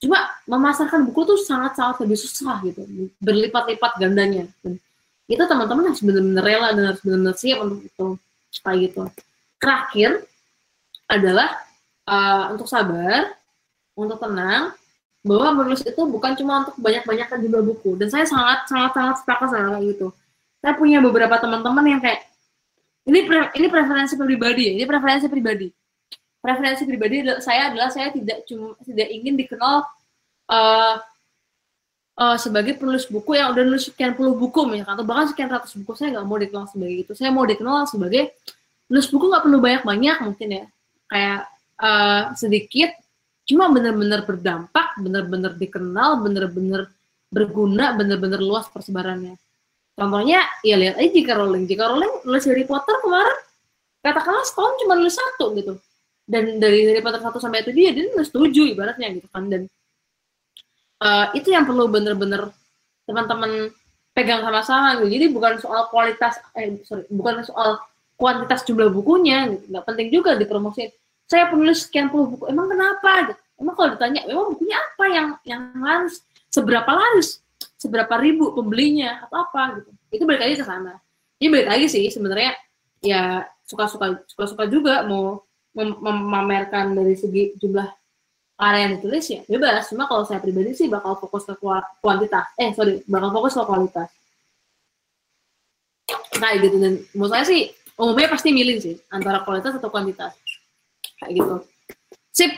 Cuma 0.00 0.18
memasarkan 0.48 1.04
buku 1.10 1.20
tuh 1.28 1.38
sangat-sangat 1.44 2.00
lebih 2.04 2.18
susah 2.18 2.64
gitu 2.64 2.80
berlipat-lipat 3.20 3.92
gandanya. 4.00 4.48
dan 4.64 4.80
itu 5.24 5.40
teman-teman 5.40 5.88
harus 5.88 6.02
benar-benar 6.04 6.44
rela 6.44 6.68
dan 6.76 6.84
harus 6.92 7.00
benar-benar 7.00 7.36
siap 7.36 7.58
untuk 7.64 7.80
itu 7.80 8.06
supaya 8.52 8.76
gitu. 8.76 9.00
Terakhir 9.56 10.10
adalah 11.08 11.48
uh, 12.04 12.52
untuk 12.52 12.68
sabar 12.68 13.32
untuk 13.96 14.20
tenang 14.20 14.76
bahwa 15.24 15.64
menulis 15.64 15.80
itu 15.80 16.02
bukan 16.04 16.36
cuma 16.36 16.68
untuk 16.68 16.76
banyak-banyakkan 16.76 17.40
jumlah 17.40 17.64
buku. 17.64 17.96
Dan 17.96 18.12
saya 18.12 18.28
sangat 18.28 18.68
sangat 18.68 18.92
sangat 18.92 19.16
sepakat 19.24 19.48
sama 19.48 19.80
gitu. 19.80 20.12
Saya 20.60 20.76
punya 20.76 21.00
beberapa 21.00 21.40
teman-teman 21.40 21.84
yang 21.96 22.00
kayak 22.04 22.28
ini 23.04 23.24
pre, 23.28 23.52
ini 23.56 23.66
preferensi 23.68 24.14
pribadi 24.16 24.62
ya 24.68 24.72
ini 24.80 24.84
preferensi 24.84 25.26
pribadi. 25.28 25.68
Preferensi 26.44 26.84
pribadi 26.84 27.16
saya 27.40 27.72
adalah 27.72 27.88
saya 27.88 28.12
tidak 28.12 28.44
cuma 28.44 28.76
tidak 28.84 29.08
ingin 29.08 29.32
dikenal 29.40 29.88
uh, 30.52 30.94
uh, 32.18 32.36
sebagai 32.38 32.78
penulis 32.78 33.06
buku 33.10 33.38
yang 33.38 33.54
udah 33.54 33.62
nulis 33.66 33.90
sekian 33.90 34.14
puluh 34.14 34.34
buku 34.34 34.66
misalkan 34.66 34.94
atau 34.98 35.06
bahkan 35.06 35.26
sekian 35.30 35.50
ratus 35.50 35.74
buku 35.78 35.92
saya 35.98 36.18
nggak 36.18 36.26
mau 36.26 36.38
dikenal 36.38 36.64
sebagai 36.70 36.96
itu. 37.06 37.12
Saya 37.14 37.30
mau 37.34 37.44
dikenal 37.46 37.86
sebagai 37.90 38.22
penulis 38.86 39.08
buku 39.10 39.24
nggak 39.30 39.42
perlu 39.42 39.58
banyak-banyak 39.62 40.16
mungkin 40.22 40.48
ya. 40.48 40.64
Kayak 41.10 41.40
uh, 41.78 42.22
sedikit 42.38 42.90
cuma 43.44 43.68
benar-benar 43.68 44.24
berdampak 44.24 44.96
benar-benar 44.96 45.52
dikenal 45.60 46.24
benar-benar 46.24 46.88
berguna 47.28 47.92
benar-benar 47.92 48.40
luas 48.40 48.66
persebarannya. 48.72 49.36
Contohnya 49.94 50.42
ya 50.66 50.74
lihat 50.74 50.98
aja 50.98 51.10
jika 51.12 51.38
Rowling. 51.38 51.70
Jika 51.70 51.86
Rowling 51.86 52.26
nulis 52.26 52.44
Harry 52.50 52.66
Potter 52.66 52.98
kemarin 52.98 53.38
katakanlah 54.02 54.42
setahun 54.42 54.74
cuma 54.82 54.94
nulis 54.98 55.14
satu 55.14 55.54
gitu. 55.54 55.74
Dan 56.24 56.56
dari 56.56 56.88
Harry 56.88 57.04
Potter 57.04 57.20
satu 57.20 57.38
sampai 57.38 57.62
itu 57.62 57.70
dia 57.70 57.92
dia 57.92 58.10
nulis 58.10 58.32
tujuh 58.32 58.74
ibaratnya 58.74 59.12
gitu 59.12 59.28
kan. 59.30 59.46
Dan 59.46 59.68
uh, 61.04 61.28
itu 61.36 61.52
yang 61.52 61.68
perlu 61.68 61.86
bener-bener 61.92 62.48
teman-teman 63.04 63.68
pegang 64.16 64.40
sama-sama 64.40 64.96
gitu. 64.98 65.12
Jadi 65.12 65.26
bukan 65.28 65.52
soal 65.60 65.92
kualitas, 65.92 66.40
eh 66.56 66.80
sorry, 66.88 67.04
bukan 67.12 67.44
soal 67.44 67.76
kuantitas 68.16 68.64
jumlah 68.64 68.88
bukunya, 68.88 69.52
gitu. 69.52 69.68
nggak 69.68 69.84
penting 69.84 70.08
juga 70.08 70.38
dipromosin. 70.38 70.88
Saya 71.28 71.52
penulis 71.52 71.84
sekian 71.84 72.08
puluh 72.08 72.32
buku, 72.32 72.44
emang 72.48 72.72
kenapa? 72.72 73.28
Gitu. 73.28 73.40
Emang 73.60 73.74
kalau 73.76 73.88
ditanya, 73.92 74.20
emang 74.26 74.56
bukunya 74.56 74.76
apa 74.80 75.04
yang 75.12 75.28
yang 75.44 75.62
laris? 75.78 76.24
Seberapa 76.48 76.90
laris? 76.90 77.42
Seberapa 77.76 78.16
ribu 78.16 78.56
pembelinya 78.56 79.28
atau 79.28 79.44
apa 79.44 79.82
gitu? 79.82 79.90
Itu 80.14 80.22
balik 80.24 80.42
lagi 80.46 80.54
ke 80.62 80.64
sana. 80.64 80.96
Ini 81.42 81.48
balik 81.50 81.68
lagi 81.68 81.86
sih 81.90 82.06
sebenarnya 82.08 82.54
ya 83.04 83.44
suka-suka 83.66 84.24
suka-suka 84.30 84.64
juga 84.70 85.04
mau 85.04 85.44
mem 85.74 85.92
memamerkan 85.98 86.94
dari 86.94 87.18
segi 87.18 87.52
jumlah 87.58 87.84
karya 88.54 88.80
yang 88.86 88.92
ditulis 88.98 89.24
ya 89.26 89.40
bebas. 89.50 89.90
Cuma 89.90 90.06
kalau 90.06 90.22
saya 90.22 90.38
pribadi 90.38 90.72
sih 90.74 90.86
bakal 90.86 91.18
fokus 91.18 91.46
ke 91.46 91.54
kuantitas. 91.98 92.46
Eh 92.58 92.70
sorry 92.72 93.02
bakal 93.10 93.30
fokus 93.34 93.52
ke 93.58 93.62
kualitas. 93.66 94.08
Kayak 96.34 96.56
gitu. 96.66 96.76
Dan 96.78 96.92
menurut 97.14 97.32
saya 97.34 97.44
sih 97.46 97.70
umumnya 97.98 98.30
pasti 98.30 98.48
milih 98.54 98.76
sih 98.78 98.94
antara 99.10 99.42
kualitas 99.42 99.74
atau 99.78 99.90
kuantitas. 99.90 100.34
Kayak 101.18 101.32
gitu. 101.42 101.56
Sip. 102.30 102.52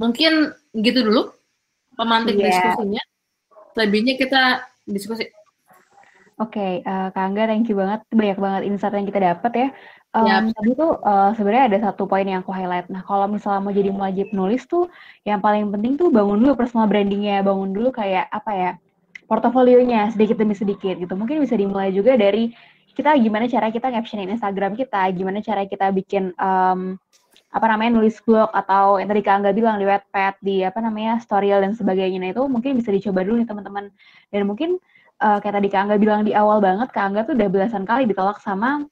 Mungkin 0.00 0.50
gitu 0.82 1.04
dulu 1.06 1.30
pemantik 1.94 2.38
yeah. 2.40 2.48
diskusinya. 2.50 3.02
Lebihnya 3.78 4.14
kita 4.18 4.66
diskusi. 4.88 5.28
Oke, 6.40 6.58
okay, 6.58 6.72
uh, 6.82 7.06
eh, 7.06 7.08
Kak 7.14 7.22
Angga, 7.22 7.44
thank 7.46 7.68
you 7.70 7.76
banget. 7.78 8.00
Banyak 8.10 8.38
banget 8.40 8.62
insight 8.66 8.96
yang 8.96 9.06
kita 9.06 9.20
dapat 9.20 9.52
ya. 9.54 9.68
Um, 10.12 10.28
yep. 10.28 10.52
Tadi 10.52 10.70
tuh 10.76 11.00
uh, 11.00 11.32
sebenarnya 11.32 11.64
ada 11.72 11.78
satu 11.88 12.04
poin 12.04 12.28
yang 12.28 12.44
aku 12.44 12.52
highlight. 12.52 12.92
Nah, 12.92 13.00
kalau 13.00 13.24
misalnya 13.32 13.64
mau 13.64 13.72
jadi 13.72 13.88
wajib 13.88 14.28
nulis 14.36 14.68
tuh, 14.68 14.92
yang 15.24 15.40
paling 15.40 15.72
penting 15.72 15.96
tuh 15.96 16.12
bangun 16.12 16.36
dulu 16.36 16.52
personal 16.52 16.84
brandingnya, 16.84 17.40
bangun 17.40 17.72
dulu 17.72 17.88
kayak 17.96 18.28
apa 18.28 18.52
ya, 18.52 18.70
portofolionya 19.24 20.12
sedikit 20.12 20.36
demi 20.36 20.52
sedikit 20.52 21.00
gitu. 21.00 21.16
Mungkin 21.16 21.40
bisa 21.40 21.56
dimulai 21.56 21.96
juga 21.96 22.20
dari 22.20 22.52
kita 22.92 23.16
gimana 23.16 23.48
cara 23.48 23.72
kita 23.72 23.88
ngaptionin 23.88 24.36
Instagram 24.36 24.76
kita, 24.76 25.00
gimana 25.16 25.40
cara 25.40 25.64
kita 25.64 25.88
bikin 25.96 26.36
um, 26.36 27.00
apa 27.52 27.66
namanya 27.72 27.96
nulis 27.96 28.20
blog 28.20 28.52
atau 28.52 29.00
yang 29.00 29.08
tadi 29.08 29.24
Kak 29.24 29.34
Angga 29.40 29.56
bilang 29.56 29.80
di 29.80 29.88
Wattpad, 29.88 30.44
di 30.44 30.60
apa 30.60 30.76
namanya 30.84 31.24
storyal 31.24 31.64
dan 31.64 31.72
sebagainya. 31.72 32.20
Nah, 32.20 32.36
itu 32.36 32.44
mungkin 32.52 32.76
bisa 32.76 32.92
dicoba 32.92 33.24
dulu 33.24 33.40
nih 33.40 33.48
teman-teman. 33.48 33.88
Dan 34.28 34.44
mungkin 34.44 34.76
uh, 35.24 35.40
kayak 35.40 35.56
tadi 35.56 35.68
Kak 35.72 35.80
Angga 35.88 35.96
bilang 35.96 36.20
di 36.28 36.36
awal 36.36 36.60
banget, 36.60 36.92
Kak 36.92 37.00
Angga 37.00 37.24
tuh 37.24 37.32
udah 37.32 37.48
belasan 37.48 37.88
kali 37.88 38.04
ditolak 38.04 38.44
sama 38.44 38.84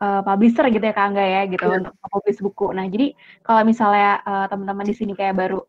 uh, 0.00 0.20
publisher 0.24 0.66
gitu 0.70 0.84
ya 0.84 0.94
Kak 0.94 1.06
Angga 1.12 1.24
ya 1.24 1.42
gitu 1.46 1.66
yeah. 1.66 1.78
untuk 1.82 1.94
publish 2.02 2.40
buku. 2.42 2.66
Nah 2.74 2.86
jadi 2.86 3.14
kalau 3.42 3.62
misalnya 3.66 4.22
uh, 4.24 4.46
teman-teman 4.50 4.86
di 4.86 4.94
sini 4.94 5.12
kayak 5.14 5.34
baru 5.36 5.60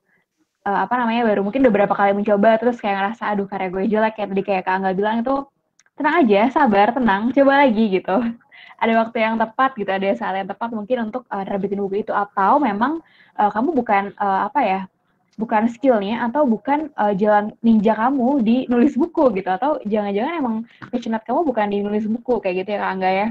uh, 0.65 0.80
apa 0.85 0.93
namanya 0.97 1.27
baru 1.30 1.41
mungkin 1.45 1.65
udah 1.65 1.73
berapa 1.73 1.93
kali 1.93 2.11
mencoba 2.18 2.57
terus 2.61 2.77
kayak 2.81 2.95
ngerasa 2.97 3.23
aduh 3.34 3.47
karya 3.49 3.69
gue 3.69 3.84
jelek 3.89 4.14
kayak 4.18 4.30
tadi 4.34 4.43
kayak 4.45 4.64
Kak 4.65 4.73
Angga 4.81 4.91
bilang 4.95 5.22
itu 5.22 5.35
tenang 5.99 6.15
aja, 6.23 6.41
sabar, 6.56 6.95
tenang, 6.95 7.35
coba 7.35 7.68
lagi 7.68 7.99
gitu. 7.99 8.15
ada 8.84 8.93
waktu 9.03 9.18
yang 9.19 9.35
tepat 9.35 9.76
gitu, 9.76 9.91
ada 9.91 10.07
saat 10.15 10.39
yang 10.39 10.47
tepat 10.47 10.72
mungkin 10.72 11.11
untuk 11.11 11.27
uh, 11.27 11.43
terbitin 11.43 11.84
buku 11.84 12.07
itu 12.07 12.15
atau 12.15 12.56
memang 12.64 13.03
uh, 13.35 13.51
kamu 13.51 13.76
bukan 13.76 14.15
uh, 14.15 14.47
apa 14.47 14.61
ya 14.64 14.81
bukan 15.39 15.72
skillnya 15.72 16.27
atau 16.27 16.43
bukan 16.43 16.91
uh, 16.99 17.15
jalan 17.15 17.56
ninja 17.64 17.95
kamu 17.95 18.43
di 18.43 18.68
nulis 18.68 18.99
buku 18.99 19.31
gitu 19.39 19.47
atau 19.47 19.80
jangan-jangan 19.88 20.34
emang 20.35 20.56
passionate 20.91 21.23
kamu 21.23 21.47
bukan 21.47 21.68
di 21.72 21.80
nulis 21.80 22.03
buku 22.11 22.43
kayak 22.43 22.68
gitu 22.68 22.76
ya 22.76 22.80
kak 22.84 22.91
Angga 22.91 23.10
ya 23.10 23.27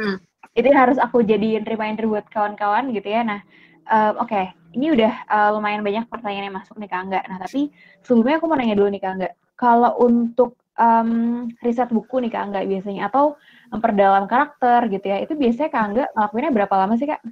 hmm. 0.00 0.16
Itu 0.52 0.68
harus 0.72 1.00
aku 1.00 1.24
jadiin 1.24 1.64
reminder 1.64 2.04
buat 2.08 2.28
kawan-kawan 2.28 2.92
gitu 2.92 3.08
ya 3.08 3.24
nah 3.24 3.40
uh, 3.88 4.12
oke 4.20 4.28
okay. 4.28 4.52
ini 4.76 4.92
udah 4.92 5.12
uh, 5.28 5.48
lumayan 5.56 5.80
banyak 5.80 6.04
pertanyaan 6.08 6.52
yang 6.52 6.56
masuk 6.60 6.76
nih 6.76 6.88
kak 6.88 7.00
Angga 7.08 7.20
nah 7.24 7.38
tapi 7.40 7.72
sebelumnya 8.04 8.36
aku 8.38 8.46
mau 8.48 8.56
nanya 8.60 8.76
dulu 8.76 8.88
nih 8.92 9.00
kak 9.00 9.12
Angga 9.16 9.28
kalau 9.56 9.92
untuk 10.02 10.60
um, 10.76 11.48
riset 11.64 11.88
buku 11.88 12.20
nih 12.20 12.30
kak 12.32 12.42
Angga 12.50 12.60
biasanya 12.68 13.08
atau 13.08 13.40
memperdalam 13.72 14.24
karakter 14.28 14.92
gitu 14.92 15.06
ya 15.08 15.18
itu 15.24 15.32
biasanya 15.32 15.70
kak 15.72 15.82
Angga 15.82 16.04
ngelakuinnya 16.12 16.52
berapa 16.52 16.74
lama 16.76 16.94
sih 17.00 17.08
kak? 17.08 17.22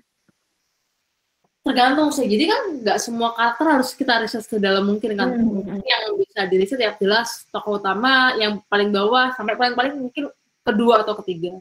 tergantung 1.61 2.09
sih 2.09 2.25
jadi 2.25 2.45
kan 2.49 2.61
nggak 2.81 2.99
semua 3.05 3.37
karakter 3.37 3.67
harus 3.69 3.93
kita 3.93 4.25
riset 4.25 4.49
sedalam 4.49 4.81
mungkin 4.81 5.13
kan 5.13 5.29
hmm. 5.29 5.45
hmm, 5.45 5.65
hmm. 5.69 5.81
yang 5.85 6.03
bisa 6.17 6.41
diriset 6.49 6.81
ya 6.81 6.97
jelas 6.97 7.45
tokoh 7.53 7.77
utama 7.77 8.33
yang 8.41 8.65
paling 8.65 8.89
bawah 8.89 9.29
sampai 9.37 9.61
paling 9.61 9.77
paling 9.77 9.95
mungkin 10.09 10.33
kedua 10.65 11.05
atau 11.05 11.21
ketiga 11.21 11.61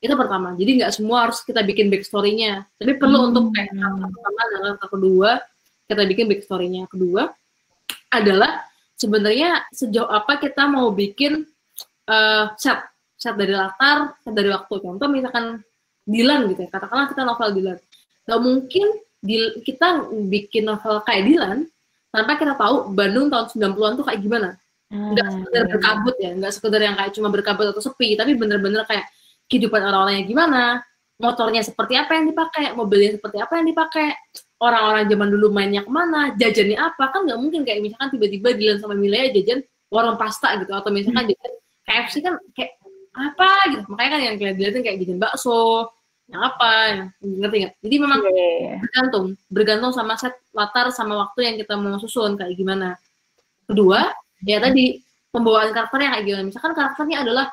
itu 0.00 0.14
pertama. 0.14 0.52
Jadi 0.54 0.70
nggak 0.82 0.92
semua 0.92 1.28
harus 1.28 1.40
kita 1.40 1.64
bikin 1.64 1.88
backstory-nya. 1.88 2.68
Tapi 2.76 2.92
perlu 3.00 3.18
hmm. 3.18 3.28
untuk 3.32 3.44
kayak 3.56 3.72
karakter 3.72 4.08
pertama 4.12 4.40
dan 4.40 4.58
karakter 4.60 4.88
kedua 4.92 5.30
kita 5.86 6.02
bikin 6.04 6.26
backstory-nya. 6.28 6.82
Kedua 6.90 7.22
adalah 8.12 8.52
sebenarnya 8.96 9.64
sejauh 9.72 10.08
apa 10.08 10.40
kita 10.40 10.68
mau 10.68 10.92
bikin 10.92 11.44
uh, 12.08 12.44
set 12.60 12.80
set 13.16 13.34
dari 13.34 13.56
latar 13.56 14.14
set 14.20 14.34
dari 14.36 14.52
waktu. 14.52 14.74
Contoh 14.84 15.08
misalkan 15.08 15.64
Dilan 16.06 16.46
gitu 16.54 16.64
ya. 16.64 16.70
Katakanlah 16.70 17.10
kita 17.10 17.22
novel 17.24 17.50
Dilan 17.56 17.78
nggak 18.26 18.40
mungkin 18.42 18.86
di, 19.22 19.36
kita 19.62 20.10
bikin 20.28 20.66
novel 20.66 21.00
kayak 21.06 21.24
Dilan 21.24 21.58
tanpa 22.10 22.36
kita 22.36 22.54
tahu 22.58 22.92
Bandung 22.92 23.30
tahun 23.30 23.46
90-an 23.54 23.92
tuh 23.96 24.06
kayak 24.06 24.20
gimana. 24.20 24.50
Enggak 24.86 25.26
hmm. 25.26 25.34
sekedar 25.42 25.62
berkabut 25.66 26.14
ya, 26.22 26.30
enggak 26.30 26.52
sekedar 26.54 26.80
yang 26.80 26.94
kayak 26.94 27.12
cuma 27.14 27.28
berkabut 27.28 27.66
atau 27.74 27.82
sepi, 27.82 28.14
tapi 28.14 28.38
bener-bener 28.38 28.86
kayak 28.86 29.06
kehidupan 29.46 29.80
orang-orangnya 29.82 30.24
gimana, 30.26 30.64
motornya 31.16 31.62
seperti 31.64 31.96
apa 31.96 32.18
yang 32.18 32.28
dipakai, 32.30 32.76
mobilnya 32.76 33.16
seperti 33.16 33.38
apa 33.40 33.52
yang 33.58 33.66
dipakai, 33.72 34.06
orang-orang 34.60 35.04
zaman 35.08 35.28
dulu 35.32 35.46
mainnya 35.52 35.82
ke 35.84 35.90
mana, 35.92 36.32
jajannya 36.36 36.76
apa, 36.76 37.04
kan 37.12 37.24
nggak 37.24 37.38
mungkin 37.40 37.60
kayak 37.64 37.80
misalkan 37.84 38.08
tiba-tiba 38.12 38.48
Dilan 38.56 38.78
sama 38.80 38.94
Milea 38.96 39.32
jajan 39.32 39.64
warung 39.88 40.18
pasta 40.18 40.56
gitu, 40.60 40.72
atau 40.74 40.90
misalkan 40.92 41.28
hmm. 41.28 41.32
jajan 41.32 41.52
KFC 41.86 42.14
kan 42.20 42.34
kayak 42.52 42.72
apa 43.16 43.50
gitu, 43.72 43.82
makanya 43.88 44.10
kan 44.10 44.20
yang 44.20 44.36
kayak 44.36 44.54
Dilan 44.60 44.82
kayak 44.84 44.98
jajan 45.00 45.18
bakso, 45.22 45.90
yang 46.26 46.42
apa 46.42 46.70
yang 46.90 47.00
ngerti 47.22 47.56
nggak 47.62 47.74
jadi 47.86 47.96
memang 48.02 48.20
yeah. 48.26 48.34
Iya, 48.34 48.48
iya. 48.58 48.74
bergantung 48.82 49.26
bergantung 49.46 49.92
sama 49.94 50.14
set 50.18 50.34
latar 50.50 50.90
sama 50.90 51.14
waktu 51.22 51.40
yang 51.46 51.54
kita 51.62 51.78
mau 51.78 52.02
susun 52.02 52.34
kayak 52.34 52.58
gimana 52.58 52.98
kedua 53.70 54.10
ya 54.42 54.58
tadi 54.58 54.98
pembawaan 55.30 55.70
karakternya 55.70 56.18
kayak 56.18 56.24
gimana 56.26 56.44
misalkan 56.50 56.74
karakternya 56.74 57.16
adalah 57.22 57.46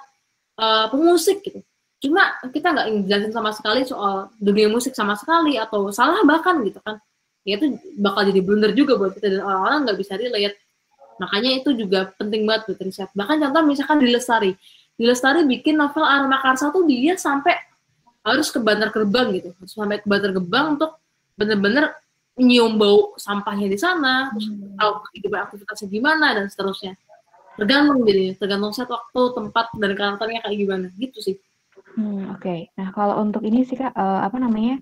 uh, 0.58 0.90
pemusik 0.90 1.46
gitu 1.46 1.62
cuma 2.04 2.36
kita 2.52 2.76
nggak 2.76 2.88
jelasin 3.08 3.32
sama 3.32 3.56
sekali 3.56 3.88
soal 3.88 4.28
dunia 4.36 4.68
musik 4.68 4.92
sama 4.92 5.16
sekali 5.16 5.56
atau 5.56 5.88
salah 5.88 6.20
bahkan 6.28 6.60
gitu 6.68 6.84
kan. 6.84 7.00
Ya 7.48 7.56
itu 7.56 7.80
bakal 7.96 8.28
jadi 8.28 8.44
blunder 8.44 8.76
juga 8.76 9.00
buat 9.00 9.16
kita 9.16 9.40
dan 9.40 9.42
orang-orang 9.48 9.88
nggak 9.88 9.98
bisa 10.04 10.14
relate. 10.20 10.60
Makanya 11.24 11.64
itu 11.64 11.70
juga 11.80 12.12
penting 12.20 12.44
banget 12.44 12.68
buat 12.68 12.80
riset. 12.84 13.10
Bahkan 13.16 13.36
contoh 13.40 13.62
misalkan 13.64 14.04
di 14.04 14.12
Lestari. 14.12 14.52
Di 15.00 15.04
Lestari 15.08 15.48
bikin 15.48 15.80
novel 15.80 16.04
Arma 16.04 16.44
Karsa 16.44 16.76
tuh 16.76 16.84
dia 16.84 17.16
sampai 17.16 17.56
harus 18.24 18.52
ke 18.52 18.60
Bantar 18.60 18.92
Gerbang 18.92 19.32
gitu. 19.32 19.56
Harus 19.56 19.72
sampai 19.72 20.04
ke 20.04 20.08
Bantar 20.08 20.36
Gerbang 20.36 20.76
untuk 20.76 21.00
bener-bener 21.40 21.96
nyium 22.36 22.76
bau 22.76 23.14
sampahnya 23.16 23.70
di 23.70 23.78
sana 23.78 24.34
terus 24.34 24.50
hmm. 24.50 24.74
tahu 24.74 24.92
kehidupan 25.08 25.40
aktivitasnya 25.48 25.88
gimana 25.88 26.28
dan 26.36 26.46
seterusnya. 26.52 27.00
Tergantung 27.56 28.04
jadi 28.04 28.36
tergantung 28.36 28.74
set 28.76 28.90
waktu 28.92 29.22
tempat 29.40 29.72
dan 29.78 29.92
karakternya 29.96 30.40
kayak 30.44 30.58
gimana. 30.60 30.88
Gitu 31.00 31.20
sih 31.24 31.36
hmm, 31.98 32.34
oke 32.34 32.42
okay. 32.42 32.60
nah 32.78 32.90
kalau 32.92 33.22
untuk 33.22 33.42
ini 33.46 33.64
sih 33.64 33.78
kak 33.78 33.94
uh, 33.94 34.22
apa 34.26 34.38
namanya 34.40 34.82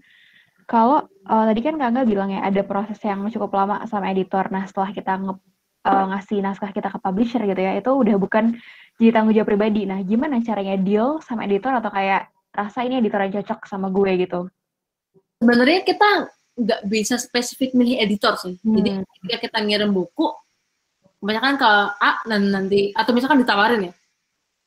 kalau 0.66 1.04
uh, 1.28 1.44
tadi 1.50 1.62
kan 1.64 1.76
kak 1.76 2.08
bilang 2.08 2.32
ya 2.32 2.46
ada 2.48 2.62
proses 2.64 3.00
yang 3.04 3.28
cukup 3.32 3.52
lama 3.56 3.84
sama 3.88 4.12
editor 4.12 4.48
nah 4.50 4.64
setelah 4.68 4.92
kita 4.96 5.20
nge 5.20 5.34
uh, 5.88 6.06
ngasih 6.16 6.40
naskah 6.40 6.72
kita 6.72 6.90
ke 6.94 7.00
publisher 7.02 7.42
gitu 7.44 7.62
ya 7.62 7.76
itu 7.76 7.92
udah 7.92 8.16
bukan 8.16 8.56
jadi 9.02 9.12
tanggung 9.14 9.36
jawab 9.36 9.50
pribadi 9.50 9.84
nah 9.84 10.00
gimana 10.02 10.40
caranya 10.42 10.78
deal 10.80 11.20
sama 11.24 11.44
editor 11.50 11.74
atau 11.78 11.92
kayak 11.92 12.32
rasa 12.52 12.84
ini 12.84 13.00
editor 13.00 13.20
yang 13.24 13.34
cocok 13.42 13.60
sama 13.66 13.88
gue 13.90 14.12
gitu? 14.28 14.40
Sebenarnya 15.40 15.82
kita 15.88 16.10
nggak 16.60 16.82
bisa 16.86 17.16
spesifik 17.18 17.74
milih 17.74 17.98
editor 17.98 18.36
sih. 18.38 18.60
Hmm. 18.62 18.78
Jadi 18.78 18.90
ketika 19.08 19.38
kita 19.48 19.58
ngirim 19.64 19.92
buku, 19.96 20.28
kebanyakan 21.24 21.56
ke 21.58 21.72
A 21.98 22.12
dan 22.28 22.42
nanti 22.52 22.92
atau 22.92 23.12
misalkan 23.16 23.42
ditawarin 23.42 23.90
ya 23.90 23.94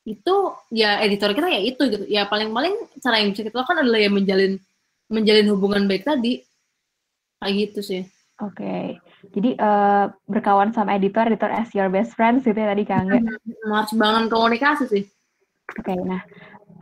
itu 0.04 0.34
ya 0.68 1.00
editor 1.00 1.32
kita 1.32 1.48
ya 1.48 1.60
itu 1.64 1.82
gitu. 1.88 2.04
Ya 2.06 2.28
paling-paling 2.28 2.76
cara 3.00 3.24
yang 3.24 3.32
bisa 3.32 3.42
kita 3.44 3.64
lakukan 3.64 3.80
adalah 3.80 4.00
ya 4.00 4.10
menjalin 4.12 4.60
menjalin 5.08 5.48
hubungan 5.48 5.88
baik 5.88 6.04
tadi. 6.04 6.44
Kayak 7.40 7.54
gitu 7.56 7.80
sih. 7.80 8.02
Oke. 8.42 8.60
Okay. 8.60 8.84
jadi 9.32 9.56
uh, 9.56 10.12
berkawan 10.28 10.68
sama 10.76 11.00
editor 11.00 11.24
editor 11.24 11.48
as 11.48 11.72
your 11.72 11.88
best 11.88 12.12
friends 12.12 12.44
gitu 12.44 12.60
ya 12.60 12.76
tadi 12.76 12.84
kang 12.84 13.08
harus 13.08 13.92
bangun 13.96 14.28
komunikasi 14.28 14.84
sih. 14.84 15.04
Oke 15.80 15.96
okay, 15.96 15.98
nah 16.04 16.20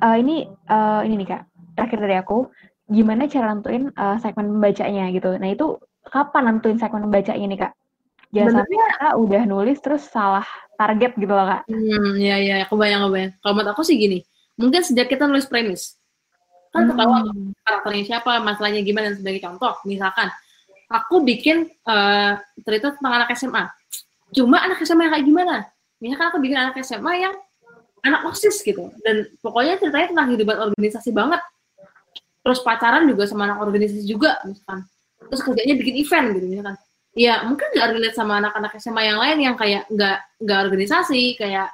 uh, 0.02 0.18
ini 0.18 0.50
uh, 0.66 1.06
ini 1.06 1.22
nih 1.22 1.28
kak. 1.38 1.42
Terakhir 1.78 1.98
dari 2.02 2.16
aku. 2.18 2.50
Gimana 2.90 3.30
cara 3.30 3.54
nentuin 3.54 3.94
uh, 3.94 4.18
segmen 4.18 4.58
pembacanya 4.58 5.06
gitu. 5.14 5.38
Nah 5.38 5.48
itu 5.54 5.78
kapan 6.10 6.50
nentuin 6.50 6.82
segmen 6.82 7.06
pembacanya 7.06 7.46
nih 7.46 7.60
kak 7.62 7.72
jangan 8.32 8.64
sampai 8.64 8.76
kita 8.76 9.08
udah 9.20 9.42
nulis 9.44 9.78
terus 9.78 10.02
salah 10.08 10.46
target 10.80 11.12
gitu 11.20 11.30
loh 11.30 11.46
kak. 11.46 11.62
Hmm, 11.68 12.16
ya 12.18 12.36
ya, 12.40 12.64
kebayang 12.66 13.06
kebayang. 13.06 13.32
Kalau 13.38 13.52
menurut 13.54 13.70
aku 13.76 13.84
sih 13.84 14.00
gini, 14.00 14.24
mungkin 14.56 14.80
sejak 14.82 15.06
kita 15.12 15.28
nulis 15.28 15.46
premis, 15.46 16.00
kan 16.72 16.88
hmm. 16.88 16.96
ketahuan 16.96 17.22
karakternya 17.62 18.04
siapa, 18.08 18.40
masalahnya 18.40 18.80
gimana 18.82 19.12
dan 19.12 19.16
sebagai 19.20 19.40
contoh, 19.44 19.72
misalkan 19.84 20.32
aku 20.88 21.22
bikin 21.22 21.68
uh, 21.84 22.40
cerita 22.64 22.96
tentang 22.96 23.12
anak 23.20 23.28
SMA, 23.36 23.64
cuma 24.32 24.64
anak 24.64 24.80
SMA 24.82 25.06
yang 25.06 25.12
kayak 25.12 25.26
gimana? 25.28 25.56
Misalkan 26.00 26.26
aku 26.34 26.38
bikin 26.42 26.58
anak 26.58 26.74
SMA 26.82 27.12
yang 27.20 27.34
anak 28.02 28.26
osis 28.26 28.64
gitu, 28.64 28.90
dan 29.06 29.28
pokoknya 29.44 29.78
ceritanya 29.78 30.10
tentang 30.10 30.26
kehidupan 30.34 30.56
organisasi 30.72 31.14
banget, 31.14 31.38
terus 32.42 32.58
pacaran 32.64 33.06
juga 33.06 33.28
sama 33.30 33.46
anak 33.46 33.62
organisasi 33.62 34.02
juga, 34.08 34.40
misalkan, 34.42 34.82
terus 35.30 35.40
kerjanya 35.46 35.74
bikin 35.78 35.94
event 36.02 36.26
gitu, 36.34 36.46
misalkan 36.50 36.76
ya 37.12 37.44
mungkin 37.44 37.68
nggak 37.76 37.88
relate 37.92 38.16
sama 38.16 38.40
anak-anak 38.40 38.72
SMA 38.80 39.02
yang 39.04 39.18
lain 39.20 39.38
yang 39.40 39.56
kayak 39.56 39.84
nggak 39.92 40.18
nggak 40.40 40.58
organisasi 40.64 41.36
kayak 41.36 41.68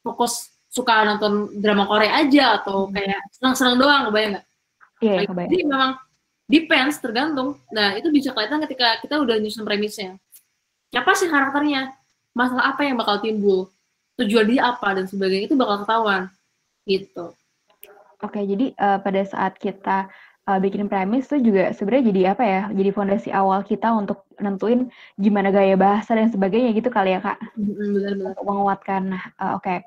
fokus 0.00 0.48
suka 0.72 1.04
nonton 1.04 1.52
drama 1.60 1.84
Korea 1.84 2.24
aja 2.24 2.62
atau 2.62 2.88
hmm. 2.88 2.94
kayak 2.96 3.20
senang-senang 3.36 3.76
doang 3.76 4.02
kebayang 4.08 4.30
nggak? 4.38 4.46
Iya 5.00 5.10
yeah, 5.12 5.28
kebayang. 5.28 5.50
Jadi 5.52 5.62
memang 5.68 5.90
depends 6.48 6.96
tergantung. 7.02 7.48
Nah 7.74 7.98
itu 7.98 8.08
bisa 8.08 8.32
kelihatan 8.32 8.62
ketika 8.64 8.98
kita 9.04 9.20
udah 9.20 9.36
nyusun 9.36 9.66
premisnya. 9.66 10.16
Siapa 10.90 11.12
sih 11.14 11.28
karakternya? 11.28 11.92
Masalah 12.32 12.74
apa 12.74 12.86
yang 12.86 12.96
bakal 12.96 13.20
timbul? 13.20 13.68
Tujuan 14.18 14.46
dia 14.48 14.70
apa 14.74 14.96
dan 14.96 15.04
sebagainya 15.06 15.50
itu 15.50 15.56
bakal 15.58 15.84
ketahuan 15.84 16.22
gitu. 16.88 17.34
Oke, 18.20 18.44
jadi 18.44 18.76
uh, 18.76 19.00
pada 19.00 19.22
saat 19.24 19.56
kita 19.56 20.12
uh, 20.48 20.58
bikin 20.62 20.88
premis 20.88 21.28
tuh 21.28 21.42
juga 21.42 21.74
sebenarnya 21.76 22.04
jadi 22.14 22.20
apa 22.32 22.44
ya? 22.46 22.62
Jadi 22.72 22.90
fondasi 22.94 23.28
awal 23.34 23.66
kita 23.66 23.92
untuk 23.92 24.24
nentuin 24.40 24.88
gimana 25.20 25.52
gaya 25.52 25.76
bahasa 25.76 26.16
dan 26.16 26.32
sebagainya 26.32 26.72
gitu 26.72 26.88
kali 26.88 27.16
ya 27.16 27.20
kak? 27.20 27.36
Benar-benar. 27.58 28.32
Untuk 28.38 28.44
menguatkan. 28.46 29.02
Nah, 29.12 29.24
uh, 29.36 29.58
oke. 29.58 29.64
Okay. 29.66 29.78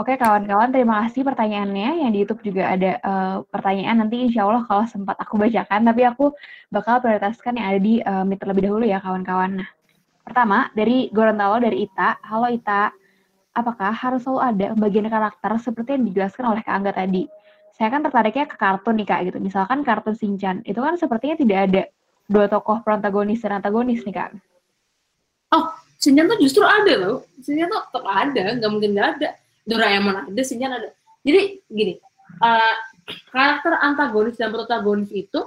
Oke 0.00 0.16
kawan-kawan, 0.16 0.72
terima 0.72 1.04
kasih 1.04 1.20
pertanyaannya. 1.20 2.00
Yang 2.00 2.10
di 2.10 2.18
YouTube 2.24 2.42
juga 2.48 2.64
ada 2.72 2.96
uh, 3.04 3.36
pertanyaan. 3.52 4.00
Nanti 4.00 4.24
insya 4.24 4.48
Allah 4.48 4.64
kalau 4.64 4.88
sempat 4.88 5.20
aku 5.20 5.36
bacakan, 5.36 5.84
tapi 5.84 6.08
aku 6.08 6.32
bakal 6.72 7.04
prioritaskan 7.04 7.60
yang 7.60 7.66
ada 7.68 7.76
di 7.76 8.00
uh, 8.00 8.24
Meet 8.24 8.40
terlebih 8.40 8.72
dahulu 8.72 8.88
ya 8.88 9.04
kawan-kawan. 9.04 9.60
Nah, 9.60 9.68
pertama 10.24 10.72
dari 10.72 11.12
Gorontalo 11.12 11.60
dari 11.60 11.84
Ita. 11.84 12.16
Halo 12.24 12.48
Ita, 12.48 12.88
apakah 13.52 13.92
harus 13.92 14.24
selalu 14.24 14.40
ada 14.40 14.66
bagian 14.80 15.12
karakter 15.12 15.60
seperti 15.60 16.00
yang 16.00 16.04
dijelaskan 16.08 16.44
oleh 16.48 16.64
Kak 16.64 16.72
Angga 16.72 16.92
tadi? 16.96 17.28
Saya 17.82 17.98
kan 17.98 18.06
tertariknya 18.06 18.46
ke 18.46 18.54
kartun 18.54 18.94
nih 18.94 19.06
kak 19.10 19.20
gitu. 19.26 19.42
Misalkan 19.42 19.82
kartun 19.82 20.14
Shinchan, 20.14 20.62
itu 20.62 20.78
kan 20.78 20.94
sepertinya 20.94 21.34
tidak 21.34 21.58
ada 21.66 21.82
dua 22.30 22.46
tokoh 22.46 22.78
protagonis 22.86 23.42
dan 23.42 23.58
antagonis 23.58 24.06
nih 24.06 24.14
kak. 24.14 24.38
Oh, 25.50 25.74
Shinchan 25.98 26.30
tuh 26.30 26.38
justru 26.38 26.62
ada 26.62 26.94
loh. 26.94 27.26
Shinchan 27.42 27.66
tuh 27.66 27.82
tetap 27.82 28.06
ada, 28.06 28.42
nggak 28.54 28.70
mungkin 28.70 28.94
nggak 28.94 29.08
ada. 29.18 29.28
Doraemon 29.66 30.14
ada, 30.30 30.40
Shinchan 30.46 30.70
ada. 30.70 30.94
Jadi 31.26 31.58
gini, 31.66 31.98
uh, 32.38 32.74
karakter 33.34 33.74
antagonis 33.82 34.38
dan 34.38 34.54
protagonis 34.54 35.10
itu 35.10 35.42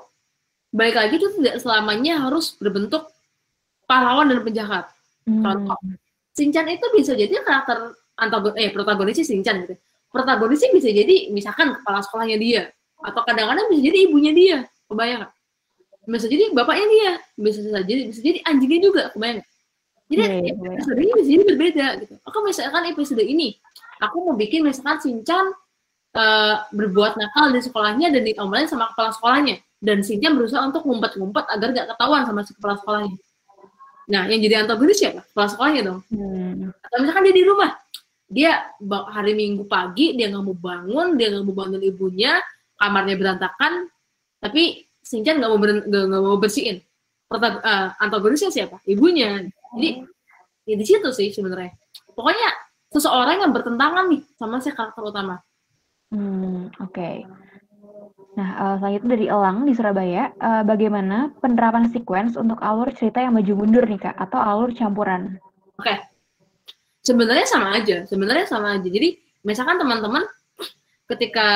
baik 0.75 0.99
lagi 0.99 1.15
itu 1.15 1.39
tidak 1.39 1.63
selamanya 1.63 2.19
harus 2.19 2.51
berbentuk 2.59 3.15
pahlawan 3.87 4.27
dan 4.27 4.43
penjahat. 4.43 4.91
Hmm. 5.23 5.39
Contoh, 5.39 5.79
Shinchan 6.35 6.67
itu 6.67 6.83
bisa 6.99 7.15
jadi 7.15 7.31
karakter 7.47 7.95
antagonis 8.19 8.59
eh 8.59 8.75
protagonisnya 8.75 9.23
Shinchan 9.23 9.63
gitu 9.63 9.79
protagonisnya 10.15 10.71
bisa 10.71 10.89
jadi 10.95 11.27
misalkan 11.35 11.75
kepala 11.75 11.99
sekolahnya 11.99 12.39
dia 12.39 12.61
atau 13.03 13.21
kadang-kadang 13.27 13.67
bisa 13.67 13.81
jadi 13.91 13.97
ibunya 14.07 14.31
dia 14.31 14.57
kebayang 14.87 15.27
gak? 15.27 15.33
bisa 16.07 16.25
jadi 16.31 16.53
bapaknya 16.55 16.87
dia 16.87 17.11
bisa 17.35 17.59
jadi 17.83 18.01
bisa 18.07 18.21
jadi 18.23 18.39
anjingnya 18.47 18.79
juga 18.79 19.03
kebayang 19.11 19.43
gak? 19.43 19.49
jadi 20.07 20.21
yeah, 20.23 20.39
yeah, 20.39 20.55
iya. 20.55 20.71
episode 20.79 20.99
ini 21.03 21.11
bisa 21.19 21.29
jadi 21.35 21.43
berbeda 21.43 21.85
gitu 21.99 22.13
oke 22.23 22.37
misalkan 22.47 22.83
episode 22.87 23.23
ini 23.27 23.59
aku 23.99 24.15
mau 24.23 24.35
bikin 24.39 24.63
misalkan 24.63 25.03
Sinchan 25.03 25.51
uh, 26.15 26.55
berbuat 26.71 27.19
nakal 27.19 27.51
di 27.51 27.59
sekolahnya 27.59 28.15
dan 28.15 28.21
diomelin 28.23 28.71
sama 28.71 28.95
kepala 28.95 29.11
sekolahnya 29.11 29.59
dan 29.83 29.99
Sinchan 29.99 30.39
berusaha 30.39 30.63
untuk 30.63 30.87
ngumpet-ngumpet 30.87 31.45
agar 31.51 31.67
gak 31.75 31.87
ketahuan 31.91 32.23
sama 32.23 32.47
si 32.47 32.55
kepala 32.55 32.79
sekolahnya 32.79 33.19
nah 34.05 34.23
yang 34.29 34.39
jadi 34.39 34.55
antagonis 34.63 35.01
siapa 35.01 35.25
kepala 35.33 35.47
sekolahnya 35.51 35.81
dong 35.91 35.99
hmm. 36.13 36.71
atau 36.71 36.97
misalkan 37.03 37.25
dia 37.27 37.35
di 37.35 37.43
rumah 37.43 37.73
dia 38.35 38.67
hari 39.15 39.31
Minggu 39.31 39.63
pagi 39.63 40.11
dia 40.19 40.27
nggak 40.27 40.43
mau 40.43 40.57
bangun, 40.59 41.15
dia 41.15 41.31
nggak 41.31 41.45
mau 41.47 41.55
bangun 41.55 41.79
ibunya, 41.79 42.43
kamarnya 42.75 43.15
berantakan, 43.15 43.87
tapi 44.43 44.83
Shinchan 44.99 45.39
nggak 45.39 45.51
mau 45.55 45.59
nggak 45.63 46.19
mau 46.21 46.35
bersihin. 46.35 46.83
Uh, 47.31 47.89
antagonisnya 48.03 48.51
siapa? 48.51 48.83
Ibunya. 48.83 49.47
Jadi 49.79 50.03
ya 50.67 50.75
di 50.75 50.85
situ 50.85 51.07
sih 51.15 51.31
sebenarnya. 51.31 51.79
Pokoknya 52.11 52.51
seseorang 52.91 53.39
yang 53.39 53.51
bertentangan 53.55 54.11
nih 54.11 54.21
sama 54.35 54.59
si 54.59 54.75
karakter 54.75 55.03
utama. 55.03 55.39
Hmm, 56.11 56.67
oke. 56.83 56.91
Okay. 56.91 57.23
Nah, 58.35 58.49
uh, 58.59 58.75
selanjutnya 58.83 59.09
dari 59.15 59.25
Elang 59.31 59.63
di 59.63 59.71
Surabaya, 59.71 60.27
uh, 60.43 60.63
bagaimana 60.67 61.31
penerapan 61.39 61.87
sequence 61.87 62.35
untuk 62.35 62.59
alur 62.59 62.91
cerita 62.91 63.23
yang 63.23 63.39
maju 63.39 63.63
mundur 63.63 63.87
nih 63.87 63.99
kak, 63.99 64.15
atau 64.19 64.39
alur 64.43 64.75
campuran? 64.75 65.39
Oke, 65.79 65.87
okay 65.87 65.97
sebenarnya 67.05 67.45
sama 67.45 67.77
aja 67.77 68.03
sebenarnya 68.09 68.45
sama 68.49 68.67
aja. 68.75 68.87
Jadi 68.89 69.15
misalkan 69.45 69.77
teman-teman 69.77 70.25
ketika 71.13 71.47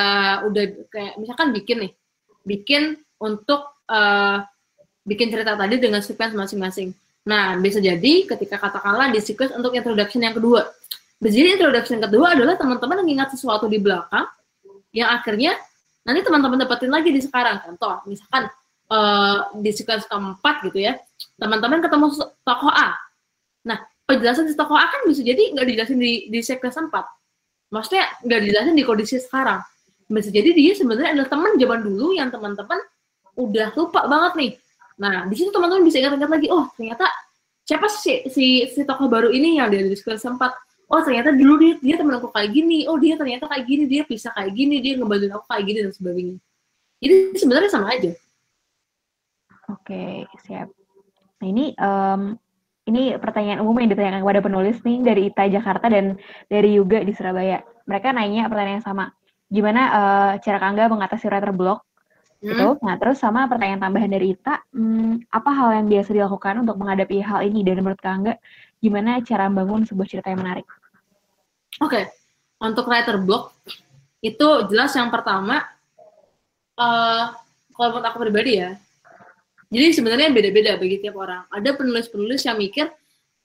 udah 0.46 0.64
kayak 0.88 1.14
misalkan 1.18 1.50
bikin 1.50 1.76
nih 1.84 1.92
bikin 2.46 2.82
untuk 3.18 3.82
uh, 3.90 4.40
bikin 5.04 5.28
cerita 5.28 5.58
tadi 5.58 5.76
dengan 5.82 6.00
sequence 6.00 6.32
masing-masing. 6.32 6.94
Nah 7.26 7.58
bisa 7.58 7.82
jadi 7.82 8.24
ketika 8.24 8.56
katakanlah 8.56 9.10
di 9.10 9.18
sequence 9.18 9.52
untuk 9.52 9.74
introduction 9.74 10.22
yang 10.22 10.32
kedua. 10.32 10.70
Jadi 11.20 11.60
introduction 11.60 12.00
yang 12.00 12.06
kedua 12.08 12.32
adalah 12.32 12.56
teman-teman 12.56 13.04
mengingat 13.04 13.36
sesuatu 13.36 13.68
di 13.68 13.76
belakang 13.76 14.24
yang 14.96 15.12
akhirnya 15.12 15.52
nanti 16.00 16.24
teman-teman 16.24 16.64
dapetin 16.64 16.88
lagi 16.88 17.12
di 17.12 17.20
sekarang. 17.20 17.60
Contoh 17.60 18.00
misalkan 18.08 18.48
uh, 18.88 19.52
di 19.58 19.70
sequence 19.74 20.04
keempat 20.08 20.64
gitu 20.68 20.78
ya 20.80 20.96
teman-teman 21.40 21.80
ketemu 21.80 22.06
tokoh 22.44 22.72
A 22.72 22.96
penjelasan 24.10 24.50
di 24.50 24.58
toko 24.58 24.74
A 24.74 24.90
kan 24.90 25.06
bisa 25.06 25.22
jadi 25.22 25.54
nggak 25.54 25.66
dijelasin 25.70 25.98
di 26.02 26.26
di 26.26 26.38
sektor 26.42 26.74
sempat. 26.74 27.06
Maksudnya 27.70 28.10
nggak 28.26 28.40
dijelasin 28.42 28.74
di 28.74 28.82
kondisi 28.82 29.16
sekarang. 29.22 29.62
Bisa 30.10 30.34
jadi 30.34 30.50
dia 30.50 30.74
sebenarnya 30.74 31.14
adalah 31.14 31.28
teman 31.30 31.52
zaman 31.54 31.78
dulu 31.86 32.06
yang 32.18 32.34
teman-teman 32.34 32.78
udah 33.38 33.68
lupa 33.78 34.10
banget 34.10 34.32
nih. 34.34 34.52
Nah, 34.98 35.14
di 35.30 35.34
situ 35.38 35.54
teman-teman 35.54 35.86
bisa 35.86 36.02
ingat-ingat 36.02 36.28
lagi, 36.28 36.48
oh 36.50 36.66
ternyata 36.74 37.06
siapa 37.62 37.86
sih 37.86 38.26
si, 38.26 38.66
si 38.68 38.82
tokoh 38.82 39.06
baru 39.06 39.30
ini 39.30 39.62
yang 39.62 39.70
dia 39.70 39.86
di 39.86 39.94
sekolah 39.94 40.18
sempat. 40.18 40.50
Oh 40.90 40.98
ternyata 41.06 41.30
dulu 41.30 41.62
dia 41.62 41.74
dia 41.78 41.94
teman 41.94 42.18
aku 42.18 42.34
kayak 42.34 42.50
gini. 42.50 42.90
Oh 42.90 42.98
dia 42.98 43.14
ternyata 43.14 43.46
kayak 43.46 43.64
gini, 43.70 43.84
dia 43.86 44.02
bisa 44.02 44.34
kayak 44.34 44.50
gini, 44.50 44.82
dia 44.82 44.98
ngebantuin 44.98 45.30
aku 45.30 45.46
kayak 45.46 45.64
gini 45.70 45.78
dan 45.86 45.92
sebagainya. 45.94 46.36
Jadi 47.00 47.14
sebenarnya 47.38 47.70
sama 47.70 47.86
aja. 47.94 48.12
Oke, 49.70 50.26
siap. 50.42 50.68
Nah, 51.40 51.46
ini 51.46 51.72
um, 51.78 52.34
ini 52.90 53.14
pertanyaan 53.16 53.62
umum 53.62 53.78
yang 53.78 53.94
ditanyakan 53.94 54.20
kepada 54.26 54.40
penulis 54.42 54.76
nih 54.82 54.98
dari 55.00 55.22
Ita 55.30 55.46
Jakarta 55.46 55.86
dan 55.86 56.18
dari 56.50 56.76
Yuga 56.76 57.00
di 57.06 57.14
Surabaya. 57.14 57.62
Mereka 57.86 58.10
nanya 58.10 58.50
pertanyaan 58.50 58.82
yang 58.82 58.86
sama. 58.86 59.04
Gimana 59.50 59.82
uh, 59.90 60.32
cara 60.42 60.58
Kangga 60.58 60.90
mengatasi 60.90 61.26
writer 61.30 61.54
block? 61.54 61.86
Hmm. 62.40 62.50
Gitu. 62.50 62.68
Nah, 62.82 62.94
terus 62.98 63.18
sama 63.20 63.46
pertanyaan 63.46 63.80
tambahan 63.80 64.10
dari 64.10 64.34
Ita, 64.34 64.60
hmm, 64.74 65.30
apa 65.30 65.50
hal 65.54 65.68
yang 65.82 65.86
biasa 65.86 66.10
dilakukan 66.12 66.54
untuk 66.66 66.76
menghadapi 66.80 67.16
hal 67.22 67.40
ini? 67.46 67.60
Dan 67.62 67.82
menurut 67.84 68.00
Kangga, 68.02 68.34
gimana 68.82 69.20
cara 69.22 69.46
membangun 69.46 69.86
sebuah 69.86 70.08
cerita 70.08 70.32
yang 70.32 70.40
menarik? 70.42 70.66
Oke, 71.80 71.96
okay. 71.96 72.04
untuk 72.60 72.88
writer 72.88 73.16
block, 73.20 73.54
itu 74.20 74.46
jelas 74.68 74.92
yang 74.96 75.08
pertama, 75.08 75.64
uh, 76.76 77.32
kalau 77.72 77.88
menurut 77.96 78.06
aku 78.08 78.18
pribadi 78.20 78.60
ya, 78.60 78.76
jadi 79.70 79.86
sebenarnya 79.94 80.28
beda-beda 80.34 80.74
bagi 80.76 80.98
tiap 80.98 81.16
orang. 81.16 81.46
Ada 81.48 81.78
penulis-penulis 81.78 82.42
yang 82.42 82.58
mikir 82.58 82.90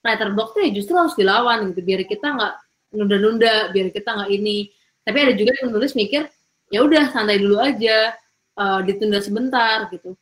writer 0.02 0.28
block 0.34 0.54
tuh 0.54 0.66
ya 0.66 0.70
justru 0.74 0.94
harus 0.98 1.14
dilawan 1.14 1.70
gitu, 1.70 1.80
biar 1.82 2.02
kita 2.06 2.26
nggak 2.34 2.54
nunda-nunda, 2.94 3.70
biar 3.70 3.94
kita 3.94 4.10
nggak 4.10 4.30
ini. 4.34 4.70
Tapi 5.06 5.18
ada 5.22 5.32
juga 5.38 5.54
penulis 5.62 5.94
mikir 5.94 6.26
ya 6.74 6.82
udah 6.82 7.14
santai 7.14 7.38
dulu 7.38 7.62
aja, 7.62 8.14
uh, 8.58 8.82
ditunda 8.82 9.22
sebentar 9.22 9.86
gitu. 9.94 10.18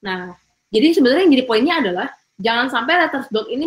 Nah, 0.00 0.32
jadi 0.72 0.96
sebenarnya 0.96 1.22
yang 1.28 1.34
jadi 1.36 1.44
poinnya 1.44 1.74
adalah 1.84 2.08
jangan 2.40 2.66
sampai 2.66 2.98
writer's 2.98 3.28
block 3.30 3.46
ini 3.46 3.64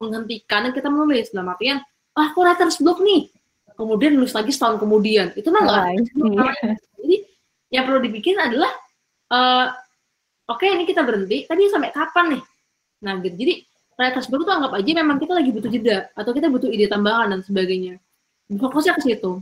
menghentikan 0.00 0.74
kita 0.74 0.88
menulis 0.90 1.30
dalam 1.30 1.54
artian 1.54 1.78
ah 2.18 2.34
aku 2.34 2.42
writer's 2.42 2.78
block 2.82 2.98
nih 2.98 3.30
kemudian 3.78 4.18
nulis 4.18 4.34
lagi 4.34 4.50
setahun 4.50 4.82
kemudian 4.82 5.30
itu 5.38 5.48
mah 5.54 5.62
nggak 5.62 5.82
iya. 6.02 6.74
jadi 6.98 7.16
yang 7.72 7.84
perlu 7.88 8.00
dibikin 8.02 8.36
adalah 8.36 8.72
uh, 9.32 9.70
oke 10.52 10.60
okay, 10.60 10.76
ini 10.76 10.84
kita 10.84 11.00
berhenti. 11.02 11.48
Tapi 11.48 11.68
sampai 11.72 11.90
kapan 11.90 12.36
nih? 12.36 12.42
Nah 13.02 13.12
gitu. 13.24 13.34
Jadi 13.36 13.54
writer's 13.96 14.28
block 14.28 14.44
itu 14.44 14.52
anggap 14.52 14.72
aja 14.76 14.90
memang 15.00 15.16
kita 15.20 15.32
lagi 15.36 15.50
butuh 15.52 15.70
jeda 15.72 15.98
atau 16.16 16.32
kita 16.32 16.46
butuh 16.52 16.68
ide 16.68 16.86
tambahan 16.86 17.32
dan 17.32 17.40
sebagainya. 17.40 17.96
Fokusnya 18.52 18.98
ke 19.00 19.02
situ. 19.02 19.40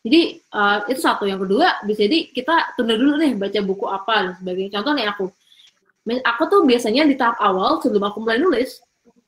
Jadi 0.00 0.20
uh, 0.52 0.84
itu 0.88 1.00
satu. 1.00 1.24
Yang 1.28 1.48
kedua 1.48 1.80
bisa 1.84 2.04
jadi 2.04 2.28
kita 2.32 2.76
tunda 2.76 2.96
dulu 2.96 3.20
nih 3.20 3.32
baca 3.36 3.60
buku 3.64 3.84
apa 3.88 4.14
dan 4.28 4.32
sebagainya. 4.36 4.70
Contoh 4.80 4.92
nih 4.96 5.06
aku. 5.08 5.26
Aku 6.10 6.42
tuh 6.48 6.60
biasanya 6.64 7.06
di 7.06 7.14
tahap 7.14 7.38
awal 7.38 7.78
sebelum 7.84 8.08
aku 8.08 8.24
mulai 8.24 8.40
nulis 8.40 8.80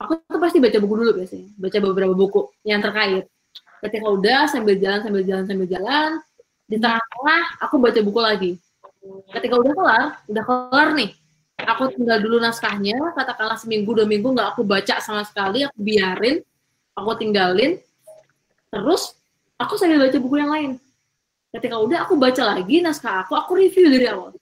aku 0.03 0.19
tuh 0.27 0.39
pasti 0.41 0.57
baca 0.59 0.77
buku 0.83 0.93
dulu 0.99 1.11
biasanya. 1.23 1.47
Baca 1.55 1.77
beberapa 1.79 2.13
buku 2.13 2.41
yang 2.67 2.83
terkait. 2.83 3.25
Ketika 3.83 4.07
udah 4.07 4.47
sambil 4.47 4.75
jalan 4.79 4.99
sambil 5.03 5.23
jalan 5.27 5.43
sambil 5.47 5.67
jalan 5.67 6.09
di 6.67 6.75
tengah-tengah 6.79 7.43
aku 7.63 7.75
baca 7.79 7.99
buku 8.03 8.19
lagi. 8.19 8.51
Ketika 9.31 9.55
udah 9.59 9.73
kelar 9.75 10.05
udah 10.31 10.43
kelar 10.43 10.89
nih 10.95 11.11
aku 11.61 11.93
tinggal 11.93 12.17
dulu 12.19 12.41
naskahnya 12.41 12.97
katakanlah 13.13 13.57
seminggu 13.57 13.93
dua 13.93 14.09
minggu 14.09 14.33
nggak 14.33 14.57
aku 14.57 14.65
baca 14.65 14.97
sama 14.99 15.21
sekali 15.23 15.63
aku 15.63 15.79
biarin 15.79 16.41
aku 16.97 17.09
tinggalin. 17.17 17.77
Terus 18.73 19.13
aku 19.57 19.77
sambil 19.77 20.09
baca 20.09 20.17
buku 20.17 20.35
yang 20.41 20.51
lain. 20.51 20.71
Ketika 21.53 21.77
udah 21.77 22.09
aku 22.09 22.17
baca 22.17 22.57
lagi 22.57 22.81
naskah 22.81 23.25
aku 23.25 23.37
aku 23.37 23.51
review 23.57 23.89
dari 23.89 24.09
awal. 24.09 24.33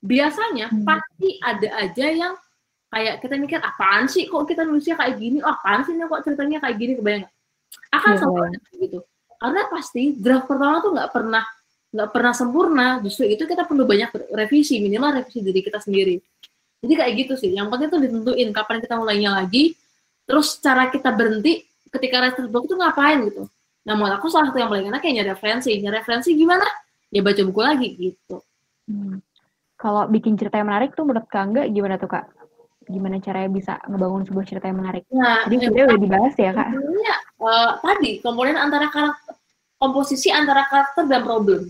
Biasanya 0.00 0.72
hmm. 0.72 0.84
pasti 0.84 1.28
ada 1.44 1.68
aja 1.84 2.06
yang 2.08 2.34
kayak 2.88 3.20
kita 3.20 3.34
mikir 3.36 3.58
apaan 3.60 4.08
sih 4.08 4.24
kok 4.24 4.48
kita 4.48 4.64
nulisnya 4.64 4.96
kayak 4.96 5.20
gini? 5.20 5.44
Oh, 5.44 5.52
apaan 5.52 5.84
sih 5.84 5.92
kok 5.92 6.22
ceritanya 6.24 6.58
kayak 6.64 6.76
gini? 6.80 6.92
Kebayang 6.96 7.24
akan 7.92 8.12
yeah, 8.12 8.20
selalu 8.20 8.40
yeah. 8.40 8.80
gitu. 8.80 8.98
Karena 9.36 9.60
pasti 9.68 10.02
draft 10.16 10.46
pertama 10.48 10.76
tuh 10.80 10.90
nggak 10.96 11.10
pernah 11.12 11.44
nggak 11.92 12.08
pernah 12.12 12.32
sempurna. 12.32 12.88
Justru 13.04 13.28
itu 13.28 13.44
kita 13.44 13.68
perlu 13.68 13.84
banyak 13.84 14.32
revisi 14.32 14.80
minimal 14.80 15.20
revisi 15.20 15.44
diri 15.44 15.60
kita 15.60 15.80
sendiri 15.84 16.16
jadi 16.84 16.94
kayak 17.04 17.12
gitu 17.24 17.34
sih 17.38 17.50
yang 17.52 17.68
penting 17.72 17.88
tuh 17.88 18.00
ditentuin 18.00 18.48
kapan 18.52 18.76
kita 18.82 18.94
mulainya 18.96 19.30
lagi 19.36 19.76
terus 20.26 20.58
cara 20.58 20.90
kita 20.90 21.14
berhenti 21.14 21.64
ketika 21.92 22.20
writer's 22.20 22.48
block 22.50 22.66
itu 22.66 22.74
ngapain 22.76 23.18
gitu 23.28 23.42
nah 23.86 23.94
menurut 23.94 24.18
aku 24.18 24.26
salah 24.28 24.50
satu 24.50 24.58
yang 24.58 24.70
paling 24.70 24.90
enak 24.90 25.00
kayaknya 25.00 25.24
referensi 25.30 25.70
nyari 25.78 26.02
referensi 26.02 26.34
gimana 26.34 26.66
ya 27.14 27.22
baca 27.22 27.42
buku 27.46 27.60
lagi 27.62 27.88
gitu 27.94 28.42
hmm. 28.90 29.22
kalau 29.78 30.10
bikin 30.10 30.34
cerita 30.34 30.58
yang 30.58 30.68
menarik 30.68 30.92
tuh 30.92 31.06
menurut 31.06 31.26
kak 31.30 31.44
enggak 31.46 31.66
gimana 31.70 31.94
tuh 31.96 32.10
kak 32.10 32.26
gimana 32.86 33.18
caranya 33.18 33.50
bisa 33.50 33.72
ngebangun 33.90 34.22
sebuah 34.30 34.44
cerita 34.46 34.70
yang 34.70 34.78
menarik. 34.78 35.02
Nah, 35.10 35.42
Jadi 35.50 35.56
sebenarnya 35.58 35.86
udah 35.90 36.00
dibahas 36.00 36.34
ya 36.38 36.50
kak. 36.54 36.68
Sebenarnya 36.70 37.14
uh, 37.42 37.70
tadi 37.82 38.10
komponen 38.22 38.56
antara 38.56 38.86
karakter, 38.94 39.34
komposisi 39.76 40.28
antara 40.30 40.62
karakter 40.70 41.04
dan 41.10 41.22
problem. 41.26 41.62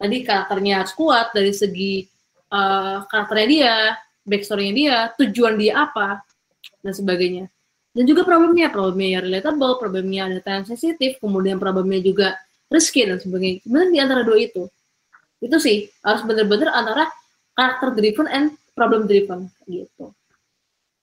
Tadi 0.00 0.16
karakternya 0.24 0.74
harus 0.82 0.92
kuat 0.96 1.36
dari 1.36 1.52
segi 1.52 2.08
uh, 2.48 3.04
karakternya 3.06 3.46
dia, 3.46 3.76
backstory-nya 4.24 4.72
dia, 4.74 4.96
tujuan 5.20 5.54
dia 5.60 5.84
apa, 5.88 6.24
dan 6.80 6.92
sebagainya. 6.92 7.46
Dan 7.94 8.04
juga 8.10 8.26
problemnya, 8.26 8.74
problemnya 8.74 9.08
ya 9.16 9.20
relatable, 9.22 9.78
problemnya 9.78 10.26
ada 10.26 10.38
time 10.42 10.66
sensitif, 10.66 11.22
kemudian 11.22 11.62
problemnya 11.62 12.02
juga 12.02 12.34
risky 12.66 13.06
dan 13.06 13.22
sebagainya. 13.22 13.62
Sebenarnya 13.62 13.90
di 13.94 14.00
antara 14.02 14.20
dua 14.26 14.38
itu. 14.42 14.66
Itu 15.38 15.56
sih, 15.62 15.86
harus 16.02 16.26
benar-benar 16.26 16.74
antara 16.74 17.06
karakter 17.54 17.94
driven 17.94 18.26
and 18.26 18.46
problem 18.74 19.06
driven 19.06 19.46
gitu. 19.70 20.10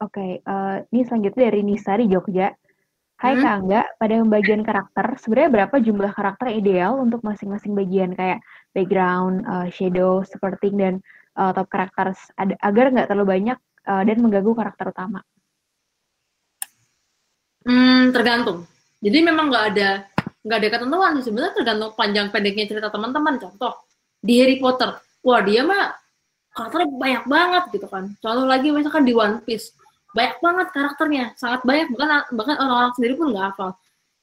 Oke, 0.02 0.18
okay, 0.18 0.31
uh, 0.43 0.81
eh, 0.81 0.89
ini 0.91 1.02
selanjutnya 1.06 1.41
dari 1.48 1.61
Nisa 1.64 1.93
di 1.95 2.10
Jogja. 2.11 2.52
Hai 3.22 3.38
hmm? 3.38 3.43
Kak 3.45 3.53
Angga, 3.53 3.81
pada 4.02 4.14
pembagian 4.18 4.61
karakter, 4.65 5.06
sebenarnya 5.22 5.49
berapa 5.61 5.76
jumlah 5.77 6.11
karakter 6.11 6.48
ideal 6.57 6.98
untuk 6.98 7.22
masing-masing 7.22 7.77
bagian 7.77 8.18
kayak 8.18 8.41
background, 8.73 9.45
uh, 9.45 9.69
shadow, 9.69 10.26
supporting, 10.26 10.73
dan 10.76 10.93
uh, 11.38 11.52
top 11.52 11.68
karakter 11.70 12.16
agar 12.40 12.86
nggak 12.91 13.08
terlalu 13.08 13.28
banyak 13.28 13.58
uh, 13.88 14.03
dan 14.03 14.18
mengganggu 14.20 14.52
karakter 14.56 14.91
utama? 14.91 15.20
Hmm, 17.62 18.10
tergantung. 18.10 18.66
Jadi 19.02 19.18
memang 19.22 19.49
nggak 19.49 19.66
ada 19.76 19.90
nggak 20.41 20.58
ada 20.58 20.70
ketentuan 20.74 21.12
sih 21.22 21.26
sebenarnya 21.30 21.53
tergantung 21.53 21.91
panjang 21.94 22.28
pendeknya 22.34 22.66
cerita 22.66 22.90
teman-teman. 22.90 23.38
Contoh 23.38 23.86
di 24.22 24.41
Harry 24.41 24.58
Potter, 24.58 24.98
wah 25.22 25.41
dia 25.45 25.62
mah 25.62 25.94
karakternya 26.52 26.88
banyak 26.98 27.24
banget 27.30 27.64
gitu 27.78 27.88
kan. 27.90 28.10
Contoh 28.18 28.45
lagi 28.49 28.74
misalkan 28.74 29.06
di 29.06 29.14
One 29.14 29.45
Piece, 29.45 29.74
banyak 30.12 30.38
banget 30.44 30.68
karakternya 30.76 31.26
sangat 31.40 31.64
banyak 31.64 31.88
bahkan 31.95 32.28
bahkan 32.36 32.56
orang-orang 32.60 32.94
sendiri 32.95 33.14
pun 33.16 33.32
nggak 33.32 33.45
hafal 33.56 33.72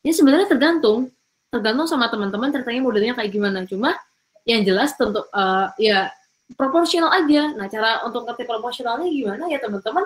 ini 0.05 0.13
sebenarnya 0.13 0.47
tergantung 0.49 1.09
tergantung 1.49 1.89
sama 1.89 2.13
teman-teman 2.13 2.53
ceritanya 2.53 2.81
modelnya 2.85 3.15
kayak 3.17 3.31
gimana 3.33 3.65
cuma 3.65 3.97
yang 4.45 4.61
jelas 4.65 4.93
tentu 4.97 5.25
uh, 5.33 5.73
ya 5.81 6.13
proporsional 6.57 7.13
aja. 7.13 7.53
Nah 7.53 7.67
cara 7.69 8.07
untuk 8.07 8.25
ngerti 8.25 8.49
proporsionalnya 8.49 9.09
gimana? 9.11 9.45
Ya 9.51 9.59
teman-teman 9.61 10.05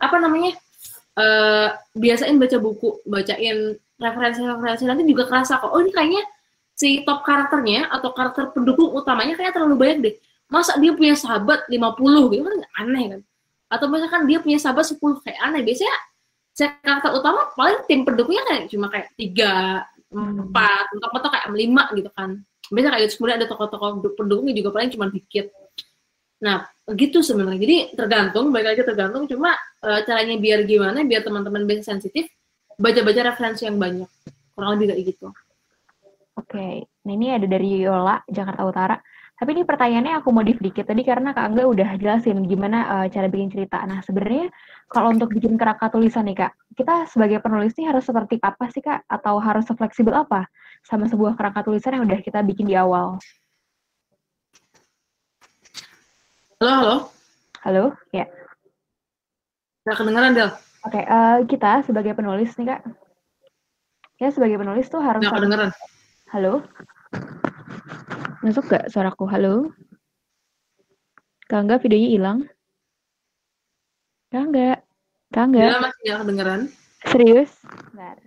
apa 0.00 0.16
namanya? 0.18 0.52
Uh, 1.14 1.70
biasain 1.94 2.34
baca 2.42 2.58
buku 2.58 2.98
bacain 3.06 3.78
referensi-referensi 4.02 4.82
nanti 4.82 5.06
juga 5.06 5.30
kerasa 5.30 5.62
kok. 5.62 5.70
Oh 5.70 5.78
ini 5.78 5.94
kayaknya 5.94 6.22
si 6.74 7.06
top 7.06 7.22
karakternya 7.22 7.86
atau 7.86 8.10
karakter 8.10 8.50
pendukung 8.50 8.90
utamanya 8.90 9.38
kayak 9.38 9.54
terlalu 9.54 9.78
banyak 9.78 9.98
deh. 10.02 10.14
Masa 10.50 10.74
dia 10.82 10.90
punya 10.92 11.14
sahabat 11.14 11.70
50 11.70 12.34
gitu? 12.34 12.42
Kan 12.42 12.56
aneh 12.82 13.04
kan? 13.14 13.20
Atau 13.70 13.86
misalkan 13.86 14.26
dia 14.26 14.42
punya 14.42 14.58
sahabat 14.58 14.90
10 14.90 14.98
kayak 15.22 15.38
aneh. 15.38 15.62
Biasanya 15.62 15.94
karakter 16.82 17.10
utama 17.14 17.50
paling 17.54 17.86
tim 17.86 18.02
pendukungnya 18.02 18.42
kayak 18.46 18.62
cuma 18.70 18.86
kayak 18.90 19.08
tiga 19.14 19.82
empat 20.14 20.84
mentok-mentok 20.94 21.30
kayak 21.30 21.46
lima 21.54 21.84
gitu 21.94 22.10
kan. 22.14 22.30
Biasanya 22.70 22.90
kayak 22.90 23.02
gitu 23.06 23.14
kemudian 23.22 23.36
ada 23.38 23.46
tokoh-tokoh 23.46 23.90
pendukungnya 24.18 24.54
juga 24.58 24.70
paling 24.74 24.90
cuma 24.90 25.06
dikit 25.10 25.46
nah 26.44 26.68
gitu 26.92 27.24
sebenarnya 27.24 27.60
jadi 27.64 27.76
tergantung 27.96 28.52
baik 28.52 28.76
lagi 28.76 28.82
tergantung 28.84 29.24
cuma 29.24 29.56
e, 29.80 30.04
caranya 30.04 30.36
biar 30.36 30.68
gimana 30.68 31.00
biar 31.08 31.24
teman-teman 31.24 31.64
bisa 31.64 31.96
sensitif 31.96 32.28
baca-baca 32.76 33.32
referensi 33.32 33.64
yang 33.64 33.80
banyak 33.80 34.10
kurang 34.52 34.76
lebih 34.76 34.92
kayak 34.92 35.02
gitu 35.08 35.32
oke 36.36 36.44
okay. 36.44 36.84
nah 37.08 37.12
ini 37.16 37.32
ada 37.32 37.48
dari 37.48 37.80
Yola 37.80 38.20
Jakarta 38.28 38.62
Utara 38.68 38.96
tapi 39.34 39.50
ini 39.50 39.66
pertanyaannya 39.66 40.22
aku 40.22 40.30
modif 40.30 40.62
dikit 40.62 40.86
tadi 40.86 41.02
karena 41.02 41.34
Kak 41.34 41.50
Angga 41.50 41.66
udah 41.66 41.88
jelasin 41.98 42.46
gimana 42.46 42.86
uh, 42.86 43.06
cara 43.10 43.26
bikin 43.26 43.50
cerita. 43.50 43.82
Nah, 43.82 43.98
sebenarnya 44.06 44.46
kalau 44.86 45.10
untuk 45.10 45.34
bikin 45.34 45.58
kerangka 45.58 45.90
tulisan 45.90 46.30
nih 46.30 46.38
Kak, 46.38 46.54
kita 46.78 47.10
sebagai 47.10 47.42
penulis 47.42 47.74
nih 47.74 47.90
harus 47.90 48.06
seperti 48.06 48.38
apa 48.38 48.70
sih 48.70 48.78
Kak? 48.78 49.10
Atau 49.10 49.42
harus 49.42 49.66
fleksibel 49.66 50.14
apa 50.14 50.46
sama 50.86 51.10
sebuah 51.10 51.34
kerangka 51.34 51.66
tulisan 51.66 51.98
yang 51.98 52.06
udah 52.06 52.22
kita 52.22 52.46
bikin 52.46 52.70
di 52.70 52.78
awal? 52.78 53.18
Halo, 56.62 56.70
halo. 56.70 56.96
Halo, 57.66 57.84
ya. 58.14 58.30
Nggak 59.82 59.96
kedengeran, 59.98 60.32
Del. 60.38 60.50
Oke, 60.86 61.02
okay, 61.02 61.04
uh, 61.10 61.42
eh, 61.42 61.50
kita 61.50 61.82
sebagai 61.82 62.14
penulis 62.14 62.54
nih 62.54 62.70
Kak, 62.70 62.80
ya 64.22 64.28
sebagai 64.30 64.62
penulis 64.62 64.86
tuh 64.86 65.02
harus... 65.02 65.18
Nggak 65.18 65.34
kedengeran. 65.34 65.70
Halo? 66.30 66.62
Masuk 68.46 68.70
gak 68.70 68.86
suaraku? 68.86 69.26
Halo? 69.26 69.74
Kak 71.50 71.82
videonya 71.82 72.10
hilang? 72.14 72.38
Kak 74.30 74.46
Kak 75.34 75.42
Angga? 75.50 75.58
Ya, 75.66 75.82
masih 75.82 76.02
gak 76.06 76.20
kedengeran. 76.22 76.60
Serius? 77.10 77.50
Bentar. 77.90 78.18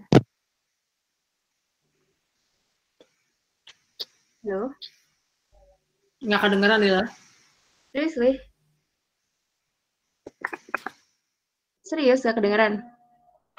Halo? 4.44 4.76
Nggak 6.20 6.42
kedengeran, 6.44 6.82
ya? 6.84 7.02
Serius, 7.96 8.16
Lih? 8.20 8.38
Serius, 11.88 12.20
gak 12.24 12.36
kedengeran? 12.36 12.84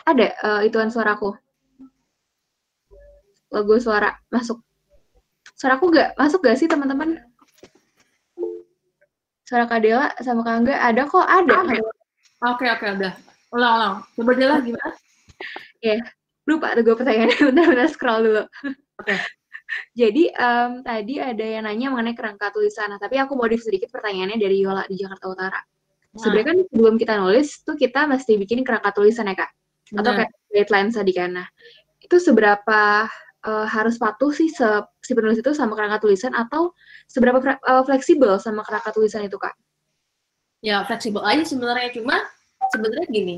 Ada 0.04 0.26
uh, 0.44 0.60
ituan 0.64 0.92
suaraku. 0.92 1.32
Logo 3.48 3.80
suara 3.80 4.12
masuk. 4.28 4.60
Suara 5.56 5.80
aku 5.80 5.88
gak 5.88 6.12
masuk 6.20 6.44
gak 6.44 6.60
sih 6.60 6.68
teman-teman? 6.68 7.24
Suara 9.48 9.64
Kak 9.64 9.80
Dela 9.80 10.12
sama 10.20 10.44
Kak 10.44 10.54
Angga 10.60 10.76
ada 10.76 11.02
kok, 11.08 11.24
ada. 11.24 11.64
Oke, 12.52 12.68
oke, 12.68 12.84
udah. 13.00 13.12
Ulang, 13.56 13.72
ulang. 13.80 13.94
Coba 14.12 14.32
Dela 14.36 14.56
gimana? 14.60 14.92
ya, 15.84 15.96
yeah. 15.96 16.00
lupa 16.44 16.76
tuh 16.76 16.84
gue 16.84 16.94
pertanyaannya. 17.00 17.36
Bentar-bentar 17.48 17.88
scroll 17.88 18.28
dulu. 18.28 18.42
Oke. 18.44 19.08
Okay. 19.08 19.18
Jadi 19.92 20.32
um, 20.32 20.80
tadi 20.80 21.20
ada 21.20 21.44
yang 21.44 21.64
nanya 21.68 21.92
mengenai 21.92 22.16
kerangka 22.16 22.48
tulisan, 22.52 22.88
nah, 22.88 23.00
tapi 23.00 23.20
aku 23.20 23.36
modif 23.36 23.60
sedikit 23.60 23.92
pertanyaannya 23.92 24.40
dari 24.40 24.64
Yola 24.64 24.84
di 24.88 24.96
Jakarta 24.96 25.26
Utara. 25.28 25.60
Nah. 25.60 26.20
Sebenarnya 26.20 26.46
kan 26.48 26.58
sebelum 26.72 26.94
kita 26.96 27.14
nulis 27.20 27.48
tuh 27.62 27.76
kita 27.76 28.08
mesti 28.08 28.32
bikin 28.40 28.64
kerangka 28.64 28.96
tulisan 28.96 29.28
ya 29.28 29.36
kak, 29.36 29.50
atau 29.92 30.10
kayak 30.16 30.30
guidelines 30.48 30.96
tadi 30.96 31.12
kan. 31.12 31.30
Nah, 31.36 31.46
itu 32.00 32.16
seberapa 32.16 32.80
uh, 33.44 33.66
harus 33.68 34.00
patuh 34.00 34.32
sih 34.32 34.48
se 34.48 34.66
si 35.04 35.12
penulis 35.12 35.40
itu 35.40 35.52
sama 35.52 35.76
kerangka 35.76 36.04
tulisan 36.08 36.32
atau 36.32 36.72
seberapa 37.08 37.40
uh, 37.64 37.82
fleksibel 37.84 38.40
sama 38.40 38.64
kerangka 38.64 38.96
tulisan 38.96 39.24
itu 39.28 39.36
kak? 39.36 39.52
Ya 40.64 40.82
fleksibel 40.88 41.22
aja 41.22 41.44
sebenarnya 41.44 41.92
cuma 41.94 42.24
sebenarnya 42.74 43.06
gini 43.08 43.36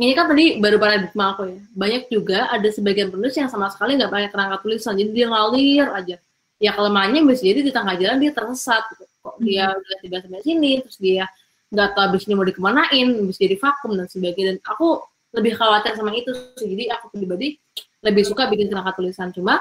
ini 0.00 0.16
kan 0.16 0.32
tadi 0.32 0.56
baru 0.56 0.80
paradigma 0.80 1.36
aku 1.36 1.42
ya. 1.44 1.60
Banyak 1.76 2.02
juga 2.08 2.48
ada 2.48 2.68
sebagian 2.72 3.12
penulis 3.12 3.36
yang 3.36 3.52
sama 3.52 3.68
sekali 3.68 4.00
nggak 4.00 4.08
pakai 4.08 4.28
kerangka 4.32 4.56
tulisan, 4.64 4.96
jadi 4.96 5.10
dia 5.12 5.26
ngalir 5.28 5.86
aja. 5.92 6.16
Ya 6.56 6.70
kelemahannya 6.72 7.20
bisa 7.28 7.44
jadi 7.44 7.60
di 7.60 7.72
tengah 7.72 8.00
jalan 8.00 8.16
dia 8.16 8.32
tersesat. 8.32 8.82
Gitu. 8.96 9.04
Kok 9.20 9.36
dia 9.44 9.68
Hmm. 9.68 9.76
udah 9.76 9.96
tiba 10.00 10.16
sampai 10.24 10.40
sini, 10.40 10.72
terus 10.80 10.96
dia 10.96 11.28
nggak 11.68 11.88
tahu 11.92 12.02
abis 12.08 12.22
ini 12.24 12.34
mau 12.34 12.46
dikemanain, 12.48 13.08
bisa 13.28 13.40
jadi 13.44 13.56
vakum 13.60 13.92
dan 13.92 14.08
sebagainya. 14.08 14.56
Dan 14.56 14.58
aku 14.64 15.04
lebih 15.36 15.52
khawatir 15.60 15.92
sama 15.94 16.16
itu 16.16 16.32
sih. 16.56 16.68
Jadi 16.72 16.84
aku 16.88 17.12
pribadi 17.12 17.60
lebih 18.00 18.24
suka 18.24 18.48
bikin 18.48 18.72
kerangka 18.72 18.96
tulisan. 18.96 19.28
Cuma 19.36 19.60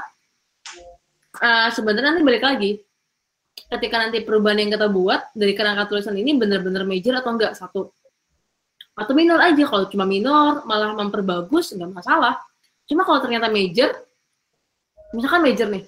eh, 1.39 1.69
sebenarnya 1.75 2.15
nanti 2.15 2.23
balik 2.23 2.43
lagi, 2.47 2.79
ketika 3.67 3.95
nanti 4.07 4.23
perubahan 4.23 4.63
yang 4.63 4.71
kita 4.71 4.87
buat 4.87 5.35
dari 5.35 5.51
kerangka 5.51 5.91
tulisan 5.91 6.15
ini 6.15 6.31
benar-benar 6.39 6.87
major 6.87 7.19
atau 7.19 7.35
enggak 7.35 7.53
satu 7.59 7.91
atau 8.99 9.13
minor 9.15 9.39
aja 9.39 9.63
kalau 9.63 9.87
cuma 9.87 10.03
minor 10.03 10.67
malah 10.67 10.91
memperbagus 10.91 11.71
nggak 11.71 11.95
masalah. 11.95 12.35
Cuma 12.83 13.07
kalau 13.07 13.23
ternyata 13.23 13.47
major 13.47 13.95
misalkan 15.15 15.41
major 15.47 15.67
nih. 15.71 15.83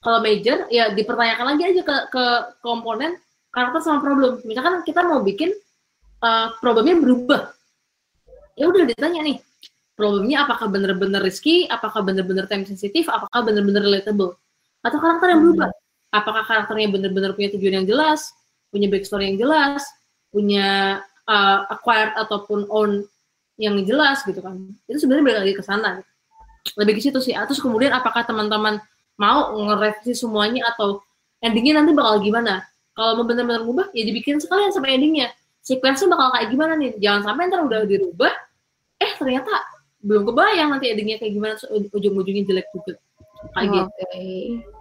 Kalau 0.00 0.18
major 0.20 0.68
ya 0.68 0.92
dipertanyakan 0.92 1.46
lagi 1.56 1.62
aja 1.64 1.80
ke, 1.80 1.96
ke 2.12 2.24
komponen 2.60 3.20
karakter 3.52 3.80
sama 3.84 4.00
problem. 4.00 4.40
Misalkan 4.44 4.80
kita 4.84 5.04
mau 5.04 5.20
bikin 5.20 5.52
uh, 6.24 6.56
problemnya 6.60 6.96
berubah. 6.96 7.52
Ya 8.56 8.68
udah 8.68 8.88
ditanya 8.88 9.20
nih 9.24 9.36
problemnya 9.94 10.48
apakah 10.48 10.66
benar-benar 10.72 11.22
risky 11.22 11.70
apakah 11.70 12.02
benar-benar 12.02 12.50
time 12.50 12.66
sensitif 12.66 13.06
apakah 13.12 13.44
benar-benar 13.44 13.84
relatable? 13.84 14.36
Atau 14.80 15.00
karakter 15.00 15.36
yang 15.36 15.40
berubah? 15.44 15.70
Apakah 16.14 16.44
karakternya 16.48 16.88
benar-benar 16.92 17.32
punya 17.36 17.52
tujuan 17.52 17.82
yang 17.82 17.88
jelas 17.88 18.32
punya 18.74 18.90
backstory 18.90 19.30
yang 19.30 19.38
jelas 19.38 19.86
punya 20.34 20.98
uh, 21.28 21.68
acquired 21.70 22.12
ataupun 22.16 22.68
own 22.68 23.04
yang 23.60 23.78
jelas 23.86 24.22
gitu 24.26 24.40
kan. 24.42 24.58
Itu 24.90 25.04
sebenarnya 25.04 25.24
balik 25.24 25.40
lagi 25.46 25.54
ke 25.58 25.64
sana. 25.64 25.90
Lebih 26.74 26.98
ke 26.98 27.00
situ 27.04 27.18
sih. 27.22 27.34
Terus 27.34 27.60
kemudian 27.60 27.94
apakah 27.94 28.26
teman-teman 28.26 28.80
mau 29.20 29.54
ngerevisi 29.54 30.16
semuanya 30.16 30.66
atau 30.74 31.02
endingnya 31.38 31.82
nanti 31.82 31.94
bakal 31.94 32.18
gimana? 32.24 32.66
Kalau 32.94 33.20
mau 33.20 33.26
benar-benar 33.26 33.66
ngubah 33.66 33.90
ya 33.94 34.02
dibikin 34.06 34.38
sekalian 34.38 34.70
sama 34.74 34.90
endingnya. 34.90 35.30
Sequence 35.64 36.06
bakal 36.06 36.34
kayak 36.34 36.48
gimana 36.50 36.72
nih? 36.76 36.94
Jangan 36.98 37.30
sampai 37.30 37.42
ntar 37.50 37.60
udah 37.64 37.80
dirubah 37.86 38.34
eh 39.02 39.12
ternyata 39.18 39.50
belum 40.04 40.28
kebayang 40.28 40.68
nanti 40.76 40.92
endingnya 40.92 41.16
kayak 41.18 41.32
gimana 41.34 41.54
ujung-ujungnya 41.94 42.44
jelek 42.44 42.66
juga. 42.74 42.94
Kayak 43.54 43.68
gitu. 43.70 43.90
Oke. 43.90 44.73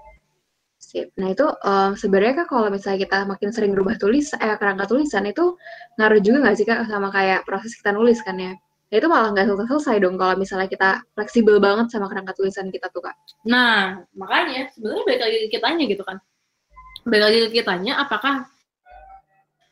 Sip. 0.94 1.10
Nah 1.18 1.34
itu 1.34 1.42
em, 1.50 1.92
sebenarnya 1.98 2.46
kan 2.46 2.48
kalau 2.54 2.70
misalnya 2.70 3.02
kita 3.02 3.26
makin 3.26 3.50
sering 3.50 3.74
berubah 3.74 3.98
tulis, 3.98 4.30
eh 4.38 4.54
kerangka 4.62 4.86
tulisan 4.86 5.26
itu 5.26 5.58
ngaruh 5.98 6.22
juga 6.22 6.38
nggak 6.46 6.56
sih 6.56 6.66
kak 6.70 6.86
sama 6.86 7.10
kayak 7.10 7.42
proses 7.50 7.74
kita 7.74 7.98
nulis 7.98 8.22
kan 8.22 8.38
ya? 8.38 8.54
Nah 8.54 8.96
itu 9.02 9.10
malah 9.10 9.34
nggak 9.34 9.50
selesai-selesai 9.50 9.96
dong 10.06 10.22
kalau 10.22 10.38
misalnya 10.38 10.70
kita 10.70 11.02
fleksibel 11.18 11.58
banget 11.58 11.90
sama 11.90 12.06
kerangka 12.06 12.38
tulisan 12.38 12.70
kita 12.70 12.94
tuh 12.94 13.02
kak. 13.10 13.18
Nah, 13.50 14.06
makanya 14.14 14.70
sebenarnya 14.78 15.04
balik 15.10 15.22
lagi 15.26 15.38
ke 15.42 15.48
kitanya 15.58 15.84
gitu 15.90 16.04
kan. 16.06 16.18
Balik 17.10 17.24
lagi 17.26 17.38
ke 17.42 17.50
kitanya 17.58 17.94
apakah 17.98 18.46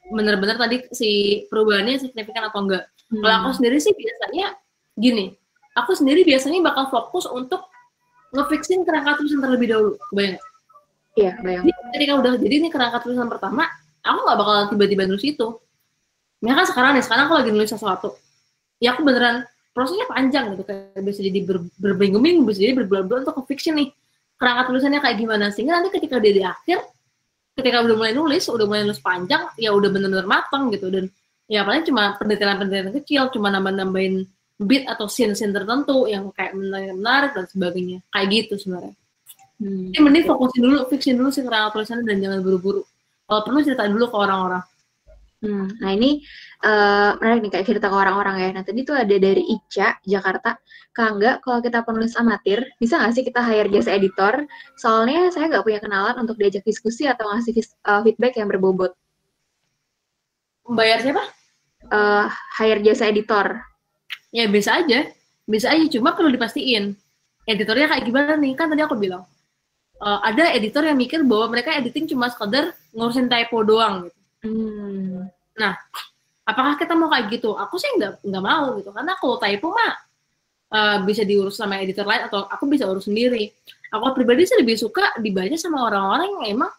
benar-benar 0.10 0.58
tadi 0.58 0.90
si 0.90 1.10
perubahannya 1.54 2.02
signifikan 2.02 2.50
atau 2.50 2.66
enggak. 2.66 2.90
Hmm. 3.14 3.22
Kalau 3.22 3.36
aku 3.46 3.62
sendiri 3.62 3.78
sih 3.78 3.94
biasanya 3.94 4.58
gini, 4.98 5.38
aku 5.78 5.94
sendiri 5.94 6.26
biasanya 6.26 6.66
bakal 6.66 6.90
fokus 6.90 7.30
untuk 7.30 7.62
ngefixin 8.34 8.82
kerangka 8.82 9.22
tulisan 9.22 9.38
terlebih 9.38 9.70
dahulu. 9.70 9.94
Kebayang 10.10 10.42
nggak? 10.42 10.51
Iya, 11.16 11.36
bayang. 11.44 11.64
Jadi 11.68 11.82
ketika 11.92 12.14
udah 12.24 12.32
jadi 12.40 12.56
ini 12.64 12.68
kerangka 12.72 13.04
tulisan 13.04 13.28
pertama, 13.28 13.68
aku 14.00 14.20
nggak 14.24 14.38
bakal 14.40 14.56
tiba-tiba 14.72 15.04
nulis 15.08 15.26
itu. 15.28 15.48
Misalkan 16.42 16.66
sekarang 16.72 16.92
nih, 16.98 17.04
sekarang 17.04 17.24
aku 17.30 17.36
lagi 17.38 17.52
nulis 17.52 17.70
sesuatu. 17.70 18.10
Ya 18.82 18.96
aku 18.96 19.06
beneran 19.06 19.46
prosesnya 19.72 20.08
panjang 20.10 20.56
gitu 20.56 20.64
kayak 20.68 21.04
bisa 21.04 21.20
jadi 21.22 21.40
ber, 21.46 21.58
berminggu-minggu, 21.80 22.44
bisa 22.48 22.60
jadi 22.64 22.74
berbulan-bulan 22.84 23.28
untuk 23.28 23.46
fiction 23.46 23.78
nih. 23.78 23.92
Kerangka 24.40 24.74
tulisannya 24.74 25.00
kayak 25.04 25.18
gimana 25.22 25.46
sehingga 25.54 25.78
nanti 25.78 25.94
ketika 25.94 26.18
dia 26.18 26.34
di 26.34 26.44
akhir 26.44 26.82
ketika 27.54 27.84
udah 27.84 27.96
mulai 28.00 28.14
nulis, 28.16 28.44
udah 28.48 28.66
mulai 28.66 28.82
nulis 28.88 29.04
panjang, 29.04 29.44
ya 29.60 29.70
udah 29.76 29.90
bener-bener 29.92 30.26
matang 30.26 30.72
gitu 30.74 30.88
dan 30.90 31.06
ya 31.46 31.62
paling 31.68 31.84
cuma 31.86 32.16
pendetailan-pendetailan 32.18 32.96
kecil, 33.04 33.30
cuma 33.36 33.52
nambah-nambahin 33.54 34.26
beat 34.62 34.88
atau 34.88 35.06
scene-scene 35.06 35.52
tertentu 35.52 36.08
yang 36.08 36.32
kayak 36.34 36.56
menarik 36.56 37.36
dan 37.38 37.46
sebagainya. 37.46 38.00
Kayak 38.10 38.28
gitu 38.34 38.54
sebenarnya. 38.66 38.96
Hmm. 39.62 39.94
Jadi 39.94 40.02
mending 40.02 40.26
fokusin 40.26 40.62
dulu, 40.66 40.78
fixin 40.90 41.16
dulu 41.22 41.30
sih 41.30 41.46
kerangka 41.46 41.78
tulisannya 41.78 42.10
dan 42.10 42.18
jangan 42.18 42.40
buru-buru. 42.42 42.82
Kalau 43.30 43.42
perlu 43.46 43.60
cerita 43.62 43.86
dulu 43.86 44.10
ke 44.10 44.18
orang-orang. 44.18 44.64
Hmm, 45.42 45.66
Nah 45.82 45.90
ini 45.98 46.22
eh 46.62 47.12
menarik 47.18 47.42
nih 47.46 47.52
kayak 47.54 47.66
cerita 47.70 47.88
ke 47.90 47.98
orang-orang 47.98 48.36
ya. 48.42 48.50
Nah 48.58 48.64
tadi 48.66 48.82
tuh 48.86 48.94
ada 48.98 49.16
dari 49.18 49.42
Ica, 49.42 49.98
Jakarta. 50.06 50.58
Kak 50.92 51.06
Angga, 51.18 51.32
kalau 51.40 51.64
kita 51.66 51.82
penulis 51.88 52.14
amatir, 52.20 52.68
bisa 52.82 53.00
nggak 53.00 53.14
sih 53.16 53.24
kita 53.26 53.42
hire 53.42 53.70
jasa 53.74 53.96
editor? 53.96 54.46
Soalnya 54.78 55.30
saya 55.34 55.50
nggak 55.50 55.64
punya 55.66 55.80
kenalan 55.82 56.16
untuk 56.22 56.36
diajak 56.42 56.62
diskusi 56.68 57.06
atau 57.10 57.26
ngasih 57.32 57.54
eh, 57.62 58.02
feedback 58.06 58.34
yang 58.38 58.50
berbobot. 58.50 58.94
Bayar 60.70 61.00
siapa? 61.06 61.24
Eh 61.90 62.26
hire 62.62 62.82
jasa 62.86 63.10
editor. 63.10 63.62
Ya 64.34 64.46
bisa 64.50 64.78
aja. 64.82 65.10
Bisa 65.50 65.74
aja, 65.74 65.86
cuma 65.90 66.14
perlu 66.14 66.30
dipastiin. 66.34 66.94
Editornya 67.50 67.90
kayak 67.90 68.04
gimana 68.06 68.34
nih? 68.38 68.54
Kan 68.54 68.70
tadi 68.70 68.86
aku 68.86 68.94
bilang. 68.96 69.26
Eh, 70.02 70.20
ada 70.26 70.44
editor 70.58 70.84
yang 70.86 70.98
mikir 70.98 71.22
bahwa 71.24 71.54
mereka 71.54 71.78
editing 71.78 72.10
cuma 72.10 72.28
sekedar 72.34 72.74
ngurusin 72.92 73.30
typo 73.30 73.62
doang 73.62 74.10
gitu. 74.10 74.20
Hmm. 74.42 75.30
Apakah 76.42 76.74
kita 76.76 76.98
mau 76.98 77.08
kayak 77.14 77.30
gitu? 77.38 77.54
Aku 77.54 77.78
sih 77.78 77.88
nggak 77.96 78.26
nggak 78.26 78.44
mau 78.44 78.76
gitu. 78.82 78.90
Karena 78.90 79.14
kalau 79.16 79.38
typo 79.38 79.68
mah 79.72 79.94
eh, 80.74 80.98
bisa 81.06 81.22
diurus 81.24 81.56
sama 81.56 81.80
editor 81.80 82.04
lain 82.04 82.28
atau 82.28 82.50
aku 82.50 82.66
bisa 82.68 82.90
urus 82.90 83.06
sendiri. 83.06 83.54
Aku 83.92 84.16
pribadi 84.16 84.48
sih 84.48 84.58
lebih 84.58 84.80
suka 84.80 85.16
dibaca 85.20 85.56
sama 85.60 85.86
orang-orang 85.88 86.28
yang 86.28 86.46
emang 86.60 86.72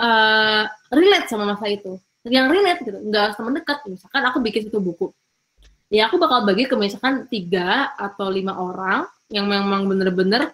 eh, 0.00 0.64
relate 0.90 1.28
sama 1.28 1.44
masa 1.54 1.68
itu. 1.68 2.00
Yang 2.26 2.46
relate 2.58 2.80
gitu, 2.82 2.98
nggak 3.06 3.22
harus 3.22 3.36
teman 3.38 3.54
dekat. 3.54 3.78
Misalkan 3.86 4.22
aku 4.26 4.38
bikin 4.42 4.66
satu 4.66 4.82
buku. 4.82 5.14
Ya 5.86 6.10
aku 6.10 6.18
bakal 6.18 6.42
bagi 6.42 6.66
ke 6.66 6.74
misalkan 6.74 7.30
tiga 7.30 7.94
atau 7.94 8.26
lima 8.26 8.58
orang 8.58 9.06
yang 9.30 9.46
memang 9.46 9.86
bener-bener 9.86 10.50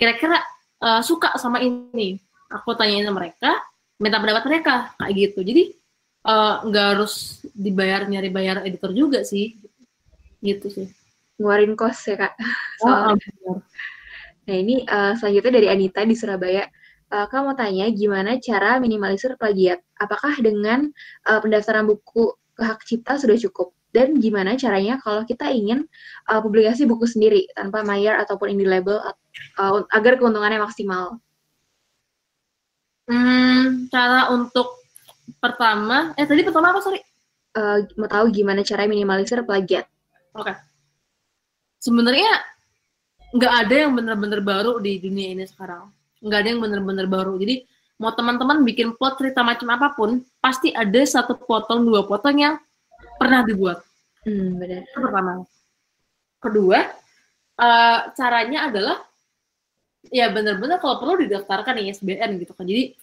kira-kira 0.00 0.40
eh, 0.80 1.00
suka 1.04 1.36
sama 1.36 1.60
ini. 1.62 2.16
Aku 2.50 2.74
tanyain 2.74 3.06
sama 3.06 3.22
mereka, 3.22 3.54
minta 4.02 4.18
pendapat 4.18 4.42
mereka 4.50 4.74
kayak 4.98 5.12
gitu. 5.14 5.40
Jadi 5.46 5.62
eh, 6.26 6.54
nggak 6.66 6.86
harus 6.96 7.44
dibayar 7.54 8.08
nyari 8.08 8.28
bayar 8.32 8.56
editor 8.66 8.90
juga 8.96 9.22
sih, 9.22 9.56
gitu 10.42 10.66
sih. 10.72 10.88
Ngeluarin 11.40 11.76
kos 11.78 12.00
ya 12.04 12.16
kak. 12.20 12.32
Oh, 12.84 13.16
benar. 13.16 13.64
Nah 14.48 14.56
ini 14.56 14.82
eh, 14.82 15.12
selanjutnya 15.14 15.52
dari 15.62 15.68
Anita 15.70 16.00
di 16.02 16.16
Surabaya. 16.18 16.66
Eh, 17.10 17.26
Kak 17.26 17.40
mau 17.42 17.58
tanya 17.58 17.90
gimana 17.90 18.38
cara 18.38 18.78
minimalisir 18.78 19.34
plagiat? 19.34 19.82
Apakah 19.98 20.38
dengan 20.38 20.90
eh, 21.26 21.40
pendaftaran 21.42 21.86
buku 21.86 22.34
ke 22.54 22.62
hak 22.62 22.86
cipta 22.86 23.18
sudah 23.18 23.34
cukup? 23.34 23.74
Dan 23.90 24.22
gimana 24.22 24.54
caranya 24.54 25.02
kalau 25.02 25.26
kita 25.26 25.50
ingin 25.50 25.82
eh, 26.30 26.40
publikasi 26.40 26.86
buku 26.86 27.06
sendiri 27.10 27.50
tanpa 27.54 27.82
Mayer 27.82 28.18
ataupun 28.22 28.54
indie 28.54 28.70
label 28.70 29.02
eh, 29.02 29.80
agar 29.90 30.18
keuntungannya 30.18 30.62
maksimal? 30.62 31.18
Hmm, 33.10 33.90
cara 33.90 34.30
untuk 34.30 34.78
pertama, 35.42 36.14
eh 36.14 36.22
tadi 36.22 36.46
pertama 36.46 36.70
apa 36.70 36.78
sorry? 36.78 37.02
Eh, 37.50 37.78
mau 37.98 38.06
tahu 38.06 38.30
gimana 38.30 38.62
cara 38.62 38.86
minimalisir 38.86 39.42
plagiat? 39.42 39.90
Oke. 40.38 40.54
Sebenarnya 41.82 42.30
nggak 43.34 43.54
ada 43.66 43.74
yang 43.74 43.92
benar-benar 43.98 44.40
baru 44.42 44.78
di 44.78 45.02
dunia 45.02 45.34
ini 45.34 45.44
sekarang. 45.50 45.90
Nggak 46.22 46.38
ada 46.38 46.48
yang 46.54 46.60
benar-benar 46.62 47.06
baru. 47.10 47.34
Jadi 47.42 47.66
mau 47.98 48.14
teman-teman 48.14 48.62
bikin 48.62 48.94
plot 48.94 49.18
cerita 49.18 49.42
macam 49.42 49.68
apa 49.74 49.90
pun, 49.98 50.22
pasti 50.38 50.70
ada 50.70 51.02
satu 51.02 51.34
potong 51.34 51.82
dua 51.82 52.06
potong 52.06 52.38
yang 52.38 52.54
pernah 53.20 53.44
dibuat. 53.44 53.84
Hmm, 54.24 54.56
benar. 54.56 54.88
Itu 54.88 54.98
pertama. 55.04 55.44
Kedua, 56.40 56.78
eh, 57.60 57.98
caranya 58.16 58.72
adalah 58.72 58.96
ya 60.08 60.32
benar-benar 60.32 60.80
kalau 60.80 60.96
perlu 60.96 61.20
didaftarkan 61.28 61.76
di 61.76 61.92
ISBN 61.92 62.40
gitu 62.40 62.56
kan. 62.56 62.64
Jadi 62.64 62.96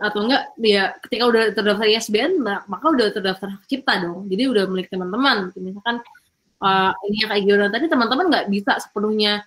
atau 0.00 0.26
enggak 0.26 0.42
ya 0.58 0.96
ketika 1.04 1.24
udah 1.28 1.42
terdaftar 1.54 1.86
ISBN 1.86 2.42
nah, 2.42 2.64
maka 2.66 2.88
udah 2.88 3.12
terdaftar 3.12 3.60
hak 3.60 3.64
cipta 3.68 4.00
dong. 4.00 4.24
Jadi 4.32 4.48
udah 4.48 4.64
milik 4.72 4.88
teman-teman. 4.88 5.52
Gitu. 5.52 5.60
Misalkan 5.60 6.00
eh, 6.64 6.92
ini 7.12 7.16
yang 7.20 7.28
kayak 7.28 7.42
gimana 7.44 7.66
tadi 7.68 7.86
teman-teman 7.92 8.26
nggak 8.32 8.46
bisa 8.48 8.72
sepenuhnya 8.80 9.44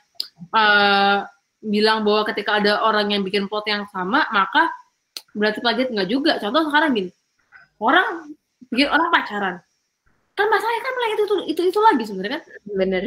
eh, 0.53 1.17
bilang 1.61 2.05
bahwa 2.05 2.25
ketika 2.29 2.61
ada 2.61 2.85
orang 2.85 3.13
yang 3.13 3.21
bikin 3.21 3.45
plot 3.45 3.65
yang 3.69 3.85
sama 3.89 4.25
maka 4.33 4.69
berarti 5.33 5.59
plagiat 5.65 5.89
nggak 5.89 6.09
juga. 6.09 6.37
Contoh 6.37 6.69
sekarang 6.69 6.93
gini, 6.93 7.09
orang 7.81 8.33
bikin 8.69 8.89
orang 8.89 9.09
pacaran 9.09 9.55
kan 10.35 10.47
masalahnya 10.47 10.81
kan 10.81 10.93
mulai 10.95 11.09
itu, 11.11 11.23
itu 11.23 11.35
itu 11.51 11.61
itu 11.75 11.79
lagi 11.79 12.03
sebenarnya. 12.07 12.39
Kan 12.39 12.73
Benar. 12.77 13.03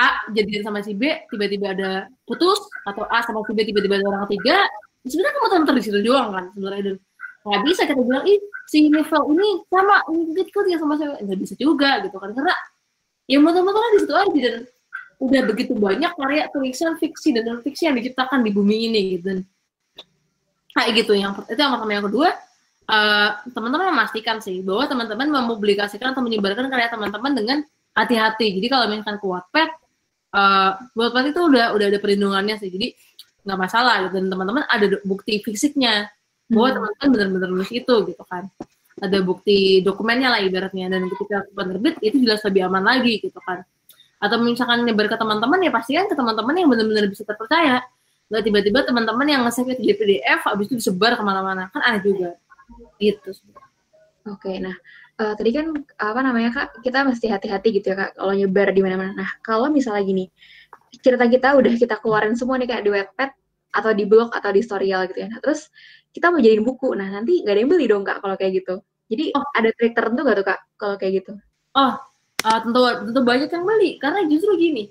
A 0.00 0.08
jadian 0.32 0.62
sama 0.64 0.80
si 0.80 0.96
B 0.96 1.04
tiba-tiba 1.28 1.76
ada 1.76 2.08
putus 2.24 2.58
atau 2.88 3.04
A 3.12 3.20
sama 3.22 3.44
si 3.44 3.52
B 3.52 3.60
tiba-tiba 3.68 4.00
ada 4.00 4.06
orang 4.08 4.24
ketiga 4.26 4.64
sebenarnya 5.04 5.34
kamu 5.36 5.48
tonton 5.52 5.74
di 5.76 5.82
situ 5.84 5.98
doang 6.00 6.28
kan 6.32 6.44
sebenarnya 6.56 6.82
dan 6.82 6.96
nggak 7.42 7.62
bisa 7.66 7.82
kita 7.84 8.00
bilang 8.00 8.24
ih 8.24 8.38
si 8.70 8.86
novel 8.86 9.22
ini 9.34 9.48
sama 9.66 9.96
ini 10.14 10.42
gitu 10.46 10.58
ya 10.70 10.78
sama 10.78 10.94
saya 10.94 11.18
nggak 11.20 11.38
bisa 11.42 11.54
juga 11.58 12.00
gitu 12.06 12.16
kan 12.16 12.30
karena 12.32 12.54
ya 13.26 13.38
moto-moto 13.42 13.78
di 13.78 13.98
situ 14.00 14.14
aja 14.14 14.38
dan 14.38 14.56
udah 15.22 15.42
begitu 15.46 15.72
banyak 15.78 16.12
karya 16.18 16.44
tulisan 16.50 16.98
fiksi 16.98 17.34
dan 17.34 17.46
non 17.46 17.60
fiksi 17.62 17.86
yang 17.86 17.94
diciptakan 17.94 18.42
di 18.42 18.50
bumi 18.50 18.90
ini 18.90 19.00
gitu. 19.18 19.42
Kayak 20.72 21.04
gitu 21.04 21.12
yang 21.14 21.36
itu 21.36 21.60
yang 21.60 21.72
pertama 21.76 21.92
yang 21.94 22.06
kedua 22.08 22.28
uh, 22.88 23.30
teman-teman 23.52 23.94
memastikan 23.94 24.42
sih 24.42 24.64
bahwa 24.64 24.88
teman-teman 24.88 25.28
mempublikasikan 25.30 26.16
atau 26.16 26.22
menyebarkan 26.24 26.66
karya 26.66 26.88
teman-teman 26.90 27.32
dengan 27.36 27.58
hati-hati. 27.92 28.56
Jadi 28.58 28.66
kalau 28.72 28.88
misalkan 28.88 29.20
ke 29.20 29.26
Wattpad 29.28 29.70
uh, 30.32 30.70
Wattpad 30.96 31.24
itu 31.30 31.40
udah 31.44 31.76
udah 31.76 31.86
ada 31.92 31.98
perlindungannya 32.00 32.56
sih. 32.58 32.72
Jadi 32.72 32.96
nggak 33.42 33.58
masalah 33.58 34.06
gitu. 34.06 34.22
dan 34.22 34.26
teman-teman 34.30 34.62
ada 34.70 34.86
bukti 35.02 35.42
fisiknya 35.42 36.06
bahwa 36.46 36.68
hmm. 36.68 36.76
teman-teman 36.78 37.08
benar-benar 37.10 37.48
nulis 37.52 37.70
itu 37.72 37.94
gitu 38.08 38.22
kan. 38.26 38.48
Ada 39.02 39.18
bukti 39.24 39.80
dokumennya 39.82 40.28
lah 40.30 40.40
ibaratnya. 40.44 40.86
Dan 40.92 41.08
ketika 41.10 41.42
penerbit 41.52 41.98
itu 42.04 42.22
jelas 42.22 42.40
lebih 42.44 42.68
aman 42.70 42.84
lagi 42.84 43.18
gitu 43.18 43.38
kan. 43.42 43.66
Atau 44.22 44.38
misalkan 44.38 44.86
nyebar 44.86 45.10
ke 45.10 45.16
teman-teman 45.18 45.58
ya 45.58 45.70
pastikan 45.74 46.06
ke 46.06 46.14
teman-teman 46.14 46.54
yang 46.54 46.68
benar-benar 46.70 47.10
bisa 47.10 47.26
terpercaya. 47.26 47.82
Nggak 48.30 48.42
tiba-tiba 48.46 48.78
teman-teman 48.86 49.26
yang 49.26 49.42
nge-save 49.44 49.76
itu 49.76 49.82
di 49.82 49.94
PDF 49.98 50.40
habis 50.46 50.70
itu 50.70 50.78
disebar 50.78 51.18
ke 51.18 51.22
mana-mana. 51.26 51.68
Kan 51.74 51.82
aneh 51.82 52.00
juga 52.00 52.38
gitu 53.02 53.34
oke 54.30 54.52
nah 54.62 54.76
uh, 55.18 55.34
tadi 55.38 55.50
kan 55.52 55.66
apa 55.98 56.20
namanya 56.24 56.50
kak? 56.50 56.68
Kita 56.82 57.04
mesti 57.04 57.26
hati-hati 57.28 57.68
gitu 57.78 57.92
ya 57.92 57.96
kak 57.98 58.10
kalau 58.18 58.32
nyebar 58.32 58.74
di 58.74 58.80
mana-mana. 58.80 59.12
Nah 59.14 59.30
kalau 59.44 59.68
misalnya 59.68 60.02
gini 60.06 60.24
cerita 61.00 61.24
kita 61.28 61.56
udah 61.56 61.72
kita 61.78 61.96
keluarin 62.00 62.36
semua 62.36 62.60
nih 62.60 62.68
kayak 62.68 62.82
di 62.84 62.90
webpad 62.92 63.30
atau 63.72 63.90
di 63.96 64.04
blog 64.04 64.30
atau 64.36 64.50
di 64.52 64.60
storyal 64.60 65.08
gitu 65.08 65.24
ya. 65.24 65.28
Nah, 65.32 65.40
terus 65.40 65.72
kita 66.12 66.28
mau 66.28 66.40
jadiin 66.40 66.64
buku. 66.64 66.92
Nah 66.92 67.08
nanti 67.08 67.40
nggak 67.40 67.54
ada 67.54 67.60
yang 67.64 67.70
beli 67.70 67.86
dong 67.88 68.04
kak 68.04 68.20
kalau 68.20 68.36
kayak 68.36 68.62
gitu. 68.62 68.80
Jadi 69.12 69.24
oh. 69.36 69.44
ada 69.52 69.68
trik 69.76 69.92
tertentu 69.92 70.24
gak 70.24 70.36
tuh 70.40 70.46
kak 70.48 70.60
kalau 70.80 70.96
kayak 70.96 71.12
gitu? 71.20 71.32
Oh, 71.76 71.92
uh, 72.48 72.58
tentu 72.64 72.80
tentu 72.80 73.20
banyak 73.20 73.48
yang 73.52 73.64
beli. 73.64 73.90
Karena 74.00 74.20
justru 74.28 74.56
gini 74.56 74.88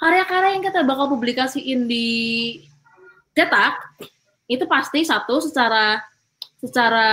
karya-karya 0.00 0.56
yang 0.56 0.64
kita 0.64 0.80
bakal 0.88 1.12
publikasiin 1.12 1.84
di 1.84 2.08
cetak 3.36 4.00
itu 4.48 4.64
pasti 4.64 5.04
satu 5.04 5.44
secara 5.44 6.00
secara 6.60 7.08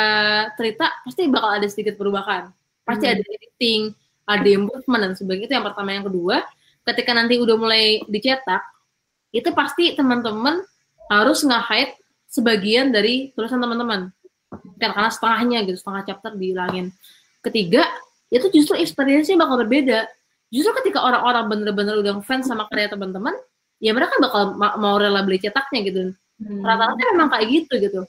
cerita 0.59 0.91
pasti 1.07 1.31
bakal 1.31 1.49
ada 1.55 1.67
sedikit 1.71 1.95
perubahan. 1.95 2.51
Pasti 2.83 3.07
hmm. 3.07 3.13
ada 3.15 3.23
editing 3.23 3.81
ada 4.27 4.47
improvement 4.51 5.01
dan 5.07 5.13
sebagainya. 5.15 5.47
Itu 5.47 5.53
yang 5.55 5.65
pertama. 5.65 5.89
Yang 5.95 6.05
kedua 6.11 6.37
ketika 6.83 7.11
nanti 7.15 7.35
udah 7.39 7.55
mulai 7.55 8.03
dicetak 8.07 8.63
itu 9.35 9.49
pasti 9.51 9.95
teman-teman 9.95 10.63
harus 11.11 11.43
nge-hide 11.43 11.95
sebagian 12.27 12.91
dari 12.91 13.31
tulisan 13.33 13.63
teman-teman. 13.63 14.11
Karena 14.79 15.07
setengahnya 15.07 15.63
gitu 15.67 15.79
setengah 15.79 16.03
chapter 16.11 16.31
dihilangin 16.35 16.91
ketiga 17.43 17.87
itu 18.27 18.51
justru 18.51 18.75
experience-nya 18.75 19.39
bakal 19.39 19.63
berbeda. 19.63 20.07
Justru 20.51 20.71
ketika 20.83 21.03
orang-orang 21.03 21.47
bener-bener 21.47 21.95
udah 21.99 22.19
fans 22.23 22.47
sama 22.47 22.67
karya 22.67 22.91
teman-teman 22.91 23.35
ya 23.79 23.91
mereka 23.95 24.15
bakal 24.19 24.55
ma 24.55 24.75
mau 24.75 24.99
rela 24.99 25.23
beli 25.23 25.39
cetaknya 25.39 25.81
gitu. 25.87 26.01
Hmm. 26.37 26.61
rata-rata 26.61 27.01
memang 27.15 27.29
kayak 27.33 27.47
gitu 27.49 27.73
gitu. 27.81 28.01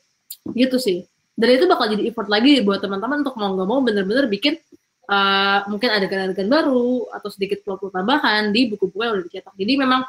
Gitu 0.52 0.76
sih 0.76 0.98
dan 1.38 1.48
itu 1.54 1.64
bakal 1.70 1.86
jadi 1.86 2.10
effort 2.10 2.26
lagi 2.26 2.60
buat 2.66 2.82
teman-teman 2.82 3.22
untuk 3.22 3.38
mau 3.38 3.54
nggak 3.54 3.68
mau 3.70 3.80
bener-bener 3.80 4.26
bikin 4.26 4.58
uh, 5.06 5.62
mungkin 5.70 5.94
adegan-adegan 5.94 6.50
baru 6.50 7.06
atau 7.14 7.28
sedikit 7.30 7.62
plot 7.62 7.94
tambahan 7.94 8.50
di 8.50 8.74
buku-buku 8.74 9.06
yang 9.06 9.14
udah 9.14 9.24
dicetak 9.24 9.54
jadi 9.54 9.72
memang 9.78 10.02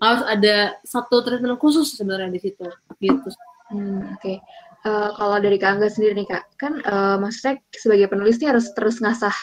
harus 0.00 0.24
ada 0.24 0.80
satu 0.80 1.20
treatment 1.20 1.60
khusus 1.60 1.92
sebenarnya 1.92 2.32
di 2.32 2.40
situ 2.40 2.64
gitu 2.96 3.28
hmm, 3.68 4.16
oke 4.16 4.24
okay 4.24 4.36
uh, 4.84 5.10
kalau 5.16 5.36
dari 5.40 5.60
Kak 5.60 5.76
Angga 5.76 5.88
sendiri 5.92 6.12
nih 6.22 6.28
Kak, 6.28 6.44
kan 6.56 6.72
uh, 6.84 7.16
maksudnya 7.20 7.60
sebagai 7.74 8.06
penulis 8.08 8.40
nih 8.40 8.48
harus 8.52 8.72
terus 8.72 9.00
ngasah 9.02 9.34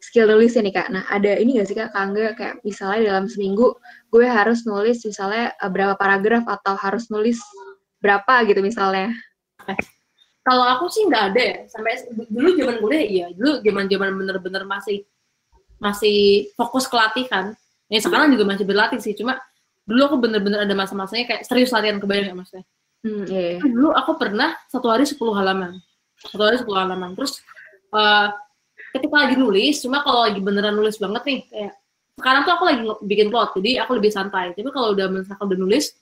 skill 0.00 0.28
nulisnya 0.30 0.64
nih 0.64 0.74
Kak. 0.76 0.88
Nah 0.92 1.04
ada 1.08 1.32
ini 1.36 1.60
gak 1.60 1.68
sih 1.68 1.76
Kak, 1.76 1.92
Kak 1.92 2.02
Angga 2.02 2.26
kayak 2.36 2.54
misalnya 2.64 3.00
dalam 3.14 3.26
seminggu 3.28 3.76
gue 4.12 4.26
harus 4.26 4.64
nulis 4.64 5.02
misalnya 5.04 5.52
uh, 5.60 5.70
berapa 5.70 5.94
paragraf 5.98 6.44
atau 6.48 6.74
harus 6.78 7.08
nulis 7.12 7.40
berapa 8.00 8.44
gitu 8.48 8.60
misalnya? 8.64 9.12
Kalau 10.46 10.62
aku 10.62 10.86
sih 10.86 11.02
nggak 11.10 11.24
ada 11.34 11.42
ya, 11.42 11.58
sampai 11.66 12.06
dulu 12.30 12.54
zaman 12.54 12.76
kuliah 12.78 13.02
iya, 13.02 13.26
dulu 13.34 13.58
zaman 13.66 13.90
zaman 13.90 14.08
bener-bener 14.14 14.62
masih 14.62 15.02
masih 15.82 16.48
fokus 16.54 16.86
ke 16.86 16.94
latihan. 16.94 17.50
Ya 17.90 17.98
sekarang 17.98 18.30
juga 18.30 18.46
masih 18.46 18.62
berlatih 18.62 19.02
sih, 19.02 19.18
cuma 19.18 19.42
dulu 19.82 20.06
aku 20.06 20.16
bener-bener 20.22 20.62
ada 20.62 20.74
masa-masanya 20.78 21.26
kayak 21.26 21.42
serius 21.46 21.74
latihan 21.74 21.98
kebayang 21.98 22.30
ya 22.30 22.34
maksudnya 22.34 22.66
Hmm, 23.06 23.22
yeah. 23.30 23.62
Dulu 23.62 23.94
aku 23.94 24.18
pernah 24.18 24.58
satu 24.66 24.90
hari 24.90 25.06
10 25.06 25.14
halaman. 25.30 25.78
Satu 26.18 26.42
hari 26.42 26.58
10 26.58 26.66
halaman. 26.74 27.14
Terus 27.14 27.38
uh, 27.94 28.34
ketika 28.90 29.14
lagi 29.14 29.38
nulis, 29.38 29.78
cuma 29.78 30.02
kalau 30.02 30.26
lagi 30.26 30.42
beneran 30.42 30.74
nulis 30.74 30.98
banget 30.98 31.22
nih, 31.22 31.40
kayak 31.46 31.72
sekarang 32.18 32.42
tuh 32.42 32.52
aku 32.58 32.64
lagi 32.66 32.82
bikin 33.06 33.28
plot, 33.30 33.54
jadi 33.60 33.86
aku 33.86 34.02
lebih 34.02 34.10
santai. 34.10 34.56
Tapi 34.58 34.66
kalau 34.74 34.96
udah 34.96 35.06
misalkan 35.06 35.46
udah 35.46 35.58
nulis, 35.60 35.94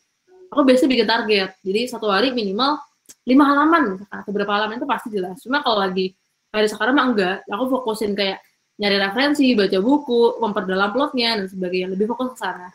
aku 0.48 0.64
biasanya 0.64 0.90
bikin 0.96 1.08
target. 1.10 1.50
Jadi 1.60 1.80
satu 1.92 2.08
hari 2.08 2.32
minimal 2.32 2.80
lima 3.24 3.44
halaman, 3.48 4.05
atau 4.09 4.31
berapa 4.32 4.52
halaman 4.52 4.76
itu 4.81 4.89
pasti 4.89 5.09
jelas. 5.12 5.40
Cuma 5.40 5.64
kalau 5.64 5.81
lagi 5.81 6.12
hari 6.52 6.68
sekarang 6.68 6.94
mah 6.97 7.06
enggak, 7.12 7.36
aku 7.48 7.64
fokusin 7.81 8.12
kayak 8.12 8.40
nyari 8.76 8.97
referensi, 9.01 9.55
baca 9.56 9.78
buku, 9.81 10.40
memperdalam 10.43 10.90
plotnya 10.93 11.40
dan 11.40 11.47
sebagainya. 11.48 11.89
Lebih 11.97 12.06
fokus 12.12 12.36
ke 12.36 12.39
sana. 12.44 12.68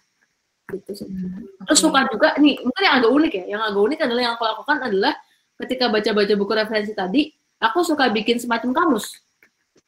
Gitu 0.69 0.91
sih. 0.93 1.07
Hmm, 1.09 1.45
Terus 1.65 1.79
suka 1.81 2.05
juga 2.09 2.37
nih, 2.37 2.61
mungkin 2.61 2.81
yang 2.81 2.95
agak 3.01 3.11
unik 3.11 3.33
ya, 3.33 3.45
yang 3.57 3.61
agak 3.61 3.81
unik 3.81 3.99
adalah 4.05 4.21
yang 4.21 4.33
aku 4.37 4.43
lakukan 4.45 4.77
adalah 4.85 5.13
ketika 5.59 5.85
baca-baca 5.91 6.33
buku 6.37 6.51
referensi 6.55 6.93
tadi, 6.93 7.21
aku 7.61 7.79
suka 7.85 8.09
bikin 8.09 8.37
semacam 8.41 8.69
kamus. 8.73 9.11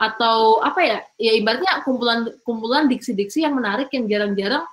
Atau 0.01 0.61
apa 0.65 0.81
ya, 0.81 0.97
ya 1.21 1.31
ibaratnya 1.37 1.85
kumpulan 1.85 2.25
kumpulan 2.41 2.89
diksi-diksi 2.89 3.45
yang 3.45 3.53
menarik 3.53 3.93
yang 3.93 4.09
jarang-jarang 4.09 4.65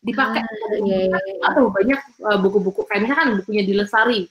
dipakai. 0.00 0.40
Ah, 0.40 0.48
iya, 0.82 0.98
iya, 1.06 1.18
iya. 1.20 1.34
atau 1.44 1.68
banyak 1.68 2.00
uh, 2.24 2.38
buku-buku 2.40 2.88
kayak 2.88 3.06
misalkan 3.06 3.38
bukunya 3.38 3.62
di 3.62 3.72
Lesari 3.76 4.26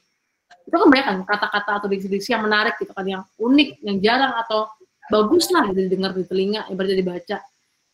itu 0.72 0.76
kan 0.80 0.88
banyak 0.88 1.06
kan 1.06 1.18
kata-kata 1.28 1.72
atau 1.84 1.88
diksi-diksi 1.92 2.32
yang 2.32 2.48
menarik 2.48 2.80
gitu 2.80 2.96
kan 2.96 3.04
yang 3.04 3.28
unik 3.36 3.84
yang 3.84 3.98
jarang 4.00 4.32
atau 4.40 4.72
bagus 5.12 5.52
lah 5.52 5.68
gitu 5.68 5.84
didengar 5.92 6.16
di 6.16 6.24
telinga 6.24 6.72
ibaratnya 6.72 6.96
dibaca. 7.04 7.38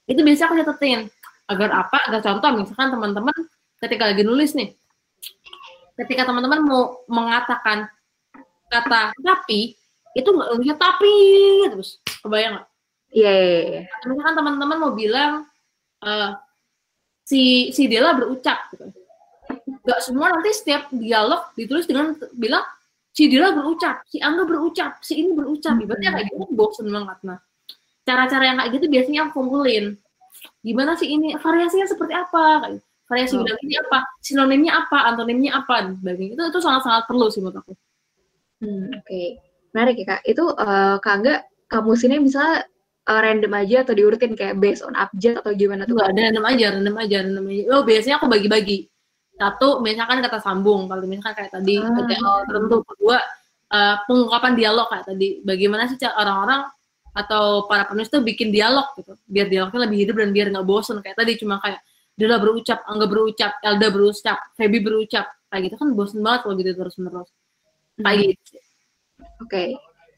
Itu 0.06 0.22
biasa 0.22 0.46
aku 0.46 0.62
catetin. 0.62 1.10
Agar 1.50 1.74
apa? 1.74 1.98
Agar 2.06 2.22
contoh 2.22 2.50
misalkan 2.54 2.94
teman-teman 2.94 3.34
ketika 3.82 4.14
lagi 4.14 4.22
nulis 4.22 4.54
nih 4.54 4.78
ketika 5.98 6.30
teman-teman 6.30 6.62
mau 6.62 7.02
mengatakan 7.10 7.90
kata 8.70 9.18
tapi 9.18 9.74
itu 10.14 10.30
nggak 10.30 10.78
tapi 10.78 11.14
terus. 11.74 11.98
Kebayang 12.22 12.62
nggak? 12.62 12.68
Iya 13.08 13.26
yeah, 13.26 13.38
yeah, 13.42 13.66
yeah. 13.82 14.06
misalkan 14.06 14.36
teman-teman 14.38 14.78
mau 14.78 14.94
bilang 14.94 15.50
uh, 16.06 16.38
si 17.26 17.74
si 17.74 17.90
Dela 17.90 18.14
berucap 18.14 18.70
gitu 18.72 18.94
nggak 19.88 20.04
semua 20.04 20.28
nanti 20.36 20.52
setiap 20.52 20.92
dialog 20.92 21.48
ditulis 21.56 21.88
dengan 21.88 22.12
bilang 22.36 22.68
si 23.16 23.32
Dela 23.32 23.56
berucap 23.56 24.04
si 24.12 24.20
Angga 24.20 24.44
berucap 24.44 25.00
si 25.00 25.24
ini 25.24 25.32
berucap. 25.32 25.80
Ibaratnya 25.80 26.12
kayak 26.12 26.28
gitu 26.28 26.44
bosen 26.52 26.92
banget 26.92 27.18
nah. 27.24 27.40
Cara-cara 28.04 28.44
yang 28.52 28.58
kayak 28.60 28.72
gitu 28.76 28.86
biasanya 28.92 29.20
aku 29.26 29.32
kumpulin. 29.40 29.96
Gimana 30.60 31.00
sih 31.00 31.08
ini 31.08 31.40
variasinya 31.40 31.88
seperti 31.88 32.14
apa? 32.14 32.76
Variasi 33.08 33.40
oh. 33.40 33.48
bilang 33.48 33.60
ini 33.64 33.76
apa 33.80 33.98
sinonimnya 34.20 34.72
apa 34.76 34.98
antonimnya 35.08 35.52
apa 35.56 35.96
sebagainya. 35.96 36.36
Itu 36.36 36.44
itu 36.52 36.60
sangat 36.60 36.82
sangat 36.84 37.04
perlu 37.08 37.32
sih 37.32 37.40
menurut 37.40 37.64
aku. 37.64 37.74
Hmm, 38.60 38.92
oke. 38.92 39.08
Okay. 39.08 39.28
menarik 39.72 39.96
ya 40.04 40.06
kak. 40.12 40.22
Itu 40.28 40.44
uh, 40.52 41.00
kak 41.00 41.16
enggak 41.24 41.40
kamus 41.72 42.04
ini 42.04 42.20
misalnya 42.20 42.68
uh, 43.08 43.20
random 43.24 43.54
aja 43.56 43.78
atau 43.88 43.94
diurutin 43.96 44.36
kayak 44.36 44.60
based 44.60 44.84
on 44.84 44.96
abjad 45.00 45.40
atau 45.40 45.56
gimana 45.56 45.88
tuh 45.88 45.96
Enggak, 45.96 46.12
random 46.16 46.46
aja 46.46 46.66
random 46.76 46.96
aja 47.00 47.16
random 47.24 47.46
aja. 47.48 47.64
Oh 47.72 47.84
biasanya 47.88 48.16
aku 48.20 48.28
bagi-bagi 48.28 48.78
satu 49.38 49.86
misalkan 49.86 50.20
kata 50.26 50.42
sambung 50.42 50.90
kalau 50.90 51.06
misalkan 51.06 51.34
kayak 51.38 51.52
tadi 51.54 51.78
ah. 51.80 51.94
ada 51.94 52.16
tertentu. 52.50 52.78
Kedua 52.84 53.18
uh, 53.72 53.96
pengungkapan 54.10 54.54
dialog 54.58 54.88
kayak 54.90 55.06
tadi. 55.06 55.28
Bagaimana 55.46 55.86
sih 55.88 55.98
orang-orang 56.04 56.66
atau 57.18 57.66
para 57.66 57.90
penulis 57.90 58.14
tuh 58.14 58.22
bikin 58.22 58.54
dialog 58.54 58.94
gitu 58.94 59.18
biar 59.26 59.50
dialognya 59.50 59.90
lebih 59.90 59.98
hidup 60.06 60.16
dan 60.22 60.30
biar 60.34 60.48
nggak 60.50 60.66
bosen. 60.66 60.98
Kayak 61.06 61.18
tadi 61.22 61.38
cuma 61.38 61.62
kayak 61.62 61.82
Dela 62.18 62.42
berucap, 62.42 62.82
Angga 62.90 63.06
berucap, 63.06 63.62
Elda 63.62 63.94
berucap, 63.94 64.38
Feby 64.58 64.82
berucap. 64.82 65.30
Kayak 65.54 65.62
gitu 65.70 65.76
kan 65.78 65.90
bosen 65.94 66.20
banget 66.26 66.40
kalau 66.44 66.54
gitu 66.58 66.72
terus 66.74 66.98
menerus 66.98 67.30
kayak 68.02 68.18
hmm. 68.18 68.30
gitu. 68.34 68.58
Oke 68.58 69.50
okay. 69.50 69.68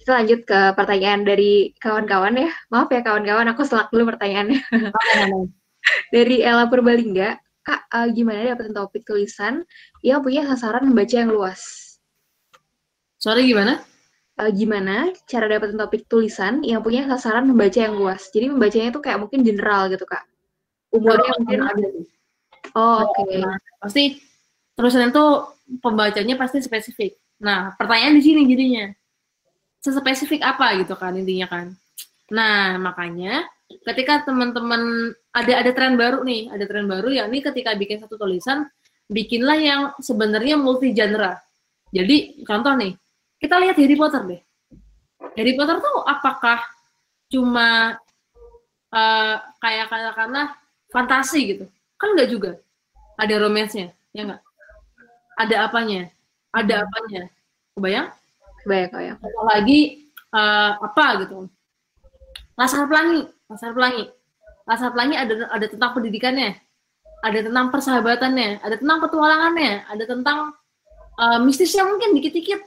kita 0.04 0.12
lanjut 0.16 0.40
ke 0.48 0.60
pertanyaan 0.76 1.22
dari 1.28 1.52
kawan-kawan 1.80 2.36
ya. 2.36 2.50
Maaf 2.72 2.90
ya 2.91 3.02
kawan-kawan 3.04 3.48
aku 3.52 3.62
selak 3.68 3.91
dulu 3.91 4.16
pertanyaannya. 4.16 4.60
Dari 6.14 6.44
Ella 6.44 6.68
Purbalingga 6.68 7.40
kak 7.70 7.86
uh, 7.94 8.10
gimana 8.10 8.41
dapetin 8.41 8.74
topik 8.74 9.06
tulisan 9.06 9.62
yang 10.02 10.26
punya 10.26 10.41
sasaran 10.50 10.90
membaca 10.90 11.14
yang 11.14 11.30
luas 11.30 11.62
sorry 13.22 13.46
gimana 13.46 13.86
uh, 14.40 14.50
gimana 14.50 15.12
cara 15.28 15.46
dapetin 15.52 15.76
topik 15.76 16.08
tulisan 16.08 16.64
yang 16.64 16.80
punya 16.80 17.04
sasaran 17.06 17.46
membaca 17.46 17.76
yang 17.76 18.00
luas. 18.00 18.32
Jadi 18.32 18.48
membacanya 18.48 18.96
itu 18.96 19.02
kayak 19.04 19.20
mungkin 19.20 19.44
general 19.44 19.91
gitu 19.91 20.08
kak. 20.08 20.24
Umurnya 20.96 21.32
oh, 21.36 21.38
mungkin 21.44 21.62
ada. 21.68 21.88
Oh 22.74 22.98
oke. 23.06 23.14
Okay. 23.28 23.44
Nah, 23.44 23.58
pasti 23.84 24.04
tulisan 24.74 25.12
itu 25.12 25.26
pembacanya 25.84 26.36
pasti 26.40 26.64
spesifik. 26.64 27.20
Nah 27.44 27.76
pertanyaan 27.76 28.18
di 28.18 28.24
sini 28.24 28.48
jadinya 28.48 28.86
sespesifik 29.80 30.41
apa 30.41 30.80
gitu 30.80 30.96
kan 30.96 31.14
intinya 31.14 31.48
kan. 31.52 31.66
Nah 32.32 32.80
makanya 32.80 33.46
ketika 33.86 34.26
teman-teman 34.26 35.14
ada 35.34 35.54
ada 35.62 35.72
tren 35.72 35.94
baru 35.96 36.26
nih, 36.26 36.50
ada 36.50 36.66
tren 36.66 36.90
baru 36.90 37.14
ya 37.14 37.30
ini 37.30 37.40
ketika 37.46 37.78
bikin 37.78 38.02
satu 38.02 38.18
tulisan, 38.18 38.66
bikinlah 39.10 39.58
yang 39.58 39.82
sebenarnya 40.02 40.58
multi 40.58 40.94
genre. 40.94 41.38
Jadi 41.90 42.46
contoh 42.46 42.74
nih, 42.78 42.94
kita 43.41 43.56
lihat 43.58 43.76
Harry 43.78 43.98
Potter 43.98 44.22
deh. 44.26 44.41
Harry 45.38 45.54
Potter 45.58 45.78
tuh 45.82 45.98
apakah 46.06 46.62
cuma 47.30 47.98
uh, 48.94 49.36
kayak 49.62 49.90
katakanlah 49.90 50.58
fantasi 50.90 51.40
gitu? 51.58 51.66
Kan 51.98 52.14
enggak 52.18 52.30
juga. 52.30 52.52
Ada 53.20 53.36
romansnya, 53.41 53.94
ya 54.14 54.22
enggak? 54.26 54.41
Ada 55.38 55.56
apanya? 55.70 56.02
Ada 56.54 56.86
apanya? 56.86 57.22
Kebayang? 57.74 58.08
Kebayang, 58.66 58.90
kebayang. 58.91 59.18
Lagi 59.46 59.80
uh, 60.34 60.72
apa 60.84 61.06
gitu? 61.26 61.48
Laskar 62.60 62.91
Pelangi, 62.91 63.24
Laskar 63.50 63.74
Pelangi. 63.74 64.06
Laskar 64.70 64.94
Pelangi 64.94 65.16
ada 65.18 65.34
ada 65.50 65.66
tentang 65.66 65.92
pendidikannya, 65.98 66.54
ada 67.26 67.40
tentang 67.42 67.66
persahabatannya, 67.74 68.62
ada 68.62 68.76
tentang 68.78 68.98
petualangannya, 69.02 69.90
ada 69.90 70.04
tentang 70.06 70.54
uh, 71.18 71.40
mistisnya 71.42 71.84
mungkin 71.90 72.14
dikit-dikit, 72.14 72.62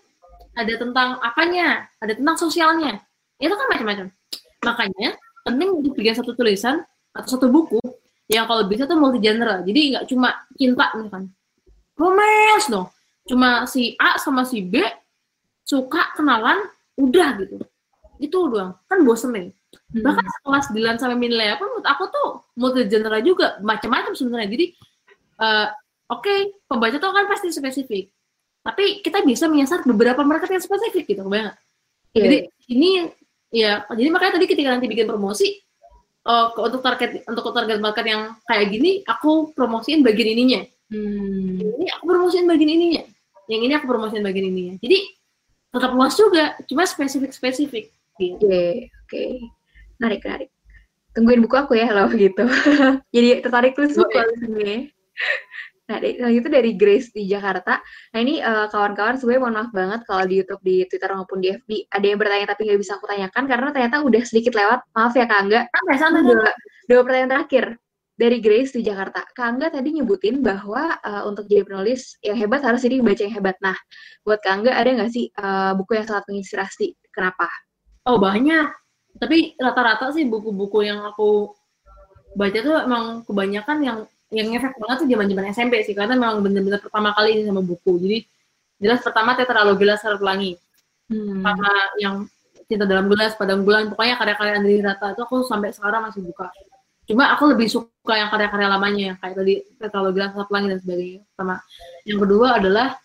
ada 0.58 0.74
tentang 0.74 1.22
apanya, 1.22 1.86
ada 2.02 2.12
tentang 2.18 2.34
sosialnya. 2.34 2.98
Itu 3.38 3.54
kan 3.54 3.66
macam-macam. 3.70 4.06
Makanya 4.66 5.14
penting 5.46 5.68
untuk 5.70 5.94
bikin 5.94 6.18
satu 6.18 6.34
tulisan 6.34 6.82
atau 7.14 7.28
satu 7.38 7.46
buku 7.46 7.78
yang 8.26 8.50
kalau 8.50 8.66
bisa 8.66 8.82
tuh 8.86 8.98
multi 8.98 9.22
genre. 9.22 9.62
Jadi 9.62 9.80
nggak 9.94 10.04
cuma 10.10 10.34
cinta 10.58 10.90
misalkan. 10.98 11.30
Romance 11.94 12.66
dong. 12.66 12.90
Cuma 13.30 13.70
si 13.70 13.94
A 14.02 14.18
sama 14.18 14.42
si 14.42 14.66
B 14.66 14.82
suka 15.62 16.10
kenalan 16.18 16.66
udah 16.98 17.38
gitu. 17.38 17.62
Itu 18.18 18.50
doang. 18.50 18.74
Kan 18.90 19.06
bosen 19.06 19.30
nih. 19.30 19.54
Hmm. 19.92 20.02
Bahkan 20.04 20.24
kelas 20.44 20.66
Dilan 20.72 20.96
sampai 21.00 21.16
Minlea 21.16 21.56
pun 21.56 21.68
menurut 21.72 21.88
aku 21.88 22.04
tuh 22.12 22.28
multi 22.56 22.84
genre 22.88 23.18
juga 23.24 23.60
macam-macam 23.64 24.12
sebenarnya. 24.12 24.48
Jadi 24.52 24.66
uh, 25.40 25.68
oke, 26.12 26.22
okay, 26.24 26.38
pembaca 26.68 26.96
tuh 26.96 27.12
kan 27.12 27.26
pasti 27.28 27.48
spesifik 27.52 28.12
tapi 28.62 29.02
kita 29.02 29.26
bisa 29.26 29.50
menyasar 29.50 29.82
beberapa 29.82 30.22
market 30.22 30.54
yang 30.54 30.62
spesifik 30.62 31.04
gitu 31.10 31.26
banget 31.26 31.58
yeah. 32.14 32.22
jadi 32.22 32.36
ini 32.70 32.90
ya 33.50 33.72
jadi 33.90 34.08
makanya 34.08 34.38
tadi 34.38 34.46
ketika 34.46 34.70
nanti 34.70 34.86
bikin 34.86 35.10
promosi 35.10 35.58
uh, 36.24 36.54
untuk 36.62 36.80
target 36.80 37.26
untuk 37.26 37.50
target 37.50 37.82
market 37.82 38.06
yang 38.06 38.22
kayak 38.46 38.70
gini 38.70 39.02
aku 39.02 39.50
promosiin 39.52 40.06
bagian 40.06 40.30
ininya 40.38 40.60
hmm. 40.94 41.82
ini 41.82 41.86
aku 41.90 42.04
promosiin 42.06 42.46
bagian 42.46 42.70
ininya 42.70 43.02
yang 43.50 43.60
ini 43.66 43.72
aku 43.74 43.90
promosiin 43.90 44.22
bagian 44.22 44.46
ininya 44.46 44.74
jadi 44.78 44.98
tetap 45.74 45.90
luas 45.98 46.14
juga 46.14 46.54
cuma 46.70 46.86
spesifik 46.86 47.34
spesifik 47.34 47.84
gitu. 48.16 48.46
oke 48.46 48.46
okay, 48.46 48.72
oke 48.86 49.10
okay. 49.10 49.30
Menarik 50.02 50.20
menarik 50.26 50.50
tungguin 51.14 51.40
buku 51.46 51.54
aku 51.54 51.72
ya 51.78 51.86
kalau 51.86 52.10
gitu 52.10 52.44
jadi 53.14 53.28
tertarik 53.38 53.78
tulis 53.78 53.94
buku 53.94 54.18
ini 54.50 54.90
Nah, 55.92 56.30
itu 56.30 56.48
dari 56.48 56.72
Grace 56.78 57.12
di 57.12 57.28
Jakarta. 57.28 57.82
Nah, 58.14 58.18
ini 58.22 58.40
uh, 58.40 58.70
kawan-kawan 58.72 59.20
sebenarnya 59.20 59.40
mohon 59.44 59.56
maaf 59.60 59.70
banget 59.74 60.00
kalau 60.08 60.24
di 60.24 60.34
YouTube, 60.40 60.62
di 60.64 60.76
Twitter 60.88 61.10
maupun 61.12 61.42
di 61.42 61.52
FB 61.52 61.70
ada 61.92 62.06
yang 62.06 62.18
bertanya 62.22 62.46
tapi 62.54 62.70
nggak 62.70 62.80
bisa 62.80 62.96
aku 62.96 63.04
tanyakan 63.10 63.44
karena 63.44 63.68
ternyata 63.74 63.96
udah 64.00 64.22
sedikit 64.24 64.56
lewat. 64.56 64.80
Maaf 64.96 65.12
ya 65.12 65.26
Kak 65.28 65.38
Angga. 65.44 65.60
Sampai 65.68 65.96
sana 66.00 66.18
dua, 66.24 66.48
dua 66.88 67.00
pertanyaan 67.04 67.30
terakhir 67.36 67.64
dari 68.16 68.38
Grace 68.40 68.72
di 68.72 68.80
Jakarta. 68.86 69.26
Kak 69.36 69.46
Angga 69.58 69.66
tadi 69.68 69.88
nyebutin 70.00 70.40
bahwa 70.40 70.96
uh, 71.02 71.22
untuk 71.28 71.44
jadi 71.50 71.66
penulis 71.66 72.16
yang 72.24 72.38
hebat 72.40 72.64
harus 72.64 72.80
jadi 72.80 73.02
baca 73.04 73.22
yang 73.26 73.34
hebat. 73.36 73.56
Nah, 73.60 73.76
buat 74.24 74.40
Kak 74.40 74.52
Angga 74.62 74.72
ada 74.72 74.88
nggak 74.96 75.10
sih 75.12 75.28
uh, 75.42 75.76
buku 75.76 75.98
yang 75.98 76.06
sangat 76.08 76.24
menginspirasi? 76.30 76.96
Kenapa? 77.12 77.50
Oh 78.08 78.16
banyak. 78.16 78.81
Tapi 79.16 79.58
rata-rata 79.60 80.12
sih 80.14 80.24
buku-buku 80.24 80.88
yang 80.88 81.04
aku 81.04 81.52
baca 82.32 82.58
tuh 82.64 82.76
emang 82.88 83.04
kebanyakan 83.28 83.78
yang 83.84 83.98
yang 84.32 84.48
ngefek 84.48 84.80
banget 84.80 84.96
tuh 85.04 85.08
zaman 85.12 85.26
zaman 85.28 85.44
SMP 85.52 85.74
sih. 85.84 85.92
Karena 85.92 86.16
memang 86.16 86.40
bener-bener 86.40 86.80
pertama 86.80 87.12
kali 87.12 87.40
ini 87.40 87.42
sama 87.44 87.60
buku. 87.60 87.92
Jadi 88.00 88.18
jelas 88.80 89.00
pertama 89.04 89.36
tetralogi 89.36 89.84
Laskar 89.84 90.16
Pelangi. 90.16 90.56
Hmm. 91.12 91.44
sama 91.44 91.68
yang 92.00 92.24
cinta 92.64 92.88
dalam 92.88 93.04
gelas 93.12 93.36
padang 93.36 93.68
bulan. 93.68 93.92
Pokoknya 93.92 94.16
karya-karya 94.16 94.52
Andri 94.56 94.80
Rata 94.80 95.12
itu 95.12 95.20
aku 95.20 95.44
sampai 95.44 95.76
sekarang 95.76 96.08
masih 96.08 96.24
buka. 96.24 96.48
Cuma 97.04 97.28
aku 97.36 97.52
lebih 97.52 97.68
suka 97.68 98.14
yang 98.16 98.32
karya-karya 98.32 98.68
lamanya 98.72 99.08
kayak 99.20 99.36
tadi 99.36 99.54
tetralogi 99.76 100.18
Laskar 100.24 100.48
Pelangi 100.48 100.68
dan 100.72 100.80
sebagainya. 100.80 101.20
Sama 101.36 101.60
yang 102.08 102.18
kedua 102.24 102.48
adalah 102.56 102.96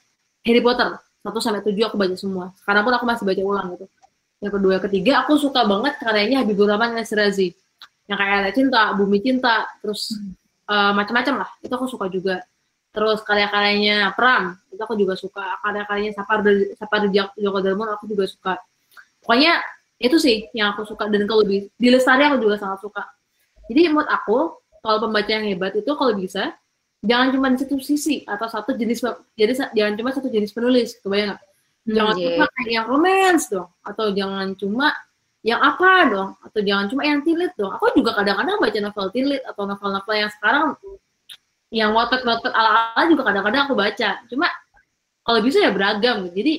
Harry 0.48 0.64
Potter. 0.64 0.96
Satu 1.20 1.40
sampai 1.44 1.60
tujuh 1.68 1.84
aku 1.92 2.00
baca 2.00 2.16
semua. 2.16 2.56
Sekarang 2.56 2.88
pun 2.88 2.94
aku 2.96 3.04
masih 3.04 3.28
baca 3.28 3.42
ulang 3.44 3.68
gitu 3.76 3.86
yang 4.38 4.53
kedua 4.53 4.77
ketiga 4.85 5.26
aku 5.26 5.39
suka 5.41 5.65
banget 5.65 5.97
karyanya 5.97 6.45
Habibur 6.45 6.69
Rahman 6.69 6.93
Nasirazi 6.93 7.57
yang 8.07 8.18
kayak 8.18 8.55
cinta 8.55 8.95
bumi 8.95 9.19
cinta 9.19 9.68
terus 9.84 10.15
hmm. 10.15 10.34
uh, 10.72 10.91
macam-macam 10.95 11.43
lah. 11.43 11.49
Itu 11.59 11.73
aku 11.76 11.88
suka 11.91 12.07
juga. 12.07 12.39
Terus 12.95 13.22
karya-karyanya 13.22 14.15
Pram 14.18 14.57
itu 14.72 14.81
aku 14.81 14.95
juga 14.97 15.14
suka. 15.19 15.59
Karya-karyanya 15.61 16.15
Sapar 16.15 16.41
Sapar 16.80 17.05
Joko 17.11 17.59
Darmon 17.61 17.91
aku 17.93 18.09
juga 18.09 18.26
suka. 18.26 18.53
Pokoknya 19.22 19.59
itu 19.99 20.18
sih 20.18 20.47
yang 20.55 20.73
aku 20.73 20.88
suka. 20.88 21.05
Dan 21.11 21.27
kalau 21.27 21.43
di, 21.43 21.68
di 21.76 21.88
Lestari 21.91 22.26
aku 22.26 22.41
juga 22.41 22.57
sangat 22.57 22.80
suka. 22.81 23.03
Jadi 23.68 23.91
menurut 23.91 24.07
aku 24.09 24.55
kalau 24.80 24.97
pembaca 25.03 25.27
yang 25.27 25.45
hebat 25.51 25.76
itu 25.76 25.91
kalau 25.93 26.15
bisa 26.15 26.55
jangan 27.03 27.30
cuma 27.35 27.51
di 27.51 27.59
satu 27.59 27.77
sisi 27.77 28.23
atau 28.26 28.47
satu 28.47 28.73
jenis 28.73 29.03
jadi 29.35 29.53
jangan 29.76 29.93
cuma 29.99 30.09
satu 30.15 30.31
jenis 30.31 30.55
penulis. 30.55 30.95
Kebayang 31.03 31.35
nggak 31.35 31.41
jangan 31.88 32.15
yeah. 32.19 32.27
cuma 32.35 32.45
kayak 32.51 32.72
yang 32.76 32.85
romance 32.91 33.45
dong 33.47 33.69
atau 33.81 34.05
jangan 34.11 34.47
cuma 34.59 34.88
yang 35.47 35.64
apa 35.64 35.91
dong 36.11 36.30
atau 36.43 36.59
jangan 36.59 36.85
cuma 36.91 37.01
yang 37.07 37.23
tilit 37.23 37.55
dong 37.55 37.72
aku 37.72 37.95
juga 37.95 38.11
kadang-kadang 38.19 38.59
baca 38.59 38.80
novel 38.84 39.07
tilit 39.15 39.41
atau 39.47 39.64
novel-novel 39.64 40.15
yang 40.19 40.31
sekarang 40.35 40.65
yang 41.72 41.91
watet-watet 41.95 42.51
ala-ala 42.51 43.03
juga 43.07 43.23
kadang-kadang 43.31 43.61
aku 43.64 43.76
baca 43.80 44.09
cuma 44.27 44.47
kalau 45.23 45.39
bisa 45.43 45.59
ya 45.64 45.72
beragam 45.72 46.27
gitu. 46.27 46.35
jadi 46.43 46.53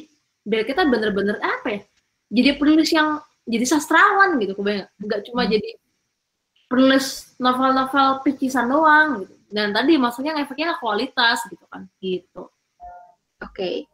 biar 0.48 0.62
kita 0.64 0.82
bener-bener 0.88 1.36
apa 1.44 1.68
ya 1.68 1.80
jadi 2.32 2.50
penulis 2.56 2.88
yang 2.88 3.20
jadi 3.44 3.64
sastrawan 3.68 4.40
gitu 4.40 4.56
kebayang 4.56 4.88
nggak 5.00 5.20
cuma 5.28 5.44
hmm. 5.44 5.52
jadi 5.52 5.70
penulis 6.68 7.36
novel-novel 7.40 8.24
picisan 8.24 8.68
doang 8.68 9.24
gitu 9.24 9.34
dan 9.48 9.72
tadi 9.72 9.96
maksudnya 9.96 10.36
efeknya 10.40 10.76
kualitas 10.76 11.44
gitu 11.48 11.64
kan 11.68 11.88
gitu 12.00 12.48
oke 12.48 13.52
okay. 13.52 13.88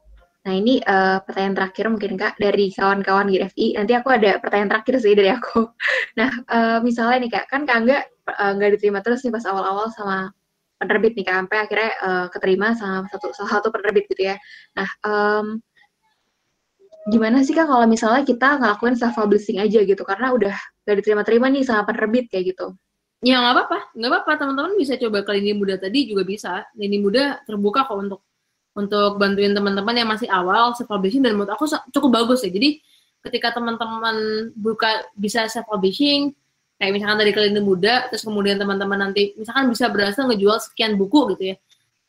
Nah 0.44 0.52
ini 0.52 0.76
uh, 0.84 1.24
pertanyaan 1.24 1.56
terakhir 1.56 1.84
mungkin 1.88 2.20
Kak 2.20 2.36
dari 2.36 2.68
kawan-kawan 2.68 3.32
GRFI. 3.32 3.80
Nanti 3.80 3.92
aku 3.96 4.08
ada 4.12 4.36
pertanyaan 4.36 4.70
terakhir 4.76 4.94
sih 5.00 5.16
dari 5.16 5.32
aku. 5.32 5.72
Nah 6.20 6.30
uh, 6.46 6.78
misalnya 6.84 7.16
nih 7.24 7.30
Kak, 7.32 7.44
kan 7.50 7.60
Kak 7.64 7.76
Angga 7.80 7.98
uh, 8.28 8.52
nggak 8.54 8.78
diterima 8.78 9.00
terus 9.00 9.24
nih 9.24 9.32
pas 9.32 9.44
awal-awal 9.48 9.88
sama 9.90 10.30
penerbit 10.76 11.16
nih 11.16 11.24
Kak, 11.24 11.34
sampai 11.42 11.58
akhirnya 11.64 11.90
uh, 12.04 12.26
keterima 12.28 12.76
sama 12.76 13.08
satu 13.08 13.32
salah 13.32 13.50
satu 13.58 13.72
penerbit 13.72 14.04
gitu 14.12 14.30
ya. 14.30 14.36
Nah 14.76 14.88
um, 15.08 15.46
gimana 17.08 17.40
sih 17.40 17.56
Kak 17.56 17.64
kalau 17.64 17.88
misalnya 17.88 18.22
kita 18.28 18.60
ngelakuin 18.60 18.94
self 19.00 19.16
publishing 19.16 19.58
aja 19.64 19.80
gitu 19.80 20.02
karena 20.04 20.28
udah 20.36 20.54
nggak 20.84 20.96
diterima-terima 21.00 21.46
nih 21.50 21.64
sama 21.64 21.88
penerbit 21.88 22.28
kayak 22.28 22.52
gitu? 22.52 22.76
Ya 23.24 23.40
nggak 23.40 23.54
apa-apa, 23.56 23.78
nggak 23.96 24.10
apa-apa 24.12 24.32
teman-teman 24.36 24.72
bisa 24.76 25.00
coba 25.00 25.24
kali 25.24 25.40
ini 25.40 25.56
muda 25.56 25.80
tadi 25.80 26.04
juga 26.04 26.28
bisa. 26.28 26.68
Ini 26.76 27.00
muda 27.00 27.40
terbuka 27.48 27.88
kok 27.88 27.96
untuk 27.96 28.20
untuk 28.74 29.22
bantuin 29.22 29.54
teman-teman 29.54 29.94
yang 29.94 30.08
masih 30.10 30.26
awal 30.28 30.74
self 30.74 30.90
publishing 30.90 31.22
dan 31.22 31.38
menurut 31.38 31.54
aku 31.54 31.70
cukup 31.94 32.10
bagus 32.22 32.42
ya. 32.42 32.50
Jadi 32.50 32.82
ketika 33.24 33.56
teman-teman 33.56 34.50
buka 34.58 35.06
bisa 35.14 35.46
self 35.46 35.64
publishing 35.70 36.34
kayak 36.76 36.90
misalkan 36.90 37.22
dari 37.22 37.30
kalian 37.30 37.62
muda 37.62 38.10
terus 38.10 38.26
kemudian 38.26 38.58
teman-teman 38.58 39.08
nanti 39.08 39.32
misalkan 39.38 39.70
bisa 39.70 39.86
berhasil 39.88 40.26
ngejual 40.26 40.58
sekian 40.58 40.98
buku 40.98 41.34
gitu 41.38 41.54
ya. 41.54 41.56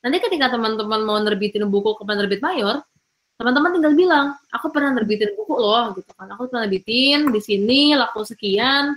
Nanti 0.01 0.17
ketika 0.21 0.53
teman-teman 0.53 1.01
mau 1.01 1.17
nerbitin 1.17 1.65
buku 1.65 1.97
ke 1.97 2.03
penerbit 2.05 2.37
mayor, 2.37 2.85
teman-teman 3.41 3.73
tinggal 3.73 3.93
bilang, 3.97 4.27
aku 4.53 4.69
pernah 4.69 4.93
nerbitin 4.93 5.33
buku 5.33 5.53
loh 5.57 5.97
gitu 5.97 6.13
kan. 6.13 6.29
Aku 6.37 6.45
pernah 6.45 6.69
nerbitin 6.69 7.33
di 7.33 7.41
sini 7.41 7.97
laku 7.97 8.21
sekian 8.21 8.93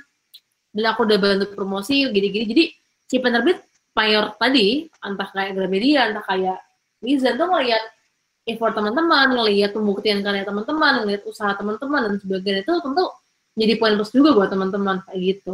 dan 0.76 0.84
aku 0.92 1.08
udah 1.08 1.16
bantu 1.16 1.44
promosi 1.56 2.04
gini-gini. 2.12 2.44
Jadi 2.44 2.64
si 3.08 3.16
penerbit 3.24 3.64
mayor 3.96 4.36
tadi 4.36 4.84
entah 5.00 5.28
kayak 5.32 5.56
Gramedia, 5.56 6.12
entah 6.12 6.24
kayak 6.28 6.60
Wizard 7.04 7.38
tuh 7.38 7.46
ngelihat 7.46 7.84
effort 8.48 8.74
teman-teman, 8.74 9.26
ngelihat 9.36 9.70
pembuktian 9.76 10.24
karya 10.24 10.42
teman-teman, 10.42 11.04
ngelihat 11.04 11.22
usaha 11.28 11.52
teman-teman 11.54 12.00
dan 12.08 12.14
sebagainya 12.18 12.64
itu 12.64 12.72
tentu 12.80 13.04
jadi 13.58 13.74
poin 13.76 13.94
plus 13.98 14.14
juga 14.14 14.30
buat 14.38 14.48
teman-teman 14.48 15.04
kayak 15.04 15.18
gitu. 15.20 15.52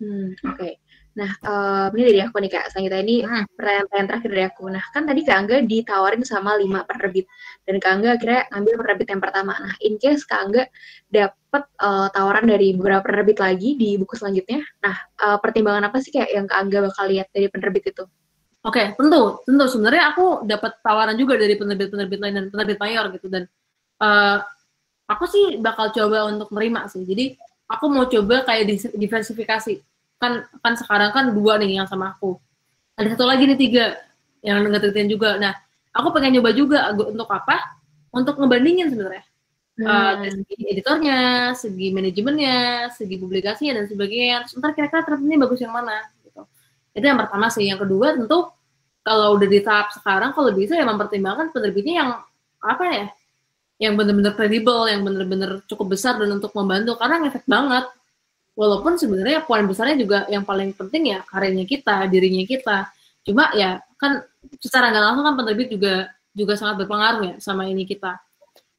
Hmm, 0.00 0.36
oke. 0.44 0.56
Okay. 0.56 0.72
Nah, 1.16 1.32
um, 1.48 1.88
ini 1.96 2.12
dari 2.12 2.20
aku 2.20 2.36
nih 2.44 2.52
Kak. 2.52 2.64
Selanjutnya 2.76 3.00
ini 3.00 3.16
hmm. 3.24 3.56
pertanyaan 3.56 4.06
terakhir 4.08 4.28
dari 4.28 4.44
aku. 4.44 4.64
Nah, 4.68 4.84
kan 4.92 5.08
tadi 5.08 5.20
Kak 5.24 5.36
Angga 5.40 5.56
ditawarin 5.64 6.22
sama 6.28 6.60
lima 6.60 6.84
penerbit. 6.84 7.24
Dan 7.64 7.80
Kak 7.80 7.90
Angga 7.96 8.20
akhirnya 8.20 8.42
ngambil 8.52 8.74
penerbit 8.84 9.08
yang 9.08 9.22
pertama. 9.24 9.52
Nah, 9.56 9.74
in 9.80 9.96
case 9.96 10.28
Kak 10.28 10.40
Angga 10.44 10.68
dapat 11.08 11.62
uh, 11.80 12.08
tawaran 12.12 12.44
dari 12.44 12.76
beberapa 12.76 13.08
penerbit 13.08 13.40
lagi 13.40 13.80
di 13.80 13.96
buku 13.96 14.12
selanjutnya. 14.12 14.60
Nah, 14.84 14.96
uh, 15.24 15.38
pertimbangan 15.40 15.88
apa 15.88 16.04
sih 16.04 16.12
kayak 16.12 16.30
yang 16.36 16.44
Kak 16.44 16.58
Angga 16.60 16.78
bakal 16.84 17.04
lihat 17.08 17.32
dari 17.32 17.48
penerbit 17.48 17.96
itu? 17.96 18.04
Oke, 18.66 18.82
okay, 18.82 18.86
tentu, 18.98 19.38
tentu. 19.46 19.64
Sebenarnya 19.70 20.10
aku 20.10 20.42
dapat 20.42 20.82
tawaran 20.82 21.14
juga 21.14 21.38
dari 21.38 21.54
penerbit-penerbit 21.54 22.18
lain 22.18 22.34
dan 22.34 22.46
penerbit 22.50 22.78
mayor 22.82 23.14
gitu 23.14 23.30
dan 23.30 23.46
uh, 24.02 24.42
aku 25.06 25.24
sih 25.30 25.62
bakal 25.62 25.94
coba 25.94 26.26
untuk 26.26 26.50
menerima 26.50 26.90
sih. 26.90 27.06
Jadi 27.06 27.38
aku 27.70 27.84
mau 27.86 28.06
coba 28.10 28.42
kayak 28.46 28.66
diversifikasi. 28.94 29.82
kan 30.16 30.48
kan 30.64 30.72
sekarang 30.80 31.12
kan 31.12 31.36
dua 31.36 31.60
nih 31.60 31.76
yang 31.76 31.84
sama 31.84 32.16
aku 32.16 32.40
ada 32.96 33.12
satu 33.12 33.28
lagi 33.28 33.44
nih 33.44 33.58
tiga 33.60 33.84
yang 34.40 34.64
ngedeketin 34.64 35.12
juga 35.12 35.36
nah 35.36 35.52
aku 35.92 36.08
pengen 36.16 36.40
nyoba 36.40 36.56
juga 36.56 36.88
untuk 36.96 37.28
apa 37.28 37.76
untuk 38.16 38.40
ngebandingin 38.40 38.88
sebenarnya 38.88 39.24
hmm. 39.76 39.84
uh, 39.84 40.12
dari 40.24 40.32
segi 40.40 40.64
editornya 40.72 41.18
segi 41.52 41.86
manajemennya 41.92 42.88
segi 42.96 43.16
publikasinya 43.20 43.76
dan 43.76 43.84
sebagainya 43.92 44.48
terus 44.48 44.56
ntar 44.56 44.72
kira-kira 44.72 45.04
ternyata 45.04 45.44
bagus 45.44 45.60
yang 45.60 45.74
mana 45.76 45.96
gitu 46.24 46.42
itu 46.96 47.04
yang 47.04 47.20
pertama 47.20 47.46
sih 47.52 47.64
yang 47.68 47.76
kedua 47.76 48.16
tentu 48.16 48.48
kalau 49.06 49.38
udah 49.38 49.46
di 49.46 49.62
tahap 49.62 49.94
sekarang 49.94 50.34
kalau 50.34 50.50
bisa 50.50 50.74
ya 50.74 50.82
mempertimbangkan 50.82 51.54
penerbitnya 51.54 51.94
yang 52.02 52.10
apa 52.58 52.84
ya 52.90 53.06
yang 53.76 53.94
benar-benar 53.94 54.32
kredibel, 54.34 54.88
yang 54.88 55.04
benar-benar 55.04 55.60
cukup 55.68 55.94
besar 55.94 56.16
dan 56.16 56.32
untuk 56.32 56.50
membantu 56.56 56.96
karena 56.96 57.22
ngefek 57.22 57.44
banget. 57.44 57.86
Walaupun 58.56 58.96
sebenarnya 58.96 59.44
poin 59.44 59.68
besarnya 59.68 60.00
juga 60.00 60.24
yang 60.32 60.40
paling 60.40 60.72
penting 60.72 61.12
ya 61.12 61.20
karyanya 61.28 61.68
kita, 61.68 62.08
dirinya 62.08 62.40
kita. 62.48 62.88
Cuma 63.20 63.52
ya 63.52 63.84
kan 64.00 64.24
secara 64.58 64.88
nggak 64.88 65.04
langsung 65.04 65.24
kan 65.28 65.34
penerbit 65.36 65.68
juga 65.70 66.08
juga 66.32 66.56
sangat 66.56 66.84
berpengaruh 66.84 67.22
ya 67.22 67.34
sama 67.36 67.68
ini 67.68 67.84
kita. 67.84 68.16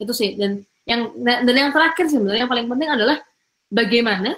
Itu 0.01 0.17
sih 0.17 0.33
dan 0.33 0.65
yang 0.89 1.13
dan 1.21 1.45
yang 1.45 1.69
terakhir 1.69 2.09
sebenarnya 2.09 2.49
yang 2.49 2.51
paling 2.51 2.65
penting 2.65 2.89
adalah 2.89 3.17
bagaimana 3.69 4.33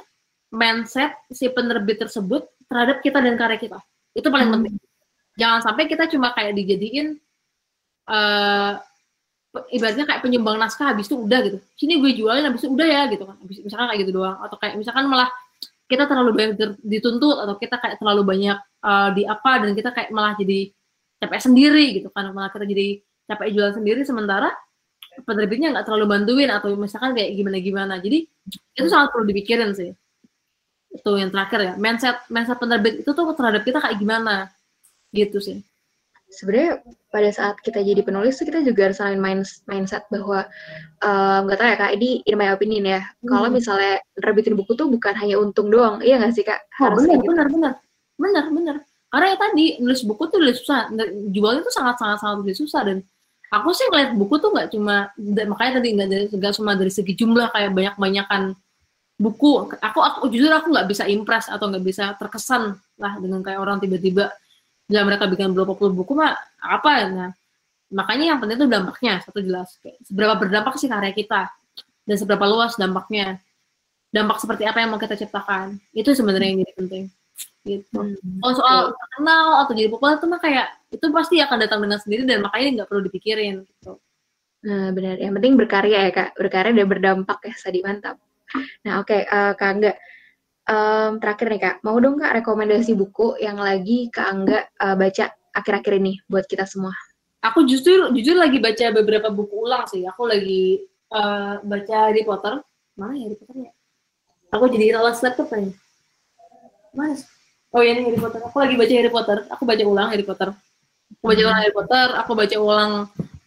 mindset 0.51 1.15
si 1.31 1.47
penerbit 1.47 2.03
tersebut 2.03 2.43
terhadap 2.67 2.99
kita 2.99 3.23
dan 3.23 3.39
karya 3.39 3.57
kita. 3.63 3.79
Itu 4.11 4.27
paling 4.27 4.51
hmm. 4.51 4.55
penting. 4.59 4.88
Jangan 5.39 5.59
sampai 5.63 5.87
kita 5.87 6.11
cuma 6.11 6.35
kayak 6.35 6.51
dijadiin 6.59 7.15
uh, 8.11 8.75
ibaratnya 9.71 10.05
kayak 10.05 10.21
penyumbang 10.21 10.59
naskah 10.59 10.91
habis 10.93 11.07
itu 11.07 11.15
udah 11.15 11.39
gitu. 11.47 11.57
Sini 11.79 11.97
gue 11.97 12.11
jualin 12.13 12.45
habis 12.45 12.61
itu 12.61 12.69
udah 12.69 12.87
ya 12.87 13.01
gitu 13.07 13.23
kan. 13.23 13.35
Misalkan 13.47 13.87
kayak 13.89 13.99
gitu 14.03 14.11
doang. 14.19 14.37
Atau 14.43 14.57
kayak 14.59 14.75
misalkan 14.75 15.07
malah 15.07 15.31
kita 15.89 16.05
terlalu 16.05 16.31
banyak 16.37 16.77
dituntut 16.85 17.37
atau 17.41 17.55
kita 17.57 17.81
kayak 17.81 17.97
terlalu 17.97 18.21
banyak 18.21 18.57
uh, 18.85 19.09
di 19.15 19.25
apa 19.25 19.51
dan 19.65 19.73
kita 19.73 19.89
kayak 19.89 20.09
malah 20.13 20.37
jadi 20.37 20.69
capek 21.23 21.41
sendiri 21.41 21.85
gitu 21.97 22.11
kan. 22.13 22.29
Malah 22.35 22.51
kita 22.51 22.67
jadi 22.67 23.01
capek 23.29 23.47
jualan 23.55 23.73
sendiri 23.73 24.01
sementara 24.05 24.51
penerbitnya 25.25 25.73
nggak 25.75 25.85
terlalu 25.87 26.05
bantuin 26.07 26.49
atau 26.53 26.71
misalkan 26.79 27.11
kayak 27.11 27.35
gimana 27.35 27.57
gimana 27.59 27.93
jadi 27.99 28.23
itu 28.77 28.87
sangat 28.87 29.09
perlu 29.11 29.25
dipikirin 29.27 29.71
sih. 29.73 29.91
Itu 30.89 31.17
yang 31.17 31.33
terakhir 31.33 31.59
ya. 31.61 31.73
Mindset 31.77 32.17
mindset 32.29 32.57
penerbit 32.57 33.01
itu 33.01 33.11
tuh 33.11 33.25
terhadap 33.33 33.61
kita 33.65 33.81
kayak 33.81 33.97
gimana 33.97 34.49
gitu 35.14 35.38
sih. 35.41 35.57
Sebenarnya 36.30 36.86
pada 37.10 37.30
saat 37.34 37.57
kita 37.65 37.81
jadi 37.81 38.06
penulis 38.06 38.38
kita 38.38 38.61
juga 38.61 38.86
harus 38.86 39.02
main 39.18 39.41
mindset 39.65 40.06
bahwa 40.14 40.45
nggak 41.41 41.57
um, 41.57 41.60
tahu 41.60 41.69
ya 41.73 41.77
kak 41.81 41.91
ini 41.98 42.22
in 42.30 42.38
my 42.38 42.53
opinion 42.53 42.86
ya. 42.86 43.02
Hmm. 43.02 43.30
kalau 43.34 43.49
misalnya 43.49 43.98
terbitin 44.14 44.53
buku 44.53 44.77
tuh 44.77 44.86
bukan 44.86 45.18
hanya 45.18 45.41
untung 45.41 45.73
doang 45.73 46.06
iya 46.06 46.22
nggak 46.22 46.34
sih 46.38 46.45
kak? 46.45 46.61
Oh, 46.77 46.94
harus 46.94 47.10
benar, 47.10 47.18
gitu. 47.18 47.27
benar 47.34 47.48
benar. 47.49 47.73
Benar 48.19 48.45
benar. 48.53 48.76
Karena 49.10 49.26
ya 49.34 49.38
tadi 49.41 49.65
nulis 49.81 50.02
buku 50.06 50.23
tuh 50.30 50.38
lebih 50.38 50.61
susah 50.61 50.94
jualnya 51.34 51.65
tuh 51.65 51.73
sangat 51.73 51.95
sangat 51.98 52.18
sangat 52.22 52.38
lebih 52.45 52.56
susah 52.61 52.81
dan 52.86 52.98
aku 53.49 53.69
sih 53.73 53.90
ngeliat 53.90 54.14
buku 54.14 54.36
tuh 54.38 54.53
nggak 54.53 54.69
cuma 54.69 55.10
makanya 55.49 55.81
tadi 55.81 55.90
nggak 56.38 56.53
cuma 56.61 56.77
dari 56.77 56.94
segi 56.94 57.18
jumlah 57.18 57.49
kayak 57.49 57.73
banyak 57.73 57.95
banyakan 57.98 58.53
buku. 59.18 59.65
Aku 59.81 59.99
aku 59.99 60.30
jujur 60.30 60.53
aku 60.53 60.69
nggak 60.69 60.86
bisa 60.86 61.10
impress 61.10 61.49
atau 61.49 61.73
nggak 61.73 61.81
bisa 61.81 62.14
terkesan 62.22 62.77
lah 63.02 63.14
dengan 63.18 63.41
kayak 63.41 63.57
orang 63.57 63.81
tiba-tiba 63.81 64.30
bila 64.89 65.05
mereka 65.05 65.29
bikin 65.29 65.53
berapa 65.53 65.77
puluh 65.77 65.93
buku 65.93 66.17
mah 66.17 66.33
apa 66.57 66.89
ya? 66.97 67.05
Nah 67.13 67.29
makanya 67.93 68.33
yang 68.33 68.39
penting 68.41 68.57
itu 68.57 68.65
dampaknya 68.65 69.13
satu 69.21 69.39
jelas. 69.45 69.77
Kayak, 69.85 70.01
seberapa 70.01 70.33
berdampak 70.41 70.73
sih 70.81 70.89
karya 70.89 71.13
kita 71.13 71.45
dan 72.09 72.15
seberapa 72.17 72.45
luas 72.49 72.73
dampaknya. 72.73 73.37
Dampak 74.09 74.41
seperti 74.41 74.65
apa 74.65 74.81
yang 74.81 74.89
mau 74.89 74.97
kita 74.97 75.13
ciptakan. 75.13 75.77
Itu 75.93 76.17
sebenarnya 76.17 76.49
yang 76.49 76.59
jadi 76.65 76.73
penting. 76.73 77.03
Gitu. 77.59 77.93
Hmm. 77.93 78.15
kalau 78.41 78.55
soal 78.55 78.77
terkenal 78.95 79.63
atau 79.63 79.73
jadi 79.75 79.91
populer 79.91 80.15
itu 80.15 80.27
mah 80.31 80.41
kayak 80.41 80.67
itu 80.89 81.05
pasti 81.11 81.35
akan 81.43 81.57
datang 81.59 81.79
dengan 81.83 81.99
sendiri 81.99 82.23
dan 82.23 82.39
makanya 82.41 82.67
nggak 82.81 82.87
perlu 82.89 83.01
dipikirin 83.05 83.55
gitu. 83.61 84.01
Nah 84.65 84.89
benar. 84.89 85.21
Yang 85.21 85.33
penting 85.37 85.53
berkarya 85.53 85.97
ya 86.09 86.11
kak. 86.11 86.29
Berkarya 86.33 86.71
dan 86.73 86.87
berdampak 86.89 87.37
ya 87.45 87.53
tadi 87.53 87.79
mantap. 87.85 88.17
Nah 88.81 89.05
oke 89.05 89.13
okay, 89.13 89.21
uh, 89.29 89.53
eh, 89.53 89.53
kak 89.53 89.69
enggak 89.77 89.95
um, 90.69 91.17
terakhir 91.17 91.47
nih 91.49 91.61
kak, 91.61 91.75
mau 91.81 91.97
dong 91.97 92.21
kak 92.21 92.39
rekomendasi 92.39 92.93
buku 92.93 93.41
yang 93.41 93.57
lagi 93.57 94.07
kak 94.13 94.25
Angga 94.29 94.59
uh, 94.77 94.95
baca 94.95 95.33
akhir-akhir 95.57 95.93
ini 95.97 96.21
buat 96.29 96.45
kita 96.45 96.69
semua. 96.69 96.93
Aku 97.41 97.65
justru 97.65 98.11
jujur 98.13 98.35
lagi 98.37 98.61
baca 98.61 98.85
beberapa 98.93 99.33
buku 99.33 99.65
ulang 99.65 99.87
sih. 99.87 100.05
Aku 100.05 100.27
lagi 100.27 100.85
uh, 101.09 101.63
baca 101.63 102.11
Harry 102.11 102.23
Potter. 102.27 102.61
Mana 102.99 103.15
ya 103.15 103.31
Harry 103.31 103.37
Potter 103.39 103.55
ya? 103.63 103.71
Aku 104.53 104.63
jadi 104.67 104.85
lost 104.99 105.23
laptop 105.23 105.47
ya. 105.55 105.71
Mana? 106.91 107.15
Oh 107.71 107.79
ya 107.79 107.95
ini 107.95 108.11
Harry 108.11 108.19
Potter. 108.19 108.43
Aku 108.43 108.57
lagi 108.59 108.75
baca 108.75 108.93
Harry 108.93 109.11
Potter. 109.11 109.37
Aku 109.55 109.63
baca 109.63 109.83
ulang 109.87 110.07
Harry 110.11 110.25
Potter. 110.27 110.49
Aku 111.15 111.25
baca 111.25 111.41
ulang 111.47 111.59
Harry 111.63 111.73
Potter. 111.73 112.07
Aku 112.19 112.31
baca 112.35 112.57
ulang 112.59 112.91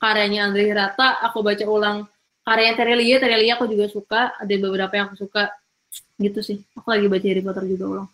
karyanya 0.01 0.41
Andre 0.49 0.63
Hirata. 0.73 1.09
Aku 1.29 1.39
baca 1.45 1.65
ulang 1.69 1.97
karyanya 2.49 2.75
Terelia. 2.81 3.17
Terelia 3.21 3.53
aku 3.61 3.69
juga 3.69 3.87
suka. 3.93 4.33
Ada 4.41 4.55
beberapa 4.57 4.93
yang 4.97 5.13
aku 5.13 5.29
suka 5.29 5.53
gitu 6.23 6.41
sih 6.41 6.59
aku 6.79 6.89
lagi 6.89 7.07
baca 7.11 7.27
Harry 7.27 7.43
Potter 7.43 7.65
juga 7.67 7.87
ulang 7.87 8.09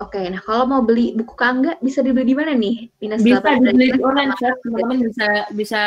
Oke, 0.00 0.16
okay, 0.16 0.32
nah 0.32 0.40
kalau 0.40 0.64
mau 0.64 0.80
beli 0.80 1.12
buku 1.12 1.36
Kangga 1.36 1.76
bisa 1.84 2.00
dibeli 2.00 2.24
di 2.24 2.32
mana 2.32 2.56
nih? 2.56 2.88
Minus 3.04 3.20
bisa 3.20 3.44
dibeli 3.60 3.92
di 3.92 4.00
online 4.00 4.32
shop, 4.32 4.56
teman-teman 4.64 5.12
bisa 5.12 5.28
bisa 5.52 5.82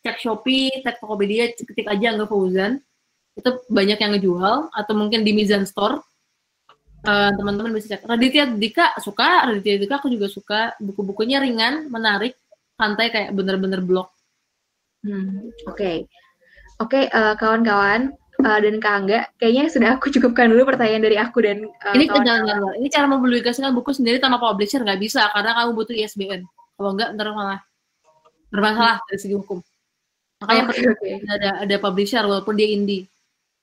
cek 0.00 0.16
Shopee, 0.24 0.72
cek 0.80 0.96
Tokopedia, 1.04 1.52
ketik 1.52 1.84
aja 1.84 2.16
Angga 2.16 2.24
Fauzan. 2.24 2.80
Itu 3.36 3.60
banyak 3.68 4.00
yang 4.00 4.16
ngejual 4.16 4.72
atau 4.72 4.92
mungkin 4.96 5.20
di 5.20 5.36
Mizan 5.36 5.68
Store. 5.68 6.00
Uh, 7.04 7.28
teman-teman 7.36 7.76
bisa 7.76 7.92
cek. 7.92 8.08
Raditya 8.08 8.48
Dika 8.56 8.96
suka, 9.04 9.52
Raditya 9.52 9.76
Dika 9.84 10.00
aku 10.00 10.08
juga 10.08 10.32
suka. 10.32 10.72
Buku-bukunya 10.80 11.36
ringan, 11.36 11.92
menarik, 11.92 12.40
santai 12.80 13.12
kayak 13.12 13.36
bener-bener 13.36 13.84
blog. 13.84 14.08
Hmm, 15.04 15.52
oke. 15.68 15.76
Okay. 15.76 15.96
Oke, 16.78 17.04
okay, 17.04 17.04
uh, 17.10 17.34
eh, 17.34 17.34
kawan-kawan, 17.36 18.16
uh, 18.44 18.58
dan 18.62 18.74
Kak 18.78 18.94
Angga, 19.02 19.20
kayaknya 19.38 19.64
sudah 19.70 19.88
aku 19.98 20.10
cukupkan 20.14 20.50
dulu 20.50 20.68
pertanyaan 20.68 21.02
dari 21.02 21.16
aku 21.18 21.42
dan 21.42 21.66
uh, 21.66 21.94
ini 21.94 22.06
jangan 22.06 22.74
ini 22.78 22.88
cara 22.90 23.06
mempublikasikan 23.10 23.74
buku 23.74 23.90
sendiri 23.94 24.22
tanpa 24.22 24.38
publisher 24.38 24.82
nggak 24.82 25.00
bisa 25.00 25.26
karena 25.34 25.58
kamu 25.58 25.70
butuh 25.74 25.94
ISBN. 25.94 26.42
Kalau 26.78 26.90
enggak 26.94 27.08
ntar 27.18 27.34
malah 27.34 27.60
bermasalah 28.54 29.02
dari 29.10 29.18
segi 29.18 29.34
hukum. 29.34 29.58
Makanya 30.38 30.62
okay, 30.70 30.86
okay. 30.94 31.12
ada 31.26 31.50
ada 31.66 31.76
publisher 31.82 32.22
walaupun 32.22 32.54
dia 32.54 32.70
indie. 32.70 33.10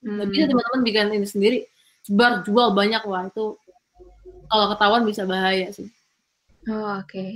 Hmm. 0.04 0.28
Bisa 0.28 0.52
teman-teman 0.52 0.82
bikin 0.84 1.08
ini 1.16 1.28
sendiri, 1.28 1.58
sebar 2.04 2.44
jual 2.44 2.76
banyak 2.76 3.02
wah 3.08 3.26
itu 3.26 3.56
kalau 4.52 4.66
ketahuan 4.76 5.04
bisa 5.08 5.24
bahaya 5.24 5.72
sih. 5.72 5.88
Oh, 6.70 7.00
Oke, 7.00 7.16
okay. 7.16 7.34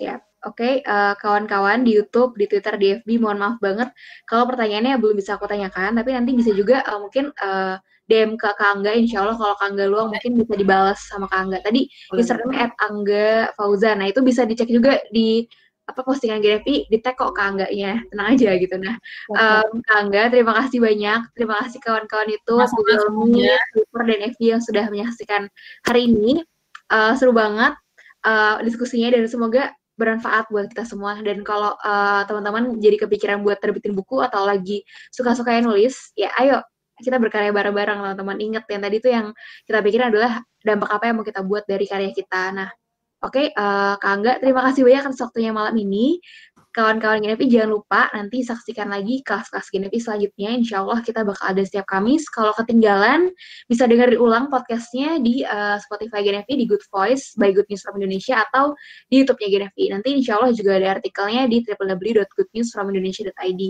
siap. 0.00 0.31
Oke, 0.42 0.82
okay, 0.82 0.90
uh, 0.90 1.14
eh, 1.14 1.14
kawan-kawan 1.22 1.86
di 1.86 1.94
YouTube, 1.94 2.34
di 2.34 2.50
Twitter, 2.50 2.74
di 2.74 2.98
FB, 2.98 3.22
mohon 3.22 3.38
maaf 3.38 3.56
banget. 3.62 3.94
Kalau 4.26 4.50
pertanyaannya 4.50 4.98
belum 4.98 5.14
bisa 5.14 5.38
aku 5.38 5.46
tanyakan, 5.46 5.94
tapi 5.94 6.10
nanti 6.10 6.34
bisa 6.34 6.50
juga 6.50 6.82
uh, 6.82 6.98
mungkin 6.98 7.30
uh, 7.38 7.78
eh, 7.78 8.10
DM 8.10 8.34
ke 8.34 8.50
Kak 8.50 8.82
Angga, 8.82 8.90
insya 8.90 9.22
Allah 9.22 9.38
kalau 9.38 9.54
Kak 9.54 9.70
Angga 9.70 9.84
luang 9.86 10.10
mungkin 10.10 10.34
bisa 10.34 10.58
dibalas 10.58 10.98
sama 11.06 11.30
Kak 11.30 11.46
Angga. 11.46 11.58
Tadi 11.62 11.86
username 12.10 12.58
at 12.58 12.74
Angga 12.82 13.54
Fauzan, 13.54 14.02
nah 14.02 14.10
itu 14.10 14.18
bisa 14.26 14.42
dicek 14.42 14.66
juga 14.66 14.98
di 15.14 15.46
apa 15.86 16.02
postingan 16.02 16.42
GFI, 16.42 16.90
di 16.90 16.98
tag 16.98 17.14
kok 17.14 17.38
Kak 17.38 17.46
Angganya, 17.54 18.02
tenang 18.10 18.28
aja 18.34 18.50
gitu. 18.58 18.74
Nah, 18.82 18.98
um, 19.38 19.78
Kak 19.78 19.94
Angga, 19.94 20.22
terima 20.34 20.58
kasih 20.58 20.78
banyak, 20.82 21.20
terima 21.38 21.54
kasih 21.62 21.78
kawan-kawan 21.86 22.28
itu, 22.34 22.54
Twitter, 23.78 24.02
dan 24.10 24.18
FB 24.34 24.40
yang 24.42 24.62
sudah 24.62 24.84
menyaksikan 24.90 25.46
hari 25.86 26.10
ini. 26.10 26.42
Uh, 26.92 27.14
seru 27.16 27.32
banget 27.32 27.72
uh, 28.26 28.60
diskusinya 28.60 29.14
dan 29.14 29.24
semoga 29.24 29.72
bermanfaat 29.96 30.48
buat 30.48 30.68
kita 30.72 30.84
semua. 30.88 31.18
Dan 31.20 31.44
kalau 31.44 31.76
uh, 31.80 32.22
teman-teman 32.24 32.76
jadi 32.80 32.96
kepikiran 33.06 33.44
buat 33.44 33.60
terbitin 33.60 33.92
buku 33.92 34.20
atau 34.20 34.44
lagi 34.44 34.84
suka-suka 35.12 35.58
nulis 35.60 36.12
ya 36.16 36.32
ayo 36.40 36.60
kita 37.02 37.18
berkarya 37.18 37.50
bareng-bareng 37.50 37.98
teman-teman. 37.98 38.36
Inget 38.38 38.64
yang 38.70 38.82
tadi 38.82 38.96
tuh 39.02 39.10
yang 39.10 39.26
kita 39.66 39.78
pikirin 39.82 40.06
adalah 40.14 40.40
dampak 40.62 40.90
apa 40.90 41.04
yang 41.10 41.16
mau 41.18 41.26
kita 41.26 41.40
buat 41.42 41.64
dari 41.66 41.84
karya 41.90 42.10
kita. 42.14 42.42
Nah 42.54 42.68
oke 43.22 43.32
okay, 43.32 43.46
uh, 43.54 43.94
Kak 43.98 44.10
Angga 44.10 44.32
terima 44.42 44.66
kasih 44.66 44.82
banyak 44.82 45.04
atas 45.10 45.20
waktunya 45.22 45.50
malam 45.54 45.74
ini 45.78 46.18
kawan-kawan 46.72 47.20
Genepi 47.20 47.52
jangan 47.52 47.76
lupa 47.76 48.08
nanti 48.16 48.40
saksikan 48.40 48.88
lagi 48.88 49.20
kelas-kelas 49.22 49.68
Genepi 49.68 50.00
selanjutnya. 50.00 50.56
Insya 50.56 50.80
Allah 50.80 51.04
kita 51.04 51.20
bakal 51.22 51.52
ada 51.52 51.62
setiap 51.62 51.84
Kamis. 51.84 52.24
Kalau 52.32 52.56
ketinggalan, 52.56 53.28
bisa 53.68 53.84
dengerin 53.84 54.16
ulang 54.16 54.48
podcastnya 54.48 55.20
di 55.20 55.44
uh, 55.44 55.76
Spotify 55.78 56.24
Genepi, 56.24 56.56
di 56.56 56.64
Good 56.64 56.82
Voice 56.88 57.36
by 57.36 57.52
Good 57.52 57.68
News 57.68 57.84
from 57.84 58.00
Indonesia, 58.00 58.40
atau 58.48 58.72
di 59.12 59.20
YouTube-nya 59.20 59.48
Genepi. 59.52 59.92
Nanti 59.92 60.08
insya 60.16 60.40
Allah 60.40 60.56
juga 60.56 60.80
ada 60.80 60.96
artikelnya 60.96 61.44
di 61.46 61.60
www.goodnewsfromindonesia.id. 61.60 63.62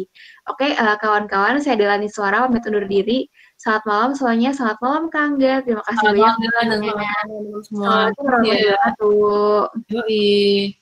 Oke, 0.48 0.54
okay, 0.54 0.70
uh, 0.78 0.94
kawan-kawan, 1.02 1.58
saya 1.58 1.74
Delani 1.74 2.06
Suara, 2.06 2.46
pamit 2.46 2.62
undur 2.70 2.86
diri. 2.86 3.26
Selamat 3.58 3.82
malam 3.86 4.10
semuanya, 4.18 4.50
selamat 4.54 4.78
malam 4.82 5.04
Kangga. 5.10 5.62
Terima 5.62 5.82
kasih 5.86 6.02
selamat 6.02 6.18
banyak. 6.18 6.34
Malam, 6.38 6.50
semua. 7.62 7.62
Selamat 7.62 7.70
malam 7.70 8.12
warahmatullahi 8.22 8.62
wabarakatuh. 8.62 9.66
Yoi. 9.90 10.81